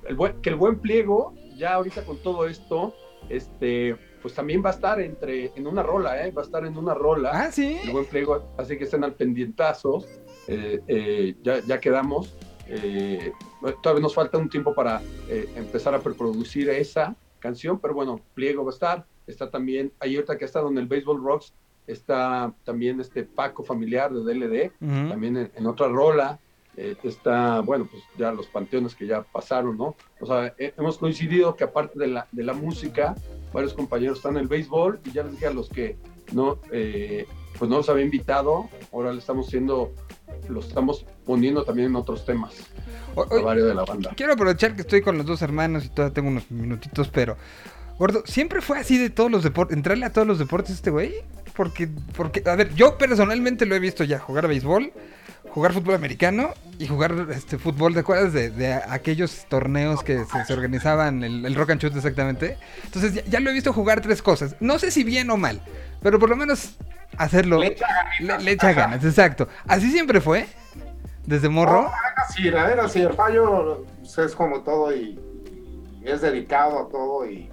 el 0.09 0.17
buen- 0.17 0.41
que 0.43 0.51
el 0.51 0.57
buen 0.57 0.79
pliego, 0.79 1.35
ya 1.57 1.75
ahorita 1.75 2.03
con 2.05 2.19
todo 2.19 2.47
esto, 2.47 2.95
este, 3.29 3.97
pues 4.23 4.35
también 4.35 4.63
va 4.65 4.71
a 4.71 4.73
estar 4.73 5.01
entre, 5.01 5.53
en 5.55 5.67
una 5.67 5.83
rola, 5.83 6.27
¿eh? 6.27 6.31
Va 6.33 6.43
a 6.43 6.45
estar 6.45 6.65
en 6.65 6.77
una 6.77 6.95
rola. 6.95 7.31
Ah, 7.33 7.53
sí. 7.53 7.79
El 7.85 7.91
buen 7.91 8.05
pliego, 8.07 8.53
así 8.57 8.77
que 8.77 8.85
estén 8.85 9.05
al 9.05 9.15
pendientazos. 9.15 10.07
eh, 10.47 10.81
eh, 10.89 11.35
ya, 11.43 11.61
ya 11.61 11.79
quedamos. 11.81 12.35
eh, 12.67 13.33
todavía 13.83 14.03
nos 14.03 14.15
falta 14.15 14.39
un 14.39 14.49
tiempo 14.49 14.75
para 14.75 15.01
empezar 15.57 15.95
a 15.95 16.01
preproducir 16.01 16.69
esa 16.71 17.15
canción, 17.39 17.79
pero 17.79 17.95
bueno, 17.95 18.21
pliego 18.35 18.65
va 18.65 18.71
a 18.71 18.75
estar. 18.75 19.07
Está 19.27 19.51
también, 19.51 19.93
ahí 20.01 20.17
ahorita 20.17 20.39
que 20.39 20.45
ha 20.45 20.47
estado 20.47 20.69
en 20.71 20.79
el 20.79 20.87
Baseball 20.87 21.23
Rocks, 21.23 21.53
está 21.87 22.53
también 22.65 23.01
este 23.01 23.25
Paco 23.25 23.63
familiar 23.63 24.13
de 24.13 24.21
DLD, 24.21 24.73
también 25.09 25.37
en, 25.37 25.51
en 25.55 25.67
otra 25.67 25.89
rola. 25.89 26.39
Eh, 26.81 26.97
está, 27.03 27.61
bueno, 27.61 27.89
pues 27.91 28.03
ya 28.17 28.31
los 28.31 28.47
panteones 28.47 28.95
que 28.95 29.07
ya 29.07 29.23
pasaron, 29.23 29.77
¿no? 29.77 29.97
O 30.21 30.27
sea, 30.27 30.55
he- 30.59 30.73
hemos 30.79 30.97
coincidido 30.99 31.57
que 31.57 31.65
aparte 31.65 31.99
de 31.99 32.07
la, 32.07 32.29
de 32.31 32.45
la 32.45 32.53
música, 32.53 33.17
varios 33.53 33.75
compañeros 33.75 34.19
están 34.19 34.35
en 34.37 34.43
el 34.43 34.49
béisbol 34.49 35.01
y 35.05 35.11
ya 35.13 35.25
les 35.25 35.33
dije 35.33 35.47
a 35.49 35.51
los 35.53 35.69
que 35.69 35.97
no, 36.33 36.59
eh, 36.71 37.27
pues 37.59 37.69
no 37.69 37.79
los 37.79 37.89
había 37.89 38.05
invitado, 38.05 38.69
ahora 38.93 39.13
le 39.13 39.19
estamos 39.19 39.49
haciendo, 39.49 39.93
los 40.49 40.69
estamos 40.69 41.05
poniendo 41.27 41.65
también 41.65 41.89
en 41.89 41.97
otros 41.97 42.25
temas, 42.25 42.55
O- 43.17 43.23
a 43.23 43.41
varios 43.43 43.67
de 43.67 43.75
la 43.75 43.85
banda. 43.85 44.13
Quiero 44.17 44.35
aprovechar 44.35 44.77
que 44.77 44.83
estoy 44.83 45.01
con 45.03 45.17
los 45.19 45.27
dos 45.27 45.43
hermanos 45.43 45.85
y 45.85 45.89
todavía 45.89 46.15
tengo 46.15 46.29
unos 46.29 46.49
minutitos, 46.51 47.09
pero. 47.09 47.37
Gordo, 47.99 48.23
¿siempre 48.27 48.61
fue 48.61 48.79
así 48.79 48.97
de 48.97 49.11
todos 49.11 49.29
los 49.29 49.43
deportes? 49.43 49.77
¿Entrarle 49.77 50.07
a 50.07 50.13
todos 50.13 50.29
los 50.29 50.39
deportes 50.39 50.71
este 50.77 50.91
güey? 50.91 51.15
Porque, 51.57 51.89
porque, 52.17 52.45
a 52.49 52.55
ver, 52.55 52.73
yo 52.77 52.97
personalmente 52.97 53.67
lo 53.67 53.75
he 53.75 53.81
visto 53.81 54.05
ya 54.05 54.21
jugar 54.21 54.47
béisbol, 54.47 54.93
jugar 55.59 55.73
fútbol 55.73 55.97
americano 55.97 56.55
y 56.79 56.87
jugar 56.87 57.13
este 57.33 57.59
fútbol, 57.59 57.93
¿te 57.93 57.99
acuerdas 58.01 58.33
de, 58.33 58.51
de 58.51 58.73
aquellos 58.75 59.45
torneos 59.49 60.05
que 60.05 60.25
se, 60.25 60.45
se 60.45 60.53
organizaban, 60.53 61.25
el, 61.25 61.45
el 61.45 61.55
rock 61.57 61.71
and 61.71 61.81
shoot 61.81 61.97
exactamente? 61.97 62.57
Entonces 62.85 63.13
ya, 63.15 63.25
ya 63.25 63.41
lo 63.41 63.51
he 63.51 63.53
visto 63.53 63.73
jugar 63.73 64.01
tres 64.01 64.23
cosas. 64.23 64.55
No 64.61 64.79
sé 64.79 64.93
si 64.93 65.03
bien 65.03 65.29
o 65.31 65.37
mal, 65.37 65.61
pero 66.01 66.21
por 66.21 66.29
lo 66.31 66.37
menos 66.37 66.77
hacerlo. 67.17 67.59
Le 67.59 67.77
le 68.39 68.51
echa 68.53 68.73
ganas, 68.73 69.05
exacto. 69.05 69.49
Así 69.67 69.91
siempre 69.91 70.21
fue, 70.21 70.47
desde 71.27 71.49
morro. 71.49 71.83
No, 71.83 71.89
era 71.89 72.15
así, 72.25 72.43
la 72.51 72.71
era 72.71 72.85
así, 72.85 73.01
el 73.01 73.13
fallo 73.15 73.85
pues, 73.99 74.17
es 74.19 74.35
como 74.37 74.63
todo 74.63 74.95
y, 74.95 75.19
y 76.01 76.09
es 76.09 76.21
dedicado 76.21 76.87
a 76.87 76.89
todo 76.89 77.29
y, 77.29 77.51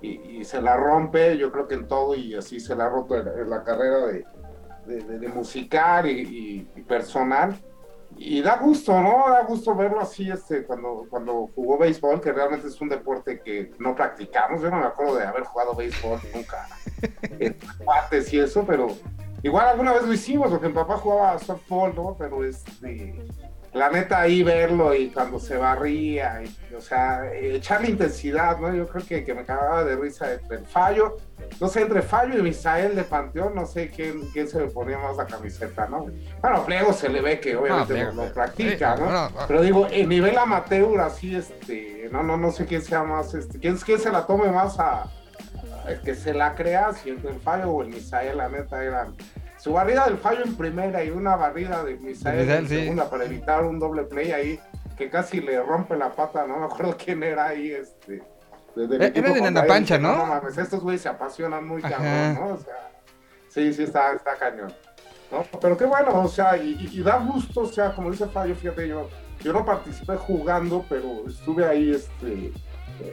y- 0.00 0.38
y 0.40 0.44
se 0.46 0.62
la 0.62 0.78
rompe, 0.78 1.36
yo 1.36 1.52
creo 1.52 1.68
que 1.68 1.74
en 1.74 1.86
todo 1.86 2.14
y 2.14 2.34
así 2.34 2.60
se 2.60 2.74
la 2.74 2.86
ha 2.86 2.88
roto 2.88 3.14
en, 3.14 3.28
en 3.28 3.50
la 3.50 3.62
carrera 3.62 4.06
de, 4.06 4.24
de, 4.86 5.02
de- 5.02 5.18
de 5.18 5.28
musical 5.28 6.08
y, 6.08 6.20
y- 6.20 6.68
y 6.76 6.82
personal. 6.82 7.56
Y 8.16 8.42
da 8.42 8.56
gusto, 8.58 9.00
¿no? 9.00 9.24
Da 9.30 9.42
gusto 9.44 9.74
verlo 9.74 9.98
así 10.00 10.30
este, 10.30 10.64
cuando, 10.64 11.06
cuando 11.08 11.48
jugó 11.54 11.78
béisbol, 11.78 12.20
que 12.20 12.30
realmente 12.32 12.68
es 12.68 12.78
un 12.80 12.90
deporte 12.90 13.40
que 13.40 13.70
no 13.78 13.94
practicamos. 13.94 14.60
Yo 14.60 14.70
no 14.70 14.80
me 14.80 14.86
acuerdo 14.86 15.16
de 15.16 15.24
haber 15.24 15.44
jugado 15.44 15.74
béisbol 15.74 16.20
nunca 16.34 16.68
en 17.22 17.56
partes 17.86 18.30
y 18.32 18.38
eso, 18.38 18.64
pero 18.66 18.88
igual 19.42 19.66
alguna 19.66 19.94
vez 19.94 20.02
lo 20.02 20.12
hicimos, 20.12 20.50
porque 20.50 20.68
mi 20.68 20.74
papá 20.74 20.98
jugaba 20.98 21.38
softball, 21.38 21.94
¿no? 21.94 22.14
Pero 22.18 22.44
este, 22.44 23.14
la 23.72 23.88
neta 23.88 24.20
ahí 24.20 24.42
verlo 24.42 24.94
y 24.94 25.08
cuando 25.08 25.40
se 25.40 25.56
barría, 25.56 26.42
y, 26.44 26.74
o 26.74 26.82
sea, 26.82 27.32
echarle 27.32 27.88
intensidad, 27.88 28.58
¿no? 28.58 28.74
Yo 28.74 28.86
creo 28.88 29.06
que, 29.06 29.24
que 29.24 29.32
me 29.32 29.44
cagaba 29.46 29.84
de 29.84 29.96
risa 29.96 30.30
el 30.34 30.66
fallo, 30.66 31.16
no 31.60 31.68
sé, 31.68 31.82
entre 31.82 32.02
fallo 32.02 32.38
y 32.38 32.42
Misael 32.42 32.94
de 32.96 33.04
Panteón, 33.04 33.54
no 33.54 33.66
sé 33.66 33.90
quién, 33.90 34.20
quién 34.32 34.48
se 34.48 34.60
le 34.60 34.66
ponía 34.68 34.98
más 34.98 35.16
la 35.16 35.26
camiseta, 35.26 35.86
¿no? 35.86 36.06
Bueno, 36.40 36.64
Pliego 36.64 36.92
se 36.92 37.08
le 37.08 37.20
ve 37.20 37.38
que 37.40 37.56
obviamente 37.56 37.94
Pliego, 37.94 38.12
lo, 38.12 38.32
practica, 38.32 38.96
Sí, 38.96 39.02
¿no? 39.02 39.10
no, 39.10 39.30
no. 39.30 39.36
Pero 39.46 39.62
digo, 39.62 39.86
en 39.90 40.08
nivel 40.08 40.36
amateur, 40.38 41.00
así, 41.00 41.34
este, 41.36 42.08
no, 42.10 42.22
no, 42.22 42.36
no 42.36 42.50
sé 42.50 42.66
quién 42.66 42.82
sea 42.82 43.02
más, 43.04 43.34
este, 43.34 43.58
quién, 43.58 43.76
quién 43.76 43.98
se 44.00 44.10
la 44.10 44.26
tome 44.26 44.50
más 44.50 44.78
a, 44.80 45.02
a- 45.02 45.08
que 46.04 46.14
se 46.14 46.34
la 46.34 46.54
crea, 46.54 46.92
si 46.92 47.10
entre 47.10 47.30
el 47.30 47.40
fallo 47.40 47.70
o 47.70 47.82
el 47.82 47.88
Misael, 47.88 48.38
la 48.38 48.48
neta, 48.48 48.82
eran 48.82 49.14
su 49.58 49.72
barrida 49.72 50.04
del 50.06 50.18
fallo 50.18 50.44
en 50.44 50.56
primera 50.56 51.04
y 51.04 51.10
una 51.10 51.36
barrida 51.36 51.84
de 51.84 51.94
Misael 51.96 52.40
Misael, 52.40 52.50
en 52.64 52.68
sí. 52.68 52.76
segunda 52.80 53.08
para 53.08 53.24
evitar 53.24 53.62
un 53.64 53.78
doble 53.78 54.02
play 54.04 54.32
ahí 54.32 54.60
que 54.98 55.08
casi 55.08 55.40
le 55.40 55.60
rompe 55.62 55.96
la 55.96 56.10
pata, 56.10 56.46
no 56.46 56.58
me 56.58 56.64
acuerdo 56.66 56.96
quién 57.02 57.22
era 57.22 57.46
ahí, 57.46 57.70
este. 57.72 58.22
De- 58.74 58.86
del 58.88 59.02
Eh, 59.02 59.12
era 59.14 59.32
de 59.32 59.40
Nana 59.40 59.64
Pancha, 59.66 59.98
dije, 59.98 60.08
¿no? 60.16 60.26
mames, 60.26 60.56
estos 60.58 60.80
güeyes 60.80 61.02
se 61.02 61.08
apasionan 61.08 61.66
muy 61.66 61.82
Ajá. 61.82 61.96
cabrón, 61.96 62.34
¿no? 62.34 62.54
O 62.54 62.58
sea, 62.58 62.90
sí, 63.48 63.72
sí, 63.72 63.82
está, 63.84 64.12
está 64.12 64.34
cañón. 64.36 64.72
¿no? 65.30 65.44
Pero 65.60 65.76
qué 65.78 65.86
bueno, 65.86 66.20
o 66.22 66.28
sea, 66.28 66.56
y, 66.58 66.72
y- 66.78 67.00
y 67.00 67.02
da 67.02 67.16
gusto, 67.18 67.60
o 67.62 67.66
sea, 67.66 67.94
como 67.94 68.10
dice 68.10 68.26
Fallo, 68.26 68.54
fíjate, 68.54 68.86
yo, 68.86 69.08
yo 69.40 69.52
no 69.54 69.64
participé 69.64 70.16
jugando, 70.16 70.84
pero 70.90 71.26
estuve 71.26 71.64
ahí, 71.64 71.90
este, 71.92 72.52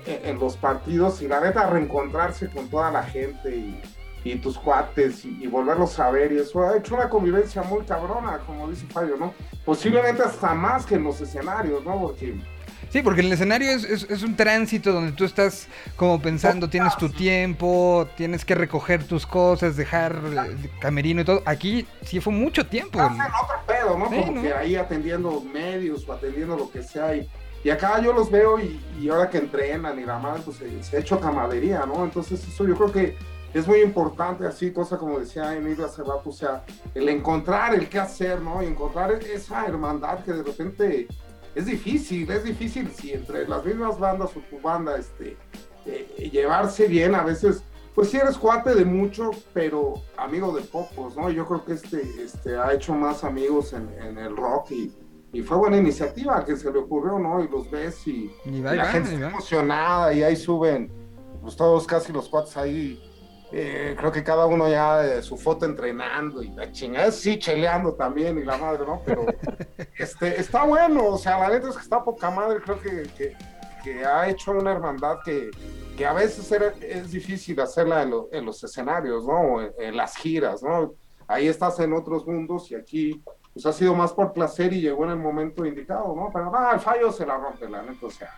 en, 0.06 0.26
en 0.26 0.40
los 0.40 0.58
partidos 0.58 1.22
y 1.22 1.28
la 1.30 1.40
neta 1.40 1.68
reencontrarse 1.70 2.50
con 2.50 2.68
toda 2.70 2.92
la 2.92 3.04
gente 3.04 3.56
y, 3.56 3.82
y 4.26 4.36
tus 4.36 4.58
cuates 4.60 5.24
y, 5.24 5.38
y 5.42 5.48
volverlos 5.48 5.98
a 5.98 6.12
ver 6.12 6.34
y 6.34 6.40
eso 6.40 6.62
ha 6.62 6.76
hecho 6.76 6.96
una 6.96 7.08
convivencia 7.08 7.62
muy 7.64 7.86
cabrona, 7.86 8.40
como 8.46 8.68
dice 8.70 8.86
Fallo, 8.88 9.16
¿no? 9.18 9.34
Posiblemente 9.64 10.22
hasta 10.22 10.54
más 10.54 10.86
que 10.86 10.96
en 10.96 11.06
los 11.06 11.22
escenarios, 11.22 11.86
¿no? 11.86 11.98
Porque 12.02 12.38
Sí, 12.92 13.02
porque 13.04 13.22
el 13.22 13.32
escenario 13.32 13.70
es, 13.70 13.84
es- 13.84 14.10
es 14.10 14.24
un 14.24 14.36
tránsito 14.36 14.92
donde 14.92 15.12
tú 15.12 15.24
estás 15.26 15.68
como 15.96 16.20
pensando, 16.22 16.70
tienes 16.70 16.98
tu 16.98 17.10
tiempo, 17.10 18.08
tienes 18.18 18.44
que 18.44 18.56
recoger 18.56 19.04
tus 19.04 19.28
cosas, 19.28 19.76
dejar 19.76 20.20
eh, 20.26 20.70
camerino 20.80 21.22
y 21.22 21.26
todo. 21.26 21.44
Aquí 21.46 21.86
sí 22.04 22.20
fue 22.20 22.34
mucho 22.34 22.66
tiempo. 22.66 23.00
hacen 23.00 23.22
otro 23.22 23.56
pedo, 23.68 23.98
¿no? 23.98 24.10
Sí, 24.10 24.16
Como 24.20 24.32
¿no? 24.34 24.42
que 24.42 24.54
ahí 24.54 24.76
atendiendo 24.76 25.42
medios 25.42 26.08
o 26.10 26.14
atendiendo 26.14 26.58
lo 26.58 26.72
que 26.72 26.82
sea. 26.82 27.16
Y, 27.16 27.30
y 27.64 27.70
acá 27.70 28.02
yo 28.02 28.12
los 28.12 28.32
veo 28.32 28.60
y, 28.60 28.80
y 29.00 29.10
ahora 29.10 29.30
que 29.30 29.38
entrenan 29.38 30.00
y 30.00 30.06
la 30.06 30.18
madre, 30.18 30.42
pues 30.44 30.58
se, 30.58 30.82
se 30.84 30.98
ha 30.98 31.00
hecho 31.00 31.20
camadería, 31.20 31.86
¿no? 31.86 32.04
Entonces 32.04 32.44
eso 32.48 32.68
yo 32.68 32.76
creo 32.76 32.92
que 32.92 33.16
es 33.54 33.68
muy 33.68 33.82
importante, 33.82 34.46
así, 34.48 34.72
cosa 34.72 34.98
como 34.98 35.20
decía 35.20 35.56
Emilio 35.56 35.86
hace 35.86 36.02
rato, 36.02 36.22
o 36.26 36.32
sea, 36.32 36.64
el 36.96 37.10
encontrar 37.10 37.74
el 37.76 37.88
qué 37.90 38.00
hacer, 38.00 38.42
¿no? 38.42 38.64
Y 38.64 38.68
encontrar 38.68 39.12
esa 39.12 39.66
hermandad 39.66 40.24
que 40.24 40.32
de 40.34 40.44
repente 40.44 41.08
es 41.56 41.66
difícil, 41.66 42.30
es 42.32 42.44
difícil 42.44 42.90
si 42.92 43.14
entre 43.14 43.48
las 43.48 43.64
mismas 43.66 44.00
bandas 44.00 44.32
o 44.36 44.40
tu 44.42 44.60
banda, 44.62 44.98
este, 44.98 45.38
eh, 45.86 46.30
llevarse 46.32 46.88
bien 46.88 47.16
a 47.16 47.24
veces, 47.24 47.64
pues 47.96 48.10
sí 48.12 48.18
eres 48.18 48.38
cuate 48.38 48.76
de 48.76 48.86
mucho, 48.86 49.32
pero 49.54 49.96
amigo 50.18 50.56
de 50.56 50.62
pocos, 50.62 51.18
¿no? 51.18 51.30
Yo 51.30 51.46
creo 51.48 51.66
que 51.66 51.74
este, 51.74 52.02
este 52.24 52.56
ha 52.58 52.74
hecho 52.74 52.94
más 52.94 53.24
amigos 53.24 53.74
en, 53.74 53.90
en 54.02 54.18
el 54.18 54.36
rock 54.38 54.72
y, 54.72 54.94
y 55.34 55.42
fue 55.42 55.58
buena 55.58 55.78
iniciativa 55.78 56.46
que 56.46 56.56
se 56.56 56.72
le 56.72 56.80
ocurrió, 56.80 57.20
¿no? 57.20 57.44
Y 57.44 57.48
los 57.48 57.70
ves 57.70 58.08
y, 58.08 58.32
Y 58.46 58.62
va, 58.62 58.74
y 58.74 58.78
la 58.78 58.84
va, 58.86 58.92
gente 58.92 59.10
y 59.10 59.14
está 59.16 59.26
va. 59.26 59.32
emocionada 59.32 60.14
y 60.14 60.24
ahí 60.24 60.36
suben, 60.36 60.92
pues 61.42 61.56
todos 61.56 61.86
casi 61.88 62.14
los 62.14 62.30
cuates 62.30 62.56
ahí. 62.58 63.02
Eh, 63.52 63.96
creo 63.98 64.12
que 64.12 64.24
cada 64.24 64.46
uno 64.46 64.70
ya 64.70 65.04
eh, 65.06 65.22
su 65.22 65.38
foto 65.38 65.66
entrenando 65.66 66.42
y 66.44 66.50
la 66.50 66.72
chingada, 66.72 67.12
sí, 67.12 67.40
cheleando 67.40 67.94
también 67.94 68.38
y 68.38 68.44
la 68.44 68.58
madre, 68.58 68.86
¿no? 68.86 69.02
Pero 69.06 69.26
este, 69.98 70.40
está 70.40 70.64
bueno, 70.64 71.08
o 71.08 71.18
sea, 71.18 71.40
la 71.40 71.50
neta 71.50 71.70
es 71.70 71.76
que 71.76 71.82
está 71.84 72.04
poca 72.04 72.30
madre, 72.30 72.60
creo 72.62 72.80
que, 72.80 73.04
que, 73.18 73.36
que 73.84 74.06
ha 74.06 74.30
hecho 74.30 74.52
una 74.52 74.72
hermandad 74.74 75.18
que, 75.26 75.50
que 75.98 76.06
a 76.06 76.14
veces 76.14 76.52
era- 76.52 76.74
es 76.82 77.12
difícil 77.12 77.60
hacerla 77.60 78.04
en, 78.04 78.12
lo- 78.12 78.30
en 78.32 78.46
los 78.46 78.64
escenarios, 78.64 79.26
¿no? 79.26 79.62
En, 79.62 79.72
en 79.80 79.98
las 79.98 80.16
giras, 80.16 80.62
¿no? 80.62 80.94
Ahí 81.28 81.48
estás 81.48 81.80
en 81.80 81.94
otros 81.94 82.26
mundos 82.28 82.70
y 82.72 82.76
aquí 82.76 83.24
pues 83.54 83.66
ha 83.66 83.74
sido 83.74 83.96
más 83.96 84.14
por 84.14 84.32
placer 84.32 84.72
y 84.74 84.82
llegó 84.82 85.06
en 85.06 85.12
el 85.12 85.18
momento 85.18 85.66
indicado, 85.66 86.14
¿no? 86.16 86.30
Pero 86.32 86.52
ah, 86.56 86.72
el 86.76 86.80
fallo 86.80 87.12
se 87.12 87.26
la 87.26 87.36
rompe, 87.38 87.68
la 87.68 87.82
neta, 87.82 88.06
o 88.06 88.10
sea, 88.12 88.30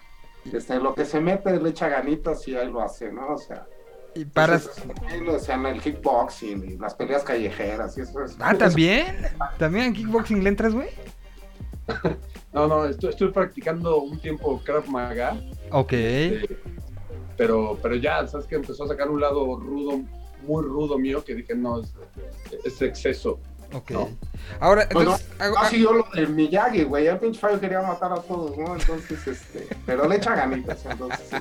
este, 0.52 0.80
lo 0.80 0.94
que 0.96 1.06
se 1.06 1.20
mete 1.20 1.60
le 1.60 1.70
echa 1.70 1.90
ganitas 1.90 2.48
y 2.48 2.56
ahí 2.56 2.72
lo 2.72 2.82
hace, 2.82 3.12
¿no? 3.12 3.34
O 3.34 3.38
sea, 3.38 3.68
Y 4.14 4.26
para... 4.26 4.56
ahí 5.08 5.22
lo 5.24 5.34
decían 5.34 5.66
el 5.66 5.82
kickboxing 5.82 6.64
y 6.72 6.78
las 6.78 6.94
peleas 6.96 7.24
callejeras 7.24 7.98
y 7.98 8.02
eso 8.02 8.24
es. 8.26 8.36
Ah, 8.40 8.54
¿también? 8.54 9.16
¿También 9.58 9.86
en 9.86 9.94
kickboxing 9.94 10.44
le 10.44 10.50
entras, 10.50 10.74
güey? 10.74 10.90
No, 12.54 12.68
no, 12.68 12.86
estoy, 12.86 13.12
estoy 13.12 13.30
practicando 13.32 14.02
un 14.02 14.20
tiempo 14.20 14.62
Krav 14.66 14.86
Maga, 14.90 15.38
Ok. 15.72 15.94
este, 15.94 16.58
pero, 17.38 17.80
pero 17.82 17.96
ya, 17.96 18.28
¿sabes 18.28 18.46
que 18.46 18.56
Empezó 18.56 18.84
a 18.84 18.88
sacar 18.90 19.10
un 19.10 19.22
lado 19.22 19.56
rudo, 19.56 20.02
muy 20.46 20.62
rudo 20.64 20.98
mío, 21.00 21.24
que 21.24 21.34
dije, 21.34 21.56
no, 21.56 21.80
es, 21.82 21.94
es 22.66 22.82
exceso. 22.82 23.40
Ok. 23.74 23.92
No. 23.92 24.10
Ahora, 24.60 24.86
Pues 24.92 25.06
no, 25.06 25.14
entonces... 25.16 25.40
hago- 25.40 25.56
no 25.64 25.70
siguió 25.70 25.94
lo 25.94 26.06
del 26.14 26.28
Miyagi, 26.28 26.84
güey. 26.84 27.08
El 27.08 27.20
pinche 27.20 27.40
fallo 27.40 27.58
quería 27.58 27.82
matar 27.84 28.12
a 28.12 28.18
todos, 28.18 28.58
¿no? 28.58 28.76
Entonces, 28.76 29.26
este. 29.26 29.68
Pero 29.86 30.06
le 30.10 30.18
echa 30.18 30.36
ganitas, 30.36 30.86
entonces. 30.86 31.32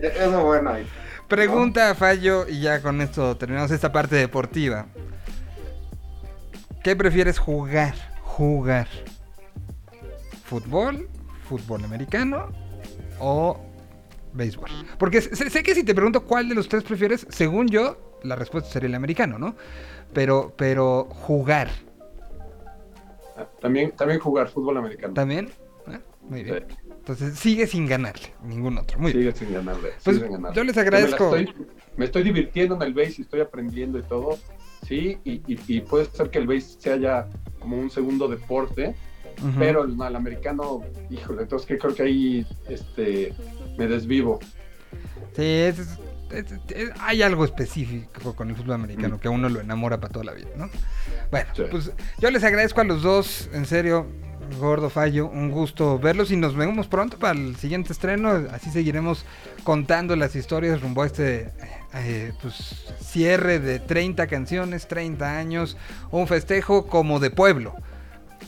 Este, 0.00 0.06
es 0.24 0.32
lo 0.32 0.46
bueno 0.46 0.70
ahí. 0.70 0.86
Pregunta 1.28 1.90
a 1.90 1.94
Fallo 1.94 2.46
y 2.48 2.60
ya 2.60 2.80
con 2.80 3.00
esto 3.00 3.36
terminamos 3.36 3.70
esta 3.70 3.90
parte 3.90 4.16
deportiva. 4.16 4.86
¿Qué 6.84 6.94
prefieres 6.94 7.38
jugar? 7.38 7.94
Jugar. 8.22 8.86
¿Fútbol? 10.44 11.08
¿Fútbol 11.48 11.84
americano? 11.84 12.52
¿O 13.18 13.58
béisbol? 14.32 14.70
Porque 14.98 15.20
sé, 15.20 15.50
sé 15.50 15.62
que 15.64 15.74
si 15.74 15.82
te 15.82 15.94
pregunto 15.94 16.24
cuál 16.24 16.48
de 16.48 16.54
los 16.54 16.68
tres 16.68 16.84
prefieres, 16.84 17.26
según 17.30 17.66
yo, 17.68 18.18
la 18.22 18.36
respuesta 18.36 18.70
sería 18.70 18.88
el 18.88 18.94
americano, 18.94 19.38
¿no? 19.38 19.56
Pero, 20.12 20.54
pero 20.56 21.08
jugar. 21.10 21.70
Ah, 23.36 23.46
También, 23.60 23.90
también 23.92 24.20
jugar 24.20 24.48
fútbol 24.48 24.76
americano. 24.76 25.14
¿También? 25.14 25.50
Ah, 25.88 25.98
Muy 26.22 26.44
bien. 26.44 26.64
Entonces 27.08 27.38
sigue 27.38 27.68
sin 27.68 27.86
ganarle, 27.86 28.32
ningún 28.42 28.76
otro. 28.78 28.98
Muy 28.98 29.12
Sigue 29.12 29.22
bien. 29.24 29.36
sin 29.36 29.52
ganarle. 29.52 29.90
Pues, 30.02 30.16
sigue 30.16 30.26
sin 30.26 30.32
ganarle. 30.32 30.56
yo 30.56 30.64
les 30.64 30.74
me 30.74 30.82
agradezco. 30.82 31.36
estoy- 31.36 31.66
Me 31.96 32.04
estoy, 32.04 32.22
divirtiendo 32.24 32.74
en 32.74 32.82
el 32.82 32.92
base 32.94 33.14
y 33.18 33.20
estoy 33.22 33.40
aprendiendo 33.40 33.96
y 33.98 34.02
todo. 34.02 34.36
Sí, 34.86 35.16
y, 35.24 35.34
y- 35.46 35.60
y 35.68 35.80
puede 35.82 36.06
ser 36.06 36.30
que 36.30 36.38
el 36.40 36.48
base 36.48 36.76
sea 36.80 36.96
ya 36.96 37.28
como 37.60 37.78
un 37.78 37.90
segundo 37.90 38.26
deporte, 38.26 38.96
pero 39.56 39.84
el, 39.84 39.92
el 39.92 40.16
americano, 40.16 40.82
híjole, 41.08 41.42
entonces 41.42 41.66
que 41.68 41.78
creo 41.78 41.94
que 41.94 42.02
ahí 42.02 42.46
este, 42.68 43.32
me 43.78 43.86
desvivo. 43.86 44.40
Sí, 45.36 45.42
es- 45.44 45.78
es- 45.78 45.98
es- 46.32 46.52
es- 46.70 46.90
hay 47.00 47.22
algo 47.22 47.44
específico 47.44 48.34
con 48.34 48.50
el 48.50 48.56
fútbol 48.56 48.72
americano 48.74 49.20
que 49.20 49.28
a 49.28 49.30
uno 49.30 49.48
lo 49.48 49.60
enamora 49.60 50.00
para 50.00 50.12
toda 50.12 50.24
la 50.24 50.32
vida, 50.32 50.48
¿no? 50.56 50.68
Bueno, 51.30 51.48
Sí. 51.54 51.62
pues 51.70 51.92
yo 52.18 52.30
les 52.32 52.42
agradezco 52.42 52.80
a 52.80 52.84
los 52.84 53.02
dos, 53.02 53.48
en 53.52 53.64
serio, 53.64 54.06
Gordo 54.58 54.90
Fallo, 54.90 55.26
un 55.26 55.50
gusto 55.50 55.98
verlos 55.98 56.30
y 56.30 56.36
nos 56.36 56.56
vemos 56.56 56.86
pronto 56.86 57.18
para 57.18 57.38
el 57.38 57.56
siguiente 57.56 57.92
estreno. 57.92 58.30
Así 58.52 58.70
seguiremos 58.70 59.24
contando 59.64 60.16
las 60.16 60.34
historias 60.36 60.80
rumbo 60.80 61.02
a 61.02 61.06
este 61.06 61.52
eh, 61.94 62.32
pues, 62.40 62.92
cierre 63.00 63.58
de 63.58 63.78
30 63.78 64.26
canciones, 64.26 64.88
30 64.88 65.36
años, 65.36 65.76
un 66.10 66.26
festejo 66.26 66.86
como 66.86 67.20
de 67.20 67.30
pueblo, 67.30 67.74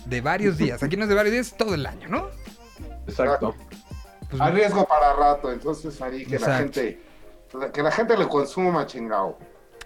de 0.06 0.20
varios 0.20 0.56
días. 0.56 0.82
Aquí 0.82 0.96
no 0.96 1.04
es 1.04 1.08
de 1.08 1.14
varios 1.14 1.32
días, 1.32 1.54
todo 1.56 1.74
el 1.74 1.86
año, 1.86 2.08
¿no? 2.08 2.28
Exacto. 3.06 3.54
Pues, 4.30 4.40
Hay 4.40 4.52
riesgo 4.52 4.86
para 4.86 5.14
rato, 5.14 5.50
entonces 5.50 6.00
ahí 6.02 6.24
que 6.26 6.38
la 6.38 6.58
gente. 6.58 7.02
Que 7.72 7.82
la 7.82 7.90
gente 7.90 8.16
le 8.16 8.28
consuma 8.28 8.86
chingado. 8.86 9.38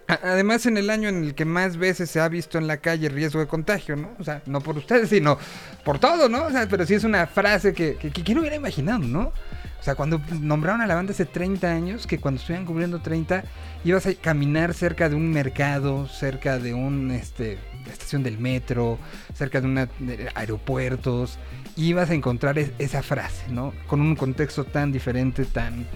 Además, 0.08 0.66
en 0.66 0.76
el 0.76 0.90
año 0.90 1.08
en 1.08 1.24
el 1.24 1.34
que 1.34 1.44
más 1.44 1.76
veces 1.76 2.10
se 2.10 2.20
ha 2.20 2.28
visto 2.28 2.58
en 2.58 2.66
la 2.66 2.78
calle 2.78 3.08
riesgo 3.08 3.40
de 3.40 3.46
contagio, 3.46 3.96
¿no? 3.96 4.10
O 4.18 4.24
sea, 4.24 4.42
no 4.46 4.60
por 4.60 4.76
ustedes, 4.76 5.08
sino 5.08 5.38
por 5.84 5.98
todo, 5.98 6.28
¿no? 6.28 6.44
O 6.46 6.50
sea, 6.50 6.66
pero 6.68 6.84
sí 6.84 6.94
es 6.94 7.04
una 7.04 7.26
frase 7.26 7.72
que, 7.72 7.96
que, 7.96 8.10
que 8.10 8.38
hubiera 8.38 8.56
imaginado, 8.56 8.98
¿no? 8.98 9.32
O 9.80 9.84
sea, 9.84 9.94
cuando 9.94 10.20
nombraron 10.40 10.80
a 10.80 10.86
la 10.86 10.94
banda 10.94 11.12
hace 11.12 11.24
30 11.24 11.68
años, 11.72 12.06
que 12.06 12.18
cuando 12.18 12.40
estuvieran 12.40 12.66
cubriendo 12.66 13.00
30, 13.00 13.42
ibas 13.84 14.06
a 14.06 14.14
caminar 14.14 14.74
cerca 14.74 15.08
de 15.08 15.16
un 15.16 15.30
mercado, 15.30 16.06
cerca 16.08 16.58
de 16.58 16.72
un, 16.74 17.10
este, 17.10 17.58
estación 17.90 18.22
del 18.22 18.38
metro, 18.38 18.98
cerca 19.34 19.60
de, 19.60 19.66
una, 19.66 19.88
de 19.98 20.30
aeropuertos, 20.34 21.38
ibas 21.76 22.10
a 22.10 22.14
encontrar 22.14 22.58
es- 22.58 22.70
esa 22.78 23.02
frase, 23.02 23.44
¿no? 23.50 23.72
Con 23.88 24.00
un 24.00 24.14
contexto 24.14 24.64
tan 24.64 24.92
diferente, 24.92 25.44
tan, 25.46 25.86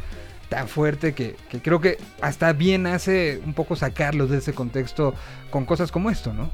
tan 0.48 0.68
fuerte 0.68 1.14
que, 1.14 1.36
que 1.51 1.60
creo 1.60 1.81
que 1.81 1.98
hasta 2.20 2.52
bien 2.52 2.86
hace 2.86 3.40
un 3.44 3.55
poco 3.55 3.77
sacarlos 3.77 4.31
de 4.31 4.39
ese 4.39 4.52
contexto 4.52 5.14
con 5.51 5.64
cosas 5.64 5.90
como 5.90 6.10
esto, 6.10 6.32
¿no? 6.32 6.51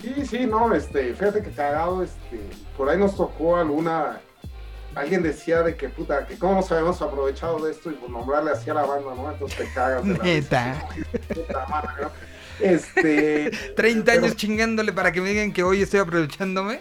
Sí, 0.00 0.26
sí, 0.26 0.46
no, 0.46 0.74
este, 0.74 1.14
fíjate 1.14 1.42
que 1.42 1.50
cagado, 1.50 2.02
este, 2.02 2.38
por 2.76 2.90
ahí 2.90 2.98
nos 2.98 3.16
tocó 3.16 3.56
alguna, 3.56 4.20
alguien 4.94 5.22
decía 5.22 5.62
de 5.62 5.76
que 5.76 5.88
puta, 5.88 6.26
que 6.26 6.38
cómo 6.38 6.56
nos 6.56 6.70
habíamos 6.70 7.00
aprovechado 7.00 7.64
de 7.64 7.72
esto 7.72 7.90
y 7.90 7.94
por 7.94 8.10
nombrarle 8.10 8.50
así 8.50 8.68
a 8.68 8.74
la 8.74 8.84
banda, 8.84 9.14
¿no? 9.14 9.32
Entonces 9.32 9.58
te 9.58 9.72
cagas 9.72 10.04
de 10.04 10.18
la 10.18 10.24
Neta. 10.24 10.88
puta 11.28 11.66
madre, 11.68 11.88
¿no? 12.02 12.10
Este, 12.60 13.50
30 13.76 14.12
años 14.12 14.36
chingándole 14.36 14.92
para 14.92 15.10
que 15.10 15.22
me 15.22 15.30
digan 15.30 15.52
que 15.52 15.62
hoy 15.62 15.80
estoy 15.80 16.00
aprovechándome. 16.00 16.80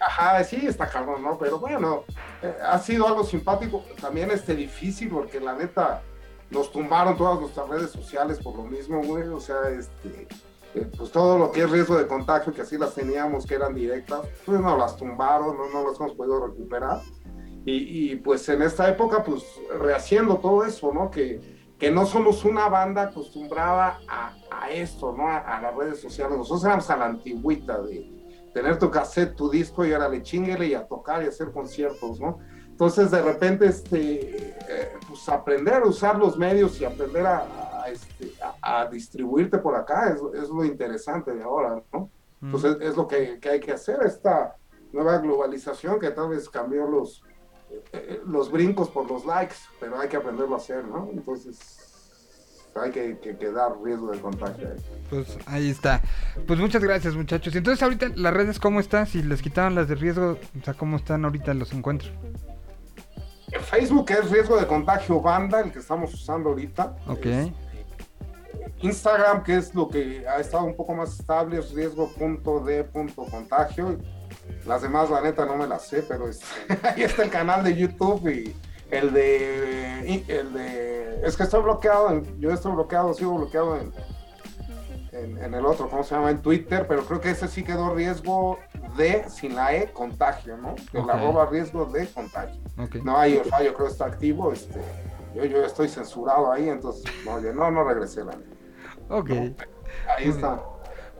Ajá, 0.00 0.42
sí, 0.44 0.66
está 0.66 0.88
cabrón, 0.88 1.22
¿no? 1.22 1.38
Pero 1.38 1.58
bueno, 1.58 2.04
eh, 2.42 2.54
ha 2.62 2.78
sido 2.78 3.06
algo 3.06 3.24
simpático, 3.24 3.82
también 4.00 4.30
este 4.30 4.54
difícil, 4.54 5.08
porque 5.08 5.40
la 5.40 5.54
neta 5.54 6.02
nos 6.50 6.70
tumbaron 6.70 7.16
todas 7.16 7.40
nuestras 7.40 7.68
redes 7.68 7.90
sociales 7.90 8.38
por 8.38 8.56
lo 8.56 8.64
mismo, 8.64 9.02
güey. 9.02 9.28
O 9.28 9.40
sea, 9.40 9.68
este, 9.70 10.28
eh, 10.74 10.90
pues 10.96 11.10
todo 11.10 11.38
lo 11.38 11.50
que 11.50 11.62
es 11.62 11.70
riesgo 11.70 11.96
de 11.96 12.06
contagio, 12.06 12.52
que 12.52 12.62
así 12.62 12.76
las 12.76 12.94
teníamos, 12.94 13.46
que 13.46 13.54
eran 13.54 13.74
directas, 13.74 14.20
pues 14.44 14.60
nos 14.60 14.78
las 14.78 14.96
tumbaron, 14.96 15.56
no, 15.56 15.68
no 15.70 15.88
las 15.88 15.98
hemos 15.98 16.12
podido 16.14 16.46
recuperar. 16.46 17.00
Y, 17.64 18.12
y, 18.12 18.16
pues 18.16 18.48
en 18.48 18.62
esta 18.62 18.88
época, 18.88 19.24
pues 19.24 19.42
rehaciendo 19.80 20.36
todo 20.36 20.64
eso, 20.64 20.92
¿no? 20.92 21.10
Que, 21.10 21.74
que 21.78 21.90
no 21.90 22.06
somos 22.06 22.44
una 22.44 22.68
banda 22.68 23.02
acostumbrada 23.02 23.98
a, 24.08 24.36
a 24.52 24.70
esto, 24.70 25.12
¿no? 25.16 25.28
A, 25.28 25.38
a, 25.38 25.60
las 25.60 25.74
redes 25.74 26.00
sociales. 26.00 26.38
Nosotros 26.38 26.64
éramos 26.64 26.88
a 26.90 26.96
la 26.96 27.06
antigüita 27.06 27.82
de 27.82 28.15
tener 28.56 28.78
tu 28.78 28.90
cassette, 28.90 29.36
tu 29.36 29.50
disco 29.50 29.84
y 29.84 29.92
ahora 29.92 30.08
le 30.08 30.22
chinguele 30.22 30.68
y 30.68 30.72
a 30.72 30.86
tocar 30.86 31.22
y 31.22 31.26
hacer 31.26 31.52
conciertos, 31.52 32.18
¿no? 32.18 32.38
Entonces, 32.70 33.10
de 33.10 33.20
repente, 33.20 33.66
este, 33.66 34.48
eh, 34.48 34.92
pues 35.06 35.28
aprender 35.28 35.74
a 35.74 35.86
usar 35.86 36.16
los 36.16 36.38
medios 36.38 36.80
y 36.80 36.86
aprender 36.86 37.26
a, 37.26 37.82
a, 37.82 37.90
este, 37.90 38.32
a, 38.62 38.80
a 38.80 38.86
distribuirte 38.86 39.58
por 39.58 39.74
acá 39.74 40.08
es, 40.08 40.22
es, 40.42 40.48
lo 40.48 40.64
interesante 40.64 41.34
de 41.34 41.42
ahora, 41.42 41.82
¿no? 41.92 42.08
Entonces, 42.40 42.78
es 42.80 42.96
lo 42.96 43.06
que, 43.06 43.38
que, 43.40 43.50
hay 43.50 43.60
que 43.60 43.72
hacer, 43.72 43.98
esta 44.02 44.56
nueva 44.90 45.18
globalización 45.18 46.00
que 46.00 46.10
tal 46.10 46.30
vez 46.30 46.48
cambió 46.48 46.86
los, 46.86 47.22
eh, 47.92 48.22
los 48.24 48.50
brincos 48.50 48.88
por 48.88 49.06
los 49.06 49.26
likes, 49.26 49.56
pero 49.78 50.00
hay 50.00 50.08
que 50.08 50.16
aprenderlo 50.16 50.54
a 50.54 50.58
hacer, 50.58 50.82
¿no? 50.82 51.10
Entonces, 51.12 51.85
hay 52.80 52.90
que, 52.90 53.18
que, 53.18 53.36
que, 53.36 53.50
dar 53.50 53.72
riesgo 53.82 54.12
de 54.12 54.20
contagio. 54.20 54.68
Pues 55.10 55.38
ahí 55.46 55.70
está. 55.70 56.02
Pues 56.46 56.58
muchas 56.58 56.82
gracias, 56.82 57.14
muchachos. 57.14 57.54
Y 57.54 57.58
entonces, 57.58 57.82
ahorita 57.82 58.08
las 58.14 58.34
redes, 58.34 58.58
¿cómo 58.58 58.80
están? 58.80 59.06
Si 59.06 59.22
les 59.22 59.42
quitaron 59.42 59.74
las 59.74 59.88
de 59.88 59.94
riesgo, 59.94 60.38
o 60.60 60.64
sea, 60.64 60.74
¿cómo 60.74 60.96
están 60.96 61.24
ahorita 61.24 61.54
los 61.54 61.72
encuentros? 61.72 62.12
Facebook 63.62 64.10
es 64.10 64.30
riesgo 64.30 64.58
de 64.58 64.66
contagio 64.66 65.20
banda, 65.20 65.60
el 65.60 65.70
que 65.72 65.78
estamos 65.78 66.12
usando 66.12 66.50
ahorita. 66.50 66.96
Ok. 67.06 67.26
Es, 67.26 67.52
Instagram, 68.82 69.42
que 69.42 69.56
es 69.56 69.74
lo 69.74 69.88
que 69.88 70.28
ha 70.28 70.38
estado 70.38 70.64
un 70.64 70.76
poco 70.76 70.94
más 70.94 71.18
estable, 71.18 71.58
es 71.58 71.72
riesgo.de.contagio. 71.72 73.96
Las 74.66 74.82
demás, 74.82 75.08
la 75.10 75.22
neta, 75.22 75.44
no 75.46 75.56
me 75.56 75.66
las 75.66 75.88
sé, 75.88 76.02
pero 76.02 76.28
es, 76.28 76.42
ahí 76.82 77.02
está 77.02 77.24
el 77.24 77.30
canal 77.30 77.64
de 77.64 77.74
YouTube 77.76 78.28
y 78.28 78.54
el 78.90 79.12
de, 79.12 80.24
el 80.28 80.52
de. 80.52 81.20
Es 81.26 81.36
que 81.36 81.42
estoy 81.42 81.62
bloqueado, 81.62 82.10
en, 82.10 82.40
yo 82.40 82.50
estoy 82.50 82.72
bloqueado, 82.72 83.14
sigo 83.14 83.36
bloqueado 83.36 83.76
en, 83.76 83.92
en, 85.12 85.42
en, 85.42 85.54
el 85.54 85.64
otro, 85.64 85.88
¿cómo 85.88 86.04
se 86.04 86.14
llama? 86.14 86.30
En 86.30 86.40
Twitter, 86.40 86.86
pero 86.86 87.04
creo 87.04 87.20
que 87.20 87.30
ese 87.30 87.48
sí 87.48 87.64
quedó 87.64 87.94
riesgo 87.94 88.58
de, 88.96 89.28
sin 89.28 89.56
la 89.56 89.74
E, 89.74 89.92
contagio, 89.92 90.56
¿no? 90.56 90.74
Que 90.90 90.98
okay. 90.98 91.04
la 91.04 91.14
arroba 91.14 91.46
riesgo 91.46 91.86
de 91.86 92.06
contagio. 92.08 92.60
Okay. 92.78 93.02
No 93.02 93.16
hay, 93.18 93.36
el 93.36 93.44
fallo 93.44 93.74
creo 93.74 93.86
que 93.86 93.92
está 93.92 94.06
activo, 94.06 94.52
este, 94.52 94.80
yo, 95.34 95.44
yo 95.44 95.64
estoy 95.64 95.88
censurado 95.88 96.52
ahí, 96.52 96.68
entonces, 96.68 97.04
no, 97.24 97.40
yo, 97.40 97.52
no, 97.52 97.70
no 97.70 97.84
regresé 97.84 98.24
la 98.24 98.32
Ok. 99.08 99.30
No, 99.30 99.54
ahí 100.16 100.28
está. 100.28 100.60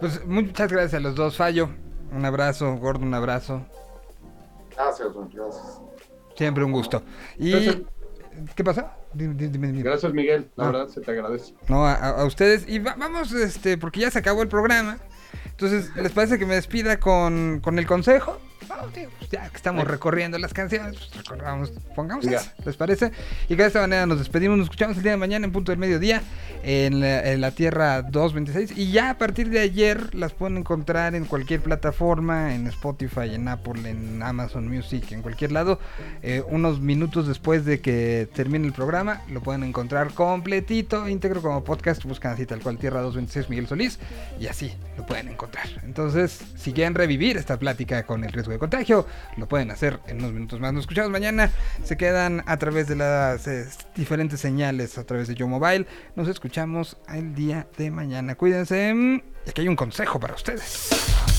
Pues 0.01 0.25
muchas 0.27 0.71
gracias 0.71 0.95
a 0.95 1.01
los 1.01 1.15
dos, 1.15 1.37
Fallo. 1.37 1.71
Un 2.13 2.25
abrazo, 2.25 2.77
Gordo, 2.77 3.05
un 3.05 3.15
abrazo. 3.15 3.63
Gracias, 4.75 5.09
gracias. 5.33 5.81
Siempre 6.37 6.65
un 6.65 6.73
gusto. 6.73 7.03
Y... 7.39 7.51
Gracias. 7.51 7.77
¿Qué 8.55 8.63
pasa? 8.63 8.95
Dime, 9.15 9.35
dime, 9.35 9.69
dime. 9.69 9.83
Gracias, 9.83 10.13
Miguel. 10.13 10.51
La 10.57 10.65
ah. 10.65 10.71
verdad, 10.71 10.89
se 10.89 11.01
te 11.01 11.11
agradece. 11.11 11.55
No, 11.69 11.87
a, 11.87 11.95
a 11.95 12.25
ustedes. 12.25 12.69
Y 12.69 12.79
va, 12.81 12.95
vamos, 12.99 13.33
este, 13.33 13.79
porque 13.79 14.01
ya 14.01 14.11
se 14.11 14.19
acabó 14.19 14.43
el 14.43 14.49
programa. 14.49 14.99
Entonces, 15.47 15.91
¿les 15.97 16.13
parece 16.13 16.39
que 16.39 16.45
me 16.45 16.55
despida 16.55 17.01
con, 17.01 17.61
con 17.61 17.79
el 17.79 17.87
consejo? 17.87 18.39
Oh, 18.69 18.87
tío, 18.89 19.09
pues 19.19 19.31
ya 19.31 19.49
que 19.49 19.57
estamos 19.57 19.87
recorriendo 19.87 20.39
las 20.39 20.53
canciones, 20.53 20.97
pues 20.97 21.27
recorramos, 21.29 21.73
pongamos 21.95 22.27
eso, 22.27 22.51
¿les 22.65 22.77
parece? 22.77 23.13
Y 23.49 23.55
de 23.55 23.67
esta 23.67 23.81
manera 23.81 24.07
nos 24.07 24.19
despedimos, 24.19 24.59
nos 24.59 24.67
escuchamos 24.67 24.97
el 24.97 25.03
día 25.03 25.13
de 25.13 25.19
mañana 25.19 25.47
en 25.47 25.53
punto 25.53 25.73
del 25.73 25.79
mediodía 25.79 26.23
en 26.63 27.01
la, 27.01 27.33
en 27.33 27.41
la 27.41 27.53
Tierra 27.53 28.03
226 28.03 28.79
y 28.79 28.91
ya 28.91 29.11
a 29.11 29.19
partir 29.19 29.51
de 29.51 29.61
ayer 29.61 30.15
las 30.15 30.33
pueden 30.33 30.59
encontrar 30.59 31.15
en 31.15 31.25
cualquier 31.25 31.61
plataforma, 31.61 32.55
en 32.55 32.67
Spotify, 32.67 33.35
en 33.35 33.49
Apple, 33.49 33.89
en 33.89 34.23
Amazon 34.23 34.69
Music, 34.69 35.13
en 35.13 35.23
cualquier 35.23 35.53
lado. 35.53 35.79
Eh, 36.23 36.43
unos 36.49 36.81
minutos 36.81 37.27
después 37.29 37.65
de 37.65 37.81
que 37.81 38.29
termine 38.35 38.67
el 38.67 38.73
programa, 38.73 39.23
lo 39.29 39.43
pueden 39.43 39.63
encontrar 39.63 40.13
completito, 40.13 41.09
íntegro 41.09 41.43
como 41.43 41.63
podcast, 41.65 42.05
buscan 42.05 42.33
así 42.33 42.47
tal 42.47 42.61
cual 42.61 42.79
Tierra 42.79 43.01
226 43.01 43.49
Miguel 43.51 43.67
Solís 43.67 43.99
y 44.41 44.47
así 44.47 44.73
lo 44.97 45.07
pueden 45.07 45.29
encontrar. 45.29 45.67
Entonces, 45.85 46.41
si 46.57 46.73
quieren 46.73 46.95
revivir 46.95 47.37
esta 47.37 47.59
plática 47.59 48.05
con 48.05 48.25
el 48.25 48.33
riesgo 48.33 48.53
de 48.57 48.61
contagio, 48.61 49.07
lo 49.37 49.47
pueden 49.47 49.71
hacer 49.71 50.01
en 50.07 50.19
unos 50.19 50.33
minutos 50.33 50.61
más. 50.61 50.73
Nos 50.73 50.83
escuchamos 50.83 51.11
mañana. 51.11 51.51
Se 51.85 51.97
quedan 51.97 52.43
a 52.47 52.57
través 52.57 52.89
de 52.89 52.97
las 52.97 53.47
eh, 53.47 53.67
diferentes 53.95 54.41
señales, 54.41 54.99
a 54.99 55.05
través 55.05 55.29
de 55.29 55.35
Yo 55.35 55.47
Mobile. 55.47 55.87
Nos 56.15 56.29
escuchamos 56.29 56.97
el 57.13 57.35
día 57.35 57.67
de 57.77 57.91
mañana. 57.91 58.35
Cuídense. 58.35 58.95
Y 59.47 59.51
aquí 59.51 59.61
hay 59.61 59.69
un 59.69 59.77
consejo 59.77 60.19
para 60.19 60.35
ustedes. 60.35 61.36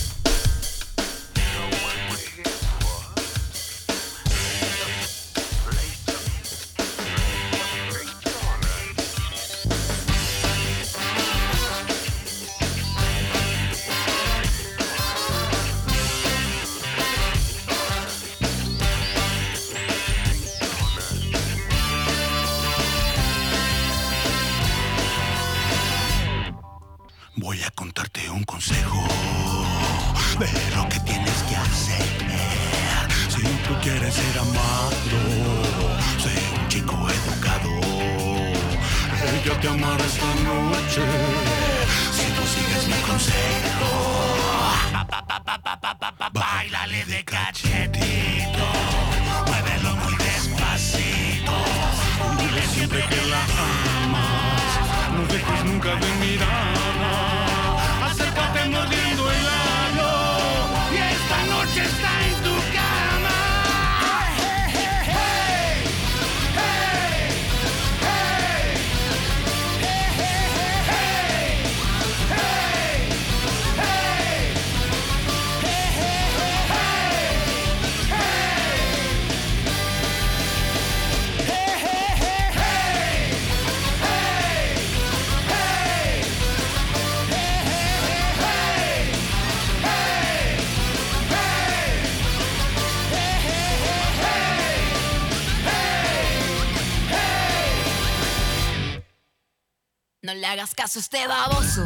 A 100.95 100.99
este 100.99 101.27
baboso. 101.27 101.83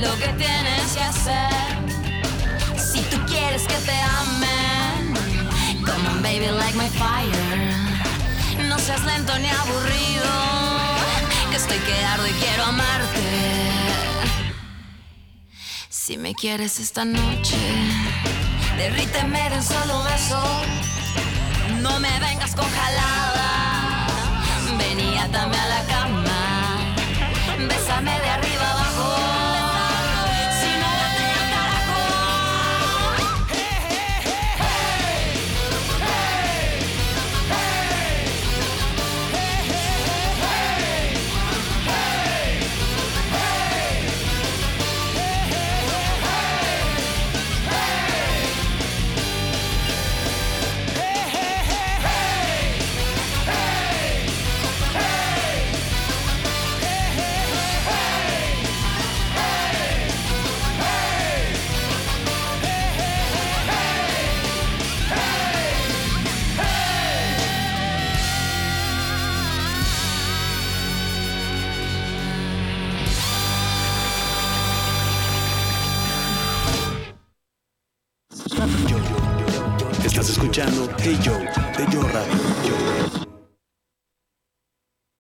Lo 0.00 0.16
que 0.16 0.28
tienes 0.38 0.92
que 0.94 1.02
hacer. 1.02 1.50
Si 2.78 3.02
tú 3.10 3.18
quieres 3.26 3.62
que 3.64 3.74
te 3.74 4.00
amen, 4.22 5.14
come 5.84 6.08
on 6.08 6.22
baby 6.22 6.46
like 6.46 6.74
my 6.74 6.88
fire. 6.88 8.66
No 8.66 8.78
seas 8.78 9.04
lento 9.04 9.38
ni 9.38 9.48
aburrido, 9.48 10.30
que 11.50 11.56
estoy 11.56 11.78
que 11.80 12.02
ardo 12.02 12.26
y 12.26 12.32
quiero 12.32 12.64
amarte. 12.64 13.20
Si 15.90 16.16
me 16.16 16.34
quieres 16.34 16.80
esta 16.80 17.04
noche, 17.04 17.58
derríteme 18.78 19.50
de 19.50 19.56
un 19.56 19.62
solo 19.62 20.02
beso. 20.04 20.42
No 21.82 22.00
me 22.00 22.20
vengas 22.20 22.54
con 22.54 22.68
jalada, 22.70 24.06
ven 24.78 24.98
y 24.98 25.18
atame 25.18 25.58
a 25.58 25.68
la 25.68 25.82
cama. 25.84 26.09
Bésame 28.02 28.18
de 28.24 28.29